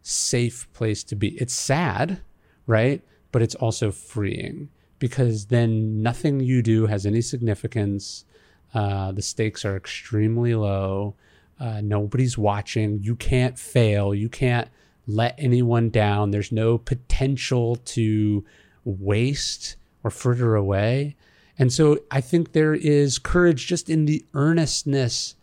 safe 0.01 0.71
place 0.73 1.03
to 1.03 1.15
be. 1.15 1.29
It's 1.41 1.53
sad, 1.53 2.21
right? 2.67 3.01
But 3.31 3.41
it's 3.41 3.55
also 3.55 3.91
freeing 3.91 4.69
because 4.99 5.47
then 5.47 6.01
nothing 6.01 6.39
you 6.39 6.61
do 6.61 6.85
has 6.85 7.05
any 7.05 7.21
significance. 7.21 8.25
Uh, 8.73 9.11
the 9.11 9.21
stakes 9.21 9.65
are 9.65 9.75
extremely 9.75 10.55
low. 10.55 11.15
Uh, 11.59 11.81
nobody's 11.81 12.37
watching. 12.37 13.01
You 13.01 13.15
can't 13.15 13.57
fail. 13.57 14.13
You 14.13 14.29
can't 14.29 14.67
let 15.07 15.35
anyone 15.37 15.89
down. 15.89 16.31
There's 16.31 16.51
no 16.51 16.77
potential 16.77 17.77
to 17.77 18.43
waste 18.83 19.75
or 20.03 20.11
fritter 20.11 20.55
away. 20.55 21.15
And 21.57 21.71
so 21.71 21.99
I 22.11 22.21
think 22.21 22.51
there 22.51 22.73
is 22.73 23.17
courage 23.17 23.67
just 23.67 23.89
in 23.89 24.05
the 24.05 24.25
earnestness 24.33 25.35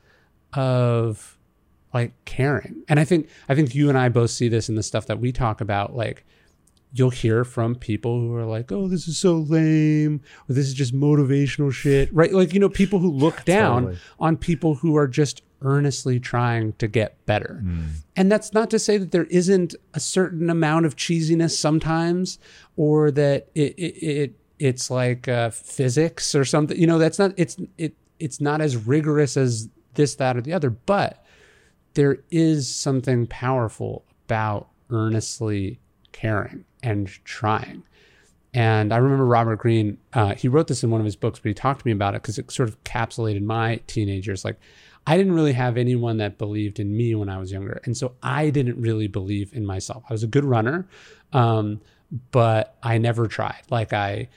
of 0.53 1.39
like 1.95 2.13
caring. 2.25 2.83
And 2.89 3.01
I 3.01 3.05
think 3.05 3.29
I 3.49 3.55
think 3.55 3.75
you 3.75 3.89
and 3.89 3.99
I 3.99 4.09
both 4.09 4.31
see 4.31 4.49
this 4.49 4.69
in 4.69 4.75
the 4.75 4.83
stuff 4.83 5.07
that 5.07 5.21
we 5.21 5.33
talk 5.33 5.61
about 5.61 5.97
like 5.97 6.25
you'll 6.95 7.11
hear 7.11 7.43
from 7.45 7.75
people 7.75 8.21
who 8.21 8.35
are 8.35 8.45
like, 8.45 8.71
"Oh, 8.71 8.87
this 8.87 9.09
is 9.09 9.17
so 9.17 9.39
lame," 9.39 10.21
or 10.49 10.55
"This 10.55 10.67
is 10.67 10.75
just 10.75 10.95
motivational 10.95 11.73
shit." 11.73 12.13
Right? 12.13 12.33
Like, 12.33 12.53
you 12.53 12.61
know, 12.61 12.69
people 12.69 12.99
who 12.99 13.11
look 13.11 13.45
down 13.47 13.83
Totally. 13.85 14.01
on 14.21 14.37
people 14.37 14.75
who 14.75 14.97
are 14.97 15.09
just 15.09 15.43
earnestly 15.63 16.21
trying 16.21 16.73
to 16.75 16.89
get 16.89 17.25
better. 17.27 17.63
And 18.17 18.31
that's 18.31 18.53
not 18.53 18.71
to 18.71 18.79
say 18.79 18.99
that 18.99 19.11
there 19.13 19.25
isn't 19.25 19.75
a 19.95 20.01
certain 20.01 20.51
amount 20.51 20.87
of 20.87 20.97
cheesiness 20.97 21.53
sometimes 21.53 22.39
or 22.77 23.11
that 23.13 23.49
it 23.55 23.75
it, 23.79 24.07
it 24.07 24.35
it's 24.59 24.91
like 24.91 25.29
uh, 25.29 25.51
physics 25.51 26.35
or 26.35 26.45
something. 26.45 26.79
You 26.79 26.87
know, 26.87 26.99
that's 26.99 27.19
not 27.19 27.33
it's 27.37 27.57
it 27.79 27.95
it's 28.19 28.41
not 28.41 28.61
as 28.61 28.77
rigorous 28.77 29.37
as 29.37 29.69
this 29.95 30.15
that 30.17 30.37
or 30.37 30.41
the 30.41 30.53
other, 30.53 30.71
but 30.71 31.25
there 31.95 32.19
is 32.31 32.73
something 32.73 33.27
powerful 33.27 34.05
about 34.27 34.69
earnestly 34.91 35.81
caring 36.13 36.65
and 36.83 37.09
trying. 37.25 37.83
And 38.55 38.93
I 38.93 38.99
remember 38.99 39.25
Robert 39.25 39.57
Greene, 39.57 39.99
uh, 40.13 40.35
he 40.35 40.47
wrote 40.47 40.69
this 40.69 40.85
in 40.85 40.91
one 40.91 41.01
of 41.01 41.07
his 41.07 41.17
books, 41.17 41.39
but 41.39 41.49
he 41.49 41.55
talked 41.55 41.81
to 41.81 41.87
me 41.87 41.93
about 41.93 42.15
it 42.15 42.23
because 42.23 42.39
it 42.39 42.51
sort 42.51 42.69
of 42.69 42.83
encapsulated 42.85 43.43
my 43.43 43.81
teenagers. 43.87 44.45
Like, 44.45 44.59
I 45.07 45.17
didn't 45.17 45.33
really 45.33 45.53
have 45.53 45.77
anyone 45.77 46.19
that 46.19 46.39
believed 46.39 46.79
in 46.79 46.97
me 46.97 47.15
when 47.15 47.29
I 47.29 47.39
was 47.39 47.51
younger. 47.51 47.81
And 47.85 47.97
so 47.97 48.15
I 48.23 48.51
didn't 48.51 48.81
really 48.81 49.09
believe 49.09 49.53
in 49.53 49.67
myself. 49.67 50.05
I 50.09 50.13
was 50.13 50.23
a 50.23 50.29
good 50.29 50.45
runner, 50.45 50.87
um, 51.33 51.81
but 52.31 52.77
I 52.83 52.99
never 52.99 53.27
tried. 53.27 53.63
Like, 53.69 53.93
I, 53.93 54.29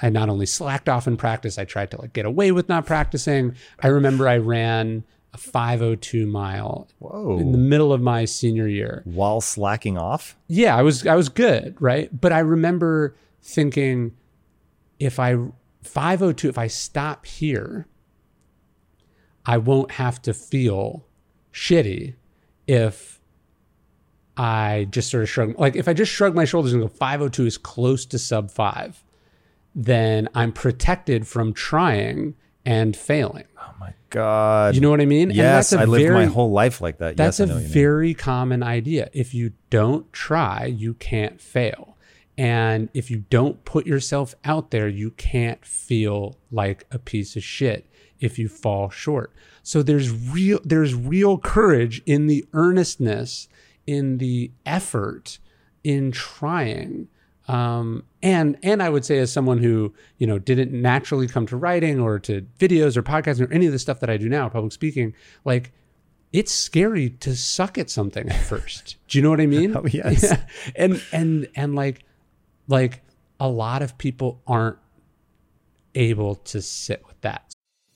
I 0.00 0.08
not 0.08 0.28
only 0.28 0.46
slacked 0.46 0.88
off 0.88 1.06
in 1.06 1.16
practice, 1.16 1.58
I 1.58 1.64
tried 1.64 1.90
to 1.92 2.00
like 2.00 2.12
get 2.12 2.24
away 2.24 2.50
with 2.52 2.68
not 2.68 2.86
practicing. 2.86 3.54
I 3.80 3.88
remember 3.88 4.26
I 4.26 4.38
ran 4.38 5.04
a 5.32 5.38
502 5.38 6.26
mile 6.26 6.88
Whoa. 6.98 7.38
in 7.38 7.52
the 7.52 7.58
middle 7.58 7.92
of 7.92 8.00
my 8.00 8.24
senior 8.24 8.66
year. 8.66 9.02
While 9.04 9.40
slacking 9.40 9.96
off? 9.96 10.36
Yeah, 10.48 10.76
I 10.76 10.82
was 10.82 11.06
I 11.06 11.14
was 11.14 11.28
good, 11.28 11.76
right? 11.80 12.08
But 12.18 12.32
I 12.32 12.40
remember 12.40 13.14
thinking 13.42 14.12
if 14.98 15.18
I 15.18 15.36
502 15.82 16.48
if 16.48 16.58
I 16.58 16.66
stop 16.66 17.26
here, 17.26 17.86
I 19.50 19.56
won't 19.56 19.90
have 19.90 20.22
to 20.22 20.32
feel 20.32 21.04
shitty 21.52 22.14
if 22.68 23.20
I 24.36 24.86
just 24.92 25.10
sort 25.10 25.24
of 25.24 25.28
shrug 25.28 25.58
like 25.58 25.74
if 25.74 25.88
I 25.88 25.92
just 25.92 26.12
shrug 26.12 26.36
my 26.36 26.44
shoulders 26.44 26.72
and 26.72 26.80
go 26.80 26.86
502 26.86 27.46
is 27.46 27.58
close 27.58 28.06
to 28.06 28.18
sub 28.20 28.52
5, 28.52 29.02
then 29.74 30.28
I'm 30.36 30.52
protected 30.52 31.26
from 31.26 31.52
trying 31.52 32.36
and 32.64 32.96
failing. 32.96 33.46
Oh 33.58 33.74
my 33.80 33.92
God. 34.10 34.76
You 34.76 34.82
know 34.82 34.90
what 34.90 35.00
I 35.00 35.06
mean? 35.06 35.30
And 35.30 35.36
Yes, 35.36 35.70
that's 35.70 35.80
a 35.80 35.82
I 35.82 35.84
lived 35.86 36.12
my 36.12 36.26
whole 36.26 36.52
life 36.52 36.80
like 36.80 36.98
that. 36.98 37.16
That's 37.16 37.40
yes, 37.40 37.40
I 37.40 37.44
a 37.44 37.46
know 37.48 37.54
what 37.54 37.62
you 37.62 37.66
mean. 37.66 37.72
very 37.72 38.14
common 38.14 38.62
idea. 38.62 39.10
If 39.12 39.34
you 39.34 39.54
don't 39.68 40.12
try, 40.12 40.66
you 40.66 40.94
can't 40.94 41.40
fail. 41.40 41.96
And 42.38 42.88
if 42.94 43.10
you 43.10 43.24
don't 43.30 43.64
put 43.64 43.84
yourself 43.84 44.36
out 44.44 44.70
there, 44.70 44.86
you 44.86 45.10
can't 45.10 45.64
feel 45.66 46.38
like 46.52 46.86
a 46.92 47.00
piece 47.00 47.34
of 47.34 47.42
shit 47.42 47.89
if 48.20 48.38
you 48.38 48.48
fall 48.48 48.90
short. 48.90 49.32
So 49.62 49.82
there's 49.82 50.10
real 50.10 50.60
there's 50.64 50.94
real 50.94 51.38
courage 51.38 52.02
in 52.06 52.26
the 52.26 52.44
earnestness, 52.52 53.48
in 53.86 54.18
the 54.18 54.50
effort, 54.64 55.38
in 55.84 56.12
trying. 56.12 57.08
Um, 57.48 58.04
and 58.22 58.58
and 58.62 58.82
I 58.82 58.90
would 58.90 59.04
say 59.04 59.18
as 59.18 59.32
someone 59.32 59.58
who 59.58 59.92
you 60.18 60.26
know 60.26 60.38
didn't 60.38 60.72
naturally 60.72 61.26
come 61.26 61.46
to 61.46 61.56
writing 61.56 61.98
or 61.98 62.18
to 62.20 62.42
videos 62.58 62.96
or 62.96 63.02
podcasting 63.02 63.48
or 63.48 63.52
any 63.52 63.66
of 63.66 63.72
the 63.72 63.78
stuff 63.78 64.00
that 64.00 64.10
I 64.10 64.16
do 64.16 64.28
now, 64.28 64.48
public 64.48 64.72
speaking, 64.72 65.14
like 65.44 65.72
it's 66.32 66.52
scary 66.52 67.10
to 67.10 67.34
suck 67.34 67.76
at 67.76 67.90
something 67.90 68.28
at 68.28 68.40
first. 68.40 68.96
Do 69.08 69.18
you 69.18 69.22
know 69.22 69.30
what 69.30 69.40
I 69.40 69.46
mean? 69.46 69.76
Oh, 69.76 69.84
yes. 69.86 70.32
And 70.76 71.02
and 71.12 71.48
and 71.56 71.74
like 71.74 72.04
like 72.68 73.02
a 73.40 73.48
lot 73.48 73.82
of 73.82 73.98
people 73.98 74.40
aren't 74.46 74.78
able 75.94 76.36
to 76.36 76.62
sit 76.62 77.04
with 77.06 77.20
that. 77.22 77.52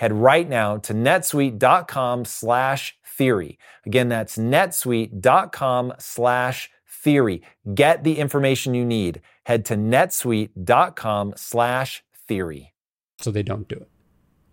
head 0.00 0.14
right 0.14 0.48
now 0.48 0.78
to 0.78 0.94
netsuite.com 0.94 2.24
slash 2.24 2.96
theory. 3.04 3.58
Again, 3.84 4.08
that's 4.08 4.38
netsuite.com 4.38 5.92
slash 5.98 6.70
theory. 6.88 7.42
Get 7.74 8.02
the 8.02 8.16
information 8.16 8.72
you 8.72 8.86
need. 8.86 9.20
Head 9.44 9.66
to 9.66 9.76
netsuite.com 9.76 11.34
slash 11.36 12.02
theory. 12.26 12.72
So 13.20 13.30
they 13.30 13.42
don't 13.42 13.68
do 13.68 13.76
it. 13.76 13.90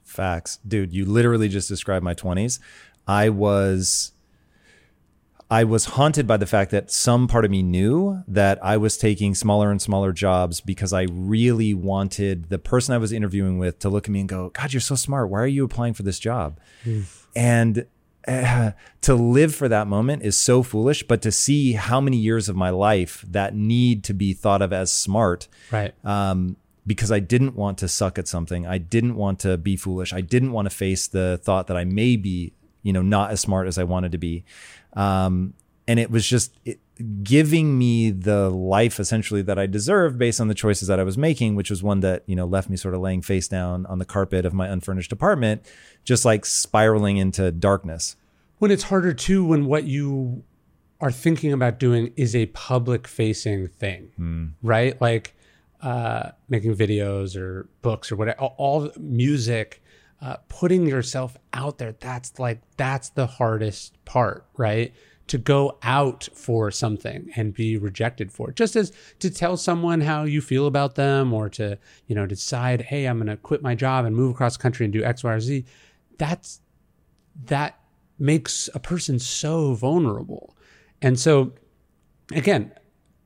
Facts. 0.04 0.60
Dude, 0.68 0.92
you 0.92 1.06
literally 1.06 1.48
just 1.48 1.70
described 1.70 2.04
my 2.04 2.14
20s. 2.14 2.60
I 3.08 3.30
was 3.30 4.12
I 5.50 5.64
was 5.64 5.86
haunted 5.86 6.28
by 6.28 6.38
the 6.38 6.46
fact 6.46 6.72
that 6.72 6.92
some 6.92 7.28
part 7.28 7.46
of 7.46 7.52
me 7.52 7.64
knew 7.64 8.24
that 8.28 8.64
I 8.64 8.76
was 8.76 8.98
taking 8.98 9.34
smaller 9.34 9.72
and 9.72 9.82
smaller 9.82 10.12
jobs 10.12 10.60
because 10.60 10.92
I 10.92 11.04
really 11.10 11.74
wanted 11.74 12.50
the 12.50 12.60
person 12.60 12.94
I 12.94 12.98
was 12.98 13.14
interviewing 13.14 13.58
with 13.58 13.80
to 13.80 13.90
look 13.90 14.06
at 14.06 14.12
me 14.12 14.20
and 14.20 14.28
go, 14.28 14.50
God, 14.50 14.74
you're 14.74 14.82
so 14.82 14.96
smart. 14.96 15.30
Why 15.30 15.40
are 15.40 15.48
you 15.48 15.64
applying 15.64 15.94
for 15.94 16.04
this 16.04 16.20
job? 16.20 16.60
Mm. 16.84 17.06
And 17.36 17.86
uh, 18.28 18.72
to 19.02 19.16
live 19.16 19.56
for 19.56 19.70
that 19.70 19.88
moment 19.88 20.24
is 20.24 20.38
so 20.38 20.64
foolish, 20.64 21.04
but 21.04 21.22
to 21.22 21.32
see 21.32 21.74
how 21.74 22.02
many 22.02 22.18
years 22.18 22.50
of 22.50 22.58
my 22.58 22.70
life 22.70 23.24
that 23.30 23.56
need 23.56 24.04
to 24.04 24.14
be 24.14 24.34
thought 24.34 24.62
of 24.62 24.74
as 24.74 24.92
smart. 24.92 25.48
Right. 25.72 25.94
Um, 26.06 26.58
because 26.86 27.12
I 27.12 27.20
didn't 27.20 27.56
want 27.56 27.78
to 27.80 27.88
suck 27.88 28.18
at 28.18 28.28
something. 28.28 28.66
I 28.66 28.78
didn't 28.78 29.16
want 29.16 29.40
to 29.40 29.58
be 29.58 29.76
foolish. 29.76 30.14
I 30.14 30.22
didn't 30.22 30.54
want 30.54 30.70
to 30.70 30.76
face 30.76 31.08
the 31.08 31.40
thought 31.44 31.68
that 31.68 31.76
I 31.76 31.84
may 31.84 32.16
be, 32.16 32.54
you 32.82 32.94
know, 32.94 33.02
not 33.02 33.32
as 33.32 33.42
smart 33.42 33.68
as 33.68 33.78
I 33.78 33.84
wanted 33.84 34.14
to 34.14 34.18
be. 34.18 34.46
Um, 34.94 35.54
and 35.88 36.00
it 36.00 36.12
was 36.12 36.28
just 36.28 36.54
it, 36.66 36.80
giving 37.24 37.78
me 37.78 38.10
the 38.10 38.50
life 38.50 39.00
essentially 39.00 39.42
that 39.44 39.60
I 39.60 39.66
deserved 39.66 40.18
based 40.18 40.42
on 40.42 40.48
the 40.48 40.56
choices 40.56 40.88
that 40.88 41.00
I 41.00 41.04
was 41.04 41.18
making, 41.18 41.56
which 41.56 41.70
was 41.70 41.84
one 41.84 42.00
that, 42.02 42.24
you 42.26 42.36
know, 42.36 42.46
left 42.46 42.70
me 42.70 42.78
sort 42.78 42.94
of 42.94 43.02
laying 43.02 43.22
face 43.22 43.48
down 43.48 43.86
on 43.86 44.00
the 44.00 44.06
carpet 44.06 44.46
of 44.46 44.54
my 44.54 44.68
unfurnished 44.68 45.12
apartment, 45.12 45.66
just 46.04 46.26
like 46.26 46.46
spiraling 46.46 47.18
into 47.18 47.52
darkness. 47.52 48.16
When 48.60 48.72
it's 48.72 48.84
harder 48.84 49.14
too, 49.14 49.46
when 49.46 49.66
what 49.66 49.84
you 49.84 50.44
are 51.00 51.12
thinking 51.12 51.54
about 51.54 51.80
doing 51.80 52.12
is 52.16 52.36
a 52.36 52.48
public 52.48 53.08
facing 53.08 53.68
thing, 53.68 54.12
mm. 54.20 54.52
right? 54.64 55.00
Like 55.00 55.36
uh, 55.82 56.32
making 56.50 56.76
videos 56.76 57.36
or 57.36 57.70
books 57.84 58.12
or 58.12 58.16
whatever, 58.16 58.40
all, 58.40 58.56
all 58.58 58.92
music 58.98 59.84
uh, 60.22 60.38
putting 60.48 60.88
yourself 60.88 61.38
out 61.54 61.78
there 61.78 61.94
that's 62.00 62.40
like 62.40 62.60
that's 62.76 63.10
the 63.10 63.28
hardest 63.28 64.04
part 64.06 64.46
right? 64.58 64.94
To 65.28 65.38
go 65.38 65.78
out 65.84 66.30
for 66.34 66.72
something 66.72 67.30
and 67.36 67.54
be 67.54 67.78
rejected 67.78 68.32
for 68.32 68.50
it. 68.50 68.56
Just 68.56 68.78
as 68.78 68.94
to 69.20 69.30
tell 69.30 69.58
someone 69.58 70.00
how 70.00 70.24
you 70.24 70.40
feel 70.40 70.68
about 70.68 70.96
them 70.96 71.34
or 71.34 71.50
to 71.50 71.78
you 72.08 72.16
know 72.16 72.26
decide 72.26 72.82
hey 72.82 73.06
i'm 73.06 73.18
going 73.18 73.28
to 73.28 73.38
quit 73.38 73.62
my 73.62 73.76
job 73.76 74.06
and 74.06 74.16
move 74.16 74.32
across 74.32 74.58
country 74.58 74.86
and 74.86 74.94
do 74.94 75.04
x 75.04 75.24
y 75.24 75.34
or 75.34 75.40
z 75.40 75.66
that's 76.18 76.62
that 77.46 77.80
makes 78.20 78.70
a 78.74 78.80
person 78.80 79.20
so 79.20 79.74
vulnerable. 79.74 80.56
And 81.02 81.20
so 81.20 81.54
again 82.34 82.72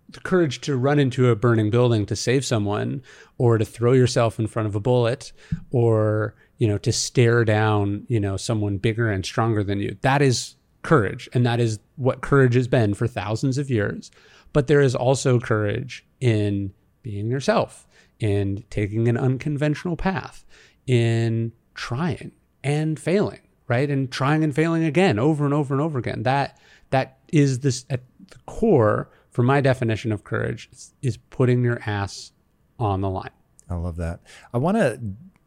the 0.09 0.19
courage 0.19 0.59
to 0.59 0.75
run 0.75 0.99
into 0.99 1.29
a 1.29 1.35
burning 1.37 1.69
building 1.69 2.05
to 2.05 2.17
save 2.17 2.43
someone 2.43 3.01
or 3.37 3.57
to 3.57 3.63
throw 3.63 3.93
yourself 3.93 4.39
in 4.39 4.47
front 4.47 4.67
of 4.67 4.75
a 4.75 4.79
bullet 4.79 5.31
or 5.71 6.35
you 6.61 6.67
know, 6.67 6.77
to 6.77 6.91
stare 6.91 7.43
down, 7.43 8.05
you 8.07 8.19
know, 8.19 8.37
someone 8.37 8.77
bigger 8.77 9.09
and 9.09 9.25
stronger 9.25 9.63
than 9.63 9.79
you. 9.79 9.97
That 10.01 10.21
is 10.21 10.57
courage. 10.83 11.27
And 11.33 11.43
that 11.43 11.59
is 11.59 11.79
what 11.95 12.21
courage 12.21 12.53
has 12.53 12.67
been 12.67 12.93
for 12.93 13.07
thousands 13.07 13.57
of 13.57 13.71
years. 13.71 14.11
But 14.53 14.67
there 14.67 14.79
is 14.79 14.93
also 14.93 15.39
courage 15.39 16.05
in 16.19 16.71
being 17.01 17.31
yourself, 17.31 17.87
in 18.19 18.63
taking 18.69 19.07
an 19.07 19.17
unconventional 19.17 19.97
path, 19.97 20.45
in 20.85 21.51
trying 21.73 22.31
and 22.63 22.99
failing, 22.99 23.41
right? 23.67 23.89
And 23.89 24.11
trying 24.11 24.43
and 24.43 24.53
failing 24.53 24.83
again 24.83 25.17
over 25.17 25.45
and 25.45 25.55
over 25.55 25.73
and 25.73 25.81
over 25.81 25.97
again. 25.97 26.21
That 26.21 26.59
that 26.91 27.17
is 27.29 27.61
this 27.61 27.85
at 27.89 28.01
the 28.29 28.37
core 28.45 29.09
for 29.31 29.41
my 29.41 29.61
definition 29.61 30.11
of 30.11 30.23
courage 30.23 30.69
is, 30.71 30.93
is 31.01 31.17
putting 31.17 31.63
your 31.63 31.81
ass 31.87 32.33
on 32.77 33.01
the 33.01 33.09
line. 33.09 33.31
I 33.67 33.75
love 33.75 33.95
that. 33.95 34.19
I 34.53 34.59
want 34.59 34.77
to 34.77 35.01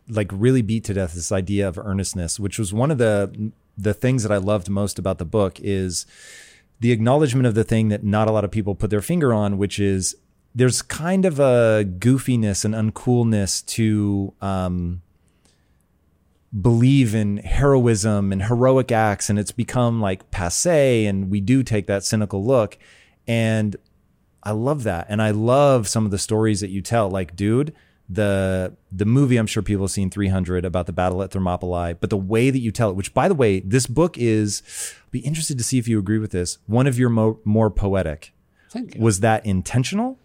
like 0.08 0.30
really 0.32 0.62
beat 0.62 0.84
to 0.84 0.94
death 0.94 1.14
this 1.14 1.32
idea 1.32 1.66
of 1.66 1.78
earnestness, 1.78 2.38
which 2.38 2.58
was 2.58 2.72
one 2.72 2.90
of 2.90 2.98
the 2.98 3.52
the 3.76 3.94
things 3.94 4.22
that 4.22 4.30
I 4.30 4.36
loved 4.36 4.68
most 4.68 4.98
about 4.98 5.18
the 5.18 5.24
book 5.24 5.58
is 5.60 6.06
the 6.80 6.92
acknowledgement 6.92 7.46
of 7.46 7.54
the 7.54 7.64
thing 7.64 7.88
that 7.88 8.04
not 8.04 8.28
a 8.28 8.32
lot 8.32 8.44
of 8.44 8.50
people 8.50 8.74
put 8.74 8.90
their 8.90 9.02
finger 9.02 9.32
on, 9.32 9.58
which 9.58 9.80
is 9.80 10.16
there's 10.54 10.82
kind 10.82 11.24
of 11.24 11.40
a 11.40 11.84
goofiness 11.84 12.64
and 12.64 12.74
uncoolness 12.74 13.66
to 13.66 14.32
um, 14.40 15.02
believe 16.60 17.14
in 17.14 17.38
heroism 17.38 18.30
and 18.30 18.44
heroic 18.44 18.92
acts, 18.92 19.28
and 19.28 19.38
it's 19.38 19.50
become 19.50 20.00
like 20.00 20.30
passe, 20.30 21.06
and 21.06 21.30
we 21.30 21.40
do 21.40 21.62
take 21.62 21.86
that 21.86 22.04
cynical 22.04 22.44
look, 22.44 22.78
and 23.26 23.74
I 24.44 24.52
love 24.52 24.84
that, 24.84 25.06
and 25.08 25.20
I 25.20 25.30
love 25.32 25.88
some 25.88 26.04
of 26.04 26.12
the 26.12 26.18
stories 26.18 26.60
that 26.60 26.70
you 26.70 26.82
tell, 26.82 27.10
like 27.10 27.34
dude 27.34 27.74
the 28.08 28.76
the 28.92 29.04
movie 29.04 29.36
I'm 29.36 29.46
sure 29.46 29.62
people 29.62 29.84
have 29.84 29.90
seen 29.90 30.10
300 30.10 30.64
about 30.64 30.86
the 30.86 30.92
battle 30.92 31.22
at 31.22 31.30
Thermopylae, 31.30 31.94
but 31.94 32.10
the 32.10 32.16
way 32.16 32.50
that 32.50 32.58
you 32.58 32.70
tell 32.70 32.90
it, 32.90 32.96
which 32.96 33.14
by 33.14 33.28
the 33.28 33.34
way, 33.34 33.60
this 33.60 33.86
book 33.86 34.18
is 34.18 34.62
be 35.10 35.20
interested 35.20 35.56
to 35.58 35.64
see 35.64 35.78
if 35.78 35.88
you 35.88 35.98
agree 35.98 36.18
with 36.18 36.30
this. 36.30 36.58
One 36.66 36.86
of 36.86 36.98
your 36.98 37.08
mo- 37.08 37.40
more 37.44 37.70
poetic. 37.70 38.32
Thank 38.70 38.96
you. 38.96 39.00
Was 39.00 39.20
that 39.20 39.46
intentional? 39.46 40.18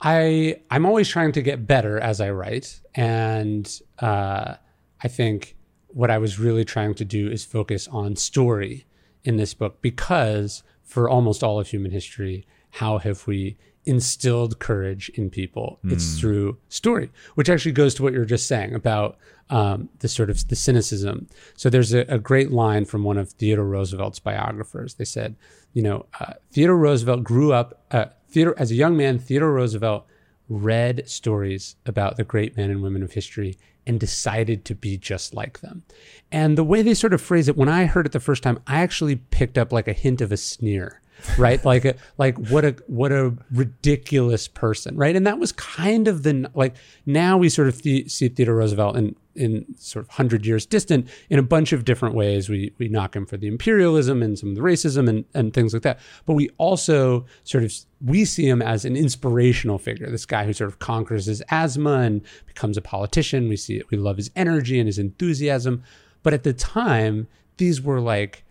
I 0.00 0.60
I'm 0.70 0.86
always 0.86 1.08
trying 1.08 1.32
to 1.32 1.42
get 1.42 1.66
better 1.66 1.98
as 1.98 2.20
I 2.20 2.30
write, 2.30 2.80
and 2.94 3.80
uh, 3.98 4.54
I 5.02 5.08
think 5.08 5.56
what 5.88 6.10
I 6.10 6.18
was 6.18 6.38
really 6.38 6.64
trying 6.64 6.94
to 6.94 7.04
do 7.04 7.30
is 7.30 7.44
focus 7.44 7.88
on 7.88 8.16
story 8.16 8.86
in 9.24 9.36
this 9.36 9.54
book 9.54 9.80
because 9.80 10.62
for 10.84 11.08
almost 11.08 11.42
all 11.42 11.58
of 11.58 11.68
human 11.68 11.90
history, 11.90 12.46
how 12.70 12.98
have 12.98 13.26
we 13.26 13.56
instilled 13.86 14.58
courage 14.58 15.08
in 15.10 15.30
people. 15.30 15.78
Mm. 15.84 15.92
It's 15.92 16.14
hmm. 16.14 16.20
through 16.20 16.58
story, 16.68 17.10
which 17.36 17.48
actually 17.48 17.72
goes 17.72 17.94
to 17.94 18.02
what 18.02 18.12
you're 18.12 18.24
just 18.24 18.48
saying 18.48 18.74
about 18.74 19.16
um, 19.48 19.88
the 20.00 20.08
sort 20.08 20.28
of 20.28 20.46
the 20.48 20.56
cynicism. 20.56 21.28
So 21.54 21.70
there's 21.70 21.94
a, 21.94 22.00
a, 22.08 22.18
great 22.18 22.50
line 22.50 22.84
from 22.84 23.04
one 23.04 23.16
of 23.16 23.30
Theodore 23.30 23.64
Roosevelt's 23.64 24.18
biographers. 24.18 24.94
They 24.94 25.04
said, 25.04 25.36
you 25.72 25.82
know, 25.82 26.06
uh, 26.18 26.32
Theodore 26.50 26.76
Roosevelt 26.76 27.22
grew 27.22 27.52
up. 27.52 27.84
Uh, 27.92 28.06
Theodore, 28.28 28.56
as 28.58 28.72
a 28.72 28.74
young 28.74 28.96
man, 28.96 29.20
Theodore 29.20 29.52
Roosevelt 29.52 30.04
read 30.48 31.08
stories 31.08 31.76
about 31.86 32.16
the 32.16 32.24
great 32.24 32.56
men 32.56 32.70
and 32.70 32.82
women 32.82 33.04
of 33.04 33.12
history 33.12 33.56
and 33.86 34.00
decided 34.00 34.64
to 34.64 34.74
be 34.74 34.96
just 34.96 35.32
like 35.32 35.60
them. 35.60 35.84
And 36.32 36.58
the 36.58 36.64
way 36.64 36.82
they 36.82 36.94
sort 36.94 37.14
of 37.14 37.20
phrase 37.20 37.46
it, 37.46 37.56
when 37.56 37.68
I 37.68 37.84
heard 37.84 38.06
it 38.06 38.12
the 38.12 38.20
first 38.20 38.42
time, 38.42 38.58
I 38.66 38.80
actually 38.80 39.16
picked 39.16 39.56
up 39.56 39.72
like 39.72 39.86
a 39.86 39.92
hint 39.92 40.20
of 40.20 40.32
a 40.32 40.36
sneer 40.36 41.00
right? 41.38 41.64
like 41.64 41.84
a, 41.84 41.94
like 42.18 42.36
what 42.50 42.64
a 42.64 42.76
what 42.86 43.12
a 43.12 43.34
ridiculous 43.50 44.48
person, 44.48 44.96
right? 44.96 45.16
And 45.16 45.26
that 45.26 45.38
was 45.38 45.52
kind 45.52 46.08
of 46.08 46.22
the 46.22 46.50
like 46.54 46.76
now 47.04 47.36
we 47.36 47.48
sort 47.48 47.68
of 47.68 47.76
see 47.76 48.28
Theodore 48.28 48.56
Roosevelt 48.56 48.96
in 48.96 49.16
in 49.34 49.66
sort 49.76 50.04
of 50.04 50.10
hundred 50.12 50.46
years 50.46 50.64
distant 50.64 51.08
in 51.28 51.38
a 51.38 51.42
bunch 51.42 51.72
of 51.72 51.84
different 51.84 52.14
ways. 52.14 52.48
We 52.48 52.72
we 52.78 52.88
knock 52.88 53.14
him 53.14 53.26
for 53.26 53.36
the 53.36 53.46
imperialism 53.46 54.22
and 54.22 54.38
some 54.38 54.50
of 54.50 54.54
the 54.56 54.62
racism 54.62 55.08
and 55.08 55.24
and 55.34 55.52
things 55.52 55.72
like 55.72 55.82
that, 55.82 56.00
but 56.24 56.34
we 56.34 56.48
also 56.58 57.26
sort 57.44 57.64
of 57.64 57.72
we 58.00 58.24
see 58.24 58.48
him 58.48 58.62
as 58.62 58.84
an 58.84 58.96
inspirational 58.96 59.78
figure. 59.78 60.10
This 60.10 60.26
guy 60.26 60.44
who 60.44 60.52
sort 60.52 60.68
of 60.68 60.78
conquers 60.78 61.26
his 61.26 61.42
asthma 61.50 62.00
and 62.00 62.22
becomes 62.46 62.76
a 62.76 62.82
politician. 62.82 63.48
We 63.48 63.56
see 63.56 63.76
it. 63.76 63.90
We 63.90 63.98
love 63.98 64.16
his 64.16 64.30
energy 64.36 64.78
and 64.78 64.86
his 64.86 64.98
enthusiasm, 64.98 65.82
but 66.22 66.32
at 66.32 66.42
the 66.42 66.52
time, 66.52 67.28
these 67.58 67.80
were 67.80 68.00
like 68.00 68.44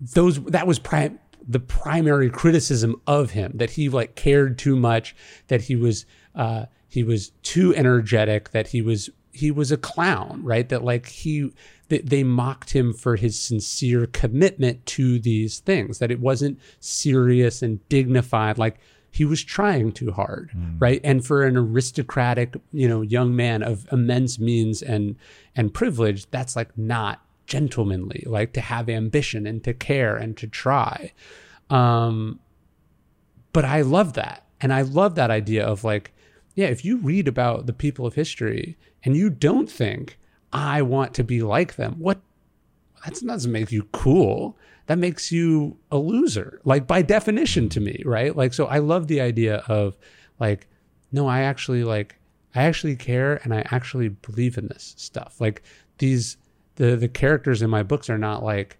those 0.00 0.42
that 0.44 0.66
was 0.66 0.80
the 1.48 1.60
primary 1.60 2.28
criticism 2.28 3.00
of 3.06 3.30
him 3.30 3.52
that 3.54 3.70
he 3.70 3.88
like 3.88 4.14
cared 4.14 4.58
too 4.58 4.76
much, 4.76 5.14
that 5.48 5.62
he 5.62 5.76
was 5.76 6.06
uh, 6.34 6.66
he 6.88 7.02
was 7.02 7.30
too 7.42 7.74
energetic, 7.74 8.50
that 8.50 8.68
he 8.68 8.82
was 8.82 9.10
he 9.32 9.50
was 9.50 9.70
a 9.70 9.76
clown, 9.76 10.40
right? 10.42 10.68
That 10.68 10.84
like 10.84 11.06
he 11.06 11.52
they, 11.88 11.98
they 11.98 12.24
mocked 12.24 12.70
him 12.70 12.92
for 12.92 13.16
his 13.16 13.38
sincere 13.38 14.06
commitment 14.06 14.84
to 14.86 15.18
these 15.18 15.60
things, 15.60 15.98
that 15.98 16.10
it 16.10 16.20
wasn't 16.20 16.58
serious 16.80 17.62
and 17.62 17.86
dignified, 17.88 18.58
like 18.58 18.78
he 19.10 19.24
was 19.24 19.42
trying 19.42 19.92
too 19.92 20.10
hard, 20.10 20.50
mm. 20.54 20.76
right? 20.78 21.00
And 21.04 21.24
for 21.24 21.44
an 21.44 21.56
aristocratic, 21.56 22.56
you 22.72 22.88
know, 22.88 23.02
young 23.02 23.34
man 23.34 23.62
of 23.62 23.86
immense 23.92 24.38
means 24.38 24.82
and 24.82 25.16
and 25.54 25.72
privilege, 25.72 26.30
that's 26.30 26.56
like 26.56 26.76
not 26.76 27.25
gentlemanly, 27.46 28.24
like 28.26 28.52
to 28.54 28.60
have 28.60 28.88
ambition 28.88 29.46
and 29.46 29.62
to 29.64 29.72
care 29.72 30.16
and 30.16 30.36
to 30.36 30.46
try. 30.46 31.12
Um, 31.70 32.40
but 33.52 33.64
I 33.64 33.82
love 33.82 34.14
that. 34.14 34.44
And 34.60 34.72
I 34.72 34.82
love 34.82 35.14
that 35.14 35.30
idea 35.30 35.64
of 35.64 35.84
like, 35.84 36.12
yeah, 36.54 36.66
if 36.66 36.84
you 36.84 36.98
read 36.98 37.28
about 37.28 37.66
the 37.66 37.72
people 37.72 38.06
of 38.06 38.14
history 38.14 38.76
and 39.04 39.16
you 39.16 39.30
don't 39.30 39.70
think, 39.70 40.18
I 40.52 40.82
want 40.82 41.14
to 41.14 41.24
be 41.24 41.42
like 41.42 41.76
them, 41.76 41.96
what 41.98 42.20
that 43.04 43.20
doesn't 43.24 43.52
make 43.52 43.70
you 43.70 43.84
cool. 43.92 44.56
That 44.86 44.98
makes 44.98 45.32
you 45.32 45.76
a 45.90 45.98
loser, 45.98 46.60
like 46.64 46.86
by 46.86 47.02
definition 47.02 47.68
to 47.70 47.80
me, 47.80 48.02
right? 48.04 48.36
Like, 48.36 48.54
so 48.54 48.66
I 48.66 48.78
love 48.78 49.08
the 49.08 49.20
idea 49.20 49.56
of 49.68 49.96
like, 50.38 50.68
no, 51.12 51.26
I 51.26 51.40
actually 51.40 51.82
like, 51.84 52.18
I 52.54 52.62
actually 52.62 52.96
care 52.96 53.40
and 53.42 53.52
I 53.52 53.66
actually 53.70 54.08
believe 54.08 54.56
in 54.56 54.68
this 54.68 54.94
stuff. 54.96 55.40
Like 55.40 55.62
these 55.98 56.36
the 56.76 56.96
the 56.96 57.08
characters 57.08 57.62
in 57.62 57.70
my 57.70 57.82
books 57.82 58.08
are 58.08 58.18
not 58.18 58.42
like 58.42 58.78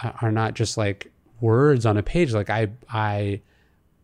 uh, 0.00 0.12
are 0.20 0.32
not 0.32 0.54
just 0.54 0.76
like 0.76 1.12
words 1.40 1.86
on 1.86 1.96
a 1.96 2.02
page. 2.02 2.32
Like 2.32 2.50
i 2.50 2.68
i 2.92 3.40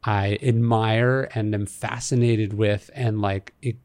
i 0.05 0.39
admire 0.43 1.29
and 1.35 1.55
am 1.55 1.67
fascinated 1.67 2.53
with 2.55 2.91
and 2.95 3.21
like 3.21 3.53
it, 3.61 3.77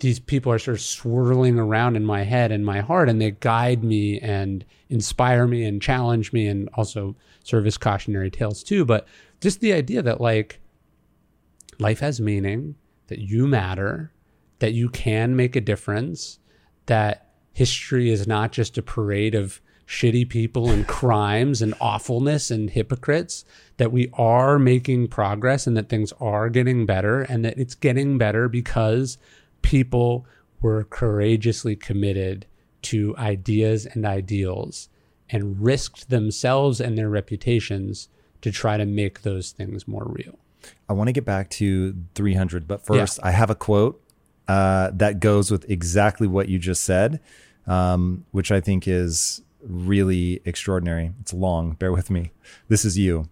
these 0.00 0.18
people 0.18 0.52
are 0.52 0.58
sort 0.58 0.76
of 0.76 0.82
swirling 0.82 1.58
around 1.58 1.96
in 1.96 2.04
my 2.04 2.22
head 2.22 2.52
and 2.52 2.64
my 2.64 2.80
heart 2.80 3.08
and 3.08 3.20
they 3.20 3.30
guide 3.32 3.84
me 3.84 4.18
and 4.20 4.64
inspire 4.88 5.46
me 5.46 5.64
and 5.64 5.82
challenge 5.82 6.32
me 6.32 6.46
and 6.46 6.68
also 6.74 7.14
serve 7.44 7.66
as 7.66 7.76
cautionary 7.76 8.30
tales 8.30 8.62
too. 8.62 8.84
But 8.84 9.06
just 9.40 9.60
the 9.60 9.72
idea 9.72 10.02
that 10.02 10.20
like 10.20 10.60
life 11.78 12.00
has 12.00 12.20
meaning 12.20 12.76
that 13.08 13.18
you 13.18 13.46
matter 13.46 14.12
that 14.58 14.72
you 14.72 14.88
can 14.88 15.36
make 15.36 15.54
a 15.54 15.60
difference 15.60 16.38
that 16.86 17.27
history 17.58 18.08
is 18.08 18.24
not 18.24 18.52
just 18.52 18.78
a 18.78 18.82
parade 18.82 19.34
of 19.34 19.60
shitty 19.84 20.28
people 20.28 20.70
and 20.70 20.86
crimes 20.86 21.60
and 21.60 21.74
awfulness 21.80 22.52
and 22.52 22.70
hypocrites, 22.70 23.44
that 23.78 23.90
we 23.90 24.08
are 24.12 24.60
making 24.60 25.08
progress 25.08 25.66
and 25.66 25.76
that 25.76 25.88
things 25.88 26.12
are 26.20 26.48
getting 26.50 26.86
better 26.86 27.22
and 27.22 27.44
that 27.44 27.58
it's 27.58 27.74
getting 27.74 28.16
better 28.16 28.48
because 28.48 29.18
people 29.60 30.24
were 30.60 30.84
courageously 30.84 31.74
committed 31.74 32.46
to 32.80 33.16
ideas 33.16 33.86
and 33.86 34.06
ideals 34.06 34.88
and 35.28 35.60
risked 35.60 36.10
themselves 36.10 36.80
and 36.80 36.96
their 36.96 37.08
reputations 37.08 38.08
to 38.40 38.52
try 38.52 38.76
to 38.76 38.86
make 38.86 39.22
those 39.22 39.50
things 39.50 39.88
more 39.88 40.06
real. 40.06 40.38
I 40.88 40.92
want 40.92 41.08
to 41.08 41.12
get 41.12 41.24
back 41.24 41.50
to 41.50 41.96
300, 42.14 42.68
but 42.68 42.86
first, 42.86 43.18
yeah. 43.18 43.26
I 43.26 43.30
have 43.32 43.50
a 43.50 43.56
quote 43.56 44.00
uh, 44.46 44.92
that 44.94 45.18
goes 45.18 45.50
with 45.50 45.68
exactly 45.68 46.28
what 46.28 46.48
you 46.48 46.60
just 46.60 46.84
said 46.84 47.18
um, 47.68 48.24
which 48.32 48.50
I 48.50 48.60
think 48.60 48.88
is 48.88 49.42
really 49.62 50.40
extraordinary. 50.44 51.12
It's 51.20 51.32
long, 51.32 51.72
bear 51.72 51.92
with 51.92 52.10
me. 52.10 52.32
This 52.68 52.84
is 52.84 52.98
you. 52.98 53.28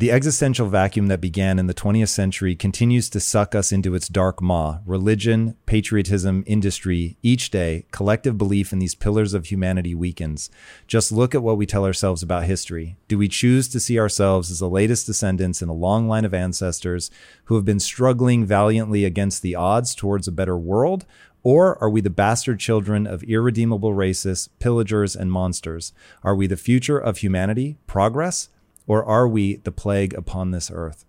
The 0.00 0.12
existential 0.12 0.66
vacuum 0.66 1.08
that 1.08 1.20
began 1.20 1.58
in 1.58 1.66
the 1.66 1.74
20th 1.74 2.08
century 2.08 2.56
continues 2.56 3.10
to 3.10 3.20
suck 3.20 3.54
us 3.54 3.70
into 3.70 3.94
its 3.94 4.08
dark 4.08 4.40
maw. 4.40 4.78
Religion, 4.86 5.56
patriotism, 5.66 6.42
industry, 6.46 7.18
each 7.22 7.50
day, 7.50 7.84
collective 7.90 8.38
belief 8.38 8.72
in 8.72 8.78
these 8.78 8.94
pillars 8.94 9.34
of 9.34 9.44
humanity 9.44 9.94
weakens. 9.94 10.48
Just 10.86 11.12
look 11.12 11.34
at 11.34 11.42
what 11.42 11.58
we 11.58 11.66
tell 11.66 11.84
ourselves 11.84 12.22
about 12.22 12.44
history. 12.44 12.96
Do 13.08 13.18
we 13.18 13.28
choose 13.28 13.68
to 13.68 13.78
see 13.78 13.98
ourselves 13.98 14.50
as 14.50 14.60
the 14.60 14.70
latest 14.70 15.04
descendants 15.04 15.60
in 15.60 15.68
a 15.68 15.74
long 15.74 16.08
line 16.08 16.24
of 16.24 16.32
ancestors 16.32 17.10
who 17.44 17.56
have 17.56 17.66
been 17.66 17.78
struggling 17.78 18.46
valiantly 18.46 19.04
against 19.04 19.42
the 19.42 19.54
odds 19.54 19.94
towards 19.94 20.26
a 20.26 20.32
better 20.32 20.56
world? 20.56 21.04
Or 21.42 21.82
are 21.82 21.88
we 21.88 22.00
the 22.00 22.10
bastard 22.10 22.60
children 22.60 23.06
of 23.06 23.22
irredeemable 23.22 23.94
racists, 23.94 24.48
pillagers, 24.58 25.16
and 25.16 25.32
monsters? 25.32 25.92
Are 26.22 26.34
we 26.34 26.46
the 26.46 26.56
future 26.56 26.98
of 26.98 27.18
humanity, 27.18 27.78
progress, 27.86 28.50
or 28.86 29.04
are 29.04 29.26
we 29.26 29.56
the 29.56 29.72
plague 29.72 30.14
upon 30.14 30.50
this 30.50 30.70
earth? 30.72 31.04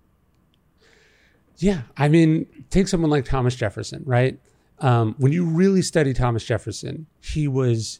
Yeah. 1.58 1.82
I 1.98 2.08
mean, 2.08 2.48
take 2.70 2.88
someone 2.88 3.12
like 3.12 3.26
Thomas 3.26 3.56
Jefferson, 3.56 4.03
right? 4.06 4.40
Um, 4.80 5.16
when 5.20 5.32
you 5.32 5.45
really 5.45 5.82
study 5.82 6.14
Thomas 6.14 6.44
Jefferson, 6.44 7.06
he 7.22 7.48
was 7.48 7.99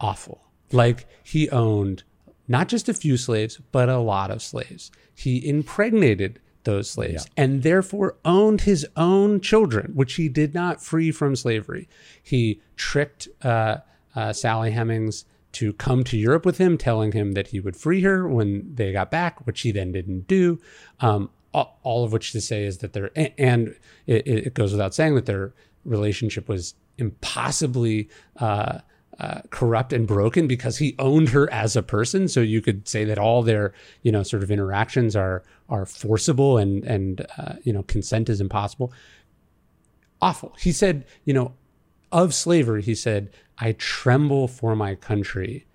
awful. 0.00 0.40
Like, 0.72 1.06
he 1.22 1.48
owned 1.50 2.02
not 2.48 2.68
just 2.68 2.88
a 2.88 2.94
few 2.94 3.16
slaves, 3.16 3.60
but 3.70 3.88
a 3.88 3.98
lot 3.98 4.30
of 4.30 4.42
slaves. 4.42 4.90
He 5.14 5.46
impregnated 5.48 6.40
those 6.64 6.90
slaves 6.90 7.26
yeah. 7.26 7.42
and 7.42 7.62
therefore 7.62 8.16
owned 8.24 8.62
his 8.62 8.86
own 8.96 9.40
children, 9.40 9.92
which 9.94 10.14
he 10.14 10.28
did 10.28 10.54
not 10.54 10.82
free 10.82 11.10
from 11.10 11.34
slavery. 11.36 11.88
He 12.22 12.60
tricked 12.76 13.28
uh, 13.42 13.78
uh, 14.14 14.32
Sally 14.32 14.72
Hemings 14.72 15.24
to 15.52 15.72
come 15.74 16.04
to 16.04 16.16
Europe 16.16 16.46
with 16.46 16.58
him, 16.58 16.78
telling 16.78 17.12
him 17.12 17.32
that 17.32 17.48
he 17.48 17.60
would 17.60 17.76
free 17.76 18.02
her 18.02 18.28
when 18.28 18.74
they 18.74 18.92
got 18.92 19.10
back, 19.10 19.46
which 19.46 19.62
he 19.62 19.72
then 19.72 19.92
didn't 19.92 20.28
do. 20.28 20.60
Um, 21.00 21.30
all, 21.52 21.80
all, 21.82 22.04
of 22.04 22.12
which 22.12 22.30
to 22.32 22.40
say 22.40 22.64
is 22.64 22.78
that 22.78 22.92
their 22.92 23.10
and 23.16 23.74
it, 24.06 24.26
it, 24.26 24.54
goes 24.54 24.70
without 24.70 24.94
saying 24.94 25.16
that 25.16 25.26
their 25.26 25.52
relationship 25.84 26.48
was 26.48 26.74
impossibly 26.98 28.08
uh, 28.36 28.78
uh, 29.18 29.40
corrupt 29.50 29.92
and 29.92 30.06
broken 30.06 30.46
because 30.46 30.78
he 30.78 30.94
owned 30.98 31.28
her 31.28 31.52
as 31.52 31.76
a 31.76 31.82
person. 31.82 32.28
So 32.28 32.40
you 32.40 32.62
could 32.62 32.88
say 32.88 33.04
that 33.04 33.18
all 33.18 33.42
their, 33.42 33.74
you 34.02 34.10
know, 34.12 34.22
sort 34.22 34.42
of 34.42 34.50
interactions 34.50 35.14
are 35.14 35.42
are 35.70 35.86
forcible 35.86 36.58
and 36.58 36.84
and 36.84 37.26
uh, 37.38 37.54
you 37.62 37.72
know 37.72 37.82
consent 37.84 38.28
is 38.28 38.40
impossible. 38.40 38.92
Awful. 40.22 40.54
He 40.60 40.72
said, 40.72 41.06
you 41.24 41.32
know, 41.32 41.54
of 42.12 42.34
slavery, 42.34 42.82
he 42.82 42.94
said, 42.94 43.30
"I 43.58 43.72
tremble 43.72 44.48
for 44.48 44.76
my 44.76 44.94
country." 44.94 45.66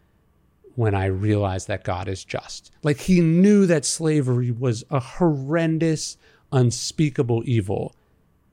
When 0.76 0.94
I 0.94 1.06
realize 1.06 1.68
that 1.68 1.86
God 1.86 2.10
is 2.10 2.26
just. 2.26 2.70
Like 2.84 3.00
he 3.00 3.22
knew 3.22 3.66
that 3.66 3.86
slavery 3.86 4.52
was 4.52 4.84
a 4.90 5.00
horrendous, 5.00 6.18
unspeakable 6.52 7.44
evil 7.46 7.96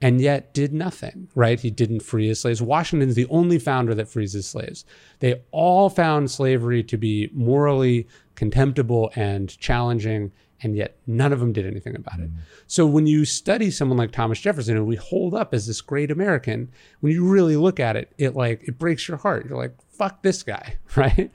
and 0.02 0.20
yet 0.20 0.52
did 0.52 0.74
nothing, 0.74 1.28
right? 1.36 1.60
He 1.60 1.70
didn't 1.70 2.00
free 2.00 2.26
his 2.26 2.40
slaves. 2.40 2.60
Washington's 2.60 3.14
the 3.14 3.28
only 3.30 3.58
founder 3.60 3.94
that 3.94 4.08
frees 4.08 4.32
his 4.32 4.48
slaves. 4.48 4.84
They 5.20 5.40
all 5.52 5.88
found 5.88 6.28
slavery 6.28 6.82
to 6.82 6.96
be 6.96 7.30
morally 7.32 8.08
contemptible 8.34 9.12
and 9.14 9.56
challenging, 9.58 10.32
and 10.62 10.76
yet 10.76 10.96
none 11.06 11.32
of 11.32 11.40
them 11.40 11.52
did 11.52 11.66
anything 11.66 11.96
about 11.96 12.20
it. 12.20 12.30
Mm. 12.32 12.38
So 12.66 12.86
when 12.86 13.06
you 13.06 13.24
study 13.24 13.70
someone 13.70 13.98
like 13.98 14.12
Thomas 14.12 14.40
Jefferson, 14.40 14.76
and 14.76 14.86
we 14.86 14.96
hold 14.96 15.34
up 15.34 15.52
as 15.52 15.66
this 15.66 15.80
great 15.80 16.10
American, 16.10 16.70
when 17.00 17.12
you 17.12 17.26
really 17.26 17.56
look 17.56 17.80
at 17.80 17.96
it, 17.96 18.12
it 18.18 18.36
like 18.36 18.62
it 18.64 18.78
breaks 18.78 19.08
your 19.08 19.16
heart. 19.16 19.46
You're 19.46 19.58
like, 19.58 19.74
fuck 19.90 20.22
this 20.22 20.42
guy, 20.42 20.76
right? 20.96 21.30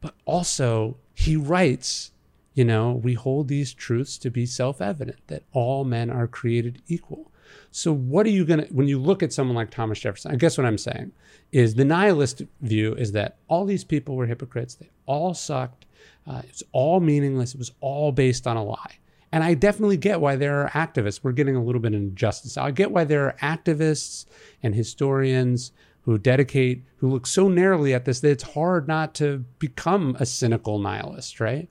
But 0.00 0.14
also 0.24 0.96
he 1.14 1.36
writes 1.36 2.12
you 2.54 2.64
know, 2.64 2.92
we 2.92 3.14
hold 3.14 3.48
these 3.48 3.72
truths 3.72 4.18
to 4.18 4.30
be 4.30 4.44
self 4.46 4.80
evident 4.80 5.26
that 5.28 5.44
all 5.52 5.84
men 5.84 6.10
are 6.10 6.26
created 6.26 6.82
equal. 6.86 7.30
So, 7.70 7.92
what 7.92 8.26
are 8.26 8.30
you 8.30 8.44
going 8.44 8.66
to, 8.66 8.66
when 8.72 8.88
you 8.88 8.98
look 8.98 9.22
at 9.22 9.32
someone 9.32 9.56
like 9.56 9.70
Thomas 9.70 9.98
Jefferson, 9.98 10.32
I 10.32 10.36
guess 10.36 10.58
what 10.58 10.66
I'm 10.66 10.78
saying 10.78 11.12
is 11.50 11.74
the 11.74 11.84
nihilist 11.84 12.42
view 12.60 12.94
is 12.94 13.12
that 13.12 13.36
all 13.48 13.64
these 13.64 13.84
people 13.84 14.16
were 14.16 14.26
hypocrites. 14.26 14.74
They 14.74 14.90
all 15.06 15.34
sucked. 15.34 15.86
Uh, 16.26 16.42
it's 16.48 16.62
all 16.72 17.00
meaningless. 17.00 17.54
It 17.54 17.58
was 17.58 17.72
all 17.80 18.12
based 18.12 18.46
on 18.46 18.56
a 18.56 18.64
lie. 18.64 18.98
And 19.32 19.42
I 19.42 19.54
definitely 19.54 19.96
get 19.96 20.20
why 20.20 20.36
there 20.36 20.62
are 20.62 20.70
activists. 20.70 21.20
We're 21.22 21.32
getting 21.32 21.56
a 21.56 21.62
little 21.62 21.80
bit 21.80 21.94
into 21.94 22.14
justice. 22.14 22.58
I 22.58 22.70
get 22.70 22.90
why 22.90 23.04
there 23.04 23.26
are 23.26 23.36
activists 23.40 24.26
and 24.62 24.74
historians 24.74 25.72
who 26.02 26.18
dedicate, 26.18 26.84
who 26.96 27.08
look 27.08 27.26
so 27.26 27.48
narrowly 27.48 27.94
at 27.94 28.04
this 28.04 28.20
that 28.20 28.30
it's 28.30 28.42
hard 28.42 28.86
not 28.86 29.14
to 29.14 29.44
become 29.58 30.16
a 30.20 30.26
cynical 30.26 30.78
nihilist, 30.78 31.40
right? 31.40 31.68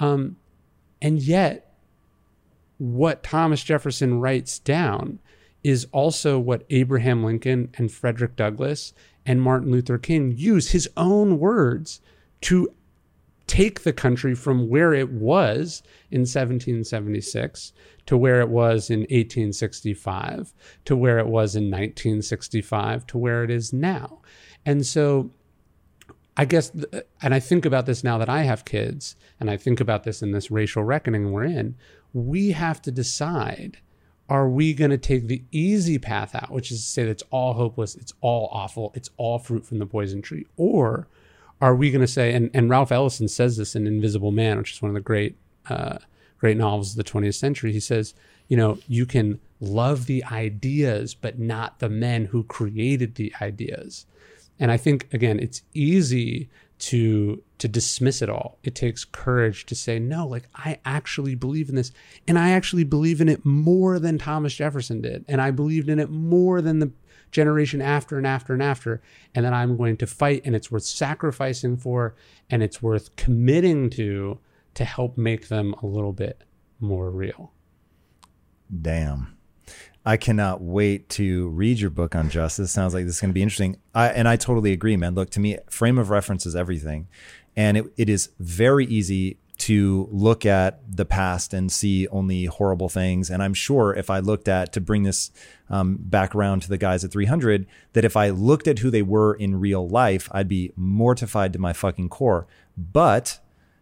Um, 0.00 0.36
and 1.00 1.22
yet, 1.22 1.74
what 2.78 3.22
Thomas 3.22 3.62
Jefferson 3.62 4.20
writes 4.20 4.58
down 4.58 5.20
is 5.62 5.86
also 5.92 6.38
what 6.38 6.64
Abraham 6.70 7.22
Lincoln 7.22 7.70
and 7.76 7.92
Frederick 7.92 8.36
Douglass 8.36 8.92
and 9.24 9.40
Martin 9.40 9.70
Luther 9.70 9.98
King 9.98 10.34
use 10.36 10.70
his 10.70 10.88
own 10.96 11.38
words 11.38 12.00
to 12.42 12.68
take 13.46 13.82
the 13.82 13.92
country 13.92 14.34
from 14.34 14.68
where 14.68 14.92
it 14.92 15.10
was 15.10 15.82
in 16.10 16.20
1776 16.20 17.72
to 18.06 18.16
where 18.16 18.40
it 18.40 18.48
was 18.48 18.90
in 18.90 19.00
1865 19.00 20.54
to 20.84 20.96
where 20.96 21.18
it 21.18 21.26
was 21.26 21.54
in 21.54 21.64
1965 21.64 23.06
to 23.06 23.18
where 23.18 23.44
it 23.44 23.50
is 23.50 23.72
now. 23.72 24.20
And 24.64 24.84
so 24.86 25.30
I 26.36 26.44
guess, 26.44 26.72
and 27.22 27.34
I 27.34 27.40
think 27.40 27.64
about 27.64 27.86
this 27.86 28.02
now 28.02 28.18
that 28.18 28.28
I 28.28 28.42
have 28.42 28.64
kids, 28.64 29.14
and 29.38 29.50
I 29.50 29.56
think 29.56 29.80
about 29.80 30.04
this 30.04 30.22
in 30.22 30.32
this 30.32 30.50
racial 30.50 30.82
reckoning 30.82 31.30
we're 31.30 31.44
in, 31.44 31.76
we 32.12 32.52
have 32.52 32.82
to 32.82 32.90
decide 32.90 33.78
are 34.28 34.48
we 34.48 34.72
going 34.72 34.90
to 34.90 34.98
take 34.98 35.28
the 35.28 35.42
easy 35.52 35.98
path 35.98 36.34
out, 36.34 36.50
which 36.50 36.72
is 36.72 36.82
to 36.82 36.88
say 36.88 37.04
that 37.04 37.10
it's 37.10 37.22
all 37.30 37.52
hopeless, 37.52 37.94
it's 37.94 38.14
all 38.22 38.48
awful, 38.52 38.90
it's 38.94 39.10
all 39.18 39.38
fruit 39.38 39.66
from 39.66 39.78
the 39.78 39.86
poison 39.86 40.22
tree? 40.22 40.46
Or 40.56 41.08
are 41.60 41.74
we 41.74 41.90
going 41.90 42.00
to 42.00 42.06
say, 42.06 42.32
and, 42.32 42.50
and 42.52 42.68
Ralph 42.68 42.92
Ellison 42.92 43.28
says 43.28 43.56
this 43.56 43.74
in 43.74 43.86
Invisible 43.86 44.32
Man, 44.32 44.58
which 44.58 44.72
is 44.72 44.82
one 44.82 44.90
of 44.90 44.94
the 44.94 45.00
great, 45.00 45.36
uh, 45.68 45.98
great 46.38 46.56
novels 46.56 46.90
of 46.90 46.96
the 46.96 47.10
20th 47.10 47.34
century. 47.34 47.72
He 47.72 47.80
says, 47.80 48.14
you 48.48 48.56
know, 48.56 48.78
you 48.86 49.06
can 49.06 49.40
love 49.60 50.06
the 50.06 50.24
ideas, 50.24 51.14
but 51.14 51.38
not 51.38 51.78
the 51.78 51.88
men 51.88 52.26
who 52.26 52.44
created 52.44 53.14
the 53.14 53.32
ideas. 53.40 54.06
And 54.58 54.70
I 54.70 54.76
think, 54.76 55.08
again, 55.12 55.40
it's 55.40 55.62
easy 55.72 56.48
to 56.76 57.42
to 57.58 57.68
dismiss 57.68 58.20
it 58.20 58.28
all. 58.28 58.58
It 58.62 58.74
takes 58.74 59.04
courage 59.04 59.64
to 59.66 59.74
say 59.74 59.98
no, 59.98 60.26
like 60.26 60.48
I 60.54 60.80
actually 60.84 61.34
believe 61.34 61.68
in 61.68 61.76
this 61.76 61.92
and 62.26 62.38
I 62.38 62.50
actually 62.50 62.84
believe 62.84 63.20
in 63.20 63.28
it 63.28 63.44
more 63.44 63.98
than 63.98 64.18
Thomas 64.18 64.54
Jefferson 64.54 65.00
did 65.00 65.24
and 65.28 65.40
I 65.40 65.50
believed 65.50 65.88
in 65.88 65.98
it 65.98 66.10
more 66.10 66.60
than 66.60 66.80
the 66.80 66.90
generation 67.34 67.82
after 67.82 68.16
and 68.16 68.26
after 68.26 68.52
and 68.52 68.62
after 68.62 69.02
and 69.34 69.44
then 69.44 69.52
I'm 69.52 69.76
going 69.76 69.96
to 69.98 70.06
fight 70.06 70.42
and 70.44 70.54
it's 70.54 70.70
worth 70.70 70.84
sacrificing 70.84 71.76
for 71.76 72.14
and 72.48 72.62
it's 72.62 72.80
worth 72.80 73.16
committing 73.16 73.90
to 73.90 74.38
to 74.74 74.84
help 74.84 75.18
make 75.18 75.48
them 75.48 75.74
a 75.82 75.86
little 75.86 76.12
bit 76.12 76.44
more 76.80 77.10
real. 77.10 77.52
Damn. 78.80 79.36
I 80.06 80.16
cannot 80.16 80.60
wait 80.60 81.08
to 81.10 81.48
read 81.48 81.80
your 81.80 81.90
book 81.90 82.14
on 82.14 82.30
justice. 82.30 82.70
Sounds 82.70 82.94
like 82.94 83.04
this 83.04 83.16
is 83.16 83.20
going 83.20 83.30
to 83.30 83.34
be 83.34 83.42
interesting. 83.42 83.78
I, 83.94 84.08
and 84.08 84.28
I 84.28 84.36
totally 84.36 84.72
agree, 84.72 84.96
man. 84.96 85.14
Look, 85.14 85.30
to 85.30 85.40
me, 85.40 85.58
frame 85.70 85.98
of 85.98 86.10
reference 86.10 86.46
is 86.46 86.54
everything. 86.54 87.08
And 87.56 87.76
it, 87.76 87.86
it 87.96 88.08
is 88.08 88.30
very 88.38 88.84
easy 88.86 89.38
to 89.56 90.08
look 90.10 90.44
at 90.44 90.80
the 90.96 91.04
past 91.04 91.54
and 91.54 91.70
see 91.70 92.08
only 92.08 92.46
horrible 92.46 92.88
things. 92.88 93.30
And 93.30 93.42
I'm 93.42 93.54
sure 93.54 93.94
if 93.94 94.10
I 94.10 94.18
looked 94.18 94.48
at, 94.48 94.72
to 94.72 94.80
bring 94.80 95.04
this 95.04 95.30
um, 95.70 95.96
back 95.98 96.34
around 96.34 96.62
to 96.62 96.68
the 96.68 96.78
guys 96.78 97.04
at 97.04 97.12
300, 97.12 97.66
that 97.92 98.04
if 98.04 98.16
I 98.16 98.30
looked 98.30 98.66
at 98.66 98.80
who 98.80 98.90
they 98.90 99.02
were 99.02 99.34
in 99.34 99.60
real 99.60 99.88
life, 99.88 100.28
I'd 100.32 100.48
be 100.48 100.72
mortified 100.76 101.52
to 101.52 101.58
my 101.58 101.72
fucking 101.72 102.08
core. 102.08 102.46
But 102.76 103.38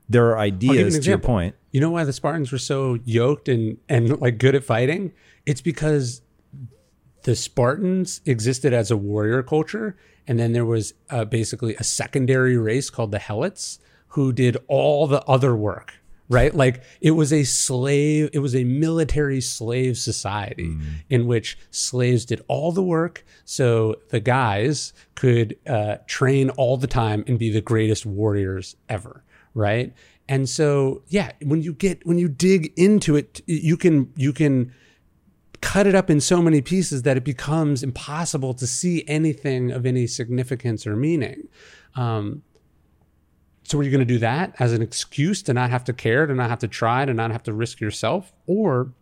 there 0.08 0.26
are 0.30 0.38
ideas 0.38 0.98
to 0.98 1.08
your 1.08 1.18
point. 1.18 1.54
You 1.70 1.80
know 1.80 1.90
why 1.90 2.04
the 2.04 2.12
Spartans 2.12 2.52
were 2.52 2.58
so 2.58 2.98
yoked 3.04 3.48
and, 3.48 3.78
and 3.88 4.20
like 4.20 4.38
good 4.38 4.54
at 4.54 4.64
fighting? 4.64 5.12
It's 5.46 5.62
because 5.62 6.20
the 7.22 7.34
Spartans 7.34 8.20
existed 8.26 8.74
as 8.74 8.90
a 8.90 8.96
warrior 8.96 9.42
culture, 9.42 9.96
and 10.26 10.38
then 10.38 10.52
there 10.52 10.66
was 10.66 10.92
uh, 11.08 11.24
basically 11.24 11.74
a 11.76 11.84
secondary 11.84 12.58
race 12.58 12.90
called 12.90 13.10
the 13.10 13.18
Helots 13.18 13.78
who 14.12 14.32
did 14.32 14.56
all 14.68 15.06
the 15.06 15.22
other 15.24 15.54
work. 15.54 15.94
Right, 16.28 16.54
like 16.54 16.82
it 17.02 17.10
was 17.10 17.30
a 17.30 17.44
slave, 17.44 18.30
it 18.32 18.38
was 18.38 18.54
a 18.56 18.64
military 18.64 19.42
slave 19.42 19.98
society 19.98 20.68
mm. 20.68 20.82
in 21.10 21.26
which 21.26 21.58
slaves 21.70 22.24
did 22.24 22.42
all 22.48 22.72
the 22.72 22.82
work, 22.82 23.22
so 23.44 23.96
the 24.08 24.20
guys 24.20 24.94
could 25.14 25.58
uh, 25.66 25.96
train 26.06 26.48
all 26.50 26.78
the 26.78 26.86
time 26.86 27.22
and 27.26 27.38
be 27.38 27.50
the 27.50 27.60
greatest 27.60 28.06
warriors 28.06 28.76
ever. 28.88 29.24
Right, 29.52 29.92
and 30.26 30.48
so 30.48 31.02
yeah, 31.08 31.32
when 31.42 31.60
you 31.60 31.74
get 31.74 32.06
when 32.06 32.16
you 32.16 32.28
dig 32.28 32.72
into 32.78 33.14
it, 33.14 33.42
you 33.46 33.76
can 33.76 34.10
you 34.16 34.32
can 34.32 34.72
cut 35.60 35.86
it 35.86 35.94
up 35.94 36.08
in 36.08 36.20
so 36.20 36.40
many 36.40 36.62
pieces 36.62 37.02
that 37.02 37.18
it 37.18 37.24
becomes 37.24 37.82
impossible 37.82 38.54
to 38.54 38.66
see 38.66 39.04
anything 39.06 39.70
of 39.70 39.84
any 39.84 40.06
significance 40.06 40.86
or 40.86 40.96
meaning. 40.96 41.48
Um, 41.94 42.42
so, 43.64 43.78
are 43.78 43.82
you 43.82 43.90
going 43.90 44.00
to 44.00 44.04
do 44.04 44.18
that 44.18 44.54
as 44.58 44.72
an 44.72 44.82
excuse 44.82 45.42
to 45.44 45.54
not 45.54 45.70
have 45.70 45.84
to 45.84 45.92
care, 45.92 46.26
to 46.26 46.34
not 46.34 46.50
have 46.50 46.58
to 46.60 46.68
try, 46.68 47.04
to 47.04 47.14
not 47.14 47.30
have 47.30 47.44
to 47.44 47.52
risk 47.52 47.80
yourself? 47.80 48.32
Or 48.46 48.92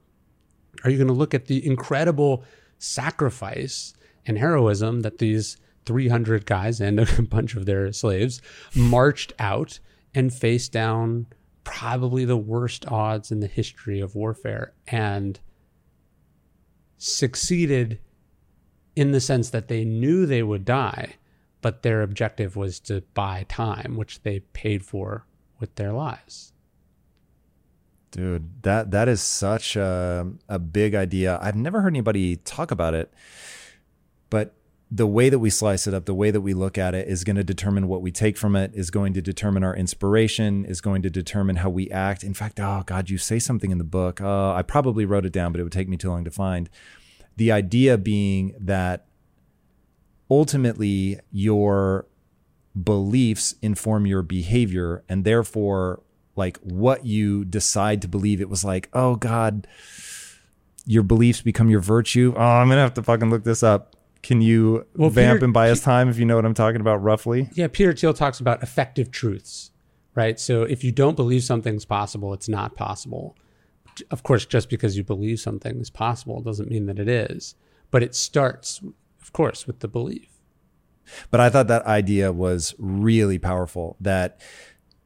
are 0.85 0.91
you 0.91 0.97
going 0.97 1.09
to 1.09 1.15
look 1.15 1.35
at 1.35 1.47
the 1.47 1.67
incredible 1.67 2.45
sacrifice 2.79 3.95
and 4.27 4.39
heroism 4.39 5.01
that 5.01 5.19
these 5.19 5.57
300 5.87 6.47
guys 6.47 6.81
and 6.81 7.01
a 7.01 7.23
bunch 7.31 7.57
of 7.57 7.67
their 7.67 7.93
slaves 7.93 8.41
marched 8.75 9.33
out 9.39 9.79
and 10.15 10.33
faced 10.33 10.73
down 10.73 11.27
probably 11.65 12.25
the 12.25 12.37
worst 12.37 12.87
odds 12.91 13.31
in 13.31 13.41
the 13.41 13.47
history 13.47 14.01
of 14.01 14.15
warfare 14.15 14.73
and 14.89 15.41
succeeded 16.99 17.99
in 18.97 19.13
the 19.13 19.21
sense 19.21 19.51
that 19.51 19.69
they 19.69 19.85
knew 19.85 20.27
they 20.27 20.43
would 20.43 20.65
die, 20.65 21.15
but 21.61 21.83
their 21.83 22.03
objective 22.03 22.57
was 22.57 22.81
to 22.81 23.03
buy 23.15 23.45
time, 23.49 23.97
which 23.97 24.23
they 24.23 24.41
paid 24.41 24.85
for 24.85 25.27
with 25.59 25.75
their 25.75 25.93
lives. 25.93 26.53
Dude, 28.11 28.63
that 28.63 28.91
that 28.91 29.09
is 29.09 29.21
such 29.21 29.77
a, 29.77 30.33
a 30.49 30.59
big 30.59 30.95
idea. 30.95 31.39
I've 31.41 31.55
never 31.55 31.81
heard 31.81 31.93
anybody 31.93 32.37
talk 32.37 32.71
about 32.71 32.95
it, 32.95 33.13
but 34.31 34.55
the 34.91 35.07
way 35.07 35.29
that 35.29 35.39
we 35.39 35.51
slice 35.51 35.87
it 35.87 35.95
up, 35.95 36.07
the 36.07 36.15
way 36.15 36.33
that 36.33 36.41
we 36.41 36.53
look 36.53 36.77
at 36.77 36.97
it 36.97 37.07
is 37.07 37.23
going 37.23 37.37
to 37.37 37.45
determine 37.45 37.87
what 37.87 38.03
we 38.03 38.11
take 38.11 38.37
from 38.37 38.57
it, 38.57 38.73
is 38.75 38.91
going 38.91 39.13
to 39.13 39.23
determine 39.23 39.63
our 39.63 39.77
inspiration, 39.77 40.65
is 40.65 40.81
going 40.81 41.03
to 41.03 41.11
determine 41.11 41.57
how 41.57 41.71
we 41.71 41.89
act. 41.91 42.25
In 42.25 42.35
fact, 42.35 42.59
oh 42.59 42.83
God, 42.85 43.09
you 43.09 43.17
say 43.17 43.39
something 43.39 43.71
in 43.71 43.79
the 43.79 43.85
book. 43.85 44.21
Uh, 44.21 44.53
I 44.53 44.63
probably 44.63 45.05
wrote 45.05 45.25
it 45.25 45.33
down, 45.33 45.53
but 45.53 45.61
it 45.61 45.63
would 45.63 45.73
take 45.73 45.89
me 45.89 45.97
too 45.97 46.09
long 46.09 46.25
to 46.25 46.31
find. 46.33 46.69
The 47.37 47.53
idea 47.53 47.97
being 47.97 48.57
that 48.59 49.07
ultimately 50.31 51.19
your 51.31 52.07
beliefs 52.83 53.55
inform 53.63 54.07
your 54.07 54.23
behavior, 54.23 55.03
and 55.09 55.25
therefore, 55.25 56.03
like 56.37 56.59
what 56.59 57.05
you 57.05 57.45
decide 57.45 58.03
to 58.03 58.09
believe, 58.09 58.41
it 58.41 58.49
was 58.49 58.65
like, 58.65 58.89
oh 58.93 59.17
God, 59.17 59.67
your 60.87 61.03
beliefs 61.03 61.41
become 61.41 61.69
your 61.69 61.81
virtue. 61.81 62.33
Oh, 62.37 62.41
I'm 62.41 62.69
gonna 62.69 62.81
have 62.81 62.95
to 62.95 63.03
fucking 63.03 63.31
look 63.31 63.45
this 63.45 63.63
up 63.63 63.97
can 64.23 64.41
you 64.43 64.87
well, 64.97 65.11
vamp 65.11 65.39
Peter, 65.39 65.45
and 65.45 65.55
buy 65.55 65.71
us 65.71 65.81
time 65.81 66.09
if 66.09 66.19
you 66.19 66.25
know 66.25 66.37
what 66.37 66.45
I'm 66.45 66.55
talking 66.55 66.81
about 66.81 67.03
roughly? 67.03 67.49
Yeah, 67.55 67.69
Peter 67.69 67.93
Thiel 67.93 68.15
talks 68.15 68.41
about 68.41 68.63
effective 68.63 69.11
truths, 69.11 69.71
right? 70.15 70.39
So 70.39 70.63
if 70.63 70.85
you 70.85 70.93
don't 70.93 71.17
believe 71.17 71.43
something's 71.43 71.85
possible, 71.85 72.35
it's 72.35 72.49
not 72.49 72.75
possible. 72.75 73.37
Of 74.11 74.23
course, 74.23 74.47
just 74.47 74.69
because 74.69 74.97
you 74.97 75.05
believe 75.05 75.41
something 75.41 75.81
is 75.81 75.91
possible 75.91 76.41
doesn't 76.41 76.71
mean 76.71 76.87
that 76.87 76.99
it 76.99 77.09
is. 77.09 77.55
But 77.91 78.03
it 78.03 78.15
starts, 78.15 78.81
of 79.31 79.35
course, 79.35 79.65
with 79.65 79.79
the 79.79 79.87
belief. 79.87 80.29
But 81.31 81.39
I 81.39 81.51
thought 81.51 81.69
that 81.69 81.87
idea 81.87 82.33
was 82.33 82.75
really 82.79 83.39
powerful 83.39 83.97
that 84.01 84.41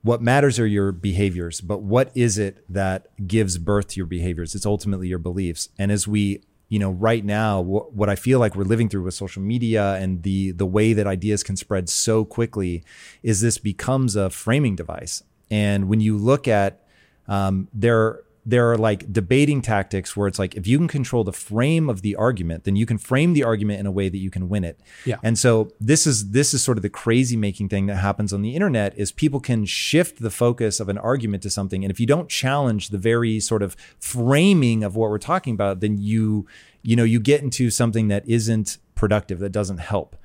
what 0.01 0.23
matters 0.23 0.59
are 0.59 0.67
your 0.67 0.93
behaviors, 0.93 1.61
but 1.61 1.83
what 1.83 2.11
is 2.15 2.39
it 2.39 2.65
that 2.73 3.09
gives 3.29 3.59
birth 3.59 3.89
to 3.89 3.97
your 3.99 4.07
behaviors? 4.07 4.55
It's 4.55 4.65
ultimately 4.65 5.09
your 5.09 5.19
beliefs. 5.19 5.69
And 5.79 5.93
as 5.93 6.09
we 6.09 6.43
you 6.71 6.79
know 6.79 6.93
right 6.93 7.27
now 7.27 7.61
what, 7.61 7.93
what 7.93 8.09
i 8.09 8.17
feel 8.17 8.39
like 8.39 8.57
we're 8.57 8.65
living 8.65 8.89
through 8.89 9.03
with 9.03 9.13
social 9.13 9.43
media 9.43 9.97
and 9.97 10.23
the 10.23 10.51
the 10.53 10.65
way 10.65 10.95
that 10.95 11.07
ideas 11.07 11.43
can 11.43 11.57
spread 11.57 11.91
so 11.91 12.25
quickly 12.25 12.83
is 13.23 13.43
this 13.43 13.59
becomes 13.59 14.17
a 14.17 14.31
framing 14.31 14.75
device 14.75 15.23
and 15.51 15.91
when 15.91 16.01
you 16.01 16.17
look 16.17 16.49
at 16.49 16.83
um, 17.29 17.69
there 17.75 18.23
there 18.47 18.71
are 18.71 18.77
like 18.77 19.11
debating 19.13 19.63
tactics 19.63 20.17
where 20.17 20.29
it's 20.29 20.39
like 20.39 20.55
if 20.55 20.67
you 20.67 20.77
can 20.79 20.89
control 20.89 21.25
the 21.25 21.33
frame 21.33 21.89
of 21.89 22.03
the 22.03 22.15
argument 22.17 22.65
then 22.65 22.77
you 22.77 22.85
can 22.85 22.99
frame 22.99 23.33
the 23.33 23.43
argument 23.43 23.81
in 23.81 23.87
a 23.87 23.91
way 23.91 24.09
that 24.09 24.19
you 24.19 24.31
can 24.31 24.49
win 24.49 24.65
it. 24.65 24.81
Yeah. 25.05 25.17
And 25.23 25.39
so 25.39 25.71
this 25.81 26.07
is 26.07 26.31
this 26.31 26.53
is 26.53 26.63
sort 26.63 26.79
of 26.79 26.83
the 26.83 26.91
crazy 26.91 27.37
making 27.37 27.69
thing 27.69 27.87
that 27.87 27.97
happens 27.97 28.33
on 28.33 28.43
the 28.43 28.55
internet 28.55 28.97
is 28.99 29.13
people 29.13 29.41
can 29.41 29.65
shift 29.65 30.21
the 30.21 30.31
focus 30.31 30.81
of 30.81 30.89
an 30.89 30.99
argument 30.99 31.43
to 31.45 31.51
something. 31.51 31.85
And 31.85 31.91
if 31.91 31.99
you 31.99 32.07
don't 32.07 32.29
challenge 32.29 32.89
the 32.89 32.99
very 32.99 33.41
sort 33.41 33.63
of 33.63 33.77
framing 33.99 34.85
of 34.85 34.97
what 34.97 35.11
we're 35.11 35.19
talking 35.19 35.55
about 35.55 35.81
then 35.81 35.99
you 35.99 36.47
you 36.83 36.97
know 36.97 37.05
you 37.05 37.21
get 37.21 37.43
into 37.43 37.71
something 37.71 38.09
that 38.09 38.29
isn't 38.29 38.79
productive 38.95 39.39
that 39.39 39.53
doesn't 39.53 39.79
help. 39.79 40.17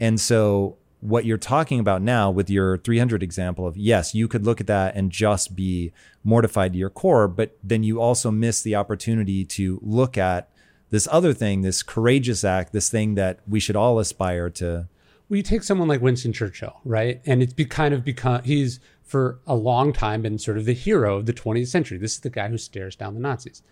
And 0.00 0.20
so 0.20 0.78
what 1.00 1.24
you're 1.24 1.38
talking 1.38 1.78
about 1.78 2.02
now 2.02 2.30
with 2.30 2.50
your 2.50 2.78
300 2.78 3.22
example 3.22 3.66
of 3.66 3.76
yes, 3.76 4.14
you 4.14 4.26
could 4.26 4.44
look 4.44 4.60
at 4.60 4.66
that 4.66 4.96
and 4.96 5.10
just 5.10 5.54
be 5.54 5.92
mortified 6.24 6.72
to 6.72 6.78
your 6.78 6.90
core, 6.90 7.28
but 7.28 7.56
then 7.62 7.82
you 7.82 8.00
also 8.00 8.30
miss 8.30 8.62
the 8.62 8.74
opportunity 8.74 9.44
to 9.44 9.78
look 9.82 10.18
at 10.18 10.48
this 10.90 11.06
other 11.10 11.32
thing, 11.32 11.62
this 11.62 11.82
courageous 11.82 12.44
act, 12.44 12.72
this 12.72 12.88
thing 12.88 13.14
that 13.14 13.40
we 13.46 13.60
should 13.60 13.76
all 13.76 13.98
aspire 13.98 14.50
to. 14.50 14.88
Well, 15.28 15.36
you 15.36 15.42
take 15.42 15.62
someone 15.62 15.88
like 15.88 16.00
Winston 16.00 16.32
Churchill, 16.32 16.80
right? 16.84 17.20
And 17.26 17.42
it's 17.42 17.52
be 17.52 17.66
kind 17.66 17.92
of 17.92 18.04
become, 18.04 18.42
he's 18.42 18.80
for 19.04 19.38
a 19.46 19.54
long 19.54 19.92
time 19.92 20.22
been 20.22 20.38
sort 20.38 20.58
of 20.58 20.64
the 20.64 20.74
hero 20.74 21.16
of 21.16 21.26
the 21.26 21.32
20th 21.32 21.68
century. 21.68 21.98
This 21.98 22.14
is 22.14 22.20
the 22.20 22.30
guy 22.30 22.48
who 22.48 22.58
stares 22.58 22.96
down 22.96 23.14
the 23.14 23.20
Nazis. 23.20 23.62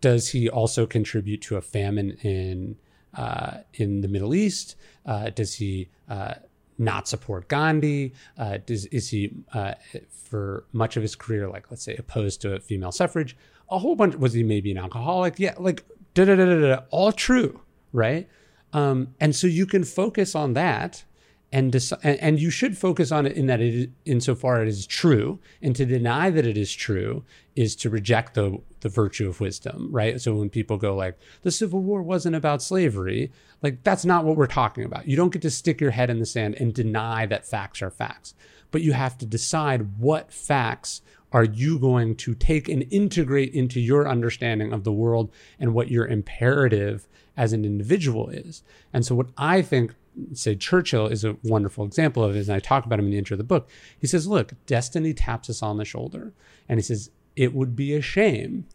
Does 0.00 0.30
he 0.30 0.48
also 0.48 0.86
contribute 0.86 1.42
to 1.42 1.56
a 1.56 1.62
famine 1.62 2.12
in 2.22 2.76
uh, 3.14 3.58
in 3.74 4.00
the 4.00 4.08
Middle 4.08 4.34
East? 4.34 4.74
Uh, 5.06 5.30
does 5.30 5.54
he 5.54 5.88
uh, 6.08 6.34
not 6.78 7.08
support 7.08 7.48
Gandhi? 7.48 8.12
Uh, 8.36 8.58
does, 8.64 8.86
is 8.86 9.08
he, 9.08 9.32
uh, 9.52 9.74
for 10.10 10.64
much 10.72 10.96
of 10.96 11.02
his 11.02 11.14
career, 11.14 11.48
like 11.48 11.70
let's 11.70 11.82
say, 11.82 11.94
opposed 11.96 12.40
to 12.42 12.60
female 12.60 12.92
suffrage? 12.92 13.36
A 13.70 13.78
whole 13.78 13.96
bunch. 13.96 14.14
Was 14.16 14.32
he 14.32 14.42
maybe 14.42 14.70
an 14.70 14.78
alcoholic? 14.78 15.38
Yeah, 15.38 15.54
like 15.58 15.84
da 16.14 16.24
da 16.24 16.36
da 16.36 16.44
da 16.44 16.60
da. 16.60 16.82
All 16.90 17.12
true, 17.12 17.60
right? 17.92 18.28
Um, 18.72 19.14
and 19.20 19.34
so 19.34 19.46
you 19.46 19.66
can 19.66 19.84
focus 19.84 20.34
on 20.34 20.54
that 20.54 21.04
and, 21.52 21.72
dec- 21.72 21.98
and 22.02 22.40
you 22.40 22.50
should 22.50 22.78
focus 22.78 23.12
on 23.12 23.26
it 23.26 23.36
in 23.36 23.46
that 23.46 23.60
it 23.60 23.74
is, 23.74 23.86
insofar 24.04 24.62
it 24.62 24.68
is 24.68 24.86
true 24.86 25.38
and 25.60 25.76
to 25.76 25.84
deny 25.84 26.30
that 26.30 26.46
it 26.46 26.56
is 26.56 26.72
true 26.72 27.24
is 27.54 27.76
to 27.76 27.90
reject 27.90 28.34
the 28.34 28.58
the 28.80 28.88
virtue 28.88 29.28
of 29.28 29.40
wisdom 29.40 29.88
right? 29.92 30.20
So 30.20 30.34
when 30.34 30.50
people 30.50 30.78
go 30.78 30.96
like 30.96 31.18
the 31.42 31.50
civil 31.50 31.80
war 31.80 32.02
wasn't 32.02 32.36
about 32.36 32.62
slavery 32.62 33.30
like 33.62 33.84
that's 33.84 34.04
not 34.04 34.24
what 34.24 34.36
we're 34.36 34.46
talking 34.46 34.84
about. 34.84 35.06
You 35.06 35.16
don't 35.16 35.32
get 35.32 35.42
to 35.42 35.50
stick 35.50 35.80
your 35.80 35.90
head 35.90 36.10
in 36.10 36.18
the 36.18 36.26
sand 36.26 36.56
and 36.58 36.74
deny 36.74 37.26
that 37.26 37.46
facts 37.46 37.82
are 37.82 37.90
facts 37.90 38.34
but 38.70 38.82
you 38.82 38.92
have 38.92 39.18
to 39.18 39.26
decide 39.26 39.98
what 39.98 40.32
facts 40.32 41.02
are 41.30 41.44
you 41.44 41.78
going 41.78 42.14
to 42.14 42.34
take 42.34 42.68
and 42.68 42.84
integrate 42.90 43.54
into 43.54 43.80
your 43.80 44.08
understanding 44.08 44.72
of 44.72 44.84
the 44.84 44.92
world 44.92 45.30
and 45.58 45.72
what 45.72 45.90
your 45.90 46.06
imperative 46.06 47.08
as 47.36 47.52
an 47.52 47.64
individual 47.64 48.28
is. 48.28 48.62
And 48.92 49.04
so 49.04 49.14
what 49.14 49.28
i 49.38 49.62
think 49.62 49.94
say 50.32 50.54
Churchill 50.54 51.06
is 51.06 51.24
a 51.24 51.36
wonderful 51.42 51.84
example 51.84 52.22
of 52.22 52.36
it, 52.36 52.40
and 52.40 52.52
I 52.52 52.58
talk 52.58 52.84
about 52.84 52.98
him 52.98 53.06
in 53.06 53.12
the 53.12 53.18
intro 53.18 53.34
of 53.34 53.38
the 53.38 53.44
book. 53.44 53.68
He 53.98 54.06
says, 54.06 54.26
Look, 54.26 54.52
destiny 54.66 55.14
taps 55.14 55.48
us 55.50 55.62
on 55.62 55.78
the 55.78 55.84
shoulder. 55.84 56.32
And 56.68 56.78
he 56.78 56.82
says, 56.82 57.10
It 57.36 57.54
would 57.54 57.74
be 57.74 57.94
a 57.94 58.00
shame 58.00 58.66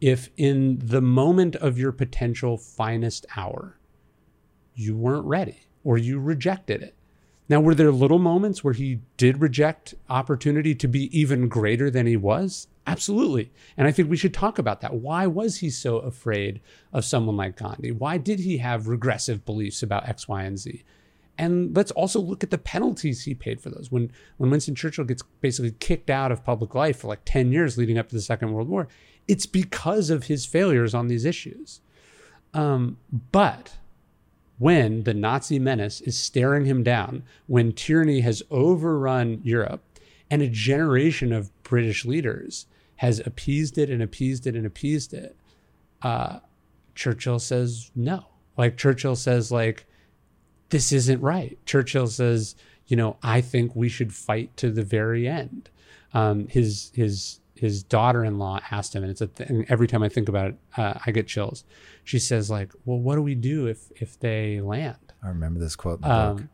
if 0.00 0.30
in 0.36 0.80
the 0.82 1.00
moment 1.00 1.54
of 1.56 1.78
your 1.78 1.92
potential 1.92 2.58
finest 2.58 3.24
hour, 3.36 3.78
you 4.74 4.96
weren't 4.96 5.26
ready 5.26 5.60
or 5.84 5.96
you 5.96 6.18
rejected 6.18 6.82
it. 6.82 6.96
Now, 7.48 7.60
were 7.60 7.74
there 7.74 7.92
little 7.92 8.18
moments 8.18 8.62
where 8.62 8.72
he 8.72 9.00
did 9.16 9.40
reject 9.40 9.94
opportunity 10.08 10.74
to 10.76 10.88
be 10.88 11.16
even 11.18 11.48
greater 11.48 11.90
than 11.90 12.06
he 12.06 12.16
was? 12.16 12.68
Absolutely. 12.86 13.52
And 13.76 13.86
I 13.86 13.92
think 13.92 14.08
we 14.10 14.16
should 14.16 14.34
talk 14.34 14.58
about 14.58 14.80
that. 14.80 14.94
Why 14.94 15.26
was 15.26 15.58
he 15.58 15.70
so 15.70 15.98
afraid 15.98 16.60
of 16.92 17.04
someone 17.04 17.36
like 17.36 17.56
Gandhi? 17.56 17.92
Why 17.92 18.18
did 18.18 18.40
he 18.40 18.58
have 18.58 18.88
regressive 18.88 19.44
beliefs 19.44 19.82
about 19.82 20.08
X, 20.08 20.26
Y, 20.26 20.42
and 20.42 20.58
Z? 20.58 20.82
And 21.38 21.74
let's 21.74 21.90
also 21.92 22.20
look 22.20 22.42
at 22.42 22.50
the 22.50 22.58
penalties 22.58 23.24
he 23.24 23.34
paid 23.34 23.60
for 23.60 23.70
those. 23.70 23.90
When 23.90 24.12
when 24.36 24.50
Winston 24.50 24.74
Churchill 24.74 25.04
gets 25.04 25.22
basically 25.40 25.72
kicked 25.72 26.10
out 26.10 26.30
of 26.30 26.44
public 26.44 26.74
life 26.74 27.00
for 27.00 27.08
like 27.08 27.24
10 27.24 27.52
years 27.52 27.78
leading 27.78 27.98
up 27.98 28.08
to 28.08 28.14
the 28.14 28.20
Second 28.20 28.52
World 28.52 28.68
War, 28.68 28.88
it's 29.26 29.46
because 29.46 30.10
of 30.10 30.24
his 30.24 30.44
failures 30.44 30.94
on 30.94 31.08
these 31.08 31.24
issues. 31.24 31.80
Um, 32.52 32.98
but 33.30 33.76
when 34.58 35.04
the 35.04 35.14
Nazi 35.14 35.58
menace 35.58 36.00
is 36.00 36.18
staring 36.18 36.64
him 36.64 36.82
down, 36.82 37.24
when 37.46 37.72
tyranny 37.72 38.20
has 38.20 38.42
overrun 38.50 39.40
Europe, 39.42 39.82
and 40.30 40.40
a 40.40 40.48
generation 40.48 41.32
of 41.32 41.50
British 41.62 42.04
leaders 42.04 42.66
has 42.96 43.20
appeased 43.20 43.76
it 43.76 43.90
and 43.90 44.02
appeased 44.02 44.46
it 44.46 44.54
and 44.54 44.64
appeased 44.64 45.12
it. 45.12 45.36
Uh, 46.00 46.38
Churchill 46.94 47.38
says 47.38 47.90
no. 47.94 48.26
Like 48.56 48.76
Churchill 48.76 49.16
says, 49.16 49.50
like 49.50 49.86
this 50.70 50.92
isn't 50.92 51.20
right. 51.20 51.58
Churchill 51.66 52.06
says, 52.06 52.54
you 52.86 52.96
know, 52.96 53.16
I 53.22 53.40
think 53.40 53.76
we 53.76 53.88
should 53.88 54.14
fight 54.14 54.56
to 54.58 54.70
the 54.70 54.82
very 54.82 55.28
end. 55.28 55.68
Um, 56.14 56.48
his 56.48 56.92
his 56.94 57.40
his 57.62 57.82
daughter-in-law 57.82 58.60
asked 58.70 58.94
him, 58.94 59.02
and 59.02 59.10
it's 59.10 59.20
a 59.20 59.28
thing. 59.28 59.64
Every 59.68 59.86
time 59.86 60.02
I 60.02 60.08
think 60.08 60.28
about 60.28 60.48
it, 60.48 60.56
uh, 60.76 60.94
I 61.06 61.12
get 61.12 61.28
chills. 61.28 61.64
She 62.04 62.18
says, 62.18 62.50
like, 62.50 62.72
well, 62.84 62.98
what 62.98 63.14
do 63.14 63.22
we 63.22 63.36
do 63.36 63.66
if 63.66 63.90
if 63.96 64.18
they 64.18 64.60
land? 64.60 65.14
I 65.22 65.28
remember 65.28 65.60
this 65.60 65.76
quote 65.76 66.00
in 66.02 66.08
the 66.08 66.14
um, 66.14 66.36
book. 66.36 66.46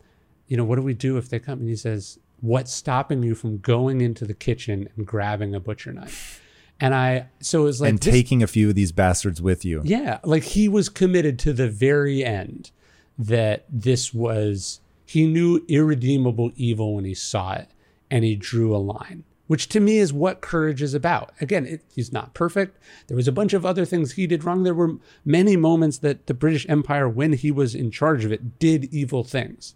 You 0.48 0.56
know, 0.58 0.64
what 0.64 0.76
do 0.76 0.82
we 0.82 0.94
do 0.94 1.16
if 1.16 1.30
they 1.30 1.38
come? 1.38 1.60
And 1.60 1.68
he 1.68 1.76
says, 1.76 2.18
what's 2.40 2.72
stopping 2.72 3.22
you 3.22 3.34
from 3.34 3.58
going 3.58 4.00
into 4.02 4.26
the 4.26 4.34
kitchen 4.34 4.88
and 4.94 5.06
grabbing 5.06 5.54
a 5.54 5.60
butcher 5.60 5.92
knife? 5.92 6.42
And 6.80 6.94
I, 6.94 7.28
so 7.40 7.62
it 7.62 7.64
was 7.64 7.80
like, 7.80 7.90
and 7.90 7.98
this, 7.98 8.12
taking 8.12 8.42
a 8.42 8.46
few 8.46 8.68
of 8.68 8.74
these 8.74 8.92
bastards 8.92 9.42
with 9.42 9.64
you. 9.64 9.80
Yeah. 9.84 10.20
Like 10.22 10.44
he 10.44 10.68
was 10.68 10.88
committed 10.88 11.38
to 11.40 11.52
the 11.52 11.68
very 11.68 12.24
end 12.24 12.70
that 13.18 13.64
this 13.68 14.14
was, 14.14 14.80
he 15.04 15.26
knew 15.26 15.64
irredeemable 15.68 16.52
evil 16.54 16.94
when 16.94 17.04
he 17.04 17.14
saw 17.14 17.54
it 17.54 17.68
and 18.10 18.24
he 18.24 18.36
drew 18.36 18.76
a 18.76 18.78
line, 18.78 19.24
which 19.48 19.68
to 19.70 19.80
me 19.80 19.98
is 19.98 20.12
what 20.12 20.40
courage 20.40 20.80
is 20.80 20.94
about. 20.94 21.32
Again, 21.40 21.66
it, 21.66 21.82
he's 21.94 22.12
not 22.12 22.34
perfect. 22.34 22.78
There 23.08 23.16
was 23.16 23.26
a 23.26 23.32
bunch 23.32 23.52
of 23.52 23.66
other 23.66 23.84
things 23.84 24.12
he 24.12 24.26
did 24.26 24.44
wrong. 24.44 24.62
There 24.62 24.74
were 24.74 24.98
many 25.24 25.56
moments 25.56 25.98
that 25.98 26.26
the 26.26 26.34
British 26.34 26.68
Empire, 26.68 27.08
when 27.08 27.32
he 27.32 27.50
was 27.50 27.74
in 27.74 27.90
charge 27.90 28.24
of 28.24 28.30
it, 28.30 28.58
did 28.58 28.92
evil 28.94 29.24
things. 29.24 29.74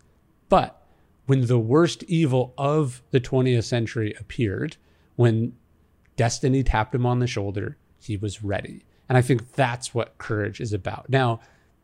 But 0.49 0.81
when 1.27 1.47
the 1.47 1.59
worst 1.59 2.03
evil 2.05 2.53
of 2.57 3.03
the 3.11 3.21
20th 3.21 3.65
century 3.65 4.15
appeared, 4.21 4.77
when 5.17 5.55
destiny 6.17 6.63
tapped 6.63 6.95
him 6.95 7.07
on 7.07 7.19
the 7.19 7.27
shoulder, 7.27 7.79
he 8.01 8.17
was 8.17 8.45
ready. 8.45 8.85
And 9.09 9.17
I 9.17 9.23
think 9.23 9.53
that's 9.53 9.95
what 9.95 10.19
courage 10.19 10.61
is 10.61 10.73
about. 10.73 11.09
Now, 11.09 11.41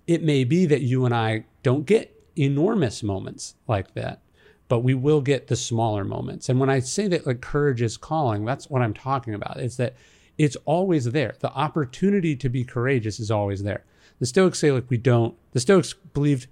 it 0.06 0.22
may 0.22 0.44
be 0.44 0.66
that 0.66 0.82
you 0.82 1.04
and 1.04 1.14
I 1.14 1.44
don't 1.62 1.86
get 1.86 2.14
enormous 2.36 3.02
moments 3.02 3.54
like 3.66 3.94
that, 3.94 4.20
but 4.68 4.80
we 4.80 4.94
will 4.94 5.20
get 5.20 5.46
the 5.46 5.56
smaller 5.56 6.04
moments. 6.04 6.48
And 6.48 6.60
when 6.60 6.70
I 6.70 6.80
say 6.80 7.08
that 7.08 7.26
like 7.26 7.40
courage 7.40 7.82
is 7.82 7.96
calling, 7.96 8.44
that's 8.44 8.68
what 8.68 8.82
I'm 8.82 8.94
talking 8.94 9.34
about. 9.34 9.58
It's 9.58 9.76
that 9.76 9.96
it's 10.36 10.56
always 10.64 11.06
there. 11.06 11.34
The 11.40 11.50
opportunity 11.52 12.36
to 12.36 12.48
be 12.48 12.64
courageous 12.64 13.18
is 13.18 13.30
always 13.30 13.62
there. 13.62 13.84
The 14.20 14.26
Stoics 14.26 14.58
say 14.58 14.70
like 14.70 14.90
we 14.90 14.98
don't. 14.98 15.34
The 15.52 15.60
Stoics 15.60 15.94
believed 15.94 16.46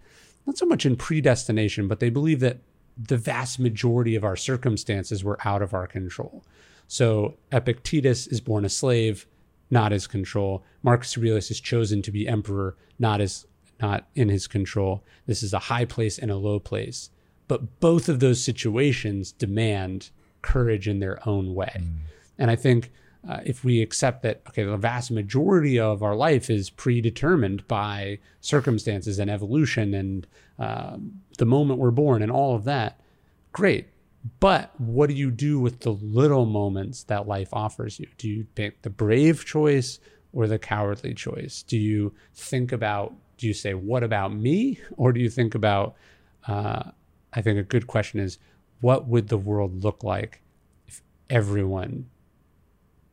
not 0.47 0.59
so 0.59 0.67
much 0.67 0.87
in 0.87 0.97
predestination, 0.97 1.89
but 1.89 2.01
they 2.01 2.11
believe 2.11 2.41
that 2.41 2.59
the 2.97 3.17
vast 3.17 3.59
majority 3.59 4.15
of 4.15 4.25
our 4.25 4.37
circumstances 4.37 5.23
were 5.23 5.39
out 5.45 5.63
of 5.63 5.75
our 5.75 5.87
control. 5.87 6.45
So 6.89 7.37
Epictetus 7.53 8.27
is 8.29 8.41
born 8.41 8.65
a 8.65 8.69
slave, 8.69 9.27
not 9.71 9.93
his 9.93 10.07
control. 10.07 10.65
Marcus 10.83 11.17
Aurelius 11.19 11.51
is 11.51 11.61
chosen 11.61 12.01
to 12.03 12.11
be 12.11 12.27
emperor, 12.27 12.77
not 12.99 13.21
as 13.21 13.47
not 13.81 14.07
in 14.15 14.29
his 14.31 14.47
control. 14.47 15.05
This 15.27 15.43
is 15.43 15.53
a 15.53 15.59
high 15.59 15.85
place 15.85 16.19
and 16.19 16.31
a 16.31 16.37
low 16.37 16.59
place. 16.59 17.11
But 17.49 17.81
both 17.81 18.09
of 18.09 18.21
those 18.21 18.43
situations 18.43 19.33
demand 19.33 20.11
courage 20.43 20.89
in 20.89 21.01
their 21.01 21.27
own 21.29 21.55
way. 21.55 21.73
Mm. 21.77 21.97
And 22.39 22.51
I 22.51 22.57
think 22.57 22.91
uh, 23.29 23.41
if 23.45 23.65
we 23.65 23.83
accept 23.83 24.23
that, 24.23 24.43
okay, 24.49 24.63
the 24.63 24.77
vast 24.77 25.11
majority 25.11 25.79
of 25.79 26.03
our 26.03 26.15
life 26.15 26.49
is 26.49 26.71
predetermined 26.71 27.67
by 27.67 28.19
circumstances 28.41 29.19
and 29.19 29.31
evolution 29.31 29.95
and 29.95 30.27
uh, 30.59 30.97
the 31.39 31.47
moment 31.47 31.81
we're 31.81 31.91
born 31.91 32.23
and 32.23 32.31
all 32.31 32.55
of 32.55 32.65
that, 32.65 33.01
great. 33.53 33.89
But 34.41 34.73
what 34.79 35.09
do 35.09 35.15
you 35.15 35.31
do 35.31 35.59
with 35.59 35.81
the 35.81 35.93
little 35.93 36.47
moments 36.47 37.05
that 37.05 37.27
life 37.27 37.49
offers 37.53 37.99
you? 37.99 38.07
Do 38.19 38.29
you 38.29 38.47
pick 38.55 38.83
the 38.83 38.91
brave 38.91 39.45
choice 39.45 39.99
or 40.33 40.47
the 40.47 40.59
cowardly 40.59 41.15
choice? 41.15 41.63
Do 41.63 41.79
you 41.79 42.15
think 42.35 42.73
about, 42.73 43.15
do 43.39 43.47
you 43.47 43.55
say, 43.55 43.75
what 43.75 44.03
about 44.03 44.33
me? 44.33 44.79
Or 44.97 45.13
do 45.13 45.21
you 45.21 45.31
think 45.31 45.55
about, 45.55 45.97
uh, 46.47 46.91
I 47.37 47.43
think 47.43 47.59
a 47.59 47.63
good 47.63 47.87
question 47.87 48.19
is, 48.19 48.39
what 48.81 49.07
would 49.07 49.29
the 49.29 49.39
world 49.39 49.85
look 49.85 50.03
like 50.03 50.43
if 50.89 51.03
everyone 51.31 52.09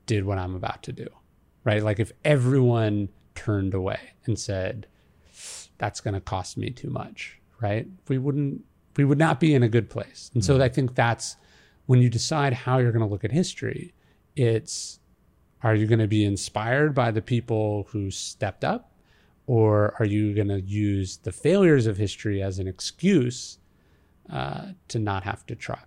did 0.05 0.25
what 0.25 0.37
I'm 0.37 0.55
about 0.55 0.81
to 0.83 0.93
do, 0.93 1.07
right? 1.63 1.83
Like 1.83 1.99
if 1.99 2.11
everyone 2.23 3.09
turned 3.35 3.73
away 3.73 3.99
and 4.25 4.39
said, 4.39 4.87
that's 5.77 5.99
going 5.99 6.13
to 6.13 6.21
cost 6.21 6.57
me 6.57 6.69
too 6.69 6.89
much, 6.89 7.39
right? 7.61 7.87
We 8.07 8.17
wouldn't, 8.17 8.63
we 8.95 9.03
would 9.03 9.17
not 9.17 9.39
be 9.39 9.53
in 9.53 9.63
a 9.63 9.69
good 9.69 9.89
place. 9.89 10.31
And 10.33 10.41
mm-hmm. 10.41 10.59
so 10.59 10.63
I 10.63 10.69
think 10.69 10.95
that's 10.95 11.35
when 11.85 12.01
you 12.01 12.09
decide 12.09 12.53
how 12.53 12.77
you're 12.77 12.91
going 12.91 13.05
to 13.05 13.11
look 13.11 13.25
at 13.25 13.31
history, 13.31 13.93
it's, 14.35 14.99
are 15.63 15.75
you 15.75 15.85
going 15.85 15.99
to 15.99 16.07
be 16.07 16.23
inspired 16.25 16.93
by 16.93 17.11
the 17.11 17.21
people 17.21 17.87
who 17.89 18.11
stepped 18.11 18.63
up? 18.63 18.91
Or 19.47 19.95
are 19.99 20.05
you 20.05 20.33
going 20.33 20.47
to 20.47 20.61
use 20.61 21.17
the 21.17 21.31
failures 21.31 21.87
of 21.87 21.97
history 21.97 22.41
as 22.41 22.59
an 22.59 22.67
excuse 22.67 23.57
uh, 24.29 24.67
to 24.87 24.99
not 24.99 25.23
have 25.23 25.45
to 25.47 25.55
try? 25.55 25.83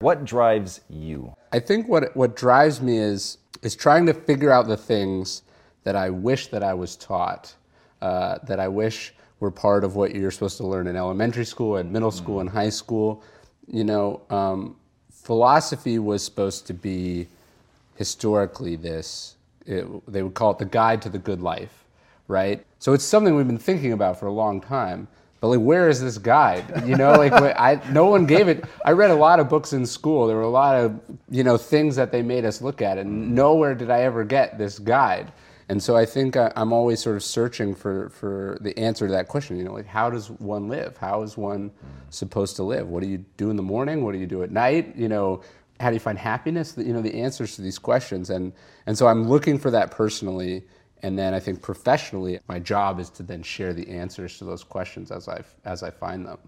What 0.00 0.24
drives 0.24 0.80
you? 0.88 1.34
I 1.52 1.60
think 1.60 1.88
what 1.88 2.16
what 2.16 2.36
drives 2.36 2.80
me 2.80 2.98
is 2.98 3.38
is 3.62 3.74
trying 3.74 4.06
to 4.06 4.14
figure 4.14 4.50
out 4.50 4.66
the 4.66 4.76
things 4.76 5.42
that 5.84 5.96
I 5.96 6.10
wish 6.10 6.48
that 6.48 6.62
I 6.62 6.74
was 6.74 6.96
taught, 6.96 7.54
uh, 8.02 8.38
that 8.46 8.60
I 8.60 8.68
wish 8.68 9.14
were 9.40 9.50
part 9.50 9.84
of 9.84 9.96
what 9.96 10.14
you're 10.14 10.30
supposed 10.30 10.56
to 10.58 10.66
learn 10.66 10.86
in 10.86 10.96
elementary 10.96 11.44
school 11.44 11.76
and 11.76 11.92
middle 11.92 12.10
school 12.10 12.40
and 12.40 12.48
high 12.48 12.70
school. 12.70 13.22
You 13.66 13.84
know, 13.84 14.22
um, 14.30 14.76
philosophy 15.12 15.98
was 15.98 16.24
supposed 16.24 16.66
to 16.66 16.74
be 16.74 17.28
historically 17.96 18.76
this. 18.76 19.36
It, 19.66 19.86
they 20.10 20.22
would 20.22 20.34
call 20.34 20.52
it 20.52 20.58
the 20.58 20.66
guide 20.66 21.00
to 21.02 21.08
the 21.08 21.18
good 21.18 21.40
life, 21.40 21.84
right? 22.28 22.64
So 22.78 22.92
it's 22.92 23.04
something 23.04 23.34
we've 23.34 23.46
been 23.46 23.58
thinking 23.58 23.92
about 23.92 24.20
for 24.20 24.26
a 24.26 24.32
long 24.32 24.60
time. 24.60 25.08
But 25.44 25.50
like, 25.50 25.60
where 25.60 25.90
is 25.90 26.00
this 26.00 26.16
guide? 26.16 26.64
You 26.86 26.96
know, 26.96 27.12
like 27.12 27.34
I, 27.34 27.78
no 27.92 28.06
one 28.06 28.24
gave 28.24 28.48
it. 28.48 28.64
I 28.82 28.92
read 28.92 29.10
a 29.10 29.14
lot 29.14 29.40
of 29.40 29.50
books 29.50 29.74
in 29.74 29.84
school. 29.84 30.26
There 30.26 30.36
were 30.36 30.42
a 30.42 30.48
lot 30.48 30.74
of 30.74 30.98
you 31.28 31.44
know 31.44 31.58
things 31.58 31.96
that 31.96 32.10
they 32.10 32.22
made 32.22 32.46
us 32.46 32.62
look 32.62 32.80
at, 32.80 32.96
and 32.96 33.34
nowhere 33.34 33.74
did 33.74 33.90
I 33.90 34.04
ever 34.04 34.24
get 34.24 34.56
this 34.56 34.78
guide. 34.78 35.30
And 35.68 35.82
so 35.82 35.96
I 35.96 36.06
think 36.06 36.34
uh, 36.34 36.50
I, 36.56 36.62
am 36.62 36.72
always 36.72 37.00
sort 37.00 37.16
of 37.16 37.22
searching 37.22 37.74
for, 37.74 38.08
for 38.08 38.56
the 38.62 38.78
answer 38.78 39.06
to 39.06 39.12
that 39.12 39.28
question. 39.28 39.58
You 39.58 39.64
know, 39.64 39.74
like 39.74 39.84
how 39.84 40.08
does 40.08 40.30
one 40.30 40.66
live? 40.66 40.96
How 40.96 41.22
is 41.22 41.36
one 41.36 41.70
supposed 42.08 42.56
to 42.56 42.62
live? 42.62 42.88
What 42.88 43.02
do 43.02 43.08
you 43.10 43.22
do 43.36 43.50
in 43.50 43.56
the 43.56 43.62
morning? 43.62 44.02
What 44.02 44.12
do 44.12 44.18
you 44.18 44.26
do 44.26 44.44
at 44.44 44.50
night? 44.50 44.96
You 44.96 45.10
know, 45.10 45.42
how 45.78 45.90
do 45.90 45.94
you 45.94 46.00
find 46.00 46.18
happiness? 46.18 46.72
You 46.78 46.94
know, 46.94 47.02
the 47.02 47.20
answers 47.20 47.54
to 47.56 47.60
these 47.60 47.78
questions. 47.78 48.30
And, 48.30 48.54
and 48.86 48.96
so 48.96 49.08
I'm 49.08 49.28
looking 49.28 49.58
for 49.58 49.70
that 49.72 49.90
personally. 49.90 50.62
And 51.04 51.18
then 51.18 51.34
I 51.34 51.38
think 51.38 51.60
professionally, 51.60 52.40
my 52.48 52.58
job 52.58 52.98
is 52.98 53.10
to 53.10 53.22
then 53.22 53.42
share 53.42 53.74
the 53.74 53.86
answers 53.90 54.38
to 54.38 54.46
those 54.46 54.64
questions 54.64 55.10
as 55.10 55.28
I, 55.28 55.44
as 55.66 55.82
I 55.82 55.90
find 55.90 56.24
them. 56.24 56.38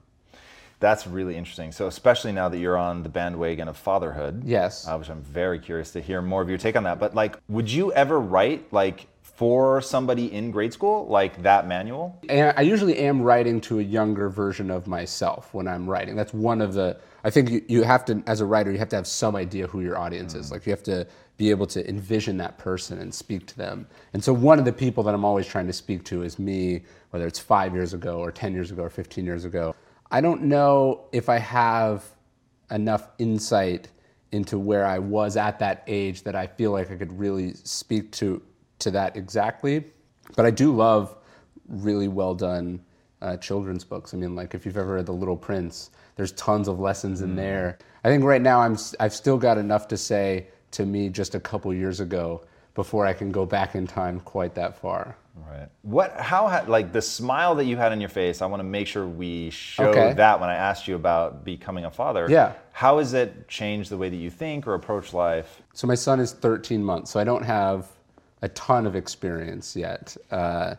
That's 0.80 1.06
really 1.06 1.36
interesting. 1.36 1.72
So, 1.72 1.88
especially 1.88 2.32
now 2.32 2.48
that 2.48 2.56
you're 2.56 2.78
on 2.78 3.02
the 3.02 3.10
bandwagon 3.10 3.68
of 3.68 3.76
fatherhood, 3.76 4.44
yes, 4.46 4.88
uh, 4.88 4.96
which 4.96 5.10
I'm 5.10 5.20
very 5.20 5.58
curious 5.58 5.90
to 5.92 6.00
hear 6.00 6.22
more 6.22 6.40
of 6.40 6.48
your 6.48 6.56
take 6.56 6.74
on 6.74 6.84
that. 6.84 6.98
But 6.98 7.14
like, 7.14 7.38
would 7.48 7.70
you 7.70 7.92
ever 7.92 8.18
write 8.18 8.72
like 8.72 9.08
for 9.22 9.82
somebody 9.82 10.32
in 10.32 10.50
grade 10.50 10.72
school, 10.72 11.06
like 11.06 11.42
that 11.42 11.68
manual? 11.68 12.18
And 12.30 12.54
I 12.56 12.62
usually 12.62 12.96
am 12.98 13.20
writing 13.20 13.60
to 13.62 13.78
a 13.78 13.82
younger 13.82 14.30
version 14.30 14.70
of 14.70 14.86
myself 14.86 15.52
when 15.52 15.68
I'm 15.68 15.88
writing. 15.88 16.16
That's 16.16 16.32
one 16.32 16.62
of 16.62 16.72
the. 16.72 16.98
I 17.24 17.30
think 17.30 17.50
you, 17.50 17.62
you 17.68 17.82
have 17.82 18.04
to, 18.06 18.22
as 18.26 18.40
a 18.40 18.46
writer, 18.46 18.72
you 18.72 18.78
have 18.78 18.88
to 18.90 18.96
have 18.96 19.06
some 19.06 19.36
idea 19.36 19.66
who 19.66 19.80
your 19.82 19.98
audience 19.98 20.32
mm 20.34 20.40
is. 20.40 20.50
Like 20.50 20.64
you 20.64 20.70
have 20.70 20.82
to 20.84 21.06
be 21.36 21.50
able 21.50 21.66
to 21.66 21.86
envision 21.88 22.36
that 22.38 22.56
person 22.58 22.98
and 22.98 23.14
speak 23.14 23.46
to 23.46 23.56
them. 23.56 23.86
And 24.14 24.24
so 24.24 24.32
one 24.32 24.58
of 24.58 24.64
the 24.64 24.72
people 24.72 25.02
that 25.04 25.14
I'm 25.14 25.24
always 25.24 25.46
trying 25.46 25.66
to 25.66 25.72
speak 25.72 26.04
to 26.04 26.22
is 26.22 26.38
me, 26.38 26.82
whether 27.10 27.26
it's 27.26 27.38
five 27.38 27.74
years 27.74 27.92
ago 27.92 28.18
or 28.18 28.32
10 28.32 28.54
years 28.54 28.70
ago 28.70 28.82
or 28.82 28.90
15 28.90 29.24
years 29.24 29.44
ago. 29.44 29.74
I 30.10 30.20
don't 30.20 30.42
know 30.42 31.04
if 31.12 31.28
I 31.28 31.38
have 31.38 32.04
enough 32.70 33.08
insight 33.18 33.88
into 34.32 34.58
where 34.58 34.86
I 34.86 34.98
was 34.98 35.36
at 35.36 35.58
that 35.58 35.84
age 35.86 36.22
that 36.22 36.34
I 36.34 36.46
feel 36.46 36.72
like 36.72 36.90
I 36.90 36.96
could 36.96 37.16
really 37.18 37.54
speak 37.54 38.12
to 38.12 38.42
to 38.78 38.90
that 38.90 39.16
exactly. 39.16 39.84
But 40.36 40.46
I 40.46 40.50
do 40.50 40.74
love 40.74 41.16
really 41.68 42.08
well 42.08 42.34
done 42.34 42.80
uh, 43.22 43.36
children's 43.38 43.84
books. 43.84 44.12
I 44.12 44.18
mean, 44.18 44.34
like 44.34 44.54
if 44.54 44.66
you've 44.66 44.76
ever 44.76 44.94
read 44.94 45.06
The 45.06 45.12
Little 45.12 45.36
Prince, 45.36 45.90
there's 46.16 46.32
tons 46.32 46.68
of 46.68 46.78
lessons 46.78 47.22
in 47.22 47.32
mm. 47.32 47.36
there. 47.36 47.78
I 48.04 48.08
think 48.08 48.24
right 48.24 48.42
now 48.42 48.60
I'm 48.60 48.76
I've 49.00 49.14
still 49.14 49.38
got 49.38 49.58
enough 49.58 49.88
to 49.88 49.96
say 49.96 50.48
to 50.72 50.86
me 50.86 51.09
just 51.09 51.34
a 51.34 51.40
couple 51.40 51.72
years 51.72 52.01
ago 52.01 52.43
before 52.74 53.06
I 53.06 53.12
can 53.12 53.30
go 53.30 53.47
back 53.47 53.74
in 53.74 53.86
time 53.86 54.20
quite 54.20 54.55
that 54.55 54.78
far. 54.78 55.16
Right. 55.34 55.68
What? 55.82 56.18
How? 56.18 56.64
Like 56.66 56.93
the 56.93 57.02
smile 57.02 57.55
that 57.56 57.64
you 57.64 57.76
had 57.76 57.93
on 57.93 58.01
your 58.01 58.09
face. 58.09 58.40
I 58.40 58.47
want 58.47 58.60
to 58.60 58.64
make 58.64 58.86
sure 58.86 59.06
we 59.06 59.51
show 59.51 59.88
okay. 59.90 60.14
that 60.14 60.40
when 60.40 60.48
I 60.48 60.55
asked 60.55 60.88
you 60.88 60.94
about 60.94 61.44
becoming 61.44 61.84
a 61.84 61.90
father. 61.90 62.26
Yeah. 62.28 62.55
How 62.72 62.98
has 62.98 63.12
it 63.12 63.47
changed 63.48 63.90
the 63.90 63.98
way 63.98 64.09
that 64.09 64.16
you 64.16 64.30
think 64.30 64.66
or 64.66 64.74
approach 64.74 65.12
life? 65.12 65.62
So 65.74 65.86
my 65.86 65.94
son 65.94 66.20
is 66.20 66.32
13 66.32 66.82
months, 66.82 67.10
so 67.10 67.20
I 67.20 67.24
don't 67.24 67.44
have 67.44 67.88
a 68.43 68.48
ton 68.51 68.86
of 68.86 68.97
experience 68.97 69.76
yet. 69.76 70.16
Uh, 70.30 70.76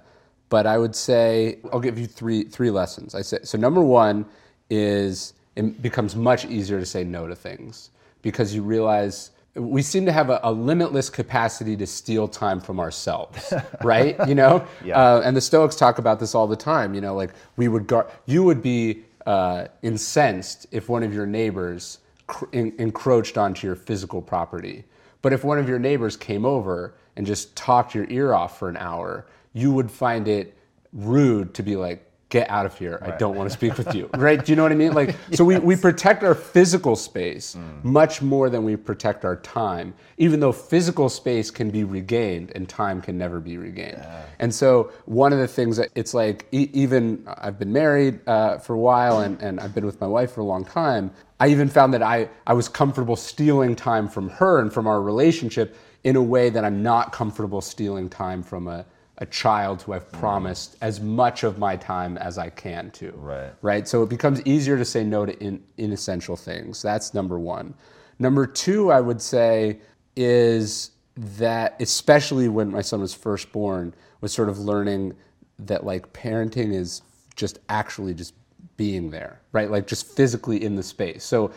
but 0.50 0.66
I 0.66 0.78
would 0.78 0.96
say 0.96 1.60
I'll 1.72 1.80
give 1.80 2.00
you 2.00 2.08
three 2.08 2.44
three 2.44 2.72
lessons. 2.72 3.14
I 3.16 3.22
say 3.22 3.40
so. 3.44 3.58
Number 3.58 3.82
one 3.82 4.26
is 4.70 5.34
it 5.56 5.82
becomes 5.82 6.16
much 6.16 6.46
easier 6.46 6.80
to 6.80 6.86
say 6.86 7.04
no 7.04 7.28
to 7.28 7.36
things 7.36 7.92
because 8.22 8.56
you 8.56 8.62
realize 8.62 9.32
we 9.58 9.82
seem 9.82 10.06
to 10.06 10.12
have 10.12 10.30
a, 10.30 10.40
a, 10.44 10.52
limitless 10.52 11.10
capacity 11.10 11.76
to 11.78 11.88
steal 11.88 12.28
time 12.28 12.60
from 12.60 12.80
ourselves, 12.80 13.54
right? 13.84 14.16
you 14.28 14.36
know, 14.36 14.66
yeah. 14.84 14.98
uh, 14.98 15.22
and 15.24 15.36
the 15.36 15.42
Stoics 15.42 15.76
talk 15.76 15.98
about 15.98 16.20
this 16.20 16.36
all 16.36 16.48
the 16.48 16.56
time. 16.56 16.94
You 16.94 17.02
know, 17.02 17.16
like 17.16 17.32
we 17.56 17.68
would 17.68 17.88
gar- 17.88 18.10
you 18.26 18.44
would 18.44 18.62
be 18.62 19.04
uh, 19.26 19.68
incensed 19.82 20.68
if 20.72 20.90
one 20.90 21.04
of 21.04 21.14
your 21.14 21.26
neighbors 21.26 22.00
cr- 22.28 22.46
en- 22.54 22.74
encroached 22.78 23.38
onto 23.38 23.68
your 23.68 23.76
physical 23.76 24.22
property, 24.22 24.86
but 25.22 25.34
if 25.34 25.44
one 25.44 25.58
of 25.58 25.68
your 25.68 25.80
neighbors 25.80 26.16
came 26.16 26.46
over 26.46 26.94
and 27.16 27.26
just 27.26 27.56
talked 27.56 27.96
your 27.96 28.06
ear 28.10 28.34
off 28.34 28.60
for 28.60 28.70
an 28.70 28.78
hour, 28.78 29.26
you 29.54 29.72
would 29.72 29.90
find 29.90 30.28
it 30.28 30.56
rude 30.94 31.54
to 31.56 31.64
be 31.64 31.76
like, 31.76 32.07
get 32.30 32.50
out 32.50 32.66
of 32.66 32.78
here. 32.78 33.00
Right. 33.02 33.14
I 33.14 33.18
don't 33.18 33.36
want 33.36 33.50
to 33.50 33.54
speak 33.54 33.78
with 33.78 33.96
you. 33.96 34.10
Right? 34.18 34.44
Do 34.44 34.52
you 34.52 34.56
know 34.56 34.64
what 34.64 34.72
I 34.72 34.76
mean? 34.76 34.94
Like, 34.94 35.10
yes. 35.30 35.38
so 35.38 35.46
we, 35.46 35.60
we 35.60 35.76
protect 35.76 36.24
our 36.24 36.34
physical 36.34 36.96
space 36.96 37.56
mm. 37.56 37.84
much 37.84 38.22
more 38.22 38.50
than 38.50 38.64
we 38.64 38.76
protect 38.76 39.24
our 39.26 39.36
time, 39.38 39.94
even 40.18 40.40
though 40.40 40.52
physical 40.52 41.08
space 41.08 41.52
can 41.52 41.70
be 41.70 41.84
regained 41.84 42.52
and 42.56 42.68
time 42.68 43.02
can 43.02 43.18
never 43.18 43.40
be 43.40 43.58
regained. 43.58 44.00
Yeah. 44.00 44.24
And 44.40 44.54
so, 44.54 44.92
one 45.06 45.34
of 45.34 45.40
the 45.40 45.48
things 45.48 45.78
that 45.78 45.90
it's 45.94 46.14
like, 46.14 46.48
e- 46.52 46.70
even 46.74 47.24
I've 47.28 47.60
been 47.60 47.72
married 47.72 48.20
uh, 48.28 48.58
for 48.58 48.74
a 48.74 48.80
while 48.80 49.20
and, 49.20 49.40
and 49.42 49.60
I've 49.60 49.76
been 49.76 49.86
with 49.86 50.02
my 50.02 50.08
wife 50.08 50.32
for 50.32 50.42
a 50.42 50.46
long 50.46 50.66
time. 50.66 51.12
I 51.40 51.50
even 51.50 51.70
found 51.70 51.94
that 51.94 52.02
I, 52.02 52.30
I 52.48 52.54
was 52.54 52.68
comfortable 52.68 53.16
stealing 53.16 53.76
time 53.76 54.08
from 54.08 54.30
her 54.30 54.60
and 54.60 54.74
from 54.74 54.88
our 54.88 55.02
relationship 55.02 55.78
in 56.04 56.16
a 56.16 56.24
way 56.24 56.50
that 56.50 56.66
I'm 56.66 56.82
not 56.82 57.12
comfortable 57.12 57.62
stealing 57.62 58.10
time 58.10 58.42
from 58.42 58.68
a 58.68 58.86
a 59.20 59.26
child 59.26 59.82
who 59.82 59.94
I've 59.94 60.12
promised 60.12 60.74
mm. 60.74 60.78
as 60.82 61.00
much 61.02 61.44
of 61.44 61.58
my 61.58 61.76
time 61.76 62.18
as 62.18 62.38
I 62.38 62.50
can 62.50 62.92
to. 62.92 63.12
Right. 63.16 63.52
Right. 63.62 63.88
So 63.88 64.04
it 64.04 64.10
becomes 64.10 64.42
easier 64.46 64.78
to 64.78 64.86
say 64.86 65.04
no 65.04 65.26
to 65.26 65.38
in, 65.44 65.64
inessential 65.78 66.36
things. 66.36 66.82
That's 66.82 67.14
number 67.14 67.40
one. 67.40 67.74
Number 68.20 68.46
two, 68.46 68.92
I 68.92 69.02
would 69.02 69.22
say, 69.22 69.80
is 70.16 70.92
that 71.16 71.76
especially 71.80 72.48
when 72.48 72.72
my 72.72 72.82
son 72.82 73.02
was 73.02 73.14
first 73.14 73.52
born, 73.52 73.94
was 74.22 74.32
sort 74.32 74.50
of 74.50 74.60
learning 74.60 75.16
that 75.60 75.84
like 75.86 76.12
parenting 76.14 76.74
is 76.74 77.02
just 77.36 77.60
actually 77.70 78.14
just 78.14 78.34
being 78.78 79.10
there, 79.10 79.42
right? 79.52 79.72
Like 79.72 79.88
just 79.88 80.16
physically 80.16 80.64
in 80.64 80.76
the 80.76 80.84
space. 80.84 81.24
So 81.24 81.52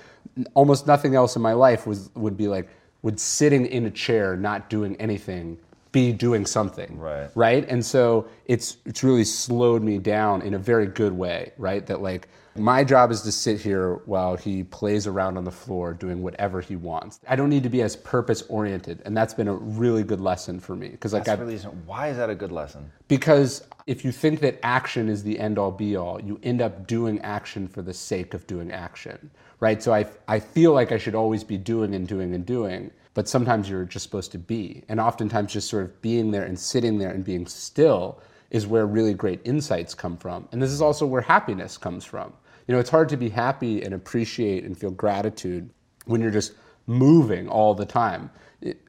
almost 0.54 0.86
nothing 0.86 1.14
else 1.14 1.36
in 1.36 1.42
my 1.42 1.52
life 1.52 1.86
was 1.86 2.10
would 2.14 2.36
be 2.36 2.48
like 2.48 2.68
would 3.02 3.20
sitting 3.20 3.66
in 3.66 3.86
a 3.86 3.90
chair 3.90 4.36
not 4.36 4.70
doing 4.70 4.96
anything 4.96 5.58
be 5.92 6.12
doing 6.12 6.46
something 6.46 6.98
right. 6.98 7.30
right? 7.34 7.68
And 7.68 7.84
so 7.84 8.28
it's 8.46 8.76
it's 8.84 9.02
really 9.02 9.24
slowed 9.24 9.82
me 9.82 9.98
down 9.98 10.42
in 10.42 10.54
a 10.54 10.58
very 10.58 10.86
good 10.86 11.12
way 11.12 11.52
right? 11.58 11.86
That 11.86 12.00
like 12.00 12.28
my 12.56 12.82
job 12.84 13.10
is 13.10 13.22
to 13.22 13.32
sit 13.32 13.60
here 13.60 13.94
while 14.06 14.36
he 14.36 14.64
plays 14.64 15.06
around 15.06 15.36
on 15.36 15.44
the 15.44 15.50
floor 15.50 15.94
doing 15.94 16.22
whatever 16.22 16.60
he 16.60 16.76
wants. 16.76 17.20
I 17.28 17.36
don't 17.36 17.48
need 17.48 17.62
to 17.62 17.68
be 17.68 17.82
as 17.82 17.96
purpose 17.96 18.42
oriented 18.48 19.02
and 19.04 19.16
that's 19.16 19.34
been 19.34 19.48
a 19.48 19.54
really 19.54 20.02
good 20.02 20.20
lesson 20.20 20.60
for 20.60 20.76
me 20.76 20.88
because 20.88 21.12
like 21.12 21.28
I 21.28 21.34
really, 21.34 21.58
why 21.58 22.08
is 22.08 22.16
that 22.16 22.30
a 22.30 22.34
good 22.34 22.52
lesson? 22.52 22.90
Because 23.08 23.66
if 23.86 24.04
you 24.04 24.12
think 24.12 24.40
that 24.40 24.58
action 24.62 25.08
is 25.08 25.22
the 25.22 25.38
end 25.38 25.58
all 25.58 25.72
be 25.72 25.96
all 25.96 26.20
you 26.20 26.38
end 26.42 26.60
up 26.60 26.86
doing 26.86 27.20
action 27.20 27.66
for 27.66 27.82
the 27.82 27.94
sake 27.94 28.34
of 28.34 28.46
doing 28.46 28.70
action 28.70 29.30
right? 29.60 29.82
So 29.82 29.92
i 29.92 30.06
i 30.26 30.40
feel 30.40 30.72
like 30.72 30.90
i 30.92 30.98
should 30.98 31.14
always 31.14 31.44
be 31.44 31.58
doing 31.58 31.94
and 31.94 32.06
doing 32.06 32.34
and 32.34 32.46
doing 32.46 32.90
but 33.14 33.28
sometimes 33.28 33.68
you're 33.68 33.84
just 33.84 34.04
supposed 34.04 34.32
to 34.32 34.38
be. 34.38 34.84
And 34.88 35.00
oftentimes, 35.00 35.52
just 35.52 35.68
sort 35.68 35.84
of 35.84 36.00
being 36.02 36.30
there 36.30 36.44
and 36.44 36.58
sitting 36.58 36.98
there 36.98 37.10
and 37.10 37.24
being 37.24 37.46
still 37.46 38.20
is 38.50 38.66
where 38.66 38.86
really 38.86 39.14
great 39.14 39.40
insights 39.44 39.94
come 39.94 40.16
from. 40.16 40.48
And 40.52 40.62
this 40.62 40.70
is 40.70 40.80
also 40.80 41.06
where 41.06 41.22
happiness 41.22 41.78
comes 41.78 42.04
from. 42.04 42.32
You 42.66 42.74
know, 42.74 42.80
it's 42.80 42.90
hard 42.90 43.08
to 43.10 43.16
be 43.16 43.28
happy 43.28 43.82
and 43.82 43.94
appreciate 43.94 44.64
and 44.64 44.78
feel 44.78 44.90
gratitude 44.90 45.70
when 46.04 46.20
you're 46.20 46.30
just 46.30 46.52
moving 46.86 47.48
all 47.48 47.74
the 47.74 47.86
time. 47.86 48.30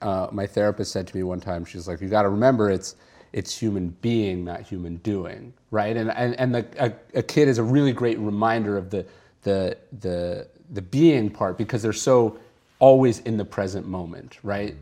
Uh, 0.02 0.28
my 0.32 0.46
therapist 0.46 0.92
said 0.92 1.08
to 1.08 1.16
me 1.16 1.24
one 1.24 1.40
time, 1.40 1.66
she's 1.66 1.88
like, 1.88 2.02
"You 2.02 2.10
got 2.10 2.24
to 2.24 2.30
remember, 2.30 2.70
it's 2.70 2.96
it's 3.34 3.58
human 3.58 3.90
being, 4.02 4.44
not 4.44 4.62
human 4.62 4.98
doing, 4.98 5.54
right?" 5.72 5.96
And 5.96 6.12
and, 6.12 6.38
and 6.40 6.54
the, 6.54 6.68
a, 6.78 7.20
a 7.20 7.24
kid 7.24 7.48
is 7.48 7.58
a 7.58 7.64
really 7.64 7.94
great 7.94 8.20
reminder 8.20 8.78
of 8.78 8.90
the 8.90 9.06
the 9.44 9.78
the 10.00 10.48
the 10.70 10.82
being 10.82 11.30
part 11.30 11.58
because 11.58 11.82
they're 11.82 11.94
so 11.94 12.38
always 12.82 13.20
in 13.20 13.38
the 13.38 13.46
present 13.46 13.88
moment, 13.88 14.40
right? 14.44 14.76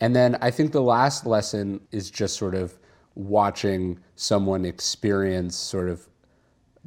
And 0.00 0.14
then 0.14 0.36
I 0.40 0.52
think 0.52 0.70
the 0.70 0.82
last 0.82 1.26
lesson 1.26 1.80
is 1.90 2.10
just 2.10 2.36
sort 2.36 2.54
of 2.54 2.78
watching 3.16 3.98
someone 4.14 4.64
experience 4.64 5.56
sort 5.56 5.88
of 5.88 6.06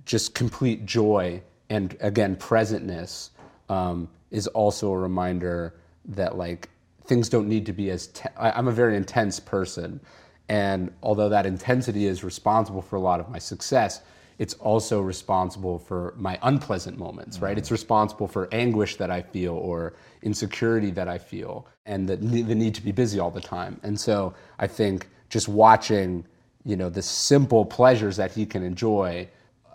just 0.06 0.34
complete 0.34 0.86
joy 0.86 1.42
and 1.70 1.98
again 2.00 2.36
presentness 2.38 3.32
um, 3.70 4.08
is 4.30 4.48
also 4.48 4.92
a 4.92 4.98
reminder 4.98 5.76
that 6.06 6.38
like 6.38 6.70
things 7.06 7.28
don't 7.28 7.50
need 7.50 7.66
to 7.66 7.74
be 7.74 7.90
as 7.90 8.08
te- 8.08 8.30
I, 8.38 8.52
i'm 8.52 8.68
a 8.68 8.72
very 8.72 8.96
intense 8.96 9.40
person 9.40 10.00
and 10.48 10.92
although 11.04 11.30
that 11.30 11.46
intensity 11.46 12.08
is 12.08 12.24
responsible 12.24 12.82
for 12.82 12.96
a 12.96 13.00
lot 13.00 13.20
of 13.20 13.30
my 13.30 13.38
success 13.40 14.02
it's 14.40 14.54
also 14.56 15.02
responsible 15.02 15.80
for 15.80 16.14
my 16.18 16.38
unpleasant 16.44 16.98
moments, 16.98 17.40
right? 17.40 17.58
It's 17.58 17.72
responsible 17.72 18.28
for 18.28 18.48
anguish 18.52 18.96
that 18.98 19.12
I 19.12 19.22
feel 19.22 19.54
or 19.54 19.94
insecurity 20.22 20.92
that 20.92 21.08
I 21.08 21.18
feel 21.18 21.68
and 21.86 22.08
the, 22.08 22.16
the 22.16 22.56
need 22.56 22.76
to 22.76 22.82
be 22.82 22.92
busy 22.92 23.20
all 23.20 23.32
the 23.32 23.42
time. 23.42 23.80
And 23.84 24.00
so 24.00 24.34
I 24.60 24.68
think 24.68 25.08
just 25.30 25.48
watching, 25.48 26.26
you 26.66 26.76
know, 26.76 26.90
the 26.90 27.02
simple 27.02 27.66
pleasures 27.66 28.18
that 28.18 28.32
he 28.32 28.46
can 28.46 28.64
enjoy 28.64 29.28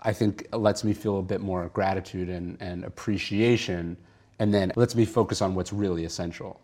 I 0.07 0.13
think 0.13 0.47
lets 0.53 0.85
me 0.85 0.95
feel 0.95 1.19
a 1.19 1.23
bit 1.23 1.41
more 1.41 1.69
gratitude 1.75 2.29
and, 2.29 2.57
and 2.61 2.85
appreciation, 2.85 3.97
and 4.39 4.55
then 4.55 4.73
lets 4.77 4.95
me 4.95 5.05
focus 5.05 5.43
on 5.43 5.57
what's 5.57 5.73
really 5.73 6.05
essential. 6.05 6.61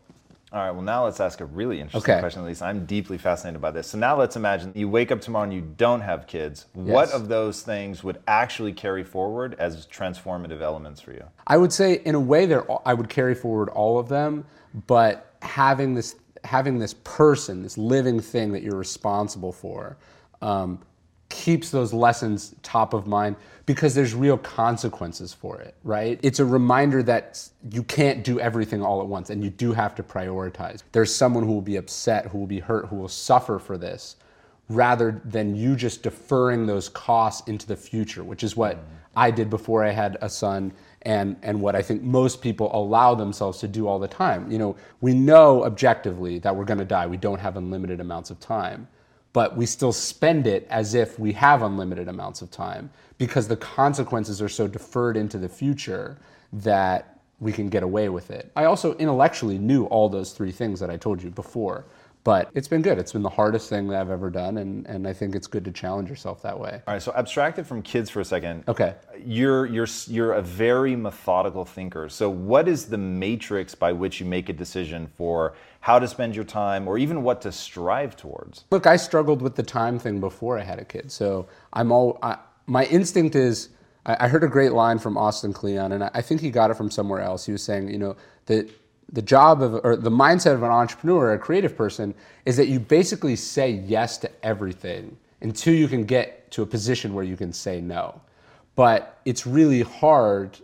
All 0.52 0.60
right, 0.60 0.70
well, 0.70 0.82
now 0.82 1.04
let's 1.04 1.18
ask 1.18 1.40
a 1.40 1.46
really 1.46 1.80
interesting 1.80 2.12
okay. 2.12 2.20
question, 2.20 2.42
at 2.42 2.46
least. 2.46 2.60
I'm 2.60 2.84
deeply 2.84 3.16
fascinated 3.16 3.62
by 3.62 3.70
this. 3.70 3.86
So 3.86 3.96
now 3.96 4.18
let's 4.18 4.36
imagine 4.36 4.70
you 4.74 4.86
wake 4.86 5.10
up 5.10 5.18
tomorrow 5.22 5.44
and 5.44 5.52
you 5.52 5.62
don't 5.78 6.02
have 6.02 6.26
kids. 6.26 6.66
Yes. 6.74 6.84
What 6.84 7.10
of 7.12 7.28
those 7.28 7.62
things 7.62 8.04
would 8.04 8.18
actually 8.28 8.74
carry 8.74 9.02
forward 9.02 9.56
as 9.58 9.86
transformative 9.86 10.60
elements 10.60 11.00
for 11.00 11.12
you? 11.12 11.24
I 11.46 11.56
would 11.56 11.72
say, 11.72 12.02
in 12.04 12.14
a 12.14 12.20
way, 12.20 12.44
there 12.44 12.66
I 12.86 12.92
would 12.92 13.08
carry 13.08 13.34
forward 13.34 13.70
all 13.70 13.98
of 13.98 14.10
them, 14.10 14.44
but 14.86 15.34
having 15.40 15.94
this 15.94 16.16
having 16.44 16.78
this 16.78 16.94
person, 17.04 17.62
this 17.62 17.78
living 17.78 18.20
thing 18.20 18.52
that 18.52 18.62
you're 18.62 18.76
responsible 18.76 19.52
for, 19.52 19.96
um, 20.42 20.78
keeps 21.28 21.70
those 21.70 21.94
lessons 21.94 22.54
top 22.62 22.92
of 22.92 23.06
mind 23.06 23.36
because 23.66 23.94
there's 23.94 24.14
real 24.14 24.38
consequences 24.38 25.32
for 25.32 25.60
it, 25.60 25.74
right? 25.84 26.18
It's 26.22 26.40
a 26.40 26.44
reminder 26.44 27.02
that 27.04 27.48
you 27.70 27.82
can't 27.84 28.24
do 28.24 28.40
everything 28.40 28.82
all 28.82 29.00
at 29.00 29.06
once 29.06 29.30
and 29.30 29.42
you 29.42 29.50
do 29.50 29.72
have 29.72 29.94
to 29.96 30.02
prioritize. 30.02 30.82
There's 30.92 31.14
someone 31.14 31.44
who 31.44 31.52
will 31.52 31.60
be 31.60 31.76
upset, 31.76 32.26
who 32.26 32.38
will 32.38 32.46
be 32.46 32.58
hurt, 32.58 32.86
who 32.86 32.96
will 32.96 33.08
suffer 33.08 33.58
for 33.58 33.78
this 33.78 34.16
rather 34.68 35.20
than 35.24 35.54
you 35.54 35.76
just 35.76 36.02
deferring 36.02 36.66
those 36.66 36.88
costs 36.88 37.46
into 37.48 37.66
the 37.66 37.76
future, 37.76 38.24
which 38.24 38.42
is 38.42 38.56
what 38.56 38.78
I 39.14 39.30
did 39.30 39.50
before 39.50 39.84
I 39.84 39.90
had 39.90 40.16
a 40.22 40.28
son 40.28 40.72
and, 41.02 41.36
and 41.42 41.60
what 41.60 41.76
I 41.76 41.82
think 41.82 42.02
most 42.02 42.40
people 42.40 42.70
allow 42.74 43.14
themselves 43.14 43.58
to 43.58 43.68
do 43.68 43.86
all 43.86 43.98
the 43.98 44.08
time. 44.08 44.50
You 44.50 44.58
know, 44.58 44.76
we 45.00 45.14
know 45.14 45.64
objectively 45.64 46.38
that 46.40 46.54
we're 46.54 46.64
gonna 46.64 46.84
die. 46.84 47.06
We 47.06 47.16
don't 47.16 47.40
have 47.40 47.56
unlimited 47.56 48.00
amounts 48.00 48.30
of 48.30 48.40
time 48.40 48.88
but 49.32 49.56
we 49.56 49.66
still 49.66 49.92
spend 49.92 50.46
it 50.46 50.66
as 50.70 50.94
if 50.94 51.18
we 51.18 51.32
have 51.32 51.62
unlimited 51.62 52.08
amounts 52.08 52.42
of 52.42 52.50
time 52.50 52.90
because 53.18 53.48
the 53.48 53.56
consequences 53.56 54.42
are 54.42 54.48
so 54.48 54.66
deferred 54.66 55.16
into 55.16 55.38
the 55.38 55.48
future 55.48 56.18
that 56.52 57.20
we 57.40 57.52
can 57.52 57.68
get 57.68 57.82
away 57.82 58.08
with 58.08 58.30
it. 58.30 58.52
I 58.54 58.64
also 58.64 58.94
intellectually 58.96 59.58
knew 59.58 59.86
all 59.86 60.08
those 60.08 60.32
three 60.32 60.52
things 60.52 60.78
that 60.80 60.90
I 60.90 60.96
told 60.96 61.22
you 61.22 61.30
before. 61.30 61.84
But 62.24 62.50
it's 62.54 62.68
been 62.68 62.82
good. 62.82 62.98
It's 62.98 63.12
been 63.12 63.22
the 63.22 63.28
hardest 63.28 63.68
thing 63.68 63.88
that 63.88 64.00
I've 64.00 64.10
ever 64.10 64.30
done, 64.30 64.58
and, 64.58 64.86
and 64.86 65.08
I 65.08 65.12
think 65.12 65.34
it's 65.34 65.48
good 65.48 65.64
to 65.64 65.72
challenge 65.72 66.08
yourself 66.08 66.40
that 66.42 66.58
way. 66.58 66.80
All 66.86 66.94
right, 66.94 67.02
so 67.02 67.12
abstracted 67.16 67.66
from 67.66 67.82
kids 67.82 68.10
for 68.10 68.20
a 68.20 68.24
second. 68.24 68.62
Okay. 68.68 68.94
You're 69.24 69.66
you're 69.66 69.88
you're 70.06 70.34
a 70.34 70.42
very 70.42 70.94
methodical 70.94 71.64
thinker. 71.64 72.08
So 72.08 72.30
what 72.30 72.68
is 72.68 72.86
the 72.86 72.98
matrix 72.98 73.74
by 73.74 73.92
which 73.92 74.20
you 74.20 74.26
make 74.26 74.48
a 74.48 74.52
decision 74.52 75.08
for 75.16 75.54
how 75.82 75.98
to 75.98 76.06
spend 76.06 76.36
your 76.36 76.44
time, 76.44 76.86
or 76.86 76.96
even 76.96 77.24
what 77.24 77.42
to 77.42 77.50
strive 77.50 78.16
towards? 78.16 78.64
Look, 78.70 78.86
I 78.86 78.96
struggled 78.96 79.42
with 79.42 79.56
the 79.56 79.64
time 79.64 79.98
thing 79.98 80.20
before 80.20 80.56
I 80.56 80.62
had 80.62 80.78
a 80.78 80.84
kid, 80.84 81.10
so 81.10 81.48
I'm 81.72 81.90
all. 81.90 82.18
I, 82.22 82.38
my 82.66 82.84
instinct 82.86 83.34
is. 83.34 83.68
I, 84.06 84.16
I 84.20 84.28
heard 84.28 84.44
a 84.44 84.48
great 84.48 84.72
line 84.72 84.98
from 84.98 85.18
Austin 85.18 85.52
Kleon, 85.52 85.92
and 85.92 86.04
I, 86.04 86.10
I 86.14 86.22
think 86.22 86.40
he 86.40 86.50
got 86.50 86.70
it 86.70 86.74
from 86.74 86.90
somewhere 86.90 87.20
else. 87.20 87.44
He 87.44 87.52
was 87.52 87.64
saying, 87.64 87.88
you 87.90 87.98
know, 87.98 88.16
that 88.46 88.70
the 89.12 89.22
job 89.22 89.60
of 89.60 89.80
or 89.84 89.96
the 89.96 90.10
mindset 90.10 90.54
of 90.54 90.62
an 90.62 90.70
entrepreneur, 90.70 91.32
a 91.32 91.38
creative 91.38 91.76
person, 91.76 92.14
is 92.46 92.56
that 92.56 92.68
you 92.68 92.78
basically 92.78 93.34
say 93.34 93.70
yes 93.70 94.18
to 94.18 94.30
everything 94.44 95.16
until 95.40 95.74
you 95.74 95.88
can 95.88 96.04
get 96.04 96.48
to 96.52 96.62
a 96.62 96.66
position 96.66 97.12
where 97.12 97.24
you 97.24 97.36
can 97.36 97.52
say 97.52 97.80
no. 97.80 98.20
But 98.76 99.18
it's 99.24 99.48
really 99.48 99.82
hard 99.82 100.56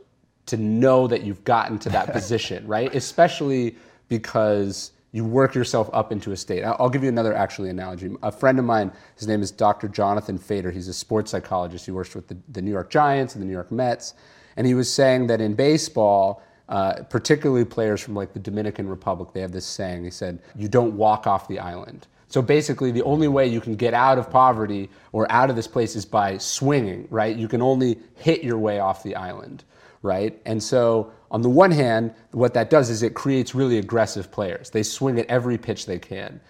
to 0.47 0.57
know 0.57 1.09
that 1.09 1.25
you've 1.25 1.43
gotten 1.43 1.77
to 1.81 1.89
that 1.89 2.13
position, 2.13 2.65
right? 2.69 2.95
Especially 2.95 3.75
because 4.09 4.93
you 5.13 5.25
work 5.25 5.55
yourself 5.55 5.89
up 5.93 6.13
into 6.13 6.33
a 6.33 6.37
state. 6.37 6.63
I'll 6.63 6.91
give 6.91 7.03
you 7.03 7.09
another 7.09 7.35
actually 7.35 7.71
analogy. 7.71 8.15
A 8.23 8.31
friend 8.31 8.59
of 8.59 8.65
mine, 8.65 8.93
his 9.17 9.27
name 9.27 9.41
is 9.41 9.51
Dr. 9.51 9.89
Jonathan 9.89 10.37
Fader. 10.37 10.71
He's 10.71 10.89
a 10.89 10.95
sports 10.95 11.31
psychologist. 11.31 11.87
He 11.87 11.93
works 11.93 12.15
with 12.15 12.29
the, 12.29 12.37
the 12.49 12.61
New 12.61 12.71
York 12.71 12.91
Giants 12.91 13.35
and 13.35 13.43
the 13.43 13.47
New 13.47 13.53
York 13.53 13.73
Mets. 13.73 14.15
And 14.57 14.67
he 14.67 14.75
was 14.75 14.93
saying 14.93 15.29
that 15.29 15.41
in 15.41 15.55
baseball, 15.55 16.43
uh, 16.69 17.05
particularly 17.05 17.65
players 17.65 18.01
from 18.01 18.15
like 18.15 18.35
the 18.35 18.39
Dominican 18.39 18.89
Republic, 18.89 19.31
they 19.33 19.41
have 19.41 19.53
this 19.53 19.65
saying. 19.65 20.05
He 20.05 20.11
said, 20.11 20.41
"You 20.55 20.69
don't 20.69 20.97
walk 20.97 21.27
off 21.27 21.49
the 21.49 21.59
island." 21.59 22.07
So 22.27 22.43
basically, 22.43 22.91
the 22.91 23.03
only 23.05 23.29
way 23.29 23.47
you 23.47 23.61
can 23.61 23.75
get 23.75 23.95
out 23.95 24.19
of 24.19 24.31
poverty 24.31 24.91
or 25.13 25.31
out 25.33 25.49
of 25.49 25.57
this 25.57 25.67
place 25.67 25.97
is 25.97 26.05
by 26.05 26.37
swinging, 26.37 27.09
right? 27.09 27.35
You 27.35 27.49
can 27.49 27.63
only 27.63 27.99
hit 28.17 28.45
your 28.45 28.59
way 28.59 28.81
off 28.81 29.03
the 29.03 29.17
island, 29.17 29.65
right? 30.03 30.41
And 30.45 30.63
so, 30.63 31.13
on 31.31 31.43
the 31.43 31.49
one 31.49 31.71
hand, 31.71 32.15
what 32.31 32.55
that 32.55 32.71
does 32.71 32.89
is 32.89 33.03
it 33.03 33.15
creates 33.15 33.55
really 33.55 33.79
aggressive 33.79 34.31
players. 34.31 34.71
They 34.71 34.83
swing 34.83 35.19
at 35.19 35.27
every 35.27 35.59
pitch 35.59 35.87
they 35.87 35.99
can. 35.99 36.41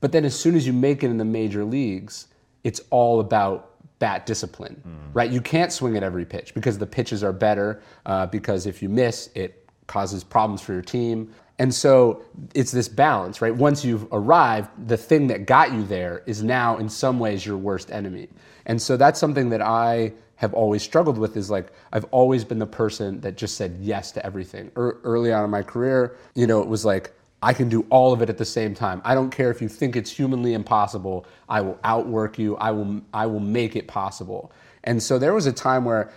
But 0.00 0.12
then, 0.12 0.24
as 0.24 0.38
soon 0.38 0.54
as 0.54 0.66
you 0.66 0.72
make 0.72 1.02
it 1.02 1.06
in 1.06 1.16
the 1.16 1.24
major 1.24 1.64
leagues, 1.64 2.28
it's 2.64 2.80
all 2.90 3.20
about 3.20 3.72
bat 3.98 4.26
discipline, 4.26 4.82
mm. 4.86 5.14
right? 5.14 5.30
You 5.30 5.40
can't 5.40 5.72
swing 5.72 5.96
at 5.96 6.02
every 6.02 6.24
pitch 6.24 6.54
because 6.54 6.76
the 6.78 6.86
pitches 6.86 7.24
are 7.24 7.32
better. 7.32 7.80
Uh, 8.04 8.26
because 8.26 8.66
if 8.66 8.82
you 8.82 8.88
miss, 8.88 9.30
it 9.34 9.66
causes 9.86 10.22
problems 10.24 10.60
for 10.60 10.72
your 10.72 10.82
team. 10.82 11.32
And 11.58 11.74
so 11.74 12.22
it's 12.54 12.70
this 12.70 12.88
balance, 12.88 13.40
right? 13.40 13.54
Once 13.54 13.84
you've 13.84 14.06
arrived, 14.12 14.68
the 14.88 14.96
thing 14.96 15.26
that 15.28 15.46
got 15.46 15.72
you 15.72 15.84
there 15.84 16.22
is 16.26 16.42
now 16.42 16.76
in 16.76 16.88
some 16.88 17.18
ways 17.18 17.46
your 17.46 17.56
worst 17.56 17.90
enemy. 17.90 18.28
And 18.66 18.80
so 18.80 18.96
that's 18.96 19.18
something 19.18 19.48
that 19.50 19.62
I 19.62 20.12
have 20.36 20.54
always 20.54 20.82
struggled 20.82 21.18
with 21.18 21.36
is 21.36 21.50
like 21.50 21.72
I've 21.92 22.04
always 22.06 22.44
been 22.44 22.58
the 22.58 22.66
person 22.66 23.20
that 23.22 23.36
just 23.36 23.56
said 23.56 23.78
yes 23.80 24.12
to 24.12 24.24
everything. 24.24 24.70
Er, 24.76 25.00
early 25.02 25.32
on 25.32 25.44
in 25.44 25.50
my 25.50 25.62
career, 25.62 26.16
you 26.34 26.46
know, 26.46 26.60
it 26.60 26.68
was 26.68 26.84
like 26.84 27.12
I 27.42 27.52
can 27.52 27.68
do 27.68 27.86
all 27.90 28.12
of 28.12 28.22
it 28.22 28.30
at 28.30 28.38
the 28.38 28.44
same 28.44 28.74
time. 28.74 29.02
I 29.04 29.14
don't 29.14 29.30
care 29.30 29.50
if 29.50 29.60
you 29.60 29.68
think 29.68 29.96
it's 29.96 30.10
humanly 30.10 30.54
impossible. 30.54 31.26
I 31.48 31.60
will 31.60 31.78
outwork 31.84 32.38
you. 32.38 32.56
I 32.56 32.70
will 32.70 33.02
I 33.12 33.26
will 33.26 33.40
make 33.40 33.76
it 33.76 33.86
possible. 33.86 34.52
And 34.84 35.02
so 35.02 35.18
there 35.18 35.34
was 35.34 35.46
a 35.46 35.52
time 35.52 35.84
where 35.84 36.12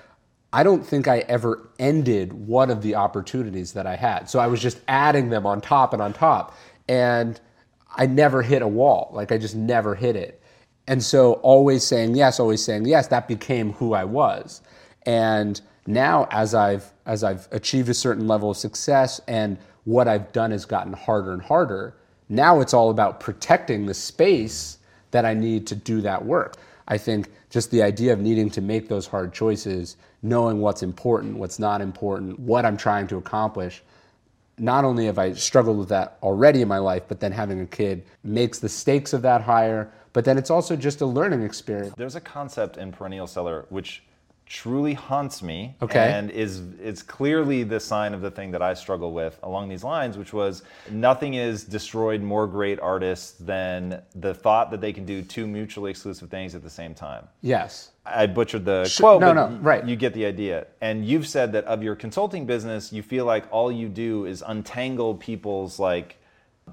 I 0.52 0.64
don't 0.64 0.86
think 0.86 1.08
I 1.08 1.20
ever 1.20 1.70
ended 1.78 2.34
one 2.34 2.72
of 2.72 2.82
the 2.82 2.96
opportunities 2.96 3.74
that 3.74 3.86
I 3.86 3.96
had. 3.96 4.30
So 4.30 4.40
I 4.40 4.48
was 4.48 4.62
just 4.62 4.80
adding 4.88 5.30
them 5.30 5.46
on 5.46 5.62
top 5.62 5.94
and 5.94 6.02
on 6.02 6.14
top. 6.14 6.56
And 6.88 7.40
I 7.96 8.08
never 8.08 8.42
hit 8.42 8.62
a 8.62 8.68
wall. 8.68 9.12
Like 9.14 9.32
I 9.32 9.38
just 9.38 9.56
never 9.56 9.96
hit 9.96 10.16
it. 10.16 10.39
And 10.90 11.04
so 11.04 11.34
always 11.34 11.84
saying 11.84 12.16
yes, 12.16 12.40
always 12.40 12.64
saying 12.64 12.86
yes, 12.86 13.08
that 13.08 13.28
became 13.28 13.74
who 13.74 13.94
I 13.94 14.04
was. 14.04 14.62
And 15.06 15.62
now 15.86 16.28
as 16.32 16.56
I've 16.56 16.92
as 17.06 17.24
I've 17.24 17.48
achieved 17.52 17.90
a 17.90 17.94
certain 17.94 18.28
level 18.28 18.50
of 18.50 18.58
success 18.58 19.22
and 19.28 19.60
what 19.86 20.08
I've 20.08 20.32
done 20.32 20.50
has 20.50 20.66
gotten 20.66 20.94
harder 20.94 21.32
and 21.32 21.44
harder, 21.44 21.96
now 22.28 22.60
it's 22.60 22.74
all 22.74 22.90
about 22.90 23.20
protecting 23.20 23.86
the 23.86 23.94
space 23.94 24.80
that 25.12 25.26
I 25.26 25.36
need 25.36 25.68
to 25.68 25.76
do 25.76 26.02
that 26.02 26.26
work. 26.26 26.56
I 26.88 26.98
think 26.98 27.30
just 27.52 27.70
the 27.70 27.84
idea 27.84 28.12
of 28.12 28.20
needing 28.20 28.50
to 28.50 28.62
make 28.62 28.90
those 28.90 29.06
hard 29.06 29.32
choices, 29.32 29.96
knowing 30.24 30.60
what's 30.60 30.82
important, 30.82 31.38
what's 31.38 31.60
not 31.60 31.82
important, 31.82 32.40
what 32.40 32.66
I'm 32.66 32.78
trying 32.78 33.06
to 33.08 33.18
accomplish. 33.18 33.84
Not 34.58 34.86
only 34.86 35.06
have 35.06 35.20
I 35.20 35.34
struggled 35.34 35.78
with 35.78 35.90
that 35.90 36.18
already 36.24 36.64
in 36.64 36.68
my 36.68 36.80
life, 36.80 37.04
but 37.08 37.20
then 37.20 37.32
having 37.32 37.62
a 37.62 37.66
kid 37.68 38.04
makes 38.24 38.58
the 38.58 38.70
stakes 38.70 39.14
of 39.14 39.22
that 39.22 39.42
higher. 39.42 39.92
But 40.20 40.26
then 40.26 40.38
it's 40.38 40.50
also 40.50 40.76
just 40.76 41.00
a 41.00 41.06
learning 41.06 41.44
experience. 41.44 41.94
There's 41.96 42.18
a 42.18 42.20
concept 42.20 42.76
in 42.76 42.92
Perennial 42.92 43.26
Seller 43.26 43.66
which 43.70 44.04
truly 44.46 44.94
haunts 44.94 45.42
me 45.42 45.78
okay. 45.82 46.12
and 46.12 46.30
is 46.30 46.62
it's 46.84 47.02
clearly 47.02 47.64
the 47.64 47.80
sign 47.80 48.14
of 48.14 48.20
the 48.20 48.30
thing 48.30 48.52
that 48.52 48.62
I 48.62 48.74
struggle 48.74 49.14
with 49.14 49.40
along 49.44 49.70
these 49.70 49.82
lines, 49.82 50.18
which 50.18 50.34
was 50.34 50.64
nothing 50.92 51.36
is 51.36 51.64
destroyed 51.64 52.22
more 52.22 52.48
great 52.48 52.82
artists 52.82 53.32
than 53.40 54.02
the 54.14 54.34
thought 54.34 54.72
that 54.72 54.82
they 54.82 54.92
can 54.92 55.06
do 55.06 55.22
two 55.22 55.48
mutually 55.48 55.90
exclusive 55.90 56.30
things 56.30 56.54
at 56.54 56.64
the 56.64 56.70
same 56.70 56.94
time. 56.94 57.26
Yes. 57.42 57.92
I 58.06 58.28
butchered 58.28 58.66
the 58.66 58.84
Sh- 58.84 59.00
quote, 59.00 59.22
no, 59.22 59.32
no, 59.32 59.48
right. 59.62 59.86
you 59.86 59.96
get 59.96 60.14
the 60.14 60.26
idea. 60.26 60.68
And 60.82 61.06
you've 61.06 61.30
said 61.30 61.54
that 61.54 61.64
of 61.64 61.82
your 61.82 61.96
consulting 61.96 62.46
business, 62.46 62.92
you 62.92 63.04
feel 63.04 63.24
like 63.24 63.46
all 63.52 63.72
you 63.72 63.88
do 63.88 64.26
is 64.26 64.44
untangle 64.46 65.16
people's 65.16 65.80
like 65.80 66.18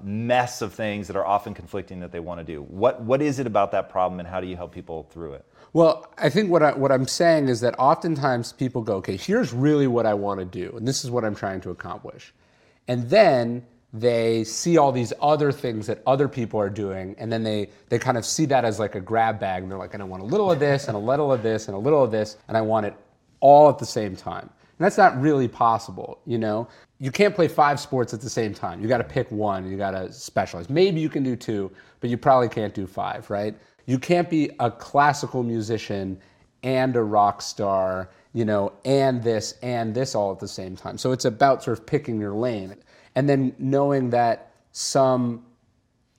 mess 0.03 0.61
of 0.61 0.73
things 0.73 1.07
that 1.07 1.15
are 1.15 1.25
often 1.25 1.53
conflicting 1.53 1.99
that 1.99 2.11
they 2.11 2.19
want 2.19 2.39
to 2.39 2.43
do. 2.43 2.61
What 2.63 3.01
what 3.01 3.21
is 3.21 3.39
it 3.39 3.47
about 3.47 3.71
that 3.71 3.89
problem 3.89 4.19
and 4.19 4.27
how 4.27 4.39
do 4.41 4.47
you 4.47 4.55
help 4.55 4.73
people 4.73 5.07
through 5.11 5.33
it? 5.33 5.45
Well, 5.73 6.11
I 6.17 6.29
think 6.29 6.49
what, 6.49 6.63
I, 6.63 6.71
what 6.73 6.91
I'm 6.91 7.07
saying 7.07 7.49
is 7.49 7.59
that 7.61 7.75
oftentimes 7.77 8.53
people 8.53 8.81
go, 8.81 8.95
okay, 8.95 9.17
here's 9.17 9.53
really 9.53 9.87
what 9.87 10.05
I 10.05 10.13
want 10.13 10.39
to 10.39 10.45
do, 10.45 10.75
and 10.77 10.87
this 10.87 11.03
is 11.03 11.11
what 11.11 11.23
I'm 11.23 11.35
trying 11.35 11.61
to 11.61 11.69
accomplish. 11.69 12.33
And 12.87 13.09
then 13.09 13.65
they 13.93 14.43
see 14.43 14.77
all 14.77 14.91
these 14.91 15.13
other 15.21 15.51
things 15.51 15.87
that 15.87 16.01
other 16.07 16.27
people 16.27 16.59
are 16.59 16.69
doing, 16.69 17.15
and 17.19 17.31
then 17.31 17.43
they, 17.43 17.69
they 17.89 17.99
kind 17.99 18.17
of 18.17 18.25
see 18.25 18.45
that 18.45 18.65
as 18.65 18.79
like 18.79 18.95
a 18.95 19.01
grab 19.01 19.39
bag, 19.39 19.61
and 19.61 19.71
they're 19.71 19.77
like, 19.77 19.93
and 19.93 20.01
I 20.01 20.05
want 20.05 20.23
a 20.23 20.25
little 20.25 20.51
of 20.51 20.59
this, 20.59 20.87
and 20.87 20.95
a 20.95 20.99
little 20.99 21.31
of 21.31 21.43
this, 21.43 21.67
and 21.67 21.75
a 21.75 21.79
little 21.79 22.03
of 22.03 22.11
this, 22.11 22.37
and 22.47 22.57
I 22.57 22.61
want 22.61 22.85
it 22.85 22.95
all 23.39 23.69
at 23.69 23.77
the 23.77 23.85
same 23.85 24.15
time. 24.15 24.49
And 24.79 24.85
that's 24.85 24.97
not 24.97 25.19
really 25.19 25.47
possible, 25.47 26.19
you 26.25 26.37
know? 26.37 26.67
You 26.99 27.11
can't 27.11 27.35
play 27.35 27.47
five 27.47 27.79
sports 27.79 28.13
at 28.13 28.21
the 28.21 28.29
same 28.29 28.53
time. 28.53 28.81
You 28.81 28.87
got 28.87 28.97
to 28.97 29.03
pick 29.03 29.31
one, 29.31 29.69
you 29.69 29.77
got 29.77 29.91
to 29.91 30.11
specialize. 30.11 30.69
Maybe 30.69 30.99
you 30.99 31.09
can 31.09 31.23
do 31.23 31.35
two, 31.35 31.71
but 31.99 32.09
you 32.09 32.17
probably 32.17 32.49
can't 32.49 32.73
do 32.73 32.87
five, 32.87 33.29
right? 33.29 33.55
You 33.85 33.99
can't 33.99 34.29
be 34.29 34.51
a 34.59 34.71
classical 34.71 35.43
musician 35.43 36.19
and 36.63 36.95
a 36.95 37.03
rock 37.03 37.41
star, 37.41 38.09
you 38.33 38.45
know, 38.45 38.73
and 38.83 39.21
this 39.23 39.55
and 39.61 39.93
this 39.93 40.15
all 40.15 40.31
at 40.31 40.39
the 40.39 40.47
same 40.47 40.75
time. 40.75 40.97
So 40.97 41.11
it's 41.11 41.25
about 41.25 41.63
sort 41.63 41.79
of 41.79 41.85
picking 41.85 42.19
your 42.19 42.33
lane 42.33 42.75
and 43.15 43.29
then 43.29 43.55
knowing 43.59 44.09
that 44.09 44.51
some 44.71 45.43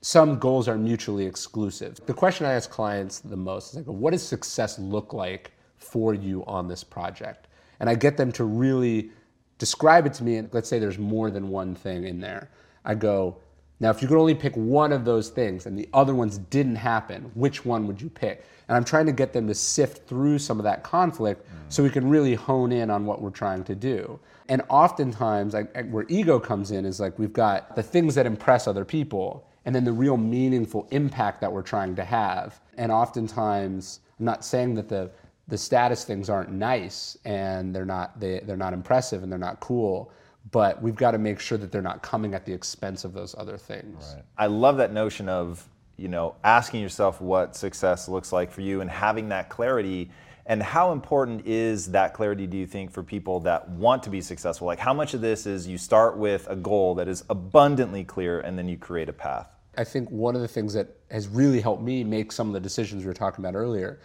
some 0.01 0.39
goals 0.39 0.69
are 0.69 0.79
mutually 0.79 1.27
exclusive. 1.27 1.99
The 2.07 2.15
question 2.15 2.47
I 2.47 2.53
ask 2.53 2.71
clients 2.71 3.19
the 3.19 3.37
most 3.37 3.71
is 3.71 3.77
like, 3.79 3.87
what 3.87 4.13
does 4.13 4.23
success 4.23 4.79
look 4.79 5.13
like 5.13 5.51
for 5.79 6.15
you 6.15 6.45
on 6.47 6.69
this 6.69 6.85
project. 6.85 7.49
And 7.81 7.89
I 7.89 7.95
get 7.95 8.17
them 8.17 8.33
to 8.33 8.45
really 8.45 9.11
describe 9.59 10.07
it 10.07 10.15
to 10.15 10.25
me. 10.25 10.37
And 10.37 10.49
let's 10.53 10.69
say 10.69 10.79
there's 10.79 10.99
more 10.99 11.31
than 11.31 11.49
one 11.49 11.75
thing 11.75 12.05
in 12.05 12.21
there. 12.21 12.51
I 12.85 12.95
go, 12.95 13.37
now, 13.81 13.91
if 13.91 14.03
you 14.03 14.09
could 14.09 14.19
only 14.19 14.35
pick 14.35 14.57
one 14.57 14.93
of 14.93 15.05
those 15.05 15.29
things 15.29 15.67
and 15.67 15.79
the 15.79 15.89
other 15.95 16.15
ones 16.15 16.39
didn't 16.39 16.77
happen, 16.77 17.31
which 17.35 17.65
one 17.65 17.87
would 17.87 18.01
you 18.01 18.11
pick? 18.11 18.45
And 18.67 18.77
I'm 18.77 18.85
trying 18.85 19.07
to 19.07 19.13
get 19.13 19.33
them 19.33 19.47
to 19.47 19.55
sift 19.55 20.09
through 20.09 20.41
some 20.41 20.59
of 20.59 20.65
that 20.65 20.83
conflict 20.83 21.47
mm. 21.47 21.53
so 21.69 21.83
we 21.83 21.91
can 21.91 22.09
really 22.09 22.35
hone 22.35 22.73
in 22.73 22.91
on 22.91 23.07
what 23.07 23.23
we're 23.23 23.31
trying 23.31 23.63
to 23.65 23.75
do. 23.75 24.19
And 24.49 24.63
oftentimes, 24.69 25.55
where 25.91 26.07
ego 26.09 26.41
comes 26.41 26.71
in 26.71 26.85
is 26.85 26.99
like 26.99 27.19
we've 27.19 27.33
got 27.33 27.77
the 27.77 27.83
things 27.83 28.15
that 28.17 28.27
impress 28.27 28.67
other 28.67 28.85
people 28.85 29.47
and 29.65 29.75
then 29.75 29.85
the 29.85 29.93
real 29.93 30.17
meaningful 30.17 30.89
impact 30.91 31.41
that 31.41 31.53
we're 31.53 31.63
trying 31.63 31.95
to 31.97 32.05
have. 32.05 32.61
And 32.79 32.91
oftentimes, 32.91 34.01
I'm 34.19 34.25
not 34.25 34.45
saying 34.45 34.75
that 34.75 34.89
the 34.89 35.11
the 35.49 35.59
status 35.59 36.05
things 36.05 36.31
aren't 36.31 36.51
nice 36.51 37.17
and 37.25 37.75
they're 37.75 37.85
not 37.85 38.21
they, 38.21 38.41
they're 38.41 38.57
not 38.57 38.73
impressive 38.73 39.23
and 39.23 39.33
they're 39.33 39.39
not 39.39 39.59
cool 39.61 40.13
but 40.51 40.81
we've 40.83 40.95
got 40.95 41.13
to 41.13 41.19
make 41.19 41.41
sure 41.41 41.59
that 41.59 41.73
they're 41.73 41.83
not 41.83 42.03
coming 42.03 42.35
at 42.35 42.45
the 42.47 42.53
expense 42.53 43.05
of 43.05 43.13
those 43.13 43.35
other 43.37 43.57
things. 43.57 44.15
Right. 44.15 44.25
I 44.37 44.47
love 44.47 44.77
that 44.79 44.93
notion 44.93 45.29
of 45.29 45.69
you 45.97 46.09
know 46.09 46.37
asking 46.45 46.81
yourself 46.81 47.21
what 47.21 47.57
success 47.57 48.09
looks 48.09 48.33
like 48.33 48.51
for 48.51 48.61
you 48.61 48.81
and 48.81 48.91
having 48.91 49.29
that 49.31 49.49
clarity. 49.49 50.11
And 50.47 50.63
how 50.63 50.93
important 50.93 51.47
is 51.47 51.91
that 51.91 52.15
clarity, 52.15 52.47
do 52.47 52.57
you 52.57 52.67
think, 52.67 52.91
for 52.91 53.03
people 53.03 53.41
that 53.41 53.69
want 53.69 54.03
to 54.05 54.11
be 54.11 54.23
successful? 54.23 54.67
Like, 54.67 54.79
how 54.79 54.95
much 54.95 55.13
of 55.13 55.21
this 55.21 55.45
is 55.45 55.69
you 55.69 55.77
start 55.77 56.17
with 56.17 56.47
a 56.49 56.57
goal 56.57 56.95
that 56.95 57.07
is 57.07 57.23
abundantly 57.29 58.03
clear 58.03 58.41
and 58.41 58.57
then 58.59 58.67
you 58.67 58.79
create 58.79 59.11
a 59.11 59.13
path? 59.13 59.47
I 59.77 59.85
think 59.85 60.11
one 60.11 60.35
of 60.35 60.41
the 60.41 60.49
things 60.49 60.73
that 60.73 60.89
has 61.11 61.29
really 61.29 61.61
helped 61.61 61.83
me 61.83 62.03
make 62.03 62.33
some 62.33 62.47
of 62.47 62.55
the 62.55 62.61
decisions 62.61 63.03
we 63.03 63.09
were 63.09 63.15
talking 63.15 63.45
about 63.45 63.55
earlier 63.55 64.01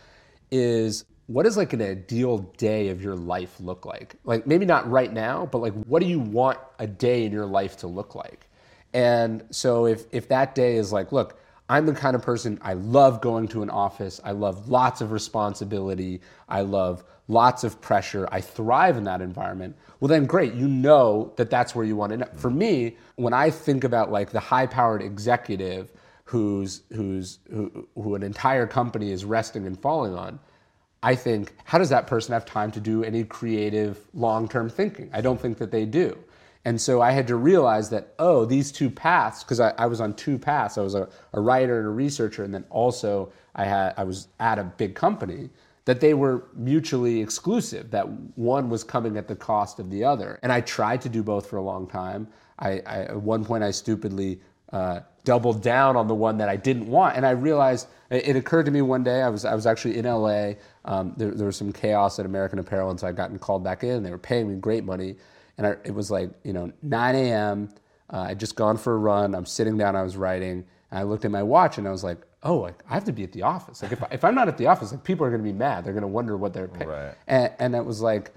is 0.51 1.05
what 1.27 1.43
does 1.43 1.57
like 1.57 1.73
an 1.73 1.81
ideal 1.81 2.39
day 2.57 2.89
of 2.89 3.01
your 3.01 3.15
life 3.15 3.59
look 3.59 3.85
like? 3.85 4.15
Like 4.23 4.45
maybe 4.45 4.65
not 4.65 4.89
right 4.89 5.11
now, 5.11 5.47
but 5.51 5.59
like 5.59 5.73
what 5.85 6.01
do 6.01 6.07
you 6.07 6.19
want 6.19 6.59
a 6.79 6.87
day 6.87 7.25
in 7.25 7.31
your 7.31 7.45
life 7.45 7.77
to 7.77 7.87
look 7.87 8.15
like? 8.15 8.49
And 8.93 9.43
so 9.49 9.85
if 9.85 10.05
if 10.11 10.27
that 10.29 10.53
day 10.55 10.75
is 10.75 10.91
like, 10.91 11.11
look, 11.11 11.39
I'm 11.69 11.85
the 11.85 11.93
kind 11.93 12.15
of 12.15 12.21
person 12.21 12.59
I 12.61 12.73
love 12.73 13.21
going 13.21 13.47
to 13.49 13.63
an 13.63 13.69
office. 13.69 14.19
I 14.23 14.31
love 14.31 14.69
lots 14.69 15.01
of 15.01 15.11
responsibility. 15.11 16.21
I 16.49 16.61
love 16.61 17.03
lots 17.29 17.63
of 17.63 17.79
pressure. 17.81 18.27
I 18.31 18.41
thrive 18.41 18.97
in 18.97 19.05
that 19.05 19.21
environment. 19.21 19.77
Well, 19.99 20.09
then 20.09 20.25
great. 20.25 20.53
You 20.53 20.67
know 20.67 21.31
that 21.37 21.49
that's 21.49 21.73
where 21.73 21.85
you 21.85 21.95
want 21.95 22.11
to 22.11 22.17
know. 22.17 22.27
For 22.35 22.49
me, 22.49 22.97
when 23.15 23.33
I 23.33 23.49
think 23.49 23.85
about 23.85 24.11
like 24.11 24.31
the 24.31 24.41
high-powered 24.41 25.01
executive 25.01 25.91
who's 26.25 26.81
who's 26.91 27.39
who, 27.49 27.87
who 27.95 28.15
an 28.15 28.23
entire 28.23 28.67
company 28.67 29.11
is 29.11 29.23
resting 29.23 29.65
and 29.65 29.79
falling 29.79 30.15
on, 30.15 30.39
I 31.03 31.15
think, 31.15 31.53
how 31.65 31.77
does 31.77 31.89
that 31.89 32.07
person 32.07 32.33
have 32.33 32.45
time 32.45 32.71
to 32.71 32.79
do 32.79 33.03
any 33.03 33.25
creative 33.25 33.99
long 34.13 34.47
term 34.47 34.69
thinking? 34.69 35.09
I 35.13 35.19
don't 35.19 35.39
think 35.39 35.57
that 35.57 35.69
they 35.69 35.85
do. 35.85 36.17
And 36.65 36.79
so 36.79 37.01
I 37.01 37.11
had 37.11 37.27
to 37.27 37.35
realize 37.35 37.89
that, 37.89 38.13
oh, 38.19 38.45
these 38.45 38.71
two 38.71 38.89
paths, 38.89 39.43
because 39.43 39.59
I, 39.59 39.71
I, 39.77 39.85
was 39.85 39.99
on 39.99 40.13
two 40.13 40.39
paths. 40.39 40.77
I 40.77 40.81
was 40.81 40.95
a, 40.95 41.09
a, 41.33 41.41
writer 41.41 41.77
and 41.77 41.87
a 41.87 41.91
researcher, 41.91 42.45
and 42.45 42.53
then 42.53 42.63
also 42.69 43.33
I, 43.53 43.65
had, 43.65 43.93
I 43.97 44.05
was 44.05 44.29
at 44.39 44.57
a 44.59 44.63
big 44.63 44.95
company, 44.95 45.49
that 45.83 45.99
they 45.99 46.13
were 46.13 46.45
mutually 46.53 47.19
exclusive, 47.19 47.91
that 47.91 48.07
one 48.37 48.69
was 48.69 48.85
coming 48.85 49.17
at 49.17 49.27
the 49.27 49.35
cost 49.35 49.79
of 49.79 49.89
the 49.89 50.05
other. 50.05 50.39
And 50.41 50.53
I 50.53 50.61
tried 50.61 51.01
to 51.01 51.09
do 51.09 51.21
both 51.21 51.47
for 51.47 51.57
a 51.57 51.61
long 51.61 51.85
time. 51.85 52.29
I, 52.59 52.81
I 52.85 52.99
at 53.01 53.21
one 53.21 53.43
point, 53.43 53.61
I 53.61 53.71
stupidly 53.71 54.39
uh, 54.71 55.01
doubled 55.25 55.61
down 55.61 55.97
on 55.97 56.07
the 56.07 56.15
one 56.15 56.37
that 56.37 56.47
I 56.47 56.55
didn't 56.55 56.87
want. 56.87 57.17
And 57.17 57.25
I 57.25 57.31
realized 57.31 57.87
it 58.15 58.35
occurred 58.35 58.65
to 58.65 58.71
me 58.71 58.81
one 58.81 59.03
day, 59.03 59.21
I 59.21 59.29
was, 59.29 59.45
I 59.45 59.55
was 59.55 59.65
actually 59.65 59.97
in 59.97 60.05
LA. 60.05 60.53
Um, 60.85 61.13
there, 61.17 61.31
there, 61.31 61.45
was 61.45 61.55
some 61.55 61.71
chaos 61.71 62.19
at 62.19 62.25
American 62.25 62.59
Apparel, 62.59 62.89
and 62.89 62.99
so 62.99 63.07
I'd 63.07 63.15
gotten 63.15 63.39
called 63.39 63.63
back 63.63 63.83
in. 63.83 64.03
They 64.03 64.11
were 64.11 64.17
paying 64.17 64.49
me 64.49 64.55
great 64.55 64.83
money. 64.83 65.15
And 65.57 65.67
I, 65.67 65.71
it 65.83 65.93
was 65.93 66.11
like, 66.11 66.31
you 66.43 66.53
know, 66.53 66.71
9 66.81 67.15
a.m. 67.15 67.69
Uh, 68.11 68.25
I'd 68.29 68.39
just 68.39 68.55
gone 68.55 68.77
for 68.77 68.93
a 68.93 68.97
run. 68.97 69.35
I'm 69.35 69.45
sitting 69.45 69.77
down, 69.77 69.95
I 69.95 70.03
was 70.03 70.17
writing. 70.17 70.65
And 70.91 70.99
I 70.99 71.03
looked 71.03 71.25
at 71.25 71.31
my 71.31 71.43
watch 71.43 71.77
and 71.77 71.87
I 71.87 71.91
was 71.91 72.03
like, 72.03 72.19
oh, 72.43 72.57
like, 72.57 72.83
I 72.89 72.93
have 72.93 73.05
to 73.05 73.13
be 73.13 73.23
at 73.23 73.31
the 73.31 73.43
office. 73.43 73.81
Like, 73.81 73.93
if, 73.93 74.03
I, 74.03 74.07
if 74.11 74.23
I'm 74.23 74.35
not 74.35 74.47
at 74.47 74.57
the 74.57 74.67
office, 74.67 74.91
like, 74.91 75.03
people 75.03 75.25
are 75.25 75.29
going 75.29 75.41
to 75.41 75.49
be 75.49 75.57
mad. 75.57 75.85
They're 75.85 75.93
going 75.93 76.01
to 76.01 76.07
wonder 76.07 76.37
what 76.37 76.53
they're 76.53 76.67
paying. 76.67 76.89
Right. 76.89 77.15
And, 77.27 77.51
and 77.59 77.75
it 77.75 77.85
was 77.85 78.01
like, 78.01 78.33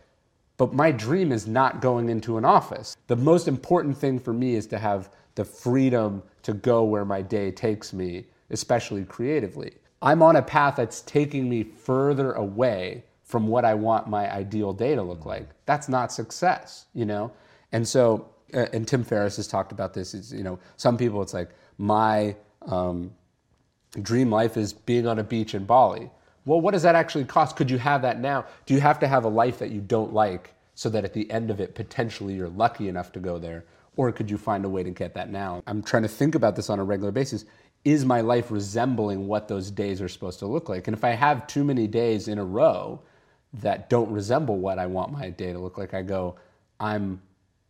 but 0.57 0.73
my 0.73 0.90
dream 0.90 1.32
is 1.32 1.47
not 1.47 1.82
going 1.82 2.09
into 2.09 2.39
an 2.39 2.44
office. 2.44 2.97
The 3.09 3.16
most 3.16 3.48
important 3.48 3.97
thing 3.97 4.19
for 4.19 4.32
me 4.32 4.55
is 4.55 4.66
to 4.69 4.78
have 4.78 5.11
the 5.35 5.44
freedom 5.44 6.23
to 6.43 6.55
go 6.55 6.85
where 6.85 7.05
my 7.05 7.20
day 7.20 7.51
takes 7.51 7.93
me, 7.93 8.24
especially 8.51 9.05
creatively. 9.05 9.73
I'm 10.02 10.23
on 10.23 10.36
a 10.36 10.43
path 10.43 10.77
that's 10.77 11.01
taking 11.02 11.48
me 11.48 11.64
further 11.64 12.32
away 12.32 13.05
from 13.23 13.48
what 13.48 13.64
I 13.64 13.74
want 13.74 14.09
my 14.09 14.32
ideal 14.32 14.73
day 14.73 14.94
to 14.94 15.02
look 15.02 15.27
like. 15.27 15.48
That's 15.64 15.89
not 15.89 16.12
success, 16.12 16.86
you 16.94 17.05
know? 17.05 17.32
And 17.73 17.86
so, 17.86 18.28
uh, 18.55 18.66
and 18.73 18.86
Tim 18.86 19.02
Ferriss 19.02 19.36
has 19.36 19.48
talked 19.48 19.73
about 19.73 19.94
this. 19.94 20.14
Is 20.14 20.32
you 20.32 20.44
know, 20.44 20.59
some 20.77 20.97
people 20.97 21.20
it's 21.23 21.35
like 21.35 21.51
my 21.78 22.36
um, 22.62 23.12
dream 24.01 24.31
life 24.31 24.56
is 24.56 24.73
being 24.73 25.06
on 25.06 25.18
a 25.18 25.24
beach 25.24 25.55
in 25.55 25.64
Bali. 25.64 26.10
Well, 26.44 26.60
what 26.60 26.70
does 26.70 26.82
that 26.82 26.94
actually 26.94 27.24
cost? 27.24 27.56
Could 27.56 27.70
you 27.70 27.78
have 27.78 28.02
that 28.02 28.20
now? 28.20 28.47
Do 28.66 28.74
you 28.74 28.81
have 28.81 29.01
to 29.01 29.09
have 29.09 29.24
a 29.24 29.28
life 29.28 29.59
that 29.59 29.70
you 29.70 29.81
don't 29.81 30.12
like 30.12 30.55
so 30.74 30.89
that 30.90 31.05
at 31.05 31.12
the 31.12 31.28
end 31.31 31.51
of 31.51 31.60
it, 31.60 31.74
potentially 31.74 32.35
you're 32.35 32.48
lucky 32.48 32.89
enough 32.89 33.10
to 33.12 33.18
go 33.18 33.39
there? 33.39 33.64
Or 33.97 34.12
could 34.12 34.31
you 34.31 34.39
find 34.39 34.64
a 34.64 34.68
way 34.68 34.82
to 34.85 34.90
get 34.90 35.14
that 35.14 35.31
now? 35.31 35.62
I'm 35.66 35.82
trying 35.82 36.02
to 36.02 36.09
think 36.09 36.35
about 36.35 36.55
this 36.55 36.70
on 36.70 36.78
a 36.78 36.85
regular 36.85 37.10
basis. 37.10 37.47
Is 37.87 38.05
my 38.05 38.21
life 38.21 38.51
resembling 38.51 39.29
what 39.29 39.47
those 39.47 39.71
days 39.71 40.03
are 40.03 40.09
supposed 40.09 40.41
to 40.41 40.47
look 40.47 40.69
like? 40.69 40.89
And 40.89 40.97
if 40.97 41.05
I 41.05 41.11
have 41.11 41.47
too 41.47 41.63
many 41.63 41.87
days 41.87 42.27
in 42.27 42.37
a 42.37 42.45
row 42.45 43.01
that 43.53 43.89
don't 43.89 44.11
resemble 44.11 44.59
what 44.59 44.81
I 44.81 44.87
want 44.87 45.13
my 45.13 45.31
day 45.31 45.53
to 45.53 45.59
look 45.61 45.79
like, 45.79 45.95
I 45.95 46.03
go, 46.03 46.35
I'm 46.81 47.23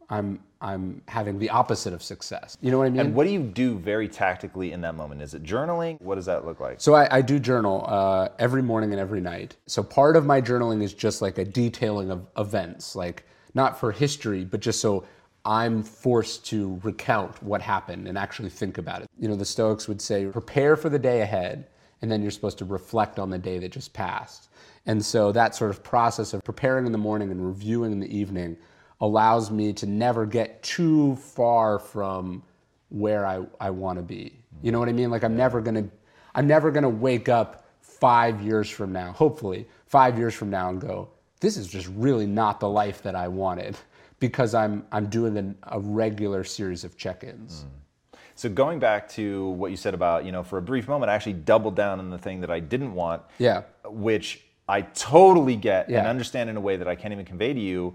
I'm 0.09 0.41
I'm 0.63 1.03
having 1.07 1.39
the 1.39 1.51
opposite 1.51 1.93
of 1.93 2.03
success. 2.03 2.57
You 2.63 2.71
know 2.71 2.79
what 2.79 2.87
I 2.87 2.91
mean? 2.91 3.01
And 3.01 3.15
what 3.15 3.25
do 3.27 3.31
you 3.31 3.43
do 3.43 3.79
very 3.79 4.09
tactically 4.09 4.73
in 4.73 4.81
that 4.81 4.95
moment? 4.95 5.21
Is 5.21 5.35
it 5.35 5.43
journaling? 5.43 6.01
What 6.01 6.15
does 6.15 6.25
that 6.25 6.47
look 6.47 6.61
like? 6.61 6.81
So 6.81 6.95
I, 6.95 7.19
I 7.19 7.21
do 7.21 7.39
journal 7.39 7.85
uh, 7.87 8.31
every 8.39 8.63
morning 8.63 8.93
and 8.93 8.99
every 8.99 9.21
night. 9.21 9.57
So 9.67 9.83
part 9.83 10.17
of 10.17 10.25
my 10.25 10.41
journaling 10.41 10.83
is 10.83 10.95
just 10.95 11.21
like 11.21 11.37
a 11.37 11.45
detailing 11.45 12.11
of 12.11 12.27
events, 12.39 12.97
like 12.97 13.27
not 13.53 13.79
for 13.79 13.93
history, 13.93 14.47
but 14.47 14.61
just 14.61 14.81
so 14.81 15.05
I'm 15.47 15.85
forced 15.85 16.44
to 16.47 16.81
recount 16.82 17.40
what 17.40 17.62
happened 17.62 18.09
and 18.09 18.18
actually 18.18 18.51
think 18.51 18.78
about 18.78 19.02
it. 19.02 19.09
You 19.16 19.28
know, 19.28 19.36
the 19.36 19.44
Stoics 19.44 19.86
would 19.86 20.02
say, 20.02 20.27
prepare 20.27 20.77
for 20.77 20.89
the 20.89 20.98
day 20.98 21.20
ahead, 21.20 21.68
and 22.02 22.10
then 22.10 22.20
you're 22.20 22.32
supposed 22.32 22.59
to 22.59 22.64
reflect 22.64 23.20
on 23.20 23.31
the 23.31 23.39
day 23.39 23.60
that 23.60 23.70
just 23.70 23.93
passed. 23.93 24.48
And 24.86 25.05
so 25.05 25.31
that 25.32 25.55
sort 25.55 25.70
of 25.70 25.85
process 25.85 26.35
of 26.35 26.43
preparing 26.43 26.85
in 26.85 26.90
the 26.90 26.98
morning 26.98 27.31
and 27.31 27.47
reviewing 27.47 27.93
in 27.93 28.01
the 28.01 28.14
evening 28.14 28.56
allows 29.01 29.51
me 29.52 29.73
to 29.74 29.86
never 29.86 30.27
get 30.27 30.64
too 30.64 31.14
far 31.14 31.78
from 31.78 32.43
where 32.89 33.24
I, 33.24 33.47
I 33.60 33.70
want 33.70 33.98
to 33.98 34.02
be. 34.02 34.40
You 34.62 34.73
know 34.73 34.81
what 34.81 34.89
I 34.89 34.93
mean? 34.93 35.10
Like 35.10 35.23
I'm 35.23 35.36
never 35.36 35.60
gonna 35.60 35.89
I'm 36.35 36.47
never 36.47 36.70
gonna 36.70 36.89
wake 36.89 37.28
up 37.28 37.68
five 37.81 38.43
years 38.43 38.68
from 38.68 38.93
now, 38.93 39.12
hopefully, 39.12 39.66
five 39.86 40.18
years 40.18 40.35
from 40.35 40.51
now 40.51 40.70
and 40.70 40.81
go, 40.81 41.09
this 41.40 41.56
is 41.56 41.68
just 41.68 41.89
really 41.94 42.27
not 42.27 42.59
the 42.59 42.68
life 42.68 43.02
that 43.02 43.14
I 43.14 43.28
wanted 43.28 43.77
because 44.19 44.55
I'm 44.55 44.85
I'm 44.93 45.07
doing 45.07 45.37
an, 45.37 45.57
a 45.65 45.81
regular 45.81 46.45
series 46.45 46.85
of 46.85 46.97
check-ins. 46.97 47.65
Mm. 47.65 48.19
So 48.35 48.51
going 48.51 48.79
back 48.79 49.09
to 49.11 49.49
what 49.51 49.71
you 49.71 49.79
said 49.79 49.95
about, 49.95 50.27
you 50.27 50.33
know, 50.33 50.43
for 50.43 50.59
a 50.59 50.63
brief 50.63 50.89
moment, 50.89 51.11
I 51.11 51.15
actually 51.15 51.33
doubled 51.33 51.75
down 51.75 51.99
on 51.99 52.11
the 52.11 52.19
thing 52.19 52.43
that 52.43 52.51
I 52.51 52.61
didn't 52.61 52.95
want. 52.95 53.23
Yeah. 53.39 53.63
Which 53.87 54.43
I 54.69 54.83
totally 54.83 55.57
get 55.57 55.89
yeah. 55.89 55.99
and 55.99 56.07
understand 56.07 56.51
in 56.51 56.57
a 56.57 56.61
way 56.61 56.77
that 56.77 56.87
I 56.87 56.97
can't 56.97 57.13
even 57.13 57.25
convey 57.25 57.55
to 57.55 57.61
you. 57.61 57.95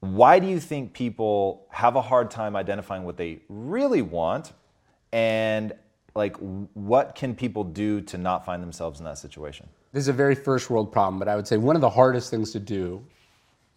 Why 0.00 0.38
do 0.38 0.46
you 0.46 0.60
think 0.60 0.92
people 0.92 1.66
have 1.70 1.96
a 1.96 2.02
hard 2.02 2.30
time 2.30 2.56
identifying 2.56 3.04
what 3.04 3.16
they 3.16 3.40
really 3.48 4.02
want? 4.02 4.52
And 5.12 5.72
like, 6.14 6.36
what 6.74 7.14
can 7.14 7.34
people 7.34 7.64
do 7.64 8.02
to 8.02 8.18
not 8.18 8.44
find 8.44 8.62
themselves 8.62 8.98
in 8.98 9.06
that 9.06 9.16
situation? 9.16 9.66
This 9.92 10.02
is 10.02 10.08
a 10.08 10.12
very 10.12 10.34
first 10.34 10.68
world 10.68 10.92
problem, 10.92 11.18
but 11.18 11.28
I 11.28 11.36
would 11.36 11.46
say 11.46 11.56
one 11.56 11.74
of 11.74 11.80
the 11.80 11.88
hardest 11.88 12.28
things 12.30 12.52
to 12.52 12.60
do 12.60 13.02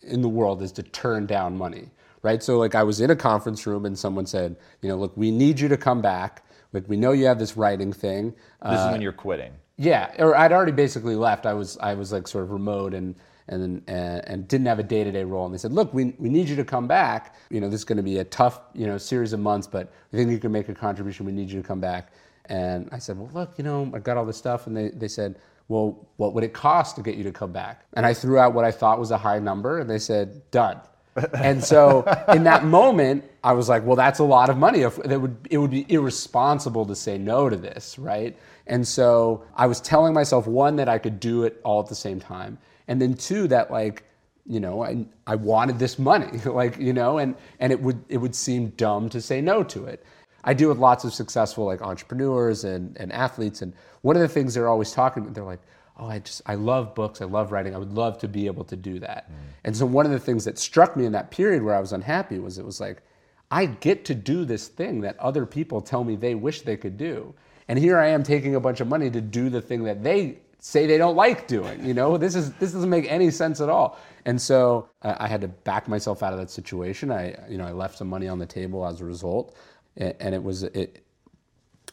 in 0.01 0.21
the 0.21 0.29
world 0.29 0.61
is 0.61 0.71
to 0.73 0.83
turn 0.83 1.25
down 1.25 1.57
money, 1.57 1.89
right? 2.21 2.41
So 2.41 2.57
like 2.57 2.75
I 2.75 2.83
was 2.83 3.01
in 3.01 3.09
a 3.09 3.15
conference 3.15 3.65
room 3.67 3.85
and 3.85 3.97
someone 3.97 4.25
said, 4.25 4.55
you 4.81 4.89
know, 4.89 4.97
look, 4.97 5.15
we 5.15 5.31
need 5.31 5.59
you 5.59 5.67
to 5.69 5.77
come 5.77 6.01
back. 6.01 6.43
Like 6.73 6.87
we 6.87 6.97
know 6.97 7.11
you 7.11 7.25
have 7.25 7.39
this 7.39 7.57
writing 7.57 7.93
thing. 7.93 8.31
This 8.31 8.79
uh, 8.79 8.85
is 8.87 8.91
when 8.91 9.01
you're 9.01 9.13
quitting. 9.13 9.53
Yeah, 9.77 10.11
or 10.17 10.35
I'd 10.35 10.51
already 10.51 10.71
basically 10.71 11.15
left. 11.15 11.45
I 11.45 11.53
was 11.53 11.77
I 11.77 11.93
was 11.93 12.11
like 12.11 12.27
sort 12.27 12.43
of 12.43 12.51
remote 12.51 12.93
and 12.93 13.15
and 13.47 13.83
and, 13.87 14.27
and 14.27 14.47
didn't 14.47 14.67
have 14.67 14.79
a 14.79 14.83
day 14.83 15.03
to 15.03 15.11
day 15.11 15.23
role. 15.23 15.45
And 15.45 15.53
they 15.53 15.59
said, 15.59 15.71
look, 15.71 15.93
we 15.93 16.15
we 16.17 16.29
need 16.29 16.49
you 16.49 16.55
to 16.55 16.65
come 16.65 16.87
back. 16.87 17.35
You 17.49 17.61
know, 17.61 17.69
this 17.69 17.81
is 17.81 17.85
going 17.85 17.97
to 17.97 18.03
be 18.03 18.17
a 18.17 18.23
tough 18.23 18.59
you 18.73 18.87
know 18.87 18.97
series 18.97 19.33
of 19.33 19.39
months, 19.39 19.67
but 19.67 19.93
we 20.11 20.19
think 20.19 20.31
you 20.31 20.39
can 20.39 20.51
make 20.51 20.67
a 20.69 20.73
contribution. 20.73 21.25
We 21.25 21.31
need 21.31 21.49
you 21.49 21.61
to 21.61 21.67
come 21.67 21.79
back. 21.79 22.11
And 22.49 22.87
I 22.91 22.97
said, 22.99 23.17
well, 23.17 23.29
look, 23.33 23.57
you 23.57 23.63
know, 23.63 23.91
I 23.93 23.99
got 23.99 24.17
all 24.17 24.25
this 24.25 24.37
stuff, 24.37 24.67
and 24.67 24.75
they 24.75 24.89
they 24.89 25.07
said 25.07 25.37
well, 25.67 26.07
what 26.17 26.33
would 26.33 26.43
it 26.43 26.53
cost 26.53 26.95
to 26.95 27.01
get 27.01 27.15
you 27.15 27.23
to 27.23 27.31
come 27.31 27.51
back? 27.51 27.85
And 27.93 28.05
I 28.05 28.13
threw 28.13 28.39
out 28.39 28.53
what 28.53 28.65
I 28.65 28.71
thought 28.71 28.99
was 28.99 29.11
a 29.11 29.17
high 29.17 29.39
number, 29.39 29.79
and 29.79 29.89
they 29.89 29.99
said, 29.99 30.49
done. 30.51 30.79
and 31.33 31.63
so 31.63 32.03
in 32.29 32.43
that 32.43 32.63
moment, 32.79 33.23
I 33.43 33.53
was 33.53 33.67
like, 33.69 33.83
well, 33.85 33.95
that's 33.95 34.19
a 34.19 34.23
lot 34.23 34.49
of 34.49 34.57
money. 34.57 34.81
It 34.81 34.97
would, 34.97 35.37
it 35.49 35.57
would 35.57 35.71
be 35.71 35.85
irresponsible 35.91 36.85
to 36.85 36.95
say 36.95 37.17
no 37.17 37.49
to 37.49 37.55
this, 37.55 37.97
right? 37.99 38.37
And 38.67 38.87
so 38.87 39.45
I 39.55 39.67
was 39.67 39.81
telling 39.81 40.13
myself, 40.13 40.47
one, 40.47 40.75
that 40.77 40.89
I 40.89 40.99
could 40.99 41.19
do 41.19 41.43
it 41.43 41.59
all 41.63 41.81
at 41.81 41.87
the 41.87 41.95
same 41.95 42.19
time. 42.19 42.57
and 42.87 43.01
then 43.01 43.13
two 43.13 43.47
that 43.47 43.71
like 43.71 44.03
you 44.45 44.59
know 44.59 44.83
I, 44.83 45.05
I 45.25 45.35
wanted 45.35 45.79
this 45.79 45.99
money 45.99 46.37
like 46.45 46.77
you 46.77 46.93
know 46.93 47.17
and 47.17 47.35
and 47.59 47.71
it 47.71 47.81
would 47.81 48.03
it 48.09 48.17
would 48.17 48.35
seem 48.35 48.69
dumb 48.69 49.09
to 49.09 49.21
say 49.21 49.41
no 49.41 49.63
to 49.63 49.85
it 49.85 50.03
I 50.43 50.53
deal 50.53 50.69
with 50.69 50.77
lots 50.77 51.03
of 51.03 51.13
successful 51.13 51.65
like 51.65 51.81
entrepreneurs 51.81 52.63
and, 52.63 52.95
and 52.97 53.11
athletes 53.11 53.61
and 53.61 53.73
one 54.01 54.15
of 54.15 54.21
the 54.21 54.27
things 54.27 54.53
they're 54.53 54.69
always 54.69 54.91
talking 54.91 55.23
about 55.23 55.35
they're 55.35 55.43
like 55.43 55.61
oh 55.97 56.07
I 56.07 56.19
just 56.19 56.41
I 56.45 56.55
love 56.55 56.95
books 56.95 57.21
I 57.21 57.25
love 57.25 57.51
writing 57.51 57.75
I 57.75 57.77
would 57.77 57.93
love 57.93 58.17
to 58.19 58.27
be 58.27 58.45
able 58.45 58.63
to 58.65 58.75
do 58.75 58.99
that 58.99 59.29
mm. 59.29 59.35
and 59.63 59.75
so 59.75 59.85
one 59.85 60.05
of 60.05 60.11
the 60.11 60.19
things 60.19 60.45
that 60.45 60.57
struck 60.57 60.95
me 60.95 61.05
in 61.05 61.11
that 61.13 61.31
period 61.31 61.63
where 61.63 61.75
I 61.75 61.79
was 61.79 61.93
unhappy 61.93 62.39
was 62.39 62.57
it 62.57 62.65
was 62.65 62.79
like 62.79 63.01
I 63.49 63.65
get 63.65 64.05
to 64.05 64.15
do 64.15 64.45
this 64.45 64.67
thing 64.67 65.01
that 65.01 65.17
other 65.19 65.45
people 65.45 65.81
tell 65.81 66.03
me 66.03 66.15
they 66.15 66.35
wish 66.35 66.61
they 66.61 66.77
could 66.77 66.97
do 66.97 67.33
and 67.67 67.77
here 67.77 67.97
I 67.97 68.07
am 68.07 68.23
taking 68.23 68.55
a 68.55 68.59
bunch 68.59 68.79
of 68.79 68.87
money 68.87 69.09
to 69.11 69.21
do 69.21 69.49
the 69.49 69.61
thing 69.61 69.83
that 69.83 70.03
they 70.03 70.37
say 70.59 70.87
they 70.87 70.97
don't 70.97 71.15
like 71.15 71.47
doing. 71.47 71.85
You 71.85 71.93
know, 71.93 72.17
this 72.17 72.35
is 72.35 72.53
this 72.53 72.71
doesn't 72.71 72.89
make 72.89 73.09
any 73.11 73.31
sense 73.31 73.61
at 73.61 73.69
all. 73.69 73.97
And 74.25 74.41
so 74.41 74.89
uh, 75.01 75.15
I 75.17 75.27
had 75.27 75.41
to 75.41 75.47
back 75.47 75.87
myself 75.87 76.23
out 76.23 76.33
of 76.33 76.39
that 76.39 76.49
situation. 76.49 77.11
I 77.11 77.35
you 77.49 77.57
know 77.57 77.65
I 77.65 77.71
left 77.71 77.97
some 77.97 78.07
money 78.07 78.27
on 78.27 78.39
the 78.39 78.45
table 78.45 78.85
as 78.85 79.01
a 79.01 79.05
result, 79.05 79.55
and, 79.97 80.35
it 80.35 80.43
was 80.43 80.63
it 80.63 81.03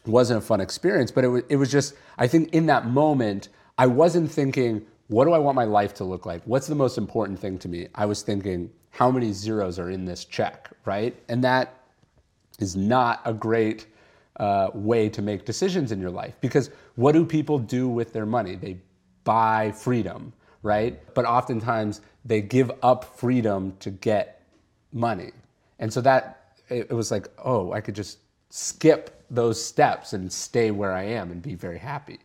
wasn't 0.05 0.37
a 0.37 0.41
fun 0.41 0.61
experience. 0.61 1.11
But 1.11 1.23
it 1.23 1.29
was 1.29 1.43
it 1.49 1.55
was 1.57 1.71
just 1.71 1.95
I 2.17 2.27
think 2.27 2.53
in 2.53 2.67
that 2.67 2.87
moment 2.87 3.49
I 3.77 3.87
wasn't 3.87 4.31
thinking 4.31 4.85
what 5.07 5.25
do 5.25 5.33
I 5.33 5.37
want 5.37 5.55
my 5.55 5.65
life 5.65 5.93
to 5.95 6.03
look 6.03 6.25
like? 6.25 6.41
What's 6.45 6.67
the 6.67 6.75
most 6.75 6.97
important 6.97 7.39
thing 7.39 7.59
to 7.59 7.67
me? 7.67 7.87
I 7.93 8.05
was 8.05 8.23
thinking 8.23 8.71
how 8.89 9.11
many 9.11 9.33
zeros 9.33 9.77
are 9.77 9.91
in 9.91 10.05
this 10.05 10.25
check, 10.25 10.71
right? 10.85 11.15
And 11.29 11.43
that 11.43 11.83
is 12.59 12.75
not 12.75 13.21
a 13.25 13.33
great 13.33 13.87
uh, 14.39 14.69
way 14.73 15.09
to 15.09 15.21
make 15.21 15.45
decisions 15.45 15.91
in 15.91 15.99
your 15.99 16.09
life. 16.09 16.35
Because 16.41 16.71
what 16.95 17.11
do 17.11 17.25
people 17.25 17.59
do 17.59 17.87
with 17.87 18.13
their 18.13 18.25
money? 18.25 18.55
They 18.55 18.77
buy 19.23 19.71
freedom, 19.71 20.33
right? 20.63 20.99
But 21.13 21.25
oftentimes 21.25 22.01
they 22.23 22.41
give 22.41 22.71
up 22.81 23.17
freedom 23.17 23.75
to 23.79 23.91
get 23.91 24.41
money. 24.91 25.31
And 25.79 25.91
so 25.91 26.01
that, 26.01 26.44
it, 26.69 26.87
it 26.89 26.93
was 26.93 27.11
like, 27.11 27.27
oh, 27.43 27.71
I 27.71 27.81
could 27.81 27.95
just 27.95 28.19
skip 28.49 29.23
those 29.29 29.63
steps 29.63 30.13
and 30.13 30.31
stay 30.31 30.71
where 30.71 30.93
I 30.93 31.03
am 31.03 31.31
and 31.31 31.41
be 31.41 31.55
very 31.55 31.77
happy. 31.77 32.19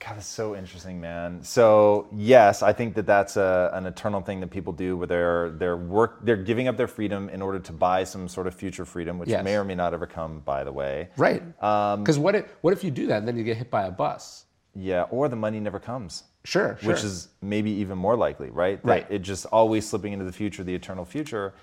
God, 0.00 0.16
that's 0.16 0.26
so 0.26 0.54
interesting, 0.54 1.00
man. 1.00 1.42
So 1.42 2.08
yes, 2.14 2.62
I 2.62 2.74
think 2.74 2.94
that 2.96 3.06
that's 3.06 3.38
a, 3.38 3.70
an 3.72 3.86
eternal 3.86 4.20
thing 4.20 4.40
that 4.40 4.50
people 4.50 4.72
do, 4.72 4.98
where 4.98 5.06
they're 5.06 5.50
they're 5.50 5.76
work 5.78 6.18
they're 6.24 6.36
giving 6.36 6.68
up 6.68 6.76
their 6.76 6.88
freedom 6.88 7.30
in 7.30 7.40
order 7.40 7.58
to 7.58 7.72
buy 7.72 8.04
some 8.04 8.28
sort 8.28 8.46
of 8.46 8.54
future 8.54 8.84
freedom, 8.84 9.18
which 9.18 9.30
yes. 9.30 9.42
may 9.42 9.56
or 9.56 9.64
may 9.64 9.74
not 9.74 9.94
ever 9.94 10.06
come. 10.06 10.40
By 10.40 10.62
the 10.62 10.72
way, 10.72 11.08
right? 11.16 11.42
Because 11.56 12.16
um, 12.18 12.22
what 12.22 12.34
if 12.34 12.44
what 12.60 12.74
if 12.74 12.84
you 12.84 12.90
do 12.90 13.06
that 13.06 13.18
and 13.18 13.28
then 13.28 13.38
you 13.38 13.44
get 13.44 13.56
hit 13.56 13.70
by 13.70 13.86
a 13.86 13.90
bus? 13.90 14.44
Yeah, 14.74 15.02
or 15.04 15.28
the 15.28 15.36
money 15.36 15.60
never 15.60 15.78
comes. 15.78 16.24
Sure, 16.44 16.76
sure. 16.82 16.92
Which 16.92 17.02
is 17.02 17.28
maybe 17.40 17.70
even 17.70 17.96
more 17.96 18.16
likely, 18.16 18.50
right? 18.50 18.82
That 18.82 18.90
right. 18.90 19.06
It 19.08 19.20
just 19.20 19.46
always 19.46 19.88
slipping 19.88 20.12
into 20.12 20.26
the 20.26 20.32
future, 20.32 20.64
the 20.64 20.74
eternal 20.74 21.06
future. 21.06 21.54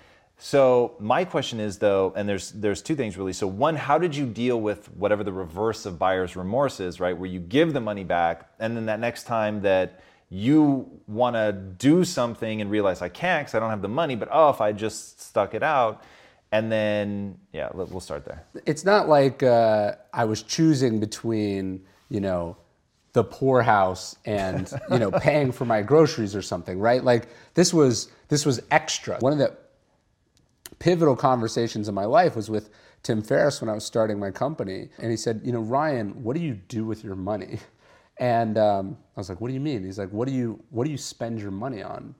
So 0.44 0.96
my 0.98 1.24
question 1.24 1.60
is 1.60 1.78
though, 1.78 2.12
and 2.16 2.28
there's 2.28 2.50
there's 2.50 2.82
two 2.82 2.96
things 2.96 3.16
really. 3.16 3.32
So 3.32 3.46
one, 3.46 3.76
how 3.76 3.96
did 3.96 4.16
you 4.16 4.26
deal 4.26 4.60
with 4.60 4.92
whatever 4.96 5.22
the 5.22 5.32
reverse 5.32 5.86
of 5.86 6.00
buyer's 6.00 6.34
remorse 6.34 6.80
is, 6.80 6.98
right? 6.98 7.16
Where 7.16 7.30
you 7.30 7.38
give 7.38 7.72
the 7.72 7.80
money 7.80 8.02
back, 8.02 8.50
and 8.58 8.76
then 8.76 8.86
that 8.86 8.98
next 8.98 9.22
time 9.22 9.62
that 9.62 10.02
you 10.30 10.90
want 11.06 11.36
to 11.36 11.52
do 11.52 12.04
something 12.04 12.60
and 12.60 12.72
realize 12.72 13.02
I 13.02 13.08
can't 13.08 13.46
because 13.46 13.54
I 13.54 13.60
don't 13.60 13.70
have 13.70 13.82
the 13.82 13.88
money, 13.88 14.16
but 14.16 14.28
oh, 14.32 14.50
if 14.50 14.60
I 14.60 14.72
just 14.72 15.20
stuck 15.20 15.54
it 15.54 15.62
out, 15.62 16.02
and 16.50 16.72
then 16.72 17.38
yeah, 17.52 17.68
we'll 17.72 18.00
start 18.00 18.24
there. 18.24 18.44
It's 18.66 18.84
not 18.84 19.08
like 19.08 19.44
uh, 19.44 19.92
I 20.12 20.24
was 20.24 20.42
choosing 20.42 20.98
between 20.98 21.84
you 22.08 22.20
know 22.20 22.56
the 23.12 23.22
poorhouse 23.22 24.16
and 24.24 24.72
you 24.90 24.98
know 24.98 25.10
paying 25.20 25.52
for 25.52 25.66
my 25.66 25.82
groceries 25.82 26.34
or 26.34 26.42
something, 26.42 26.80
right? 26.80 27.04
Like 27.04 27.28
this 27.54 27.72
was 27.72 28.10
this 28.26 28.44
was 28.44 28.60
extra. 28.72 29.18
One 29.20 29.32
of 29.32 29.38
the 29.38 29.61
pivotal 30.82 31.14
conversations 31.14 31.88
in 31.88 31.94
my 31.94 32.04
life 32.04 32.34
was 32.34 32.50
with 32.50 32.68
Tim 33.04 33.22
Ferriss 33.22 33.60
when 33.60 33.70
I 33.70 33.72
was 33.72 33.84
starting 33.84 34.18
my 34.18 34.32
company. 34.32 34.88
And 34.98 35.12
he 35.12 35.16
said, 35.16 35.40
You 35.44 35.52
know, 35.52 35.60
Ryan, 35.60 36.24
what 36.24 36.36
do 36.36 36.42
you 36.42 36.54
do 36.54 36.84
with 36.84 37.04
your 37.04 37.14
money? 37.14 37.60
And 38.18 38.58
um, 38.58 38.98
I 39.16 39.20
was 39.20 39.28
like, 39.28 39.40
What 39.40 39.48
do 39.48 39.54
you 39.54 39.60
mean? 39.60 39.84
He's 39.84 39.98
like, 39.98 40.10
What 40.10 40.26
do 40.26 40.34
you 40.34 40.62
what 40.70 40.84
do 40.84 40.90
you 40.90 40.98
spend 40.98 41.40
your 41.40 41.52
money 41.52 41.82
on? 41.82 42.14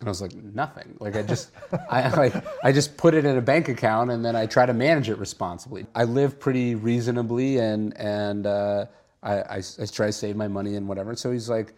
And 0.00 0.08
I 0.08 0.10
was 0.10 0.22
like, 0.22 0.34
Nothing. 0.34 0.96
Like 0.98 1.14
I 1.14 1.22
just 1.22 1.50
I 1.90 2.08
like 2.08 2.34
I 2.64 2.72
just 2.72 2.96
put 2.96 3.12
it 3.12 3.26
in 3.26 3.36
a 3.36 3.42
bank 3.42 3.68
account 3.68 4.10
and 4.10 4.24
then 4.24 4.34
I 4.34 4.46
try 4.46 4.64
to 4.64 4.74
manage 4.74 5.10
it 5.10 5.18
responsibly. 5.18 5.86
I 5.94 6.04
live 6.04 6.40
pretty 6.40 6.74
reasonably 6.74 7.58
and 7.58 7.94
and 7.98 8.46
uh, 8.46 8.86
I, 9.22 9.34
I, 9.40 9.62
I 9.80 9.86
try 9.86 10.06
to 10.06 10.12
save 10.12 10.36
my 10.36 10.48
money 10.48 10.76
and 10.76 10.88
whatever. 10.88 11.14
So 11.16 11.30
he's 11.32 11.50
like, 11.50 11.74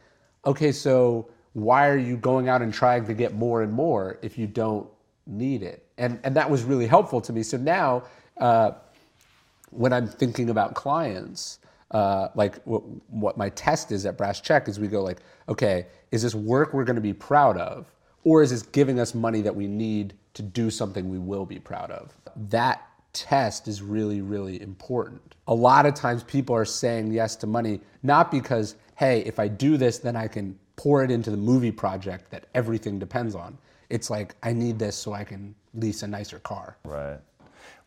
Okay, 0.47 0.71
so 0.71 1.31
why 1.53 1.89
are 1.89 1.99
you 1.99 2.17
going 2.17 2.49
out 2.49 2.63
and 2.63 2.73
trying 2.73 3.07
to 3.07 3.15
get 3.15 3.35
more 3.35 3.63
and 3.63 3.73
more 3.73 4.19
if 4.23 4.39
you 4.39 4.47
don't 4.47 4.89
need 5.27 5.65
it? 5.65 5.86
And 5.99 6.19
and 6.25 6.35
that 6.37 6.51
was 6.51 6.65
really 6.65 6.87
helpful 6.87 7.21
to 7.23 7.33
me. 7.33 7.43
So 7.43 7.57
now, 7.57 8.05
uh, 8.39 8.73
when 9.71 9.93
I'm 9.93 10.07
thinking 10.07 10.51
about 10.51 10.75
clients, 10.75 11.59
uh, 11.91 12.29
like 12.35 12.63
what, 12.65 12.83
what 13.11 13.37
my 13.37 13.51
test 13.51 13.93
is 13.93 14.07
at 14.07 14.17
Brass 14.17 14.41
Check 14.41 14.69
is 14.69 14.79
we 14.79 14.89
go 14.89 15.03
like, 15.03 15.19
okay, 15.49 15.87
is 16.11 16.23
this 16.23 16.35
work 16.35 16.73
we're 16.73 16.85
going 16.85 16.97
to 16.97 17.03
be 17.03 17.13
proud 17.13 17.57
of, 17.57 17.93
or 18.25 18.43
is 18.43 18.51
this 18.51 18.63
giving 18.63 19.01
us 19.01 19.15
money 19.15 19.41
that 19.43 19.55
we 19.55 19.67
need 19.67 20.15
to 20.35 20.43
do 20.43 20.71
something 20.71 21.09
we 21.09 21.19
will 21.19 21.47
be 21.47 21.59
proud 21.59 21.91
of? 21.91 22.13
That 22.51 22.83
test 23.13 23.67
is 23.67 23.81
really 23.81 24.21
really 24.21 24.61
important. 24.61 25.35
A 25.49 25.55
lot 25.55 25.87
of 25.87 25.95
times 25.95 26.23
people 26.25 26.55
are 26.55 26.67
saying 26.67 27.13
yes 27.13 27.37
to 27.37 27.47
money 27.47 27.81
not 28.03 28.31
because 28.31 28.77
hey, 28.97 29.21
if 29.21 29.39
I 29.39 29.47
do 29.47 29.77
this, 29.77 29.99
then 29.99 30.17
I 30.17 30.27
can 30.27 30.59
pour 30.77 31.05
it 31.05 31.11
into 31.11 31.31
the 31.31 31.37
movie 31.37 31.71
project 31.71 32.31
that 32.31 32.47
everything 32.55 32.99
depends 32.99 33.35
on. 33.35 33.57
It's 33.89 34.11
like 34.11 34.35
I 34.43 34.53
need 34.53 34.79
this 34.79 34.97
so 34.97 35.13
I 35.13 35.25
can 35.25 35.55
lease 35.77 36.03
a 36.03 36.07
nicer 36.07 36.39
car. 36.39 36.77
Right. 36.85 37.19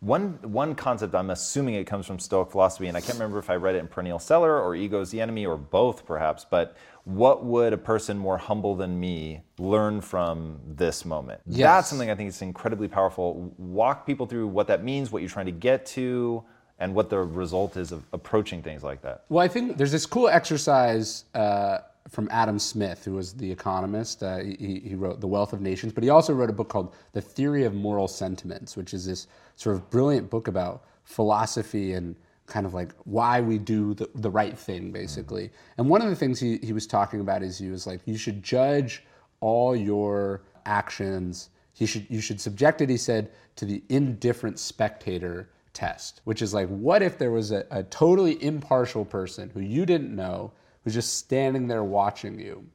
One, 0.02 0.40
one 0.42 0.76
concept, 0.76 1.14
I'm 1.14 1.30
assuming 1.30 1.76
it 1.76 1.86
comes 1.86 2.06
from 2.06 2.20
Stoic 2.20 2.52
philosophy, 2.52 2.88
and 2.88 2.96
I 2.96 3.02
can't 3.02 3.16
remember 3.16 3.38
if 3.38 3.50
I 3.50 3.56
read 3.56 3.76
it 3.76 3.80
in 3.80 3.88
Perennial 3.88 4.20
Seller 4.20 4.58
or 4.62 4.74
Ego's 4.74 5.12
the 5.12 5.20
Enemy 5.20 5.46
or 5.46 5.58
both 5.58 6.06
perhaps, 6.06 6.46
but 6.50 6.78
what 7.04 7.44
would 7.44 7.74
a 7.74 7.78
person 7.78 8.18
more 8.18 8.38
humble 8.38 8.76
than 8.76 8.98
me 8.98 9.42
learn 9.58 10.00
from 10.00 10.60
this 10.66 11.04
moment? 11.04 11.42
Yes. 11.46 11.58
That's 11.58 11.90
something 11.90 12.10
I 12.10 12.16
think 12.16 12.30
is 12.30 12.42
incredibly 12.42 12.88
powerful. 12.88 13.54
Walk 13.58 14.06
people 14.06 14.26
through 14.26 14.48
what 14.48 14.68
that 14.68 14.86
means, 14.86 15.12
what 15.12 15.22
you're 15.22 15.30
trying 15.30 15.48
to 15.48 15.52
get 15.52 15.86
to, 15.88 16.46
and 16.80 16.96
what 16.96 17.10
the 17.10 17.20
result 17.20 17.76
is 17.76 17.92
of 17.92 18.06
approaching 18.14 18.62
things 18.62 18.84
like 18.84 19.02
that. 19.02 19.26
Well, 19.28 19.44
I 19.44 19.50
think 19.50 19.76
there's 19.76 19.92
this 19.92 20.06
cool 20.06 20.30
exercise 20.30 21.26
uh, 21.34 21.80
from 22.10 22.28
Adam 22.32 22.58
Smith, 22.60 23.06
who 23.06 23.14
was 23.14 23.34
the 23.34 23.50
economist. 23.50 24.24
Uh, 24.24 24.40
he, 24.40 24.82
he, 24.84 24.96
wrote 24.96 25.22
The 25.22 25.28
Wealth 25.28 25.54
of 25.54 25.62
Nations, 25.62 25.94
but 25.94 26.04
he 26.04 26.10
also 26.10 26.34
wrote 26.34 26.50
a 26.50 26.54
book 26.54 26.70
called 26.70 26.94
The 27.14 27.22
Theory 27.22 27.66
of 27.66 27.74
Moral 27.74 28.08
Sentiments, 28.08 28.76
which 28.76 28.94
is 28.94 29.06
this 29.06 29.28
sort 29.56 29.76
of 29.76 29.90
brilliant 29.90 30.30
book 30.30 30.48
about 30.48 30.86
philosophy 31.04 31.94
and 31.94 32.16
kind 32.48 32.66
of 32.66 32.74
like 32.74 32.94
why 33.04 33.40
we 33.40 33.60
do 33.60 33.94
the, 33.94 34.10
the 34.16 34.30
right 34.30 34.58
thing, 34.58 34.92
basically. 34.92 35.52
And 35.78 35.88
one 35.88 36.02
of 36.02 36.10
the 36.10 36.16
things 36.16 36.40
he, 36.40 36.58
he 36.58 36.74
was 36.74 36.88
talking 36.88 37.22
about 37.22 37.44
is 37.44 37.58
he 37.58 37.70
was 37.70 37.86
like, 37.86 38.02
you 38.06 38.18
should 38.18 38.42
judge 38.42 39.04
all 39.40 39.76
your 39.76 40.42
actions. 40.66 41.50
He 41.74 41.86
should, 41.86 42.08
you 42.10 42.22
should 42.22 42.42
subject 42.42 42.82
it, 42.82 42.90
he 42.90 42.98
said, 42.98 43.32
to 43.58 43.66
the 43.66 43.84
indifferent 43.90 44.58
spectator 44.58 45.50
test, 45.74 46.22
which 46.24 46.42
is 46.42 46.54
like, 46.54 46.68
what 46.70 47.04
if 47.04 47.18
there 47.18 47.32
was 47.32 47.52
a, 47.52 47.66
a 47.70 47.84
totally 47.84 48.44
impartial 48.44 49.06
person 49.06 49.52
who 49.54 49.60
you 49.60 49.86
didn't 49.86 50.14
know 50.16 50.52
who's 50.84 50.94
just 50.94 51.16
standing 51.16 51.68
there 51.68 51.84
watching 51.84 52.40
you, 52.40 52.66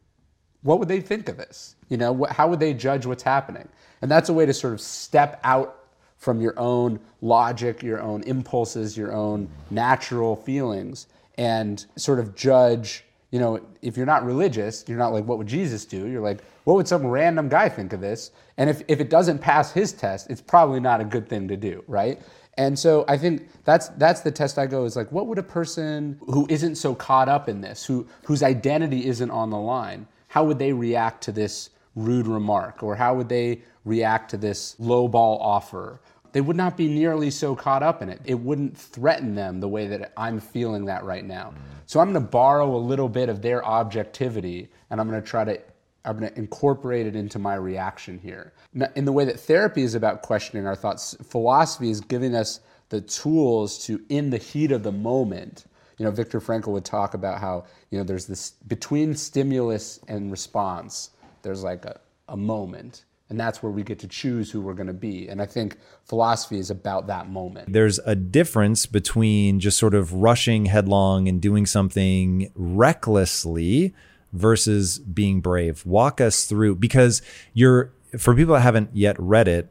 what 0.62 0.78
would 0.78 0.88
they 0.88 1.00
think 1.00 1.28
of 1.28 1.36
this? 1.36 1.76
You 1.88 1.96
know, 1.96 2.26
how 2.30 2.48
would 2.48 2.60
they 2.60 2.74
judge 2.74 3.06
what's 3.06 3.22
happening? 3.22 3.68
And 4.02 4.10
that's 4.10 4.28
a 4.28 4.32
way 4.32 4.46
to 4.46 4.54
sort 4.54 4.72
of 4.72 4.80
step 4.80 5.40
out 5.44 5.84
from 6.16 6.40
your 6.40 6.58
own 6.58 6.98
logic, 7.20 7.82
your 7.82 8.00
own 8.00 8.22
impulses, 8.22 8.96
your 8.96 9.12
own 9.12 9.48
natural 9.70 10.36
feelings, 10.36 11.06
and 11.36 11.84
sort 11.96 12.18
of 12.18 12.34
judge. 12.34 13.04
You 13.30 13.40
know, 13.40 13.60
if 13.82 13.96
you're 13.96 14.06
not 14.06 14.24
religious, 14.24 14.84
you're 14.88 14.98
not 14.98 15.12
like, 15.12 15.24
what 15.24 15.38
would 15.38 15.46
Jesus 15.46 15.84
do? 15.84 16.06
You're 16.06 16.22
like, 16.22 16.42
what 16.64 16.74
would 16.74 16.88
some 16.88 17.06
random 17.06 17.48
guy 17.48 17.68
think 17.68 17.92
of 17.92 18.00
this? 18.00 18.30
And 18.56 18.70
if, 18.70 18.82
if 18.88 19.00
it 19.00 19.10
doesn't 19.10 19.40
pass 19.40 19.70
his 19.70 19.92
test, 19.92 20.30
it's 20.30 20.40
probably 20.40 20.80
not 20.80 21.00
a 21.00 21.04
good 21.04 21.28
thing 21.28 21.46
to 21.48 21.56
do, 21.56 21.84
right? 21.86 22.22
And 22.56 22.78
so 22.78 23.04
I 23.08 23.18
think 23.18 23.48
that's 23.64 23.88
that's 23.88 24.20
the 24.20 24.30
test 24.30 24.58
I 24.58 24.66
go 24.66 24.84
is 24.84 24.96
like, 24.96 25.10
what 25.10 25.26
would 25.26 25.38
a 25.38 25.42
person 25.42 26.18
who 26.26 26.46
isn't 26.48 26.76
so 26.76 26.94
caught 26.94 27.28
up 27.28 27.48
in 27.48 27.60
this, 27.60 27.84
who 27.84 28.06
whose 28.24 28.42
identity 28.42 29.06
isn't 29.06 29.30
on 29.30 29.50
the 29.50 29.58
line, 29.58 30.06
how 30.28 30.44
would 30.44 30.58
they 30.58 30.72
react 30.72 31.24
to 31.24 31.32
this 31.32 31.70
rude 31.96 32.26
remark, 32.26 32.82
or 32.82 32.96
how 32.96 33.14
would 33.14 33.28
they 33.28 33.62
react 33.84 34.30
to 34.30 34.36
this 34.36 34.76
low 34.78 35.08
ball 35.08 35.38
offer? 35.40 36.00
They 36.32 36.40
would 36.40 36.56
not 36.56 36.76
be 36.76 36.88
nearly 36.88 37.30
so 37.30 37.54
caught 37.54 37.84
up 37.84 38.02
in 38.02 38.08
it. 38.08 38.20
It 38.24 38.34
wouldn't 38.34 38.76
threaten 38.76 39.36
them 39.36 39.60
the 39.60 39.68
way 39.68 39.86
that 39.86 40.12
I'm 40.16 40.40
feeling 40.40 40.86
that 40.86 41.04
right 41.04 41.24
now. 41.24 41.54
So 41.86 42.00
I'm 42.00 42.12
going 42.12 42.24
to 42.24 42.28
borrow 42.28 42.74
a 42.74 42.78
little 42.78 43.08
bit 43.08 43.28
of 43.28 43.40
their 43.40 43.64
objectivity, 43.64 44.68
and 44.90 45.00
I'm 45.00 45.08
going 45.08 45.22
to 45.22 45.26
try 45.26 45.44
to 45.44 45.60
I'm 46.04 46.18
going 46.18 46.30
to 46.30 46.38
incorporate 46.38 47.06
it 47.06 47.16
into 47.16 47.38
my 47.38 47.54
reaction 47.54 48.18
here. 48.18 48.52
In 48.94 49.04
the 49.04 49.12
way 49.12 49.24
that 49.24 49.40
therapy 49.40 49.82
is 49.82 49.94
about 49.94 50.22
questioning 50.22 50.66
our 50.66 50.76
thoughts, 50.76 51.16
philosophy 51.22 51.90
is 51.90 52.00
giving 52.00 52.34
us 52.34 52.60
the 52.90 53.00
tools 53.00 53.84
to, 53.86 54.00
in 54.08 54.30
the 54.30 54.38
heat 54.38 54.70
of 54.70 54.82
the 54.82 54.92
moment, 54.92 55.64
you 55.98 56.04
know, 56.04 56.10
Viktor 56.10 56.40
Frankl 56.40 56.68
would 56.68 56.84
talk 56.84 57.14
about 57.14 57.40
how, 57.40 57.64
you 57.90 57.98
know, 57.98 58.04
there's 58.04 58.26
this 58.26 58.50
between 58.66 59.14
stimulus 59.14 60.00
and 60.08 60.30
response, 60.30 61.10
there's 61.42 61.62
like 61.62 61.84
a, 61.84 62.00
a 62.28 62.36
moment. 62.36 63.04
And 63.30 63.40
that's 63.40 63.62
where 63.62 63.72
we 63.72 63.82
get 63.82 63.98
to 64.00 64.06
choose 64.06 64.50
who 64.50 64.60
we're 64.60 64.74
going 64.74 64.86
to 64.86 64.92
be. 64.92 65.28
And 65.28 65.40
I 65.40 65.46
think 65.46 65.78
philosophy 66.04 66.58
is 66.58 66.70
about 66.70 67.06
that 67.06 67.30
moment. 67.30 67.72
There's 67.72 67.98
a 68.00 68.14
difference 68.14 68.84
between 68.84 69.60
just 69.60 69.78
sort 69.78 69.94
of 69.94 70.12
rushing 70.12 70.66
headlong 70.66 71.26
and 71.26 71.40
doing 71.40 71.64
something 71.64 72.52
recklessly 72.54 73.94
versus 74.34 74.98
being 74.98 75.40
brave. 75.40 75.86
Walk 75.86 76.20
us 76.20 76.44
through 76.44 76.74
because 76.76 77.22
you're 77.54 77.92
for 78.18 78.34
people 78.34 78.54
that 78.54 78.60
haven't 78.60 78.90
yet 78.92 79.16
read 79.18 79.48
it, 79.48 79.70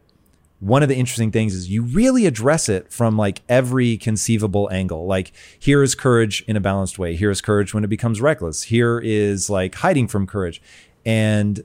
one 0.60 0.81
of 0.81 0.90
the 0.90 0.95
interesting 0.95 1.31
things 1.31 1.53
is 1.53 1.69
you 1.69 1.84
really 1.84 2.26
address 2.26 2.69
it 2.69 2.91
from 2.91 3.18
like 3.18 3.41
every 3.49 3.98
conceivable 3.98 4.69
angle. 4.72 5.06
Like 5.06 5.34
here 5.60 5.84
is 5.84 5.94
courage 5.94 6.44
in 6.48 6.56
a 6.56 6.61
balanced 6.61 6.98
way. 6.98 7.15
Here 7.15 7.30
is 7.30 7.41
courage 7.41 7.73
when 7.73 7.84
it 7.84 7.90
becomes 7.90 8.22
reckless. 8.22 8.64
Here 8.64 8.99
is 9.03 9.49
like 9.49 9.76
hiding 9.76 10.07
from 10.07 10.26
courage. 10.26 10.61
And 11.06 11.64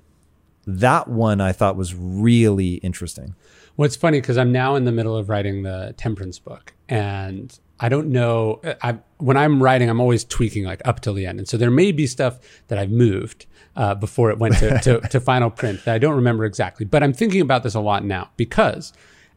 that 0.66 1.07
one 1.07 1.41
I 1.41 1.53
thought 1.53 1.77
was 1.77 1.95
really 1.95 2.75
interesting. 2.75 3.37
Well, 3.77 3.87
it's 3.87 3.97
funny 3.97 4.20
because 4.20 4.37
I'm 4.37 4.51
now 4.51 4.75
in 4.75 4.85
the 4.85 4.93
middle 4.93 5.16
of 5.16 5.29
writing 5.29 5.62
the 5.62 5.95
temperance 5.97 6.41
book 6.41 6.75
and 6.89 7.57
I 7.81 7.89
don't 7.89 8.09
know. 8.09 8.61
I, 8.83 8.99
when 9.19 9.37
I'm 9.37 9.63
writing, 9.63 9.89
I'm 9.89 10.01
always 10.01 10.25
tweaking 10.25 10.65
like 10.65 10.83
up 10.85 11.01
till 11.01 11.15
the 11.15 11.27
end. 11.27 11.39
And 11.39 11.49
so 11.49 11.57
there 11.57 11.71
may 11.71 11.93
be 11.93 12.07
stuff 12.07 12.39
that 12.69 12.79
I've 12.79 12.91
moved 12.91 13.47
uh, 13.77 13.95
before 13.95 14.31
it 14.31 14.39
went 14.39 14.57
to, 14.59 14.79
to, 14.81 15.01
to 15.11 15.21
final 15.21 15.51
print 15.51 15.85
that 15.85 15.95
I 15.95 15.99
don't 15.99 16.17
remember 16.17 16.45
exactly. 16.45 16.85
But 16.85 17.03
I'm 17.03 17.13
thinking 17.13 17.41
about 17.41 17.63
this 17.63 17.75
a 17.75 17.81
lot 17.81 18.05
now 18.05 18.31
because 18.37 18.93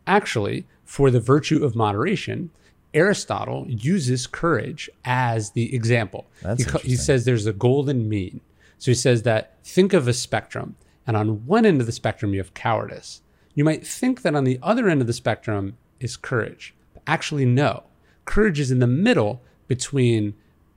actually, 0.08 0.66
for 0.84 1.12
the 1.12 1.20
virtue 1.20 1.64
of 1.64 1.76
moderation, 1.76 2.50
Aristotle 2.94 3.66
uses 3.70 4.28
courage 4.28 4.90
as 5.06 5.52
the 5.52 5.74
example. 5.74 6.26
He, 6.58 6.90
he 6.90 6.96
says 6.96 7.26
there's 7.26 7.46
a 7.46 7.54
golden 7.54 8.10
mean. 8.10 8.42
So 8.78 8.92
he 8.92 8.96
says 8.96 9.24
that 9.24 9.58
think 9.64 9.94
of 9.94 10.08
a 10.08 10.14
spectrum, 10.14 10.76
and 11.06 11.16
on 11.16 11.46
one 11.46 11.66
end 11.66 11.80
of 11.80 11.86
the 11.86 11.94
spectrum, 11.94 12.34
you 12.34 12.40
have 12.40 12.54
cowardice. 12.54 13.22
You 13.54 13.64
might 13.64 13.86
think 13.86 14.24
that 14.24 14.36
on 14.36 14.44
the 14.44 14.60
other 14.62 14.90
end 14.90 15.02
of 15.02 15.08
the 15.08 15.14
spectrum 15.14 15.78
is 16.00 16.18
courage. 16.18 16.74
But 16.94 17.04
actually, 17.06 17.46
no. 17.46 17.84
Courage 18.26 18.60
is 18.60 18.72
in 18.72 18.80
the 18.80 18.88
middle 18.88 19.42
between 19.68 20.34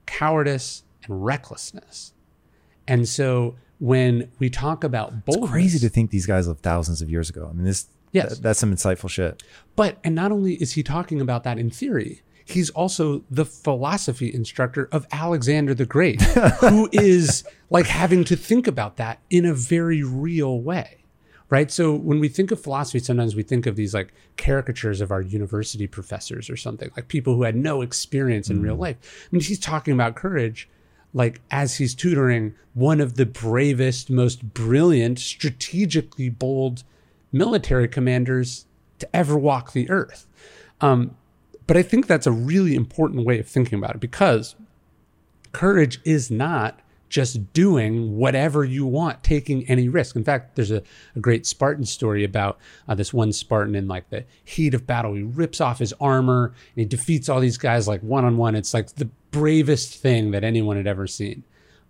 cowardice 0.07 0.83
and 1.05 1.25
recklessness. 1.25 2.13
And 2.87 3.09
so 3.09 3.57
when 3.79 4.31
we 4.39 4.51
talk 4.51 4.85
about 4.85 5.25
boldness, 5.25 5.45
it's 5.45 5.53
crazy 5.53 5.79
to 5.81 5.89
think 5.89 6.11
these 6.11 6.27
guys 6.27 6.47
lived 6.47 6.61
thousands 6.61 7.03
of 7.03 7.11
years 7.11 7.31
ago. 7.31 7.49
I 7.51 7.53
mean, 7.53 7.65
this 7.65 7.87
yes, 8.13 8.29
th- 8.29 8.41
that's 8.41 8.59
some 8.59 8.75
insightful 8.75 9.11
shit. 9.11 9.43
But 9.77 9.99
and 10.05 10.15
not 10.15 10.33
only 10.33 10.55
is 10.55 10.73
he 10.73 10.83
talking 10.83 11.21
about 11.21 11.45
that 11.45 11.59
in 11.59 11.71
theory, 11.71 12.23
he's 12.45 12.71
also 12.71 13.25
the 13.31 13.45
philosophy 13.45 14.33
instructor 14.33 14.89
of 14.93 15.07
Alexander 15.13 15.75
the 15.75 15.87
Great, 15.87 16.21
who 16.23 16.89
is 16.93 17.45
like 17.71 17.87
having 17.87 18.25
to 18.25 18.37
think 18.37 18.67
about 18.67 18.97
that 18.97 19.21
in 19.31 19.45
a 19.45 19.55
very 19.55 20.03
real 20.03 20.61
way. 20.61 21.04
Right. 21.51 21.71
So 21.71 21.95
when 21.95 22.21
we 22.21 22.29
think 22.29 22.51
of 22.51 22.61
philosophy, 22.61 22.99
sometimes 22.99 23.37
we 23.37 23.43
think 23.43 23.67
of 23.67 23.77
these 23.77 23.95
like 23.95 24.13
caricatures 24.37 25.01
of 25.01 25.13
our 25.13 25.21
university 25.21 25.87
professors 25.87 26.49
or 26.49 26.57
something, 26.57 26.91
like 26.97 27.09
people 27.09 27.35
who 27.35 27.43
had 27.43 27.55
no 27.55 27.83
experience 27.83 28.49
in 28.49 28.61
mm. 28.61 28.65
real 28.65 28.77
life. 28.77 28.97
I 29.03 29.29
mean, 29.31 29.43
he's 29.43 29.61
talking 29.61 29.93
about 29.93 30.17
courage 30.17 30.69
like 31.15 31.41
as 31.51 31.77
he's 31.77 31.95
tutoring 31.95 32.55
one 32.75 33.01
of 33.01 33.15
the 33.15 33.25
bravest, 33.25 34.11
most 34.11 34.53
brilliant, 34.53 35.21
strategically 35.21 36.29
bold 36.29 36.83
military 37.33 37.89
commanders 37.89 38.67
to 38.99 39.17
ever 39.17 39.39
walk 39.39 39.73
the 39.73 39.89
earth. 39.89 40.27
Um, 40.81 41.17
but 41.67 41.77
I 41.77 41.83
think 41.83 42.07
that's 42.07 42.27
a 42.27 42.33
really 42.33 42.75
important 42.75 43.25
way 43.25 43.39
of 43.39 43.47
thinking 43.47 43.79
about 43.79 43.95
it 43.95 44.01
because 44.01 44.57
courage 45.53 46.01
is 46.05 46.31
not 46.31 46.81
just 47.09 47.53
doing 47.53 48.17
whatever 48.17 48.65
you 48.65 48.87
want, 48.87 49.23
taking 49.23 49.69
any 49.69 49.89
risk. 49.89 50.17
In 50.17 50.25
fact, 50.25 50.57
there's 50.57 50.71
a, 50.71 50.83
a 51.15 51.21
great 51.21 51.47
Spartan 51.47 51.85
story 51.85 52.25
about 52.25 52.59
uh, 52.89 52.95
this 52.95 53.13
one 53.13 53.33
Spartan 53.33 53.75
in 53.75 53.87
like 53.87 54.11
the 54.11 54.25
heat 54.45 54.75
of 54.75 54.87
battle. 54.87 55.15
He 55.15 55.23
rips 55.23 55.61
off 55.61 55.79
his 55.79 55.93
armor 56.01 56.47
and 56.47 56.81
he 56.81 56.85
defeats 56.85 57.29
all 57.29 57.41
these 57.41 57.59
guys 57.59 57.87
like 57.87 58.01
one 58.01 58.25
on 58.25 58.37
one. 58.37 58.55
It's 58.55 58.75
like 58.75 58.95
the 58.95 59.09
bravest 59.31 59.95
thing 59.95 60.31
that 60.33 60.45
anyone 60.45 60.77
had 60.77 60.87
ever 60.87 61.07
seen. 61.07 61.45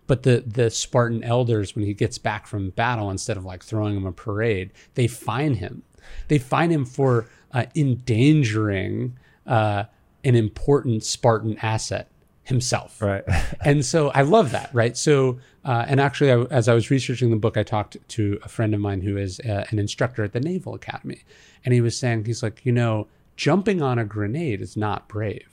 But 0.07 0.23
the 0.23 0.45
the 0.47 0.71
Spartan 0.71 1.25
elders, 1.25 1.75
when 1.75 1.87
he 1.87 1.95
gets 1.95 2.19
back 2.19 2.47
from 2.47 2.71
battle, 2.71 3.11
instead 3.11 3.39
of 3.39 3.45
like 3.45 3.63
throwing 3.63 3.97
him 3.97 4.07
a 4.07 4.13
parade, 4.13 4.71
they 4.95 5.07
fine 5.07 5.55
him. 5.55 5.83
They 6.29 6.39
fine 6.39 6.71
him 6.71 6.85
for 6.85 7.27
uh, 7.53 7.65
endangering 7.75 9.17
uh, 9.47 9.85
an 10.23 10.35
important 10.35 11.05
Spartan 11.05 11.57
asset 11.63 12.11
himself. 12.45 13.01
Right. 13.03 13.25
and 13.65 13.85
so 13.85 14.11
I 14.11 14.23
love 14.23 14.53
that. 14.53 14.71
Right. 14.73 14.97
So, 14.97 15.39
uh, 15.65 15.85
and 15.89 16.01
actually, 16.01 16.31
I, 16.31 16.43
as 16.45 16.69
I 16.69 16.75
was 16.75 16.91
researching 16.91 17.31
the 17.31 17.37
book, 17.37 17.57
I 17.57 17.63
talked 17.63 17.97
to 18.09 18.39
a 18.43 18.49
friend 18.49 18.75
of 18.75 18.81
mine 18.81 19.01
who 19.01 19.17
is 19.17 19.41
uh, 19.41 19.65
an 19.71 19.79
instructor 19.79 20.23
at 20.23 20.33
the 20.33 20.41
Naval 20.41 20.75
Academy. 20.75 21.23
And 21.65 21.75
he 21.75 21.81
was 21.81 21.97
saying, 21.97 22.27
he's 22.27 22.43
like, 22.43 22.65
you 22.65 22.73
know, 22.73 23.09
jumping 23.37 23.83
on 23.83 23.99
a 23.99 24.05
grenade 24.05 24.61
is 24.61 24.77
not 24.77 25.09
brave 25.09 25.49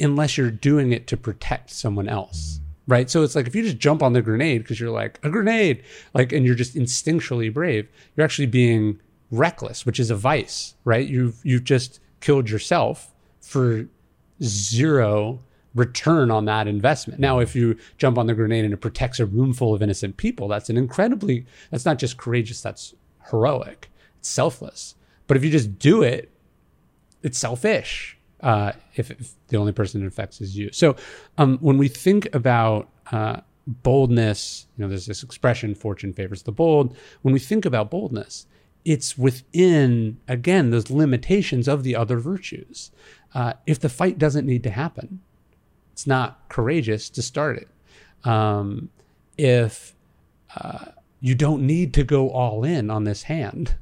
unless 0.00 0.36
you're 0.36 0.50
doing 0.50 0.92
it 0.92 1.06
to 1.06 1.16
protect 1.16 1.70
someone 1.70 2.08
else. 2.08 2.58
Right. 2.88 3.08
So 3.08 3.22
it's 3.22 3.36
like 3.36 3.46
if 3.46 3.54
you 3.54 3.62
just 3.62 3.78
jump 3.78 4.02
on 4.02 4.12
the 4.12 4.22
grenade 4.22 4.62
because 4.62 4.80
you're 4.80 4.90
like, 4.90 5.20
a 5.22 5.30
grenade, 5.30 5.84
like, 6.14 6.32
and 6.32 6.44
you're 6.44 6.56
just 6.56 6.74
instinctually 6.74 7.52
brave, 7.52 7.88
you're 8.16 8.24
actually 8.24 8.46
being 8.46 8.98
reckless, 9.30 9.86
which 9.86 10.00
is 10.00 10.10
a 10.10 10.16
vice, 10.16 10.74
right? 10.84 11.06
You've, 11.06 11.36
you've 11.44 11.62
just 11.62 12.00
killed 12.20 12.50
yourself 12.50 13.14
for 13.40 13.86
zero 14.42 15.40
return 15.74 16.30
on 16.30 16.44
that 16.44 16.68
investment. 16.68 17.18
Now, 17.18 17.38
if 17.38 17.56
you 17.56 17.76
jump 17.96 18.18
on 18.18 18.26
the 18.26 18.34
grenade 18.34 18.64
and 18.64 18.74
it 18.74 18.78
protects 18.78 19.20
a 19.20 19.26
room 19.26 19.52
full 19.54 19.74
of 19.74 19.82
innocent 19.82 20.16
people, 20.16 20.48
that's 20.48 20.68
an 20.68 20.76
incredibly, 20.76 21.46
that's 21.70 21.86
not 21.86 21.98
just 21.98 22.18
courageous, 22.18 22.60
that's 22.60 22.94
heroic, 23.30 23.90
it's 24.18 24.28
selfless. 24.28 24.94
But 25.26 25.36
if 25.36 25.44
you 25.44 25.50
just 25.50 25.78
do 25.78 26.02
it, 26.02 26.30
it's 27.22 27.38
selfish 27.38 28.18
uh, 28.42 28.72
if, 28.96 29.10
if, 29.10 29.32
the 29.48 29.56
only 29.56 29.72
person 29.72 30.02
it 30.02 30.06
affects 30.06 30.40
is 30.40 30.56
you. 30.56 30.70
So 30.72 30.96
um, 31.38 31.58
when 31.60 31.78
we 31.78 31.88
think 31.88 32.32
about 32.34 32.88
uh, 33.12 33.40
boldness, 33.66 34.66
you 34.76 34.82
know, 34.82 34.88
there's 34.88 35.06
this 35.06 35.22
expression, 35.22 35.74
fortune 35.74 36.12
favors 36.12 36.42
the 36.42 36.52
bold. 36.52 36.96
When 37.22 37.32
we 37.32 37.38
think 37.38 37.64
about 37.64 37.90
boldness, 37.90 38.46
it's 38.84 39.16
within, 39.16 40.18
again, 40.28 40.70
those 40.70 40.90
limitations 40.90 41.68
of 41.68 41.82
the 41.82 41.94
other 41.94 42.18
virtues 42.18 42.90
uh, 43.34 43.54
if 43.66 43.78
the 43.80 43.88
fight 43.88 44.18
doesn't 44.18 44.46
need 44.46 44.62
to 44.64 44.70
happen. 44.70 45.20
It's 45.92 46.06
not 46.06 46.48
courageous 46.48 47.10
to 47.10 47.22
start 47.22 47.58
it. 47.58 48.28
Um, 48.28 48.90
if 49.38 49.94
uh, 50.56 50.86
you 51.20 51.34
don't 51.34 51.62
need 51.66 51.94
to 51.94 52.04
go 52.04 52.30
all 52.30 52.64
in 52.64 52.90
on 52.90 53.04
this 53.04 53.24
hand, 53.24 53.76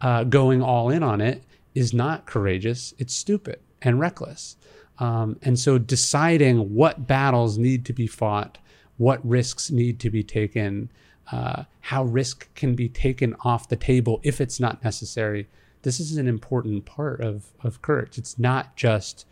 uh, 0.00 0.24
going 0.24 0.62
all 0.62 0.90
in 0.90 1.02
on 1.02 1.20
it 1.20 1.42
is 1.74 1.92
not 1.92 2.26
courageous. 2.26 2.94
It's 2.98 3.14
stupid 3.14 3.60
and 3.82 4.00
reckless. 4.00 4.56
Um, 4.98 5.38
and 5.42 5.58
so 5.58 5.78
deciding 5.78 6.74
what 6.74 7.06
battles 7.06 7.58
need 7.58 7.84
to 7.86 7.92
be 7.92 8.06
fought, 8.06 8.58
what 8.96 9.26
risks 9.26 9.70
need 9.70 10.00
to 10.00 10.10
be 10.10 10.22
taken, 10.22 10.90
uh, 11.32 11.64
how 11.80 12.04
risk 12.04 12.52
can 12.54 12.74
be 12.74 12.88
taken 12.88 13.34
off 13.40 13.68
the 13.68 13.76
table 13.76 14.20
if 14.22 14.40
it's 14.40 14.60
not 14.60 14.82
necessary 14.84 15.48
this 15.86 16.00
is 16.00 16.16
an 16.16 16.26
important 16.26 16.84
part 16.84 17.20
of 17.20 17.52
of 17.62 17.80
courage. 17.80 18.18
It's 18.18 18.40
not 18.40 18.74
just 18.74 19.24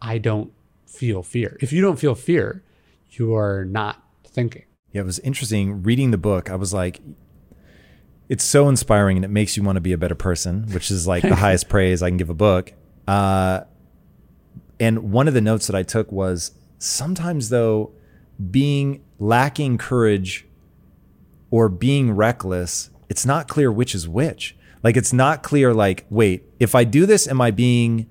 I 0.00 0.16
don't 0.16 0.50
feel 0.86 1.22
fear. 1.22 1.58
If 1.60 1.70
you 1.70 1.82
don't 1.82 1.98
feel 1.98 2.14
fear, 2.14 2.62
you 3.10 3.34
are 3.34 3.66
not 3.66 4.02
thinking. 4.24 4.64
Yeah, 4.90 5.02
it 5.02 5.04
was 5.04 5.18
interesting 5.18 5.82
reading 5.82 6.10
the 6.10 6.16
book. 6.16 6.50
I 6.50 6.54
was 6.54 6.72
like, 6.72 7.02
it's 8.30 8.42
so 8.42 8.70
inspiring 8.70 9.18
and 9.18 9.24
it 9.26 9.30
makes 9.30 9.54
you 9.54 9.62
want 9.62 9.76
to 9.76 9.82
be 9.82 9.92
a 9.92 9.98
better 9.98 10.14
person, 10.14 10.62
which 10.72 10.90
is 10.90 11.06
like 11.06 11.24
the 11.24 11.34
highest 11.44 11.68
praise 11.68 12.02
I 12.02 12.08
can 12.08 12.16
give 12.16 12.30
a 12.30 12.34
book. 12.34 12.72
Uh, 13.06 13.64
and 14.80 15.12
one 15.12 15.28
of 15.28 15.34
the 15.34 15.42
notes 15.42 15.66
that 15.66 15.76
I 15.76 15.82
took 15.82 16.10
was 16.10 16.52
sometimes 16.78 17.50
though, 17.50 17.92
being 18.50 19.04
lacking 19.18 19.76
courage 19.76 20.46
or 21.52 21.68
being 21.68 22.10
reckless, 22.10 22.90
it's 23.10 23.26
not 23.26 23.46
clear 23.46 23.70
which 23.70 23.94
is 23.94 24.08
which. 24.08 24.56
Like 24.82 24.96
it's 24.96 25.12
not 25.12 25.44
clear. 25.44 25.72
Like, 25.72 26.06
wait, 26.10 26.44
if 26.58 26.74
I 26.74 26.82
do 26.82 27.06
this, 27.06 27.28
am 27.28 27.40
I 27.40 27.52
being 27.52 28.08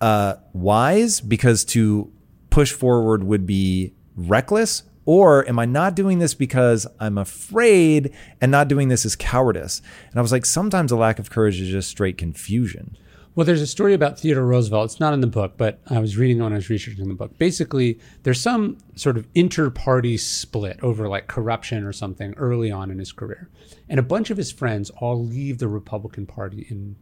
uh, 0.00 0.36
wise 0.54 1.20
because 1.20 1.64
to 1.66 2.10
push 2.48 2.72
forward 2.72 3.24
would 3.24 3.44
be 3.44 3.92
reckless, 4.16 4.84
or 5.04 5.46
am 5.48 5.58
I 5.58 5.66
not 5.66 5.96
doing 5.96 6.20
this 6.20 6.34
because 6.34 6.86
I'm 7.00 7.18
afraid 7.18 8.14
and 8.40 8.52
not 8.52 8.68
doing 8.68 8.88
this 8.88 9.04
is 9.04 9.16
cowardice? 9.16 9.82
And 10.10 10.18
I 10.18 10.22
was 10.22 10.32
like, 10.32 10.46
sometimes 10.46 10.92
a 10.92 10.96
lack 10.96 11.18
of 11.18 11.30
courage 11.30 11.60
is 11.60 11.68
just 11.68 11.90
straight 11.90 12.16
confusion. 12.16 12.96
Well, 13.34 13.44
there's 13.44 13.62
a 13.62 13.66
story 13.66 13.94
about 13.94 14.18
Theodore 14.18 14.46
Roosevelt. 14.46 14.92
It's 14.92 15.00
not 15.00 15.12
in 15.12 15.20
the 15.20 15.26
book, 15.26 15.54
but 15.56 15.80
I 15.88 15.98
was 15.98 16.16
reading 16.16 16.40
when 16.40 16.52
I 16.52 16.56
was 16.56 16.70
researching 16.70 17.08
the 17.08 17.14
book. 17.14 17.36
Basically, 17.36 17.98
there's 18.22 18.40
some 18.40 18.78
sort 18.94 19.16
of 19.16 19.26
inter-party 19.34 20.18
split 20.18 20.78
over 20.82 21.08
like 21.08 21.26
corruption 21.26 21.84
or 21.84 21.92
something 21.92 22.34
early 22.36 22.70
on 22.70 22.92
in 22.92 22.98
his 23.00 23.10
career, 23.10 23.50
and 23.88 23.98
a 23.98 24.04
bunch 24.04 24.30
of 24.30 24.36
his 24.36 24.52
friends 24.52 24.90
all 24.90 25.20
leave 25.20 25.58
the 25.58 25.66
Republican 25.66 26.26
Party 26.26 26.66
in 26.70 26.94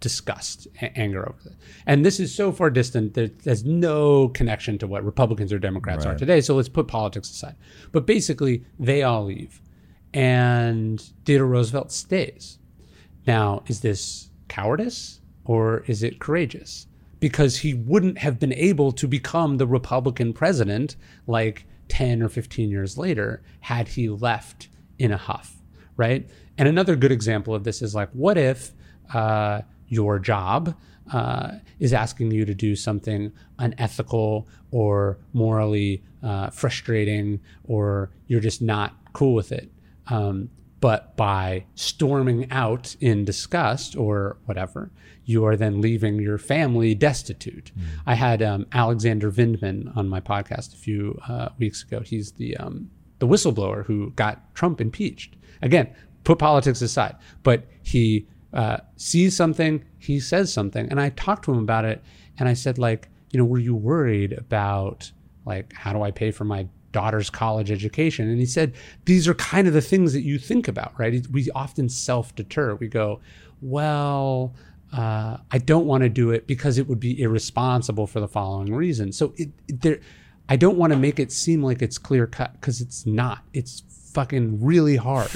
disgust, 0.00 0.66
anger 0.80 1.28
over 1.28 1.50
it. 1.50 1.56
And 1.86 2.06
this 2.06 2.20
is 2.20 2.34
so 2.34 2.52
far 2.52 2.70
distant 2.70 3.14
that 3.14 3.40
there's 3.40 3.64
no 3.64 4.28
connection 4.28 4.78
to 4.78 4.86
what 4.86 5.04
Republicans 5.04 5.52
or 5.52 5.58
Democrats 5.58 6.06
right. 6.06 6.14
are 6.14 6.18
today. 6.18 6.40
So 6.40 6.54
let's 6.54 6.68
put 6.68 6.88
politics 6.88 7.30
aside. 7.30 7.56
But 7.92 8.06
basically, 8.06 8.64
they 8.78 9.02
all 9.02 9.24
leave, 9.24 9.60
and 10.14 11.00
Theodore 11.26 11.48
Roosevelt 11.48 11.92
stays. 11.92 12.58
Now, 13.26 13.62
is 13.66 13.80
this 13.80 14.30
cowardice 14.48 15.20
or 15.46 15.84
is 15.86 16.02
it 16.02 16.18
courageous? 16.18 16.86
Because 17.18 17.58
he 17.58 17.72
wouldn't 17.72 18.18
have 18.18 18.38
been 18.38 18.52
able 18.52 18.92
to 18.92 19.08
become 19.08 19.56
the 19.56 19.66
Republican 19.66 20.32
president 20.32 20.96
like 21.26 21.64
10 21.88 22.22
or 22.22 22.28
15 22.28 22.68
years 22.68 22.98
later 22.98 23.42
had 23.60 23.88
he 23.88 24.08
left 24.08 24.68
in 24.98 25.12
a 25.12 25.16
huff, 25.16 25.56
right? 25.96 26.28
And 26.58 26.68
another 26.68 26.96
good 26.96 27.12
example 27.12 27.54
of 27.54 27.64
this 27.64 27.80
is 27.80 27.94
like, 27.94 28.10
what 28.10 28.36
if 28.36 28.72
uh, 29.14 29.62
your 29.88 30.18
job 30.18 30.76
uh, 31.12 31.52
is 31.78 31.92
asking 31.92 32.32
you 32.32 32.44
to 32.44 32.54
do 32.54 32.74
something 32.74 33.32
unethical 33.58 34.48
or 34.70 35.18
morally 35.32 36.02
uh, 36.22 36.50
frustrating, 36.50 37.40
or 37.64 38.10
you're 38.26 38.40
just 38.40 38.60
not 38.60 38.94
cool 39.12 39.34
with 39.34 39.52
it. 39.52 39.70
Um, 40.08 40.50
but 40.86 41.16
by 41.16 41.64
storming 41.74 42.48
out 42.52 42.94
in 43.00 43.24
disgust 43.24 43.96
or 43.96 44.36
whatever, 44.44 44.92
you 45.24 45.44
are 45.44 45.56
then 45.56 45.80
leaving 45.80 46.20
your 46.20 46.38
family 46.38 46.94
destitute. 46.94 47.72
Mm. 47.76 47.82
I 48.06 48.14
had 48.14 48.40
um, 48.40 48.66
Alexander 48.70 49.32
Vindman 49.32 49.96
on 49.96 50.08
my 50.08 50.20
podcast 50.20 50.74
a 50.74 50.76
few 50.76 51.18
uh, 51.28 51.48
weeks 51.58 51.82
ago. 51.82 52.02
He's 52.02 52.30
the 52.30 52.56
um, 52.58 52.88
the 53.18 53.26
whistleblower 53.26 53.84
who 53.84 54.12
got 54.12 54.54
Trump 54.54 54.80
impeached. 54.80 55.34
Again, 55.60 55.92
put 56.22 56.38
politics 56.38 56.80
aside, 56.82 57.16
but 57.42 57.66
he 57.82 58.28
uh, 58.52 58.76
sees 58.94 59.34
something, 59.34 59.84
he 59.98 60.20
says 60.20 60.52
something, 60.52 60.86
and 60.88 61.00
I 61.00 61.08
talked 61.08 61.46
to 61.46 61.50
him 61.50 61.58
about 61.58 61.84
it, 61.84 62.00
and 62.38 62.48
I 62.48 62.54
said, 62.54 62.78
like, 62.78 63.08
you 63.32 63.40
know, 63.40 63.44
were 63.44 63.58
you 63.58 63.74
worried 63.74 64.34
about 64.34 65.10
like 65.44 65.72
how 65.72 65.92
do 65.92 66.02
I 66.02 66.12
pay 66.12 66.30
for 66.30 66.44
my 66.44 66.68
daughter's 66.96 67.28
college 67.28 67.70
education? 67.70 68.28
And 68.30 68.38
he 68.38 68.46
said, 68.46 68.72
these 69.04 69.28
are 69.28 69.34
kind 69.34 69.68
of 69.68 69.74
the 69.74 69.82
things 69.82 70.12
that 70.14 70.22
you 70.22 70.38
think 70.38 70.66
about, 70.66 70.92
right? 70.98 71.26
We 71.30 71.50
often 71.54 71.88
self 71.88 72.34
deter. 72.34 72.74
We 72.76 72.88
go, 72.88 73.20
well, 73.60 74.54
uh, 74.92 75.36
I 75.50 75.58
don't 75.58 75.86
want 75.86 76.02
to 76.04 76.08
do 76.08 76.30
it 76.30 76.46
because 76.46 76.78
it 76.78 76.88
would 76.88 77.00
be 77.00 77.20
irresponsible 77.20 78.06
for 78.06 78.20
the 78.20 78.28
following 78.28 78.74
reason. 78.74 79.12
So 79.12 79.34
it, 79.36 79.50
it, 79.68 79.82
there, 79.82 80.00
I 80.48 80.56
don't 80.56 80.78
want 80.78 80.92
to 80.94 80.98
make 80.98 81.18
it 81.18 81.30
seem 81.32 81.62
like 81.62 81.82
it's 81.82 81.98
clear 81.98 82.26
cut 82.26 82.54
because 82.54 82.80
it's 82.80 83.04
not. 83.04 83.42
It's 83.52 83.82
fucking 84.14 84.64
really 84.64 84.96
hard 84.96 85.30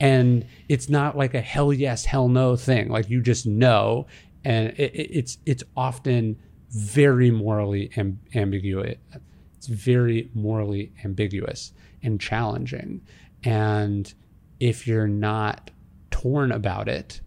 and 0.00 0.44
it's 0.68 0.88
not 0.88 1.16
like 1.16 1.34
a 1.34 1.40
hell 1.40 1.72
yes 1.72 2.04
hell 2.04 2.26
no 2.26 2.56
thing 2.56 2.88
like 2.88 3.08
you 3.08 3.20
just 3.20 3.46
know 3.46 4.04
and 4.44 4.70
it, 4.76 4.90
it's 4.94 5.38
it's 5.46 5.62
often 5.76 6.36
very 6.70 7.30
morally 7.30 7.90
amb- 7.94 8.16
ambiguous 8.34 8.96
it's 9.64 9.82
very 9.82 10.30
morally 10.34 10.92
ambiguous 11.04 11.72
and 12.02 12.20
challenging 12.20 13.00
and 13.44 14.12
if 14.60 14.86
you're 14.86 15.08
not 15.08 15.70
torn 16.10 16.52
about 16.52 16.88
it 16.88 17.20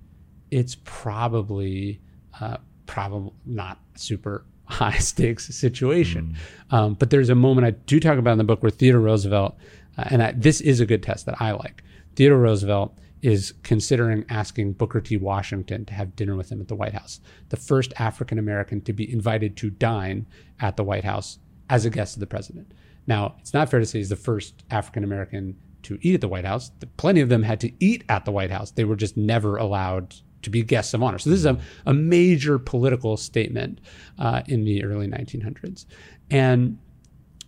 it's 0.52 0.76
probably 0.84 2.00
uh, 2.40 2.58
probably 2.86 3.32
not 3.46 3.80
super 3.96 4.46
high 4.66 4.98
stakes 4.98 5.48
situation 5.56 6.36
mm. 6.70 6.78
um, 6.78 6.94
but 6.94 7.10
there's 7.10 7.30
a 7.30 7.36
moment 7.36 7.66
i 7.66 7.72
do 7.72 8.00
talk 8.00 8.18
about 8.18 8.34
in 8.34 8.38
the 8.38 8.44
book 8.44 8.62
where 8.62 8.70
theodore 8.70 9.02
roosevelt 9.02 9.58
uh, 9.98 10.04
and 10.12 10.22
I, 10.22 10.34
this 10.34 10.62
is 10.62 10.80
a 10.80 10.86
good 10.86 11.02
test 11.02 11.26
that 11.26 11.42
i 11.42 11.52
like 11.52 11.84
Theodore 12.18 12.40
Roosevelt 12.40 12.98
is 13.22 13.54
considering 13.62 14.26
asking 14.28 14.74
Booker 14.74 15.00
T. 15.00 15.18
Washington 15.18 15.86
to 15.86 15.94
have 15.94 16.16
dinner 16.16 16.36
with 16.36 16.52
him 16.52 16.60
at 16.60 16.68
the 16.68 16.74
White 16.74 16.94
House, 16.94 17.20
the 17.50 17.58
first 17.58 17.94
African 18.00 18.40
American 18.40 18.82
to 18.82 18.92
be 18.94 19.12
invited 19.12 19.56
to 19.58 19.70
dine 19.70 20.26
at 20.60 20.78
the 20.78 20.84
White 20.84 21.04
House 21.04 21.38
as 21.70 21.86
a 21.86 21.90
guest 21.90 22.16
of 22.16 22.20
the 22.20 22.28
president. 22.28 22.74
Now, 23.08 23.36
it's 23.40 23.54
not 23.54 23.70
fair 23.70 23.80
to 23.80 23.86
say 23.86 24.00
he's 24.00 24.10
the 24.10 24.16
first 24.16 24.64
African 24.70 25.04
American 25.04 25.58
to 25.84 25.98
eat 26.02 26.16
at 26.16 26.22
the 26.22 26.28
White 26.28 26.46
House. 26.46 26.72
Plenty 26.98 27.22
of 27.22 27.30
them 27.30 27.44
had 27.44 27.60
to 27.62 27.72
eat 27.80 28.04
at 28.10 28.26
the 28.26 28.32
White 28.32 28.52
House. 28.52 28.72
They 28.72 28.84
were 28.84 28.96
just 28.96 29.16
never 29.16 29.58
allowed 29.58 30.16
to 30.42 30.50
be 30.50 30.62
guests 30.62 30.94
of 30.94 31.02
honor. 31.02 31.18
So 31.18 31.30
this 31.30 31.40
is 31.40 31.46
a, 31.46 31.60
a 31.86 31.94
major 31.94 32.60
political 32.60 33.18
statement 33.18 33.82
uh, 34.20 34.44
in 34.48 34.66
the 34.66 34.84
early 34.84 35.08
1900s. 35.08 35.86
And 36.30 36.78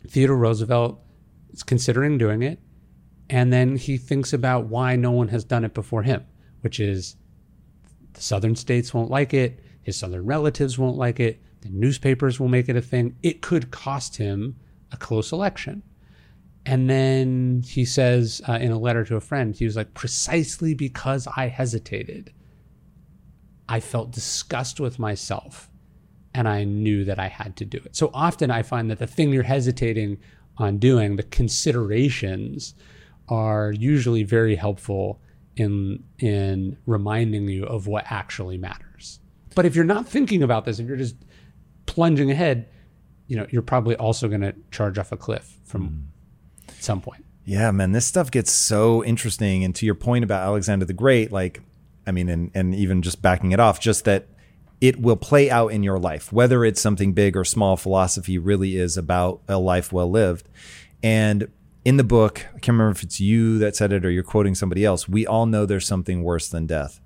Theodore 0.08 0.38
Roosevelt 0.38 1.02
is 1.52 1.64
considering 1.64 2.18
doing 2.18 2.42
it. 2.42 2.60
And 3.30 3.54
then 3.54 3.76
he 3.76 3.98
thinks 3.98 4.34
about 4.34 4.66
why 4.66 4.96
no 4.96 5.12
one 5.12 5.28
has 5.28 5.44
done 5.44 5.64
it 5.64 5.74
before 5.74 6.04
him, 6.04 6.26
which 6.62 6.80
is 6.80 7.16
the 8.14 8.22
southern 8.22 8.56
states 8.56 8.94
won't 8.94 9.12
like 9.12 9.34
it, 9.34 9.60
his 9.84 9.98
southern 9.98 10.26
relatives 10.26 10.78
won't 10.78 10.98
like 10.98 11.20
it, 11.20 11.42
the 11.62 11.70
newspapers 11.70 12.40
will 12.40 12.48
make 12.48 12.70
it 12.70 12.76
a 12.76 12.82
thing. 12.82 13.16
It 13.24 13.42
could 13.42 13.72
cost 13.72 14.18
him 14.18 14.56
a 14.92 14.98
close 14.98 15.32
election. 15.32 15.84
And 16.66 16.90
then 16.90 17.64
he 17.66 17.86
says 17.86 18.42
uh, 18.48 18.54
in 18.54 18.72
a 18.72 18.78
letter 18.78 19.04
to 19.06 19.16
a 19.16 19.22
friend, 19.22 19.56
he 19.56 19.66
was 19.66 19.76
like, 19.76 19.94
precisely 19.94 20.74
because 20.74 21.28
I 21.36 21.48
hesitated, 21.48 22.34
I 23.68 23.80
felt 23.80 24.12
disgust 24.12 24.80
with 24.80 25.00
myself 25.00 25.70
and 26.34 26.48
I 26.48 26.64
knew 26.64 27.06
that 27.06 27.20
I 27.20 27.28
had 27.28 27.56
to 27.58 27.66
do 27.66 27.78
it. 27.84 27.96
So 27.96 28.12
often 28.14 28.52
I 28.52 28.62
find 28.62 28.90
that 28.92 29.00
the 29.00 29.08
thing 29.08 29.32
you're 29.32 29.44
hesitating 29.44 30.20
on 30.58 30.78
doing, 30.78 31.16
the 31.16 31.24
considerations, 31.24 32.76
are 33.30 33.72
usually 33.72 34.24
very 34.24 34.56
helpful 34.56 35.22
in 35.56 36.04
in 36.20 36.78
reminding 36.86 37.48
you 37.48 37.66
of 37.66 37.88
what 37.88 38.06
actually 38.10 38.58
matters. 38.58 39.20
But 39.56 39.66
if 39.66 39.76
you're 39.76 39.86
not 39.86 40.08
thinking 40.08 40.44
about 40.44 40.66
this, 40.66 40.80
if 40.80 40.88
you're 40.88 40.98
just 40.98 41.16
plunging 41.90 42.30
ahead, 42.30 42.68
you 43.26 43.36
know, 43.36 43.48
you're 43.50 43.64
probably 43.64 43.96
also 43.96 44.28
going 44.28 44.42
to 44.42 44.54
charge 44.70 45.00
off 45.00 45.12
a 45.12 45.18
cliff 45.18 45.58
from 45.66 45.90
mm. 45.90 46.74
some 46.80 47.02
point. 47.02 47.26
Yeah, 47.46 47.72
man, 47.72 47.94
this 47.94 48.06
stuff 48.06 48.30
gets 48.30 48.52
so 48.52 49.04
interesting. 49.04 49.64
And 49.64 49.74
to 49.76 49.88
your 49.88 49.96
point 49.96 50.24
about 50.24 50.44
Alexander 50.44 50.86
the 50.86 50.94
Great, 50.94 51.32
like, 51.32 51.64
I 52.06 52.12
mean, 52.12 52.30
and 52.30 52.52
and 52.54 52.76
even 52.76 53.02
just 53.02 53.24
backing 53.24 53.54
it 53.54 53.60
off, 53.60 53.80
just 53.80 54.06
that 54.06 54.28
it 54.80 55.02
will 55.02 55.16
play 55.16 55.50
out 55.50 55.70
in 55.70 55.82
your 55.82 55.98
life, 55.98 56.32
whether 56.32 56.64
it's 56.64 56.80
something 56.80 57.14
big 57.14 57.36
or 57.36 57.44
small. 57.44 57.76
Philosophy 57.76 58.38
really 58.38 58.78
is 58.78 58.98
about 58.98 59.42
a 59.48 59.58
life 59.58 59.92
well 59.92 60.12
lived, 60.12 60.48
and 61.02 61.48
in 61.84 61.98
the 61.98 62.04
book, 62.04 62.46
I 62.50 62.60
can't 62.60 62.78
remember 62.78 62.92
if 62.92 63.02
it's 63.02 63.20
you 63.20 63.58
that 63.58 63.76
said 63.76 63.92
it 63.92 64.06
or 64.06 64.12
you're 64.12 64.22
quoting 64.22 64.54
somebody 64.54 64.86
else. 64.86 65.10
We 65.10 65.26
all 65.26 65.48
know 65.48 65.66
there's 65.66 65.88
something 65.88 66.24
worse 66.24 66.48
than 66.48 66.68
death. 66.68 67.00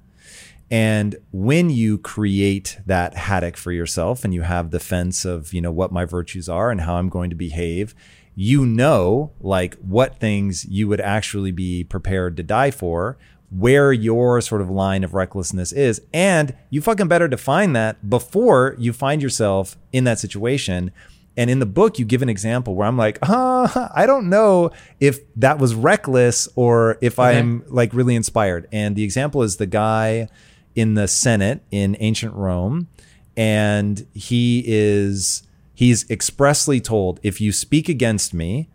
And 0.72 1.16
when 1.32 1.70
you 1.70 1.98
create 1.98 2.80
that 2.86 3.16
haddock 3.16 3.58
for 3.58 3.72
yourself 3.72 4.24
and 4.24 4.34
you 4.34 4.42
have 4.42 4.72
the 4.72 4.80
fence 4.80 5.26
of, 5.26 5.54
you 5.54 5.62
know, 5.62 5.72
what 5.72 5.92
my 5.92 6.06
virtues 6.06 6.50
are 6.50 6.72
and 6.72 6.82
how 6.82 6.96
I'm 6.96 7.10
going 7.10 7.30
to 7.30 7.36
behave, 7.36 7.94
you 8.36 8.66
know, 8.66 9.32
like 9.40 9.76
what 9.76 10.20
things 10.20 10.66
you 10.66 10.88
would 10.88 11.02
actually 11.02 11.52
be 11.52 11.84
prepared 11.84 12.36
to 12.38 12.44
die 12.44 12.72
for, 12.72 13.18
where 13.52 13.94
your 13.94 14.42
sort 14.42 14.62
of 14.62 14.70
line 14.70 15.04
of 15.04 15.14
recklessness 15.14 15.72
is. 15.72 16.02
And 16.12 16.56
you 16.72 16.82
fucking 16.82 17.08
better 17.08 17.28
define 17.28 17.74
that 17.74 18.10
before 18.10 18.76
you 18.80 18.94
find 18.94 19.22
yourself 19.22 19.78
in 19.92 20.06
that 20.06 20.18
situation 20.18 20.92
and 21.36 21.50
in 21.50 21.60
the 21.60 21.66
book, 21.66 21.98
you 21.98 22.06
give 22.06 22.22
an 22.22 22.30
example 22.30 22.76
where 22.76 22.88
I'm 22.88 22.98
like, 22.98 23.18
uh, 23.22 23.90
I 23.96 24.06
don't 24.06 24.30
know 24.30 24.72
if 25.00 25.20
that 25.36 25.60
was 25.60 25.74
reckless 25.74 26.48
or 26.56 26.98
if 27.02 27.20
okay. 27.20 27.38
I'm 27.38 27.64
like 27.68 27.94
really 27.94 28.16
inspired. 28.16 28.68
And 28.72 28.96
the 28.96 29.04
example 29.04 29.42
is 29.44 29.58
the 29.58 29.66
guy 29.66 30.28
in 30.76 30.96
the 30.96 31.08
Senate 31.08 31.62
in 31.72 31.98
ancient 32.00 32.34
Rome. 32.34 32.88
And 33.36 34.06
he 34.14 34.64
is, 34.66 35.44
he's 35.74 36.10
expressly 36.10 36.80
told, 36.80 37.20
if 37.24 37.42
you 37.42 37.52
speak 37.52 37.90
against 37.90 38.34
me, 38.34 38.70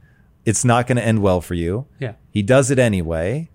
it's 0.45 0.65
not 0.65 0.87
going 0.87 0.97
to 0.97 1.05
end 1.05 1.21
well 1.21 1.41
for 1.41 1.55
you. 1.55 1.87
Yeah. 1.99 2.15
He 2.31 2.43
does 2.43 2.71
it 2.71 2.79
anyway. 2.79 3.49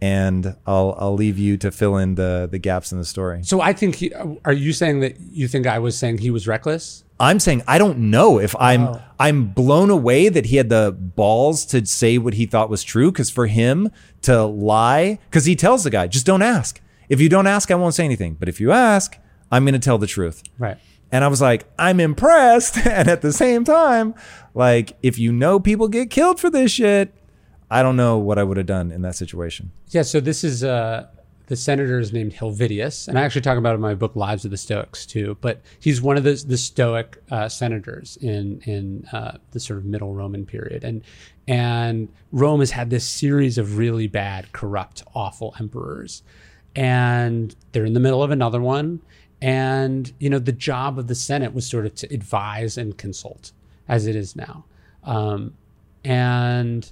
And 0.00 0.54
I'll 0.66 0.94
I'll 0.98 1.14
leave 1.14 1.38
you 1.38 1.56
to 1.56 1.70
fill 1.70 1.96
in 1.96 2.16
the 2.16 2.46
the 2.50 2.58
gaps 2.58 2.92
in 2.92 2.98
the 2.98 3.04
story. 3.04 3.42
So 3.42 3.62
I 3.62 3.72
think 3.72 3.94
he, 3.94 4.12
are 4.44 4.52
you 4.52 4.74
saying 4.74 5.00
that 5.00 5.18
you 5.18 5.48
think 5.48 5.66
I 5.66 5.78
was 5.78 5.96
saying 5.96 6.18
he 6.18 6.30
was 6.30 6.46
reckless? 6.46 7.02
I'm 7.18 7.40
saying 7.40 7.62
I 7.66 7.78
don't 7.78 7.98
know 8.10 8.38
if 8.38 8.54
I'm 8.60 8.82
oh. 8.82 9.02
I'm 9.18 9.46
blown 9.46 9.88
away 9.88 10.28
that 10.28 10.46
he 10.46 10.56
had 10.56 10.68
the 10.68 10.92
balls 10.92 11.64
to 11.66 11.86
say 11.86 12.18
what 12.18 12.34
he 12.34 12.44
thought 12.44 12.68
was 12.68 12.84
true 12.84 13.10
because 13.10 13.30
for 13.30 13.46
him 13.46 13.90
to 14.22 14.44
lie 14.44 15.18
because 15.30 15.46
he 15.46 15.56
tells 15.56 15.82
the 15.84 15.90
guy 15.90 16.06
just 16.08 16.26
don't 16.26 16.42
ask. 16.42 16.78
If 17.08 17.20
you 17.20 17.28
don't 17.28 17.46
ask, 17.46 17.70
I 17.70 17.74
won't 17.74 17.94
say 17.94 18.04
anything. 18.04 18.34
But 18.34 18.48
if 18.48 18.60
you 18.60 18.72
ask, 18.72 19.18
I'm 19.50 19.64
going 19.64 19.74
to 19.74 19.80
tell 19.80 19.98
the 19.98 20.06
truth. 20.06 20.42
Right. 20.58 20.78
And 21.12 21.24
I 21.24 21.28
was 21.28 21.40
like, 21.40 21.66
I'm 21.78 22.00
impressed. 22.00 22.78
and 22.86 23.08
at 23.08 23.22
the 23.22 23.32
same 23.32 23.64
time, 23.64 24.14
like 24.54 24.96
if 25.02 25.18
you 25.18 25.32
know 25.32 25.60
people 25.60 25.88
get 25.88 26.10
killed 26.10 26.40
for 26.40 26.50
this 26.50 26.72
shit, 26.72 27.14
I 27.70 27.82
don't 27.82 27.96
know 27.96 28.18
what 28.18 28.38
I 28.38 28.44
would 28.44 28.56
have 28.56 28.66
done 28.66 28.92
in 28.92 29.02
that 29.02 29.16
situation. 29.16 29.72
Yeah. 29.88 30.02
So 30.02 30.20
this 30.20 30.44
is 30.44 30.62
uh 30.62 31.08
the 31.46 31.56
senator 31.56 31.98
is 31.98 32.12
named 32.12 32.32
Helvidius, 32.32 33.06
and 33.06 33.18
I 33.18 33.22
actually 33.22 33.42
talk 33.42 33.56
about 33.56 33.72
it 33.72 33.76
in 33.76 33.80
my 33.80 33.94
book 33.94 34.16
Lives 34.16 34.44
of 34.44 34.50
the 34.50 34.56
Stoics 34.56 35.06
too. 35.06 35.36
But 35.40 35.62
he's 35.78 36.02
one 36.02 36.16
of 36.16 36.24
the 36.24 36.42
the 36.46 36.56
Stoic 36.56 37.22
uh, 37.30 37.48
senators 37.48 38.16
in 38.20 38.60
in 38.64 39.06
uh, 39.12 39.38
the 39.52 39.60
sort 39.60 39.78
of 39.78 39.84
Middle 39.84 40.12
Roman 40.12 40.44
period, 40.44 40.82
and 40.82 41.02
and 41.46 42.08
Rome 42.32 42.60
has 42.60 42.72
had 42.72 42.90
this 42.90 43.08
series 43.08 43.58
of 43.58 43.78
really 43.78 44.08
bad, 44.08 44.52
corrupt, 44.52 45.04
awful 45.14 45.54
emperors, 45.60 46.22
and 46.76 47.56
they're 47.72 47.86
in 47.86 47.94
the 47.94 48.00
middle 48.00 48.22
of 48.22 48.30
another 48.30 48.60
one, 48.60 49.00
and 49.40 50.12
you 50.20 50.30
know 50.30 50.38
the 50.38 50.52
job 50.52 50.98
of 50.98 51.08
the 51.08 51.14
Senate 51.14 51.52
was 51.52 51.66
sort 51.66 51.86
of 51.86 51.94
to 51.96 52.14
advise 52.14 52.78
and 52.78 52.96
consult, 52.96 53.52
as 53.88 54.06
it 54.06 54.14
is 54.14 54.36
now. 54.36 54.64
Um, 55.02 55.54
and 56.04 56.90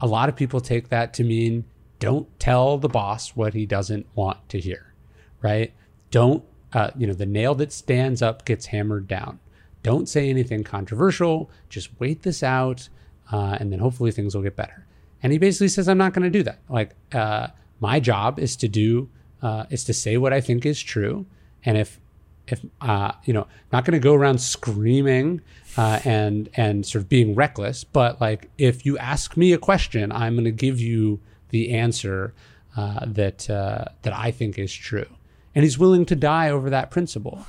a 0.00 0.06
lot 0.06 0.28
of 0.28 0.36
people 0.36 0.60
take 0.60 0.88
that 0.88 1.12
to 1.14 1.24
mean 1.24 1.64
don't 1.98 2.38
tell 2.38 2.78
the 2.78 2.88
boss 2.88 3.30
what 3.30 3.54
he 3.54 3.66
doesn't 3.66 4.06
want 4.14 4.48
to 4.50 4.60
hear, 4.60 4.94
right? 5.42 5.72
Don't, 6.10 6.44
uh, 6.72 6.90
you 6.96 7.06
know, 7.06 7.12
the 7.12 7.26
nail 7.26 7.54
that 7.56 7.72
stands 7.72 8.22
up 8.22 8.44
gets 8.44 8.66
hammered 8.66 9.08
down. 9.08 9.40
Don't 9.82 10.08
say 10.08 10.30
anything 10.30 10.62
controversial. 10.62 11.50
Just 11.68 11.90
wait 11.98 12.22
this 12.22 12.42
out, 12.42 12.88
uh, 13.32 13.56
and 13.58 13.72
then 13.72 13.80
hopefully 13.80 14.12
things 14.12 14.34
will 14.34 14.42
get 14.42 14.54
better. 14.54 14.86
And 15.22 15.32
he 15.32 15.38
basically 15.38 15.68
says, 15.68 15.88
I'm 15.88 15.98
not 15.98 16.12
going 16.12 16.22
to 16.24 16.30
do 16.30 16.44
that. 16.44 16.60
Like, 16.68 16.94
uh, 17.12 17.48
my 17.80 18.00
job 18.00 18.38
is 18.38 18.56
to 18.56 18.68
do, 18.68 19.08
uh, 19.42 19.64
is 19.70 19.84
to 19.84 19.92
say 19.92 20.16
what 20.16 20.32
I 20.32 20.40
think 20.40 20.66
is 20.66 20.82
true. 20.82 21.26
And 21.64 21.76
if, 21.76 22.00
if, 22.46 22.64
uh, 22.80 23.12
you 23.24 23.32
know, 23.32 23.46
not 23.72 23.84
going 23.84 23.92
to 23.92 24.02
go 24.02 24.14
around 24.14 24.40
screaming 24.40 25.40
uh, 25.76 26.00
and, 26.04 26.48
and 26.54 26.86
sort 26.86 27.02
of 27.02 27.08
being 27.08 27.34
reckless, 27.34 27.84
but 27.84 28.20
like, 28.20 28.50
if 28.58 28.86
you 28.86 28.98
ask 28.98 29.36
me 29.36 29.52
a 29.52 29.58
question, 29.58 30.10
I'm 30.12 30.34
going 30.34 30.44
to 30.44 30.50
give 30.50 30.80
you 30.80 31.20
the 31.50 31.72
answer 31.72 32.34
uh, 32.76 33.06
that, 33.06 33.48
uh, 33.50 33.84
that 34.02 34.12
I 34.12 34.30
think 34.30 34.58
is 34.58 34.72
true. 34.72 35.06
And 35.54 35.64
he's 35.64 35.78
willing 35.78 36.06
to 36.06 36.16
die 36.16 36.50
over 36.50 36.70
that 36.70 36.90
principle, 36.90 37.44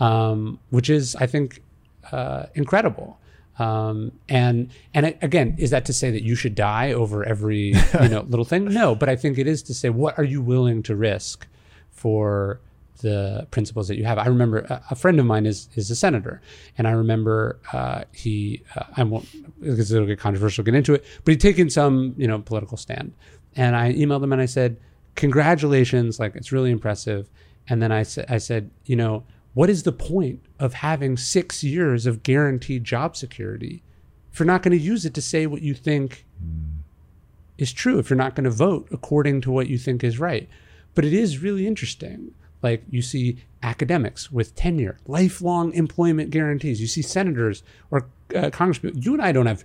um, 0.00 0.58
which 0.70 0.90
is, 0.90 1.16
I 1.16 1.26
think, 1.26 1.62
incredible. 2.54 3.18
Um, 3.58 4.12
and 4.28 4.70
and 4.94 5.16
again, 5.22 5.54
is 5.58 5.70
that 5.70 5.84
to 5.86 5.92
say 5.92 6.10
that 6.10 6.22
you 6.22 6.34
should 6.34 6.54
die 6.54 6.92
over 6.92 7.24
every 7.24 7.74
you 8.00 8.08
know 8.08 8.24
little 8.28 8.44
thing? 8.44 8.64
No, 8.66 8.94
but 8.94 9.08
I 9.08 9.16
think 9.16 9.38
it 9.38 9.46
is 9.46 9.62
to 9.64 9.74
say 9.74 9.90
what 9.90 10.18
are 10.18 10.24
you 10.24 10.42
willing 10.42 10.82
to 10.84 10.96
risk 10.96 11.46
for 11.90 12.60
the 13.04 13.46
principles 13.50 13.88
that 13.88 13.96
you 13.96 14.04
have. 14.04 14.18
I 14.18 14.26
remember 14.26 14.58
a, 14.60 14.82
a 14.90 14.94
friend 14.94 15.18
of 15.18 15.26
mine 15.26 15.46
is 15.46 15.68
is 15.74 15.90
a 15.90 15.96
senator, 15.96 16.40
and 16.78 16.86
I 16.88 16.92
remember 16.92 17.58
uh, 17.72 18.04
he 18.12 18.62
uh, 18.76 18.84
I 18.96 19.04
won't 19.04 19.28
because 19.60 19.92
it'll 19.92 20.06
get 20.06 20.18
controversial 20.18 20.64
get 20.64 20.74
into 20.74 20.94
it, 20.94 21.04
but 21.24 21.32
he'd 21.32 21.40
taken 21.40 21.70
some 21.70 22.14
you 22.16 22.26
know 22.26 22.38
political 22.38 22.76
stand, 22.76 23.12
and 23.56 23.76
I 23.76 23.92
emailed 23.92 24.22
him 24.22 24.32
and 24.32 24.40
I 24.40 24.46
said, 24.46 24.76
congratulations, 25.16 26.18
like 26.18 26.34
it's 26.36 26.52
really 26.52 26.70
impressive. 26.70 27.28
And 27.68 27.82
then 27.82 27.92
I 27.92 28.02
said 28.02 28.26
I 28.28 28.38
said 28.38 28.70
you 28.86 28.96
know 28.96 29.24
what 29.54 29.70
is 29.70 29.84
the 29.84 29.92
point 29.92 30.44
of 30.58 30.74
having 30.74 31.16
six 31.16 31.64
years 31.64 32.06
of 32.06 32.22
guaranteed 32.22 32.84
job 32.84 33.16
security 33.16 33.82
if 34.34 34.40
you're 34.40 34.46
not 34.48 34.64
going 34.64 34.76
to 34.76 34.84
use 34.84 35.06
it 35.06 35.14
to 35.14 35.22
say 35.22 35.46
what 35.46 35.62
you 35.62 35.74
think 35.74 36.26
mm. 36.44 36.78
is 37.56 37.72
true, 37.72 38.00
if 38.00 38.10
you're 38.10 38.16
not 38.16 38.34
going 38.34 38.42
to 38.42 38.50
vote 38.50 38.88
according 38.90 39.40
to 39.42 39.52
what 39.52 39.68
you 39.68 39.78
think 39.78 40.02
is 40.02 40.18
right? 40.18 40.48
But 40.96 41.04
it 41.04 41.12
is 41.12 41.38
really 41.38 41.68
interesting. 41.68 42.34
Like 42.60 42.82
you 42.90 43.00
see 43.00 43.44
academics 43.62 44.32
with 44.32 44.56
tenure, 44.56 44.98
lifelong 45.06 45.72
employment 45.74 46.30
guarantees. 46.30 46.80
You 46.80 46.88
see 46.88 47.00
senators 47.00 47.62
or 47.92 48.08
uh, 48.34 48.50
congressmen. 48.50 49.00
You 49.00 49.12
and 49.12 49.22
I 49.22 49.30
don't 49.30 49.46
have 49.46 49.62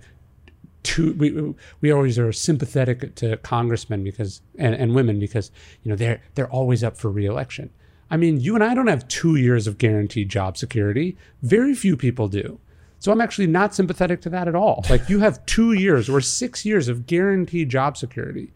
two. 0.84 1.14
We, 1.14 1.54
we 1.80 1.90
always 1.90 2.16
are 2.16 2.30
sympathetic 2.30 3.16
to 3.16 3.38
congressmen 3.38 4.04
because 4.04 4.40
and, 4.56 4.76
and 4.76 4.94
women 4.94 5.18
because 5.18 5.50
you 5.82 5.88
know 5.88 5.96
they're 5.96 6.22
they're 6.36 6.50
always 6.50 6.84
up 6.84 6.96
for 6.96 7.10
reelection. 7.10 7.70
I 8.10 8.16
mean, 8.16 8.40
you 8.40 8.54
and 8.54 8.64
I 8.64 8.74
don't 8.74 8.88
have 8.88 9.06
two 9.08 9.36
years 9.36 9.66
of 9.66 9.78
guaranteed 9.78 10.28
job 10.28 10.56
security. 10.56 11.16
Very 11.42 11.74
few 11.74 11.96
people 11.96 12.28
do. 12.28 12.58
So 12.98 13.12
I'm 13.12 13.20
actually 13.20 13.46
not 13.46 13.74
sympathetic 13.74 14.20
to 14.22 14.30
that 14.30 14.48
at 14.48 14.54
all. 14.54 14.84
Like 14.90 15.08
you 15.08 15.20
have 15.20 15.44
two 15.46 15.72
years 15.72 16.08
or 16.08 16.20
six 16.20 16.66
years 16.66 16.88
of 16.88 17.06
guaranteed 17.06 17.70
job 17.70 17.96
security, 17.96 18.52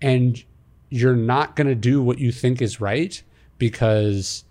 and 0.00 0.42
you're 0.88 1.16
not 1.16 1.56
going 1.56 1.66
to 1.66 1.74
do 1.74 2.02
what 2.02 2.18
you 2.18 2.32
think 2.32 2.62
is 2.62 2.80
right 2.80 3.22
because 3.58 4.44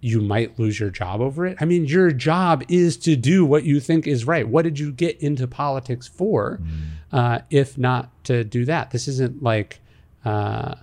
you 0.00 0.20
might 0.20 0.58
lose 0.58 0.78
your 0.78 0.90
job 0.90 1.20
over 1.20 1.46
it. 1.46 1.56
I 1.60 1.64
mean, 1.64 1.86
your 1.86 2.12
job 2.12 2.62
is 2.68 2.96
to 2.98 3.16
do 3.16 3.44
what 3.44 3.64
you 3.64 3.80
think 3.80 4.06
is 4.06 4.26
right. 4.26 4.46
What 4.46 4.62
did 4.62 4.78
you 4.78 4.92
get 4.92 5.18
into 5.20 5.48
politics 5.48 6.06
for, 6.06 6.60
mm. 6.62 6.68
uh, 7.10 7.38
if 7.48 7.78
not 7.78 8.10
to 8.24 8.44
do 8.44 8.64
that? 8.66 8.90
This 8.90 9.08
isn't 9.08 9.42
like 9.42 9.80
uh, 10.24 10.74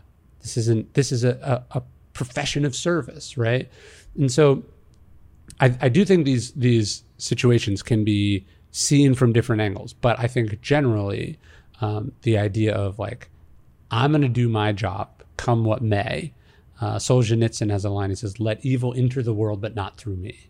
this 0.41 0.57
isn't 0.57 0.95
this 0.95 1.11
is 1.11 1.23
a, 1.23 1.63
a, 1.71 1.77
a 1.77 1.83
profession 2.13 2.65
of 2.65 2.75
service, 2.75 3.37
right? 3.37 3.69
And 4.17 4.31
so 4.31 4.63
I, 5.59 5.75
I 5.81 5.89
do 5.89 6.05
think 6.05 6.25
these 6.25 6.51
these 6.51 7.03
situations 7.17 7.83
can 7.83 8.03
be 8.03 8.45
seen 8.71 9.13
from 9.13 9.33
different 9.33 9.61
angles, 9.61 9.93
but 9.93 10.19
I 10.19 10.27
think 10.27 10.61
generally 10.61 11.37
um, 11.81 12.11
the 12.21 12.37
idea 12.37 12.73
of 12.73 12.99
like 12.99 13.29
I'm 13.91 14.11
going 14.11 14.21
to 14.21 14.29
do 14.29 14.47
my 14.47 14.71
job, 14.71 15.09
come 15.37 15.65
what 15.65 15.81
may. 15.81 16.33
Uh, 16.79 16.95
Solzhenitsyn 16.95 17.69
has 17.69 17.85
a 17.85 17.89
line. 17.89 18.09
He 18.09 18.15
says, 18.15 18.39
"Let 18.39 18.65
evil 18.65 18.93
enter 18.95 19.21
the 19.21 19.33
world, 19.33 19.61
but 19.61 19.75
not 19.75 19.97
through 19.97 20.15
me." 20.15 20.49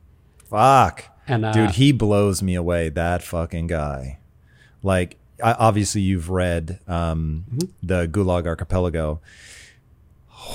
Fuck, 0.50 1.06
and 1.28 1.46
uh, 1.46 1.52
dude, 1.52 1.72
he 1.72 1.92
blows 1.92 2.42
me 2.42 2.56
away. 2.56 2.90
That 2.90 3.22
fucking 3.22 3.68
guy. 3.68 4.20
Like, 4.84 5.18
obviously, 5.44 6.02
you've 6.02 6.30
read 6.30 6.80
um, 6.88 7.46
mm-hmm. 7.50 7.68
the 7.84 8.08
Gulag 8.08 8.48
Archipelago. 8.48 9.20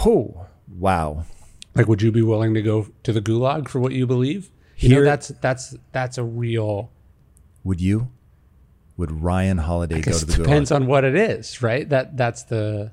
Oh, 0.05 0.47
wow. 0.69 1.25
Like, 1.75 1.89
would 1.89 2.01
you 2.01 2.11
be 2.11 2.23
willing 2.23 2.55
to 2.55 2.63
go 2.63 2.89
to 3.03 3.13
the 3.13 3.21
gulag 3.21 3.69
for 3.69 3.81
what 3.81 3.93
you 3.93 4.07
believe? 4.07 4.51
You 4.79 4.89
Here, 4.89 4.99
know, 5.01 5.05
that's 5.05 5.29
that's 5.41 5.77
that's 5.93 6.19
a 6.19 6.25
real. 6.25 6.91
Would 7.65 7.81
you? 7.81 8.11
Would 8.97 9.11
Ryan 9.11 9.59
Holiday 9.59 10.01
go 10.01 10.13
to 10.13 10.25
the 10.25 10.33
gulag? 10.33 10.45
Depends 10.45 10.73
on 10.73 10.87
what 10.87 11.05
it 11.05 11.15
is, 11.15 11.63
right? 11.63 11.89
That 11.89 12.17
that's 12.17 12.45
the 12.45 12.93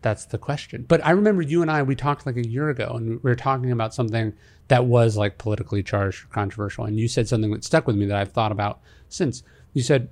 that's 0.00 0.26
the 0.26 0.38
question. 0.38 0.84
But 0.88 1.04
I 1.04 1.10
remember 1.10 1.42
you 1.42 1.62
and 1.62 1.70
I 1.70 1.82
we 1.82 1.94
talked 1.94 2.26
like 2.26 2.36
a 2.36 2.46
year 2.46 2.68
ago, 2.70 2.92
and 2.96 3.22
we 3.22 3.30
were 3.30 3.36
talking 3.36 3.70
about 3.70 3.94
something 3.94 4.32
that 4.68 4.86
was 4.86 5.16
like 5.16 5.38
politically 5.38 5.82
charged, 5.82 6.24
or 6.24 6.28
controversial, 6.28 6.84
and 6.84 6.98
you 6.98 7.08
said 7.08 7.28
something 7.28 7.50
that 7.52 7.64
stuck 7.64 7.86
with 7.86 7.96
me 7.96 8.06
that 8.06 8.16
I've 8.16 8.32
thought 8.32 8.52
about 8.52 8.80
since. 9.08 9.42
You 9.74 9.82
said, 9.82 10.10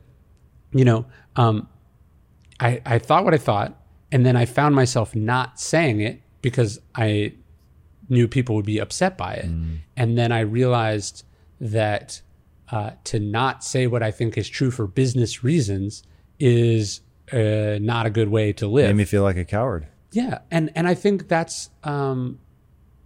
you 0.72 0.84
know, 0.84 1.06
um, 1.36 1.68
I 2.59 2.80
I 2.86 2.98
thought 2.98 3.24
what 3.24 3.34
I 3.34 3.38
thought, 3.38 3.78
and 4.12 4.24
then 4.24 4.36
I 4.36 4.44
found 4.44 4.74
myself 4.74 5.14
not 5.14 5.60
saying 5.60 6.01
it 6.01 6.22
because 6.43 6.81
I 6.95 7.35
knew 8.09 8.27
people 8.27 8.57
would 8.57 8.67
be 8.67 8.79
upset 8.79 9.17
by 9.17 9.35
it. 9.35 9.47
Mm. 9.47 9.79
And 9.97 10.19
then 10.19 10.33
I 10.33 10.41
realized 10.41 11.25
that 11.61 12.21
uh, 12.71 12.93
to 13.05 13.19
not 13.19 13.65
say 13.65 13.87
what 13.87 14.03
I 14.03 14.11
think 14.11 14.37
is 14.39 14.49
true 14.49 14.71
for 14.71 14.87
business 14.87 15.43
reasons 15.45 16.03
is 16.39 17.01
uh, 17.33 17.79
not 17.81 18.07
a 18.07 18.11
good 18.11 18.29
way 18.29 18.53
to 18.55 18.67
live. 18.67 18.89
Made 18.89 18.97
me 18.97 19.05
feel 19.05 19.23
like 19.23 19.37
a 19.37 19.45
coward. 19.45 19.87
Yeah, 20.12 20.41
and 20.51 20.73
and 20.75 20.89
I 20.89 20.95
think 20.95 21.29
that's 21.29 21.71
um, 21.85 22.41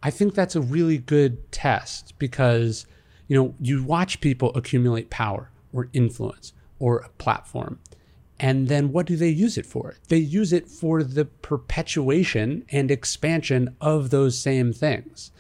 I 0.03 0.11
think 0.11 0.35
that's 0.35 0.57
a 0.57 0.61
really 0.61 0.99
good 0.99 1.51
test 1.53 2.19
because 2.19 2.87
you 3.29 3.37
know 3.37 3.55
you 3.61 3.83
watch 3.85 4.21
people 4.21 4.53
accumulate 4.55 5.11
power 5.11 5.51
or 5.73 5.89
influence 5.93 6.53
or 6.79 6.99
a 6.99 7.09
platform, 7.11 7.79
and 8.45 8.69
then 8.69 8.93
what 8.93 9.07
do 9.07 9.17
they 9.17 9.31
use 9.31 9.57
it 9.57 9.65
for? 9.65 9.95
They 10.09 10.19
use 10.19 10.53
it 10.53 10.69
for 10.69 11.03
the 11.03 11.25
perpetuation 11.25 12.67
and 12.71 12.91
expansion 12.91 13.75
of 13.81 14.11
those 14.11 14.39
same 14.39 14.71
things. 14.75 15.31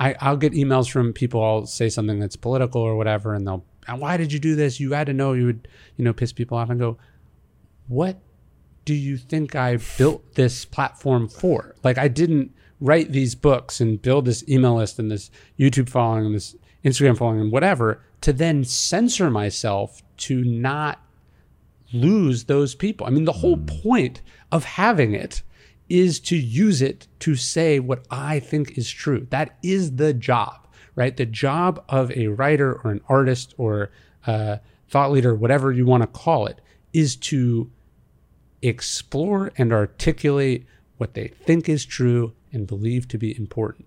I, 0.00 0.16
I'll 0.20 0.36
get 0.36 0.54
emails 0.54 0.90
from 0.90 1.12
people, 1.12 1.40
I'll 1.40 1.66
say 1.66 1.88
something 1.88 2.18
that's 2.18 2.34
political 2.34 2.82
or 2.82 2.96
whatever, 2.96 3.32
and 3.32 3.46
they'll, 3.46 3.64
why 3.94 4.16
did 4.16 4.32
you 4.32 4.40
do 4.40 4.56
this? 4.56 4.80
You 4.80 4.90
had 4.90 5.06
to 5.06 5.12
know 5.12 5.34
you 5.34 5.46
would, 5.46 5.68
you 5.96 6.04
know, 6.04 6.12
piss 6.12 6.32
people 6.32 6.58
off 6.58 6.68
and 6.68 6.80
go, 6.80 6.98
what 7.86 8.18
do 8.84 8.92
you 8.92 9.18
think 9.18 9.54
I 9.54 9.78
built 9.96 10.34
this 10.34 10.64
platform 10.64 11.28
for? 11.28 11.76
Like, 11.84 11.96
I 11.96 12.08
didn't 12.08 12.52
write 12.80 13.12
these 13.12 13.36
books 13.36 13.80
and 13.80 14.02
build 14.02 14.24
this 14.24 14.42
email 14.48 14.74
list 14.78 14.98
and 14.98 15.12
this 15.12 15.30
YouTube 15.60 15.88
following 15.88 16.26
and 16.26 16.34
this 16.34 16.56
Instagram 16.84 17.16
following 17.16 17.40
and 17.40 17.52
whatever 17.52 18.02
to 18.22 18.32
then 18.32 18.64
censor 18.64 19.30
myself 19.30 20.02
to 20.16 20.42
not 20.42 21.00
lose 21.92 22.44
those 22.44 22.74
people. 22.74 23.06
I 23.06 23.10
mean, 23.10 23.24
the 23.24 23.32
whole 23.32 23.56
mm. 23.56 23.82
point 23.82 24.22
of 24.52 24.64
having 24.64 25.14
it 25.14 25.42
is 25.88 26.20
to 26.20 26.36
use 26.36 26.82
it 26.82 27.08
to 27.20 27.34
say 27.34 27.80
what 27.80 28.04
I 28.10 28.40
think 28.40 28.76
is 28.76 28.90
true. 28.90 29.26
That 29.30 29.56
is 29.62 29.96
the 29.96 30.12
job, 30.12 30.66
right? 30.94 31.16
The 31.16 31.26
job 31.26 31.82
of 31.88 32.10
a 32.12 32.28
writer 32.28 32.80
or 32.84 32.90
an 32.90 33.00
artist 33.08 33.54
or 33.56 33.90
a 34.26 34.60
thought 34.88 35.10
leader, 35.10 35.34
whatever 35.34 35.72
you 35.72 35.86
want 35.86 36.02
to 36.02 36.06
call 36.06 36.46
it, 36.46 36.60
is 36.92 37.16
to 37.16 37.70
explore 38.60 39.52
and 39.56 39.72
articulate 39.72 40.66
what 40.98 41.14
they 41.14 41.28
think 41.28 41.68
is 41.68 41.84
true 41.86 42.34
and 42.52 42.66
believe 42.66 43.08
to 43.08 43.18
be 43.18 43.36
important. 43.36 43.86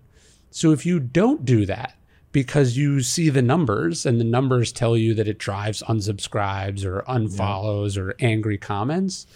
So 0.50 0.72
if 0.72 0.84
you 0.84 0.98
don't 0.98 1.44
do 1.44 1.66
that, 1.66 1.94
because 2.32 2.76
you 2.76 3.00
see 3.00 3.28
the 3.28 3.42
numbers 3.42 4.06
and 4.06 4.18
the 4.18 4.24
numbers 4.24 4.72
tell 4.72 4.96
you 4.96 5.14
that 5.14 5.28
it 5.28 5.38
drives 5.38 5.82
unsubscribes 5.82 6.84
or 6.84 7.02
unfollows 7.02 7.96
yeah. 7.96 8.02
or 8.02 8.14
angry 8.20 8.58
comments, 8.58 9.26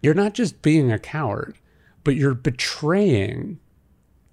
you're 0.00 0.14
not 0.14 0.34
just 0.34 0.62
being 0.62 0.90
a 0.90 0.98
coward, 0.98 1.58
but 2.04 2.14
you're 2.14 2.34
betraying 2.34 3.58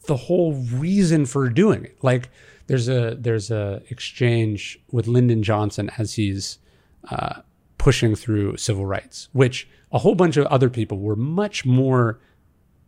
the 0.05 0.15
whole 0.15 0.53
reason 0.53 1.25
for 1.25 1.49
doing 1.49 1.85
it. 1.85 1.97
Like 2.03 2.29
there's 2.67 2.87
a 2.87 3.15
there's 3.19 3.51
a 3.51 3.81
exchange 3.89 4.79
with 4.91 5.07
Lyndon 5.07 5.43
Johnson 5.43 5.89
as 5.97 6.13
he's 6.13 6.59
uh, 7.09 7.41
pushing 7.77 8.15
through 8.15 8.57
civil 8.57 8.85
rights, 8.85 9.27
which 9.33 9.67
a 9.91 9.99
whole 9.99 10.15
bunch 10.15 10.37
of 10.37 10.45
other 10.47 10.69
people 10.69 10.99
were 10.99 11.15
much 11.15 11.65
more 11.65 12.19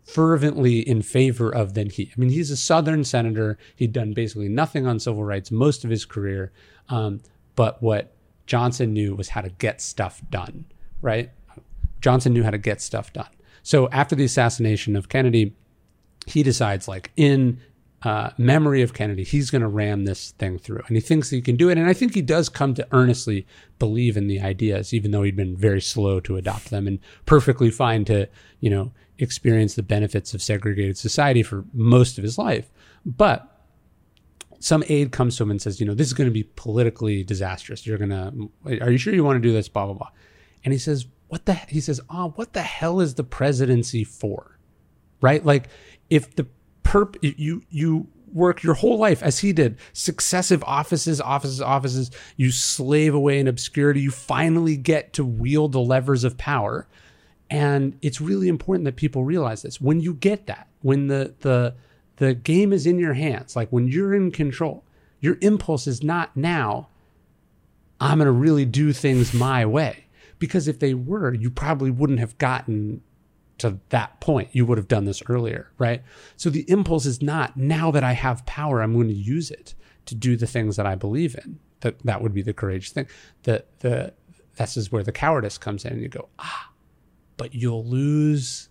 fervently 0.03 0.79
in 0.79 1.01
favor 1.01 1.53
of 1.53 1.73
than 1.73 1.89
he. 1.89 2.11
I 2.15 2.19
mean, 2.19 2.29
he's 2.29 2.51
a 2.51 2.57
Southern 2.57 3.03
senator. 3.03 3.57
He'd 3.75 3.93
done 3.93 4.13
basically 4.13 4.49
nothing 4.49 4.87
on 4.87 4.99
civil 4.99 5.23
rights 5.23 5.51
most 5.51 5.83
of 5.83 5.89
his 5.89 6.05
career. 6.05 6.51
Um, 6.89 7.21
but 7.55 7.81
what 7.81 8.15
Johnson 8.45 8.93
knew 8.93 9.15
was 9.15 9.29
how 9.29 9.41
to 9.41 9.49
get 9.49 9.81
stuff 9.81 10.21
done, 10.29 10.65
right? 11.01 11.29
Johnson 12.01 12.33
knew 12.33 12.43
how 12.43 12.49
to 12.49 12.57
get 12.57 12.81
stuff 12.81 13.13
done. 13.13 13.29
So 13.63 13.87
after 13.89 14.15
the 14.15 14.25
assassination 14.25 14.95
of 14.95 15.07
Kennedy, 15.07 15.55
he 16.25 16.43
decides, 16.43 16.87
like, 16.87 17.11
in 17.15 17.61
uh, 18.03 18.31
memory 18.37 18.81
of 18.81 18.93
Kennedy, 18.93 19.23
he's 19.23 19.51
going 19.51 19.61
to 19.61 19.67
ram 19.67 20.05
this 20.05 20.31
thing 20.31 20.57
through. 20.57 20.81
And 20.87 20.97
he 20.97 21.01
thinks 21.01 21.29
he 21.29 21.41
can 21.41 21.55
do 21.55 21.69
it. 21.69 21.77
And 21.77 21.87
I 21.87 21.93
think 21.93 22.13
he 22.13 22.21
does 22.21 22.49
come 22.49 22.73
to 22.73 22.87
earnestly 22.91 23.45
believe 23.77 24.17
in 24.17 24.27
the 24.27 24.41
ideas, 24.41 24.93
even 24.93 25.11
though 25.11 25.21
he'd 25.21 25.35
been 25.35 25.55
very 25.55 25.81
slow 25.81 26.19
to 26.21 26.37
adopt 26.37 26.71
them 26.71 26.87
and 26.87 26.99
perfectly 27.25 27.69
fine 27.69 28.05
to, 28.05 28.27
you 28.59 28.69
know, 28.69 28.91
experience 29.19 29.75
the 29.75 29.83
benefits 29.83 30.33
of 30.33 30.41
segregated 30.41 30.97
society 30.97 31.43
for 31.43 31.63
most 31.73 32.17
of 32.17 32.23
his 32.23 32.39
life. 32.39 32.71
But 33.05 33.47
some 34.59 34.83
aide 34.87 35.11
comes 35.11 35.37
to 35.37 35.43
him 35.43 35.51
and 35.51 35.61
says, 35.61 35.79
you 35.79 35.85
know, 35.85 35.93
this 35.93 36.07
is 36.07 36.13
going 36.13 36.29
to 36.29 36.33
be 36.33 36.43
politically 36.55 37.23
disastrous. 37.23 37.85
You're 37.85 37.99
going 37.99 38.09
to, 38.09 38.81
are 38.83 38.91
you 38.91 38.97
sure 38.97 39.13
you 39.13 39.23
want 39.23 39.37
to 39.37 39.47
do 39.47 39.53
this? 39.53 39.69
Blah, 39.69 39.85
blah, 39.85 39.93
blah. 39.93 40.09
And 40.63 40.71
he 40.71 40.79
says, 40.79 41.05
what 41.27 41.45
the, 41.45 41.53
he 41.53 41.79
says, 41.79 42.01
oh, 42.09 42.33
what 42.35 42.53
the 42.53 42.61
hell 42.61 42.99
is 42.99 43.13
the 43.13 43.23
presidency 43.23 44.03
for? 44.03 44.57
Right? 45.21 45.45
Like 45.45 45.67
if 46.09 46.35
the 46.35 46.47
perp, 46.91 47.17
you, 47.21 47.63
you 47.69 48.07
work 48.33 48.63
your 48.63 48.73
whole 48.73 48.97
life 48.97 49.21
as 49.23 49.39
he 49.39 49.53
did, 49.53 49.77
successive 49.93 50.63
offices, 50.65 51.19
offices, 51.19 51.61
offices, 51.61 52.11
you 52.37 52.51
slave 52.51 53.13
away 53.13 53.39
in 53.39 53.47
obscurity. 53.47 54.01
You 54.01 54.11
finally 54.11 54.77
get 54.77 55.13
to 55.13 55.25
wield 55.25 55.71
the 55.71 55.79
levers 55.79 56.23
of 56.23 56.37
power 56.37 56.87
and 57.51 57.97
it's 58.01 58.21
really 58.21 58.47
important 58.47 58.85
that 58.85 58.95
people 58.95 59.25
realize 59.25 59.61
this. 59.61 59.81
When 59.81 59.99
you 59.99 60.13
get 60.13 60.47
that, 60.47 60.69
when 60.81 61.07
the 61.07 61.35
the 61.41 61.75
the 62.15 62.33
game 62.33 62.71
is 62.71 62.87
in 62.87 62.97
your 62.97 63.13
hands, 63.13 63.57
like 63.57 63.69
when 63.71 63.89
you're 63.89 64.15
in 64.15 64.31
control, 64.31 64.85
your 65.19 65.37
impulse 65.41 65.85
is 65.85 66.01
not 66.01 66.35
now 66.37 66.87
I'm 67.99 68.17
going 68.17 68.25
to 68.25 68.31
really 68.31 68.65
do 68.65 68.93
things 68.93 69.33
my 69.33 69.65
way. 69.65 70.05
Because 70.39 70.67
if 70.67 70.79
they 70.79 70.95
were, 70.95 71.33
you 71.33 71.51
probably 71.51 71.91
wouldn't 71.91 72.19
have 72.19 72.37
gotten 72.39 73.01
to 73.61 73.79
that 73.89 74.19
point. 74.19 74.49
You 74.51 74.65
would 74.65 74.77
have 74.77 74.87
done 74.87 75.05
this 75.05 75.23
earlier, 75.27 75.71
right? 75.77 76.03
So 76.37 76.49
the 76.49 76.69
impulse 76.69 77.05
is 77.05 77.21
not 77.21 77.57
now 77.57 77.91
that 77.91 78.03
I 78.03 78.13
have 78.13 78.45
power, 78.45 78.81
I'm 78.81 78.93
going 78.93 79.07
to 79.07 79.13
use 79.13 79.49
it 79.51 79.73
to 80.05 80.15
do 80.15 80.35
the 80.35 80.47
things 80.47 80.75
that 80.75 80.85
I 80.85 80.95
believe 80.95 81.35
in. 81.43 81.59
That 81.81 81.99
that 82.05 82.21
would 82.21 82.33
be 82.33 82.41
the 82.41 82.53
courageous 82.53 82.91
thing. 82.91 83.07
The 83.43 83.65
the 83.79 84.13
this 84.57 84.77
is 84.77 84.91
where 84.91 85.03
the 85.03 85.11
cowardice 85.11 85.57
comes 85.57 85.85
in. 85.85 85.93
And 85.93 86.01
you 86.01 86.09
go, 86.09 86.29
ah, 86.39 86.71
but 87.37 87.55
you'll 87.55 87.85
lose 87.85 88.69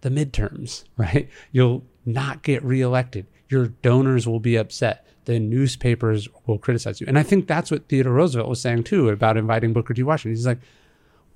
the 0.00 0.10
midterms, 0.10 0.84
right? 0.96 1.28
You'll 1.52 1.84
not 2.04 2.42
get 2.42 2.64
reelected. 2.64 3.26
Your 3.48 3.68
donors 3.68 4.26
will 4.26 4.40
be 4.40 4.56
upset. 4.56 5.06
The 5.26 5.38
newspapers 5.38 6.28
will 6.46 6.58
criticize 6.58 7.00
you. 7.00 7.06
And 7.06 7.18
I 7.18 7.22
think 7.22 7.46
that's 7.46 7.70
what 7.70 7.88
Theodore 7.88 8.14
Roosevelt 8.14 8.48
was 8.48 8.60
saying 8.60 8.84
too 8.84 9.10
about 9.10 9.36
inviting 9.36 9.72
Booker 9.72 9.94
T. 9.94 10.02
Washington. 10.02 10.34
He's 10.34 10.46
like, 10.46 10.60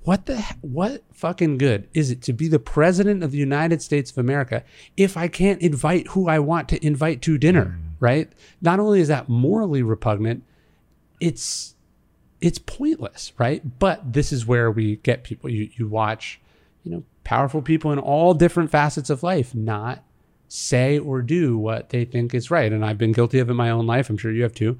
what 0.05 0.27
the 0.27 0.37
what 0.61 1.03
fucking 1.13 1.57
good 1.57 1.89
is 1.93 2.11
it 2.11 2.21
to 2.21 2.33
be 2.33 2.47
the 2.47 2.59
president 2.59 3.23
of 3.23 3.31
the 3.31 3.37
United 3.37 3.81
States 3.81 4.11
of 4.11 4.17
America 4.17 4.63
if 4.95 5.17
I 5.17 5.27
can't 5.27 5.61
invite 5.61 6.07
who 6.09 6.29
I 6.29 6.39
want 6.39 6.69
to 6.69 6.85
invite 6.85 7.21
to 7.23 7.37
dinner, 7.37 7.77
mm. 7.77 7.95
right? 7.99 8.31
Not 8.61 8.79
only 8.79 9.01
is 9.01 9.09
that 9.09 9.27
morally 9.27 9.83
repugnant, 9.83 10.43
it's 11.19 11.75
it's 12.39 12.59
pointless, 12.59 13.33
right? 13.37 13.79
But 13.79 14.13
this 14.13 14.31
is 14.31 14.45
where 14.45 14.71
we 14.71 14.97
get 14.97 15.23
people. 15.23 15.49
You 15.49 15.69
you 15.75 15.87
watch 15.87 16.39
you 16.85 16.91
know, 16.91 17.03
powerful 17.23 17.61
people 17.61 17.91
in 17.91 17.99
all 17.99 18.33
different 18.33 18.69
facets 18.69 19.09
of 19.09 19.23
life 19.23 19.53
not 19.53 20.03
say 20.47 20.99
or 20.99 21.21
do 21.21 21.57
what 21.57 21.89
they 21.89 22.05
think 22.05 22.33
is 22.33 22.51
right. 22.51 22.71
And 22.71 22.85
I've 22.85 22.99
been 22.99 23.11
guilty 23.11 23.39
of 23.39 23.49
it 23.49 23.51
in 23.51 23.57
my 23.57 23.71
own 23.71 23.87
life. 23.87 24.09
I'm 24.09 24.17
sure 24.17 24.31
you 24.31 24.43
have 24.43 24.53
too, 24.53 24.77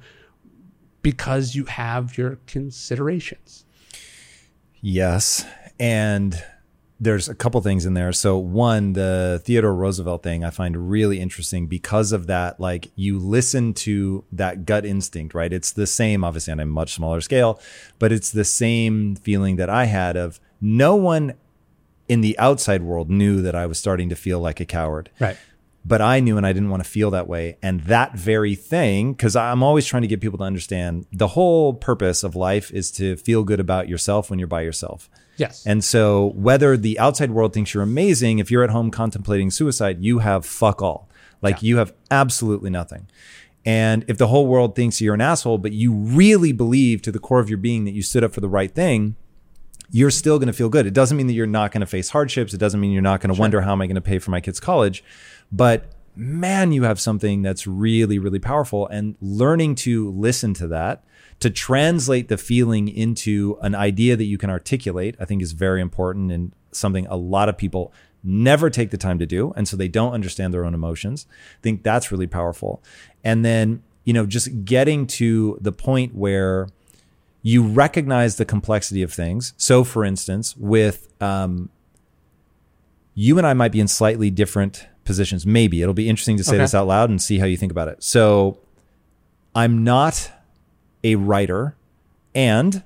because 1.02 1.54
you 1.54 1.64
have 1.64 2.16
your 2.16 2.38
considerations. 2.46 3.65
Yes. 4.88 5.44
And 5.80 6.40
there's 7.00 7.28
a 7.28 7.34
couple 7.34 7.60
things 7.60 7.86
in 7.86 7.94
there. 7.94 8.12
So 8.12 8.38
one, 8.38 8.92
the 8.92 9.42
Theodore 9.44 9.74
Roosevelt 9.74 10.22
thing 10.22 10.44
I 10.44 10.50
find 10.50 10.88
really 10.88 11.18
interesting 11.18 11.66
because 11.66 12.12
of 12.12 12.28
that. 12.28 12.60
Like 12.60 12.92
you 12.94 13.18
listen 13.18 13.74
to 13.74 14.22
that 14.30 14.64
gut 14.64 14.86
instinct, 14.86 15.34
right? 15.34 15.52
It's 15.52 15.72
the 15.72 15.88
same, 15.88 16.22
obviously 16.22 16.52
on 16.52 16.60
a 16.60 16.66
much 16.66 16.94
smaller 16.94 17.20
scale, 17.20 17.60
but 17.98 18.12
it's 18.12 18.30
the 18.30 18.44
same 18.44 19.16
feeling 19.16 19.56
that 19.56 19.68
I 19.68 19.86
had 19.86 20.16
of 20.16 20.38
no 20.60 20.94
one 20.94 21.34
in 22.08 22.20
the 22.20 22.38
outside 22.38 22.84
world 22.84 23.10
knew 23.10 23.42
that 23.42 23.56
I 23.56 23.66
was 23.66 23.80
starting 23.80 24.08
to 24.10 24.16
feel 24.16 24.38
like 24.38 24.60
a 24.60 24.64
coward. 24.64 25.10
Right. 25.18 25.36
But 25.86 26.02
I 26.02 26.18
knew 26.18 26.36
and 26.36 26.44
I 26.44 26.52
didn't 26.52 26.70
want 26.70 26.82
to 26.82 26.88
feel 26.88 27.12
that 27.12 27.28
way. 27.28 27.58
And 27.62 27.82
that 27.82 28.16
very 28.16 28.56
thing, 28.56 29.12
because 29.12 29.36
I'm 29.36 29.62
always 29.62 29.86
trying 29.86 30.02
to 30.02 30.08
get 30.08 30.20
people 30.20 30.38
to 30.38 30.44
understand 30.44 31.06
the 31.12 31.28
whole 31.28 31.74
purpose 31.74 32.24
of 32.24 32.34
life 32.34 32.72
is 32.72 32.90
to 32.92 33.16
feel 33.16 33.44
good 33.44 33.60
about 33.60 33.88
yourself 33.88 34.28
when 34.28 34.40
you're 34.40 34.48
by 34.48 34.62
yourself. 34.62 35.08
Yes. 35.36 35.64
And 35.64 35.84
so 35.84 36.32
whether 36.34 36.76
the 36.76 36.98
outside 36.98 37.30
world 37.30 37.52
thinks 37.52 37.72
you're 37.72 37.84
amazing, 37.84 38.40
if 38.40 38.50
you're 38.50 38.64
at 38.64 38.70
home 38.70 38.90
contemplating 38.90 39.50
suicide, 39.50 40.02
you 40.02 40.18
have 40.18 40.44
fuck 40.44 40.82
all. 40.82 41.08
Like 41.40 41.62
yeah. 41.62 41.68
you 41.68 41.76
have 41.76 41.94
absolutely 42.10 42.70
nothing. 42.70 43.06
And 43.64 44.04
if 44.08 44.18
the 44.18 44.28
whole 44.28 44.46
world 44.46 44.74
thinks 44.74 45.00
you're 45.00 45.14
an 45.14 45.20
asshole, 45.20 45.58
but 45.58 45.72
you 45.72 45.92
really 45.92 46.52
believe 46.52 47.02
to 47.02 47.12
the 47.12 47.18
core 47.18 47.40
of 47.40 47.48
your 47.48 47.58
being 47.58 47.84
that 47.84 47.92
you 47.92 48.02
stood 48.02 48.24
up 48.24 48.32
for 48.32 48.40
the 48.40 48.48
right 48.48 48.72
thing, 48.72 49.16
you're 49.90 50.10
still 50.10 50.38
going 50.38 50.48
to 50.48 50.52
feel 50.52 50.68
good. 50.68 50.86
It 50.86 50.94
doesn't 50.94 51.16
mean 51.16 51.26
that 51.26 51.32
you're 51.32 51.46
not 51.46 51.72
going 51.72 51.80
to 51.80 51.86
face 51.86 52.10
hardships. 52.10 52.54
It 52.54 52.58
doesn't 52.58 52.80
mean 52.80 52.92
you're 52.92 53.02
not 53.02 53.20
going 53.20 53.28
to 53.28 53.36
sure. 53.36 53.42
wonder 53.42 53.60
how 53.60 53.72
am 53.72 53.82
I 53.82 53.86
going 53.86 53.96
to 53.96 54.00
pay 54.00 54.18
for 54.18 54.30
my 54.30 54.40
kids' 54.40 54.60
college. 54.60 55.04
But 55.50 55.92
man, 56.16 56.72
you 56.72 56.84
have 56.84 56.98
something 56.98 57.42
that's 57.42 57.66
really, 57.66 58.18
really 58.18 58.38
powerful. 58.38 58.86
And 58.88 59.16
learning 59.20 59.74
to 59.76 60.10
listen 60.10 60.54
to 60.54 60.66
that, 60.68 61.04
to 61.40 61.50
translate 61.50 62.28
the 62.28 62.38
feeling 62.38 62.88
into 62.88 63.58
an 63.60 63.74
idea 63.74 64.16
that 64.16 64.24
you 64.24 64.38
can 64.38 64.48
articulate, 64.48 65.14
I 65.20 65.26
think 65.26 65.42
is 65.42 65.52
very 65.52 65.82
important 65.82 66.32
and 66.32 66.52
something 66.72 67.06
a 67.06 67.16
lot 67.16 67.48
of 67.48 67.58
people 67.58 67.92
never 68.24 68.70
take 68.70 68.90
the 68.90 68.96
time 68.96 69.18
to 69.18 69.26
do. 69.26 69.52
And 69.56 69.68
so 69.68 69.76
they 69.76 69.88
don't 69.88 70.12
understand 70.12 70.52
their 70.52 70.64
own 70.64 70.74
emotions. 70.74 71.26
I 71.30 71.62
think 71.62 71.82
that's 71.82 72.10
really 72.10 72.26
powerful. 72.26 72.82
And 73.22 73.44
then, 73.44 73.82
you 74.04 74.12
know, 74.12 74.26
just 74.26 74.64
getting 74.64 75.06
to 75.08 75.58
the 75.60 75.72
point 75.72 76.14
where 76.14 76.68
you 77.42 77.62
recognize 77.62 78.36
the 78.36 78.44
complexity 78.44 79.02
of 79.02 79.12
things. 79.12 79.52
So, 79.56 79.84
for 79.84 80.04
instance, 80.04 80.56
with 80.56 81.12
um, 81.22 81.70
you 83.14 83.38
and 83.38 83.46
I 83.46 83.54
might 83.54 83.70
be 83.70 83.80
in 83.80 83.86
slightly 83.86 84.30
different 84.30 84.88
positions. 85.06 85.46
Maybe 85.46 85.80
it'll 85.80 85.94
be 85.94 86.08
interesting 86.08 86.36
to 86.36 86.44
say 86.44 86.56
okay. 86.56 86.64
this 86.64 86.74
out 86.74 86.86
loud 86.86 87.08
and 87.08 87.20
see 87.22 87.38
how 87.38 87.46
you 87.46 87.56
think 87.56 87.72
about 87.72 87.88
it. 87.88 88.02
So, 88.02 88.58
I'm 89.54 89.84
not 89.84 90.30
a 91.02 91.14
writer, 91.14 91.76
and 92.34 92.82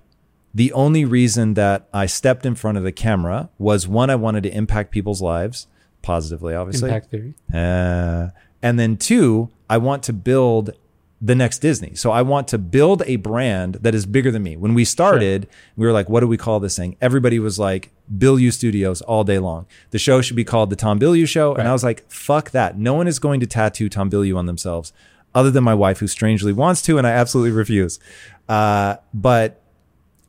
the 0.55 0.73
only 0.73 1.05
reason 1.05 1.55
that 1.55 1.89
I 1.93 2.07
stepped 2.07 2.45
in 2.45 2.55
front 2.55 2.79
of 2.79 2.85
the 2.85 2.93
camera 2.93 3.51
was 3.59 3.87
one, 3.87 4.11
I 4.11 4.17
wanted 4.17 4.43
to 4.45 4.55
impact 4.55 4.91
people's 4.91 5.23
lives 5.23 5.67
positively, 6.03 6.55
obviously. 6.55 6.89
Impact 6.89 7.11
theory. 7.11 7.35
Uh, 7.53 8.29
and 8.63 8.79
then 8.79 8.97
two, 8.97 9.51
I 9.69 9.79
want 9.79 10.03
to 10.05 10.13
build 10.13 10.73
the 11.21 11.35
next 11.35 11.59
Disney. 11.59 11.95
So 11.95 12.11
I 12.11 12.23
want 12.23 12.49
to 12.49 12.59
build 12.59 13.03
a 13.07 13.17
brand 13.17 13.75
that 13.75 13.95
is 13.95 14.07
bigger 14.07 14.31
than 14.31 14.43
me. 14.43 14.57
When 14.57 14.75
we 14.75 14.85
started, 14.85 15.45
sure. 15.45 15.51
we 15.77 15.87
were 15.87 15.93
like, 15.93 16.09
what 16.09 16.21
do 16.21 16.27
we 16.27 16.37
call 16.37 16.61
this 16.61 16.77
thing? 16.77 16.97
Everybody 17.01 17.39
was 17.39 17.59
like, 17.59 17.91
Bilyeu 18.17 18.53
Studios 18.53 19.03
all 19.03 19.25
day 19.25 19.39
long. 19.39 19.67
The 19.91 19.99
show 19.99 20.21
should 20.21 20.37
be 20.37 20.45
called 20.45 20.71
The 20.71 20.77
Tom 20.77 20.99
Bilyeu 20.99 21.29
Show. 21.29 21.51
Right. 21.51 21.61
And 21.61 21.69
I 21.69 21.73
was 21.73 21.85
like, 21.85 22.11
fuck 22.11 22.51
that. 22.51 22.79
No 22.79 22.95
one 22.95 23.07
is 23.07 23.19
going 23.19 23.41
to 23.41 23.47
tattoo 23.47 23.89
Tom 23.89 24.11
Bilyeu 24.11 24.37
on 24.37 24.47
themselves 24.47 24.93
other 25.35 25.51
than 25.51 25.63
my 25.63 25.75
wife, 25.75 25.99
who 25.99 26.09
strangely 26.09 26.53
wants 26.53 26.83
to, 26.83 26.99
and 26.99 27.07
I 27.07 27.11
absolutely 27.11 27.53
refuse. 27.53 28.01
Uh, 28.49 28.97
but 29.15 29.63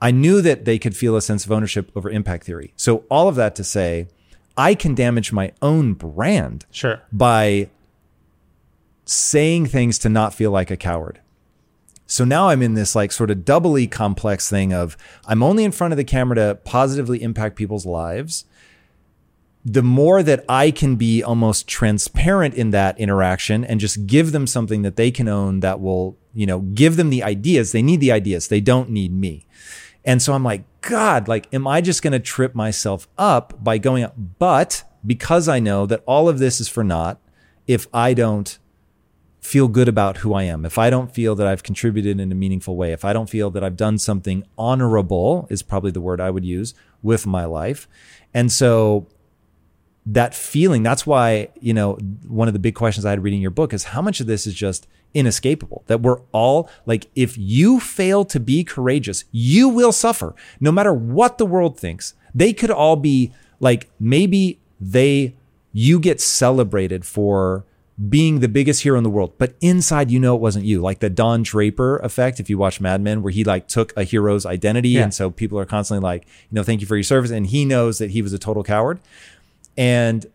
I 0.01 0.11
knew 0.11 0.41
that 0.41 0.65
they 0.65 0.77
could 0.77 0.95
feel 0.95 1.15
a 1.15 1.21
sense 1.21 1.45
of 1.45 1.51
ownership 1.51 1.91
over 1.95 2.09
impact 2.09 2.45
theory. 2.45 2.73
So 2.75 3.03
all 3.09 3.27
of 3.27 3.35
that 3.35 3.55
to 3.55 3.63
say, 3.63 4.07
I 4.57 4.75
can 4.75 4.95
damage 4.95 5.31
my 5.31 5.53
own 5.61 5.93
brand 5.93 6.65
sure. 6.71 7.01
by 7.11 7.69
saying 9.05 9.67
things 9.67 9.97
to 9.99 10.09
not 10.09 10.33
feel 10.33 10.51
like 10.51 10.69
a 10.69 10.77
coward. 10.77 11.19
So 12.11 12.25
now 12.25 12.49
I'm 12.49 12.61
in 12.61 12.73
this 12.73 12.93
like 12.93 13.13
sort 13.13 13.31
of 13.31 13.45
doubly 13.45 13.87
complex 13.87 14.49
thing 14.49 14.73
of 14.73 14.97
I'm 15.25 15.41
only 15.41 15.63
in 15.63 15.71
front 15.71 15.93
of 15.93 15.97
the 15.97 16.03
camera 16.03 16.35
to 16.35 16.59
positively 16.65 17.23
impact 17.23 17.55
people's 17.55 17.85
lives. 17.85 18.43
The 19.63 19.81
more 19.81 20.21
that 20.21 20.43
I 20.49 20.71
can 20.71 20.97
be 20.97 21.23
almost 21.23 21.69
transparent 21.69 22.53
in 22.53 22.71
that 22.71 22.99
interaction 22.99 23.63
and 23.63 23.79
just 23.79 24.07
give 24.07 24.33
them 24.33 24.45
something 24.45 24.81
that 24.81 24.97
they 24.97 25.09
can 25.09 25.29
own 25.29 25.61
that 25.61 25.79
will, 25.79 26.17
you 26.33 26.45
know, 26.45 26.59
give 26.59 26.97
them 26.97 27.11
the 27.11 27.23
ideas. 27.23 27.71
They 27.71 27.81
need 27.81 28.01
the 28.01 28.11
ideas. 28.11 28.49
They 28.49 28.59
don't 28.59 28.89
need 28.89 29.13
me. 29.13 29.45
And 30.03 30.21
so 30.21 30.33
I'm 30.33 30.43
like, 30.43 30.65
God, 30.81 31.29
like, 31.29 31.47
am 31.53 31.65
I 31.65 31.79
just 31.79 32.03
going 32.03 32.11
to 32.11 32.19
trip 32.19 32.53
myself 32.53 33.07
up 33.17 33.63
by 33.63 33.77
going 33.77 34.03
up? 34.03 34.15
But 34.37 34.83
because 35.05 35.47
I 35.47 35.59
know 35.59 35.85
that 35.85 36.03
all 36.05 36.27
of 36.27 36.39
this 36.39 36.59
is 36.59 36.67
for 36.67 36.83
naught, 36.83 37.21
if 37.67 37.87
I 37.93 38.13
don't 38.13 38.59
feel 39.41 39.67
good 39.67 39.87
about 39.87 40.17
who 40.17 40.33
I 40.33 40.43
am, 40.43 40.65
if 40.65 40.77
I 40.77 40.89
don't 40.91 41.13
feel 41.13 41.35
that 41.35 41.47
I've 41.47 41.63
contributed 41.63 42.19
in 42.19 42.31
a 42.31 42.35
meaningful 42.35 42.77
way, 42.77 42.93
if 42.93 43.03
I 43.03 43.11
don't 43.11 43.29
feel 43.29 43.49
that 43.51 43.63
I've 43.63 43.75
done 43.75 43.97
something 43.97 44.43
honorable, 44.57 45.47
is 45.49 45.63
probably 45.63 45.91
the 45.91 45.99
word 45.99 46.21
I 46.21 46.29
would 46.29 46.45
use 46.45 46.75
with 47.01 47.25
my 47.25 47.45
life. 47.45 47.87
And 48.35 48.51
so 48.51 49.07
that 50.05 50.35
feeling, 50.35 50.83
that's 50.83 51.05
why, 51.07 51.49
you 51.59 51.73
know, 51.73 51.95
one 52.27 52.47
of 52.47 52.53
the 52.53 52.59
big 52.59 52.75
questions 52.75 53.03
I 53.03 53.09
had 53.09 53.23
reading 53.23 53.41
your 53.41 53.51
book 53.51 53.73
is 53.73 53.85
how 53.85 54.01
much 54.01 54.19
of 54.19 54.27
this 54.27 54.45
is 54.45 54.53
just 54.53 54.87
inescapable 55.13 55.83
that 55.87 56.01
we're 56.01 56.21
all 56.31 56.69
like, 56.85 57.07
if 57.15 57.35
you 57.37 57.79
fail 57.79 58.23
to 58.25 58.39
be 58.39 58.63
courageous, 58.63 59.25
you 59.31 59.67
will 59.67 59.91
suffer 59.91 60.35
no 60.59 60.71
matter 60.71 60.93
what 60.93 61.39
the 61.39 61.45
world 61.45 61.79
thinks. 61.79 62.13
They 62.33 62.53
could 62.53 62.71
all 62.71 62.95
be 62.95 63.33
like, 63.59 63.89
maybe 63.99 64.59
they, 64.79 65.35
you 65.73 65.99
get 65.99 66.21
celebrated 66.21 67.05
for 67.05 67.65
being 68.09 68.39
the 68.39 68.47
biggest 68.47 68.83
hero 68.83 68.97
in 68.97 69.03
the 69.03 69.09
world, 69.09 69.33
but 69.37 69.53
inside 69.61 70.09
you 70.09 70.19
know 70.19 70.35
it 70.35 70.41
wasn't 70.41 70.65
you. 70.65 70.81
Like 70.81 70.99
the 70.99 71.09
Don 71.09 71.43
Draper 71.43 71.97
effect, 71.97 72.39
if 72.39 72.49
you 72.49 72.57
watch 72.57 72.79
Mad 72.79 73.01
Men, 73.01 73.21
where 73.21 73.31
he 73.31 73.43
like 73.43 73.67
took 73.67 73.95
a 73.97 74.03
hero's 74.03 74.45
identity, 74.45 74.89
yeah. 74.89 75.03
and 75.03 75.13
so 75.13 75.29
people 75.29 75.59
are 75.59 75.65
constantly 75.65 76.03
like, 76.03 76.25
you 76.49 76.55
know, 76.55 76.63
thank 76.63 76.81
you 76.81 76.87
for 76.87 76.95
your 76.95 77.03
service, 77.03 77.31
and 77.31 77.47
he 77.47 77.65
knows 77.65 77.97
that 77.99 78.11
he 78.11 78.21
was 78.21 78.33
a 78.33 78.39
total 78.39 78.63
coward, 78.63 78.99
and 79.77 80.25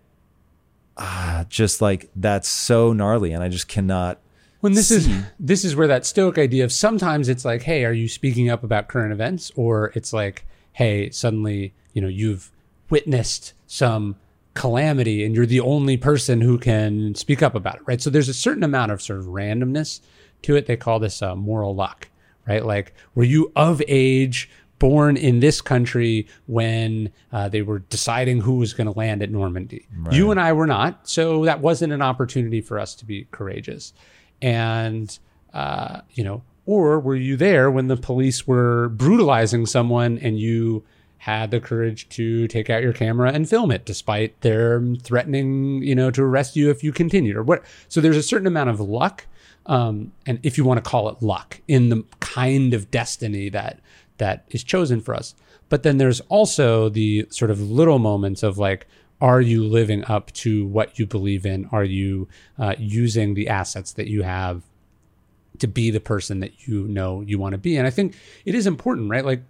ah, 0.97 1.45
just 1.49 1.81
like 1.81 2.11
that's 2.15 2.49
so 2.49 2.93
gnarly, 2.93 3.33
and 3.33 3.43
I 3.43 3.49
just 3.49 3.69
cannot. 3.69 4.21
When 4.61 4.75
this 4.75 4.89
see. 4.89 4.97
is 4.97 5.25
this 5.41 5.65
is 5.65 5.75
where 5.75 5.89
that 5.89 6.07
stoic 6.07 6.39
idea 6.39 6.65
of 6.65 6.73
sometimes 6.73 7.29
it's 7.29 7.45
like, 7.45 7.63
hey, 7.63 7.85
are 7.85 7.93
you 7.93 8.09
speaking 8.09 8.51
up 8.51 8.65
about 8.65 8.89
current 8.89 9.13
events, 9.13 9.51
or 9.57 9.93
it's 9.95 10.13
like, 10.13 10.47
hey, 10.73 11.11
suddenly 11.11 11.73
you 11.95 12.03
know 12.03 12.09
you've 12.09 12.53
witnessed 12.91 13.55
some 13.67 14.17
calamity 14.57 15.25
and 15.25 15.35
you're 15.35 15.47
the 15.47 15.61
only 15.61 15.97
person 15.97 16.41
who 16.41 16.59
can 16.59 17.15
speak 17.15 17.43
up 17.43 17.55
about 17.55 17.77
it, 17.77 17.83
right? 17.87 18.03
So 18.03 18.11
there's 18.11 18.29
a 18.29 18.35
certain 18.35 18.65
amount 18.65 18.91
of 18.91 19.01
sort 19.01 19.21
of 19.21 19.27
randomness 19.27 20.01
to 20.43 20.57
it. 20.57 20.67
They 20.67 20.77
call 20.77 20.99
this 20.99 21.23
uh, 21.23 21.37
moral 21.37 21.75
luck, 21.75 22.09
right? 22.49 22.65
Like, 22.65 22.95
were 23.15 23.25
you 23.25 23.53
of 23.55 23.81
age, 23.87 24.51
born 24.79 25.17
in 25.17 25.41
this 25.41 25.61
country 25.61 26.27
when 26.47 27.11
uh, 27.33 27.49
they 27.49 27.63
were 27.63 27.79
deciding 27.79 28.41
who 28.41 28.57
was 28.57 28.75
going 28.75 28.87
to 28.87 28.99
land 28.99 29.23
at 29.23 29.31
Normandy? 29.31 29.87
Right. 29.97 30.15
You 30.15 30.31
and 30.31 30.41
I 30.41 30.53
were 30.53 30.67
not. 30.67 31.09
So 31.09 31.45
that 31.45 31.61
wasn't 31.61 31.93
an 31.93 32.03
opportunity 32.03 32.61
for 32.61 32.79
us 32.79 32.95
to 32.97 33.05
be 33.05 33.27
courageous. 33.31 33.93
And, 34.43 35.19
uh, 35.55 36.01
you 36.13 36.25
know, 36.25 36.43
or 36.67 36.99
were 37.01 37.17
you 37.17 37.37
there 37.37 37.71
when 37.71 37.87
the 37.87 37.97
police 37.97 38.47
were 38.47 38.89
brutalizing 38.91 39.67
someone 39.67 40.19
and 40.19 40.39
you 40.39 40.85
had 41.19 41.51
the 41.51 41.61
courage 41.61 42.09
to 42.11 42.47
take 42.49 42.71
out 42.71 42.83
your 42.83 42.93
camera 42.93 43.33
and 43.33 43.49
film 43.49 43.71
it 43.71 43.85
despite 43.85 44.41
their 44.43 44.81
threatening, 45.03 45.83
you 45.83 45.95
know, 45.95 46.11
to 46.11 46.23
arrest 46.23 46.57
you 46.57 46.71
if 46.71 46.85
you 46.85 46.93
continued 46.93 47.37
or 47.37 47.43
what. 47.43 47.65
So 47.89 48.01
there's 48.01 48.17
a 48.17 48.23
certain 48.23 48.47
amount 48.47 48.71
of 48.71 48.81
luck. 48.81 49.27
Um, 49.67 50.13
and 50.27 50.39
if 50.45 50.57
you 50.57 50.65
want 50.65 50.83
to 50.83 50.89
call 50.89 51.09
it 51.09 51.21
luck 51.21 51.61
in 51.67 51.89
the 51.89 52.05
kind 52.21 52.73
of 52.75 52.91
destiny 52.91 53.49
that 53.49 53.81
that 54.19 54.45
is 54.51 54.63
chosen 54.63 55.01
for 55.01 55.15
us. 55.15 55.35
But 55.69 55.83
then 55.83 55.99
there's 55.99 56.21
also 56.23 56.89
the 56.89 57.27
sort 57.31 57.51
of 57.51 57.61
little 57.61 57.99
moments 57.99 58.43
of 58.43 58.59
like, 58.59 58.87
are 59.21 59.41
you 59.41 59.65
living 59.65 60.05
up 60.05 60.31
to 60.33 60.67
what 60.67 60.99
you 60.99 61.07
believe 61.07 61.47
in? 61.47 61.69
Are 61.73 61.85
you 61.85 62.29
uh, 62.59 62.75
using 62.79 63.35
the 63.35 63.49
assets 63.49 63.93
that 63.95 64.09
you 64.09 64.23
have 64.23 64.63
to 65.59 65.67
be 65.67 65.91
the 65.91 66.01
person 66.01 66.41
that 66.41 66.69
you 66.69 66.87
know 66.87 67.23
you 67.23 67.39
want 67.39 67.53
to 67.53 67.59
be? 67.59 67.77
And 67.77 67.87
I 67.87 67.91
think 67.91 68.15
it 68.45 68.55
is 68.55 68.67
important, 68.67 69.11
right? 69.11 69.25
Like 69.25 69.43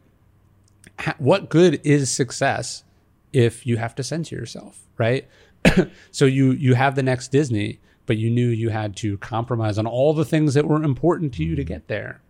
what 1.18 1.48
good 1.48 1.81
is 1.85 2.10
success 2.10 2.85
if 3.32 3.66
you 3.66 3.77
have 3.77 3.94
to 3.97 4.02
censor 4.02 4.35
yourself, 4.35 4.82
right? 4.98 5.28
so 6.10 6.24
you 6.24 6.52
you 6.52 6.74
have 6.74 6.94
the 6.94 7.02
next 7.02 7.28
Disney, 7.28 7.81
but 8.06 8.16
you 8.16 8.31
knew 8.31 8.48
you 8.48 8.70
had 8.70 8.97
to 8.97 9.18
compromise 9.18 9.78
on 9.78 9.86
all 9.86 10.14
the 10.14 10.24
things 10.24 10.55
that 10.55 10.66
were 10.66 10.82
important 10.82 11.35
to 11.35 11.44
you 11.44 11.56
to 11.56 11.64
get 11.64 11.89
there. 11.89 12.20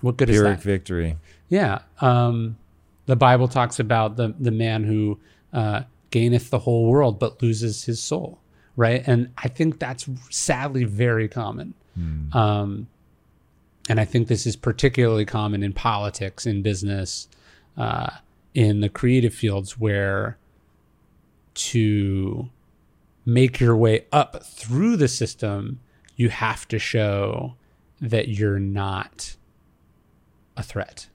What 0.00 0.16
good 0.16 0.28
Pyrrhic 0.28 0.58
is 0.58 0.64
that? 0.64 0.68
victory. 0.68 1.16
Yeah. 1.48 1.80
Um, 2.00 2.56
the 3.06 3.16
Bible 3.16 3.48
talks 3.48 3.80
about 3.80 4.16
the 4.16 4.34
the 4.38 4.50
man 4.50 4.84
who 4.84 5.18
uh, 5.52 5.82
gaineth 6.10 6.50
the 6.50 6.58
whole 6.58 6.86
world 6.86 7.18
but 7.18 7.42
loses 7.42 7.84
his 7.84 8.00
soul, 8.00 8.38
right? 8.76 9.02
And 9.06 9.30
I 9.38 9.48
think 9.48 9.78
that's 9.78 10.08
sadly 10.30 10.84
very 10.84 11.28
common. 11.28 11.74
Mm. 11.98 12.34
Um, 12.34 12.88
and 13.88 13.98
I 13.98 14.04
think 14.04 14.28
this 14.28 14.46
is 14.46 14.54
particularly 14.54 15.24
common 15.24 15.62
in 15.62 15.72
politics, 15.72 16.44
in 16.44 16.62
business, 16.62 17.26
uh, 17.78 18.10
in 18.52 18.80
the 18.80 18.90
creative 18.90 19.32
fields, 19.32 19.78
where 19.78 20.36
to 21.54 22.50
make 23.24 23.60
your 23.60 23.76
way 23.76 24.04
up 24.12 24.44
through 24.44 24.96
the 24.96 25.08
system, 25.08 25.80
you 26.16 26.28
have 26.28 26.68
to 26.68 26.78
show 26.78 27.54
that 28.00 28.28
you're 28.28 28.58
not 28.58 29.36
a 30.56 30.62
threat, 30.62 31.08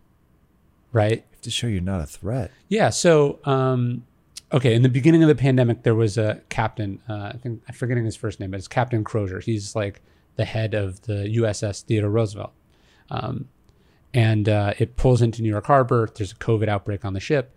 right? 0.92 1.18
You 1.18 1.32
have 1.32 1.42
to 1.42 1.52
show 1.52 1.68
you're 1.68 1.82
not 1.82 2.02
a 2.02 2.06
threat. 2.06 2.52
Yeah. 2.70 2.90
So, 2.90 3.40
um, 3.46 4.06
okay, 4.52 4.74
in 4.74 4.82
the 4.82 4.90
beginning 4.90 5.24
of 5.24 5.28
the 5.28 5.36
pandemic, 5.36 5.84
there 5.84 5.96
was 5.96 6.18
a 6.18 6.42
captain. 6.50 7.02
Uh, 7.10 7.32
I 7.34 7.38
think 7.42 7.62
I'm 7.68 7.74
forgetting 7.74 8.06
his 8.06 8.16
first 8.16 8.40
name, 8.40 8.52
but 8.52 8.58
it's 8.58 8.68
Captain 8.68 9.04
Crozier. 9.04 9.40
He's 9.40 9.76
like 9.76 10.02
the 10.36 10.46
head 10.46 10.74
of 10.74 11.02
the 11.02 11.36
USS 11.38 11.84
Theodore 11.84 12.10
Roosevelt. 12.10 12.54
Um, 13.10 13.50
and 14.14 14.48
uh, 14.48 14.74
it 14.78 14.96
pulls 14.96 15.22
into 15.22 15.42
New 15.42 15.50
York 15.50 15.66
Harbor. 15.66 16.10
There's 16.14 16.32
a 16.32 16.36
COVID 16.36 16.68
outbreak 16.68 17.04
on 17.06 17.14
the 17.14 17.20
ship. 17.20 17.56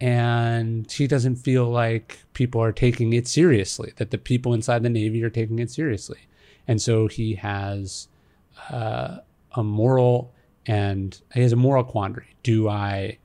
And 0.00 0.88
she 0.90 1.08
doesn't 1.08 1.36
feel 1.36 1.68
like 1.68 2.20
people 2.32 2.62
are 2.62 2.72
taking 2.72 3.12
it 3.12 3.26
seriously, 3.26 3.92
that 3.96 4.10
the 4.10 4.18
people 4.18 4.54
inside 4.54 4.84
the 4.84 4.88
Navy 4.88 5.22
are 5.24 5.30
taking 5.30 5.58
it 5.58 5.70
seriously. 5.70 6.20
And 6.68 6.80
so 6.80 7.08
he 7.08 7.34
has 7.34 8.08
uh, 8.70 9.18
a 9.52 9.62
moral 9.64 10.32
and 10.66 11.20
he 11.34 11.42
has 11.42 11.52
a 11.52 11.56
moral 11.56 11.82
quandary. 11.82 12.36
Do 12.42 12.68
I 12.68 13.18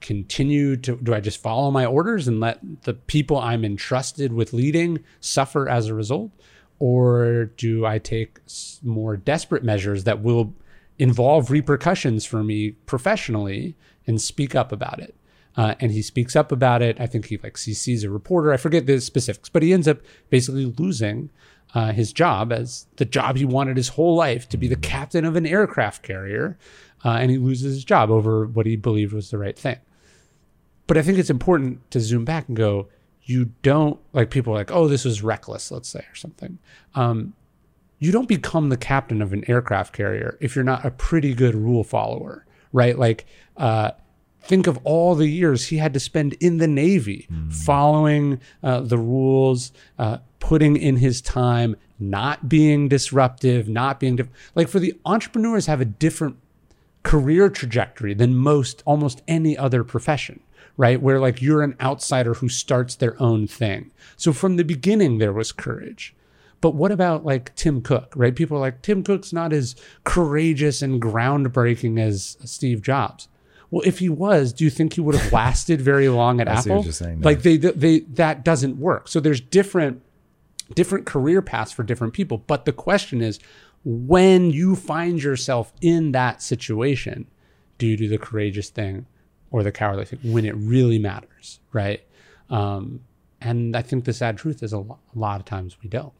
continue 0.00 0.76
to, 0.76 0.96
do 0.96 1.14
I 1.14 1.20
just 1.20 1.40
follow 1.40 1.70
my 1.70 1.86
orders 1.86 2.28
and 2.28 2.40
let 2.40 2.58
the 2.82 2.94
people 2.94 3.38
I'm 3.38 3.64
entrusted 3.64 4.32
with 4.32 4.52
leading 4.52 5.02
suffer 5.20 5.68
as 5.68 5.86
a 5.86 5.94
result? 5.94 6.32
Or 6.78 7.46
do 7.56 7.86
I 7.86 7.98
take 7.98 8.40
more 8.82 9.16
desperate 9.16 9.62
measures 9.64 10.04
that 10.04 10.22
will 10.22 10.54
involve 11.00 11.50
repercussions 11.50 12.26
for 12.26 12.44
me 12.44 12.72
professionally 12.84 13.74
and 14.06 14.20
speak 14.20 14.54
up 14.54 14.70
about 14.70 15.00
it. 15.00 15.14
Uh, 15.56 15.74
and 15.80 15.90
he 15.90 16.02
speaks 16.02 16.36
up 16.36 16.52
about 16.52 16.82
it. 16.82 17.00
I 17.00 17.06
think 17.06 17.26
he 17.26 17.38
like 17.38 17.56
sees 17.56 18.04
a 18.04 18.10
reporter. 18.10 18.52
I 18.52 18.58
forget 18.58 18.86
the 18.86 19.00
specifics, 19.00 19.48
but 19.48 19.62
he 19.62 19.72
ends 19.72 19.88
up 19.88 19.98
basically 20.28 20.66
losing 20.66 21.30
uh, 21.74 21.92
his 21.92 22.12
job 22.12 22.52
as 22.52 22.86
the 22.96 23.04
job 23.04 23.36
he 23.36 23.44
wanted 23.44 23.76
his 23.76 23.88
whole 23.88 24.14
life 24.14 24.48
to 24.50 24.58
be 24.58 24.68
the 24.68 24.76
captain 24.76 25.24
of 25.24 25.36
an 25.36 25.46
aircraft 25.46 26.02
carrier, 26.02 26.58
uh, 27.04 27.16
and 27.20 27.30
he 27.30 27.38
loses 27.38 27.74
his 27.74 27.84
job 27.84 28.10
over 28.10 28.46
what 28.46 28.66
he 28.66 28.76
believed 28.76 29.12
was 29.12 29.30
the 29.30 29.38
right 29.38 29.58
thing. 29.58 29.78
But 30.86 30.98
I 30.98 31.02
think 31.02 31.18
it's 31.18 31.30
important 31.30 31.90
to 31.92 32.00
zoom 32.00 32.24
back 32.24 32.46
and 32.48 32.56
go, 32.56 32.88
you 33.22 33.52
don't 33.62 33.98
like 34.12 34.30
people 34.30 34.52
like, 34.52 34.70
oh, 34.70 34.86
this 34.86 35.04
was 35.04 35.22
reckless, 35.22 35.70
let's 35.70 35.88
say, 35.88 36.04
or 36.10 36.14
something. 36.14 36.58
Um, 36.94 37.34
you 38.00 38.10
don't 38.10 38.26
become 38.26 38.70
the 38.70 38.76
captain 38.76 39.22
of 39.22 39.32
an 39.32 39.48
aircraft 39.48 39.92
carrier 39.92 40.36
if 40.40 40.56
you're 40.56 40.64
not 40.64 40.84
a 40.84 40.90
pretty 40.90 41.34
good 41.34 41.54
rule 41.54 41.84
follower, 41.84 42.44
right? 42.72 42.98
Like, 42.98 43.26
uh, 43.56 43.92
think 44.40 44.66
of 44.66 44.78
all 44.84 45.14
the 45.14 45.28
years 45.28 45.66
he 45.66 45.76
had 45.76 45.92
to 45.94 46.00
spend 46.00 46.32
in 46.34 46.56
the 46.56 46.66
Navy 46.66 47.28
mm. 47.30 47.52
following 47.52 48.40
uh, 48.62 48.80
the 48.80 48.98
rules, 48.98 49.70
uh, 49.98 50.18
putting 50.40 50.76
in 50.76 50.96
his 50.96 51.20
time, 51.20 51.76
not 51.98 52.48
being 52.48 52.88
disruptive, 52.88 53.68
not 53.68 54.00
being 54.00 54.16
diff- 54.16 54.30
like 54.54 54.68
for 54.68 54.80
the 54.80 54.94
entrepreneurs 55.04 55.66
have 55.66 55.82
a 55.82 55.84
different 55.84 56.36
career 57.02 57.48
trajectory 57.48 58.14
than 58.14 58.34
most 58.34 58.82
almost 58.86 59.22
any 59.28 59.56
other 59.56 59.82
profession 59.84 60.40
right 60.76 61.00
where 61.00 61.18
like 61.18 61.40
you're 61.40 61.62
an 61.62 61.76
outsider 61.80 62.34
who 62.34 62.48
starts 62.48 62.94
their 62.94 63.20
own 63.20 63.46
thing 63.46 63.90
so 64.16 64.32
from 64.32 64.56
the 64.56 64.64
beginning 64.64 65.18
there 65.18 65.32
was 65.32 65.50
courage 65.50 66.14
but 66.60 66.74
what 66.74 66.92
about 66.92 67.24
like 67.24 67.54
Tim 67.54 67.80
Cook, 67.82 68.12
right? 68.16 68.34
People 68.34 68.56
are 68.58 68.60
like, 68.60 68.82
Tim 68.82 69.02
Cook's 69.02 69.32
not 69.32 69.52
as 69.52 69.76
courageous 70.04 70.82
and 70.82 71.00
groundbreaking 71.00 71.98
as 71.98 72.36
Steve 72.44 72.82
Jobs. 72.82 73.28
Well, 73.70 73.82
if 73.84 74.00
he 74.00 74.08
was, 74.08 74.52
do 74.52 74.64
you 74.64 74.70
think 74.70 74.94
he 74.94 75.00
would 75.00 75.14
have 75.14 75.32
lasted 75.32 75.80
very 75.80 76.08
long 76.08 76.40
at 76.40 76.48
Apple? 76.48 76.82
Saying, 76.84 77.22
like 77.22 77.42
they, 77.42 77.56
they, 77.56 78.00
that 78.00 78.44
doesn't 78.44 78.78
work. 78.78 79.08
So 79.08 79.20
there's 79.20 79.40
different, 79.40 80.02
different 80.74 81.06
career 81.06 81.40
paths 81.40 81.72
for 81.72 81.82
different 81.82 82.12
people. 82.12 82.38
But 82.38 82.64
the 82.64 82.72
question 82.72 83.22
is, 83.22 83.38
when 83.84 84.50
you 84.50 84.76
find 84.76 85.22
yourself 85.22 85.72
in 85.80 86.12
that 86.12 86.42
situation, 86.42 87.26
do 87.78 87.86
you 87.86 87.96
do 87.96 88.08
the 88.08 88.18
courageous 88.18 88.68
thing 88.68 89.06
or 89.50 89.62
the 89.62 89.72
cowardly 89.72 90.04
thing 90.04 90.18
when 90.22 90.44
it 90.44 90.54
really 90.56 90.98
matters, 90.98 91.60
right? 91.72 92.02
Um, 92.50 93.00
and 93.40 93.74
I 93.74 93.82
think 93.82 94.04
the 94.04 94.12
sad 94.12 94.36
truth 94.36 94.62
is 94.62 94.72
a 94.72 94.78
lot, 94.78 94.98
a 95.14 95.18
lot 95.18 95.40
of 95.40 95.46
times 95.46 95.78
we 95.82 95.88
don't. 95.88 96.12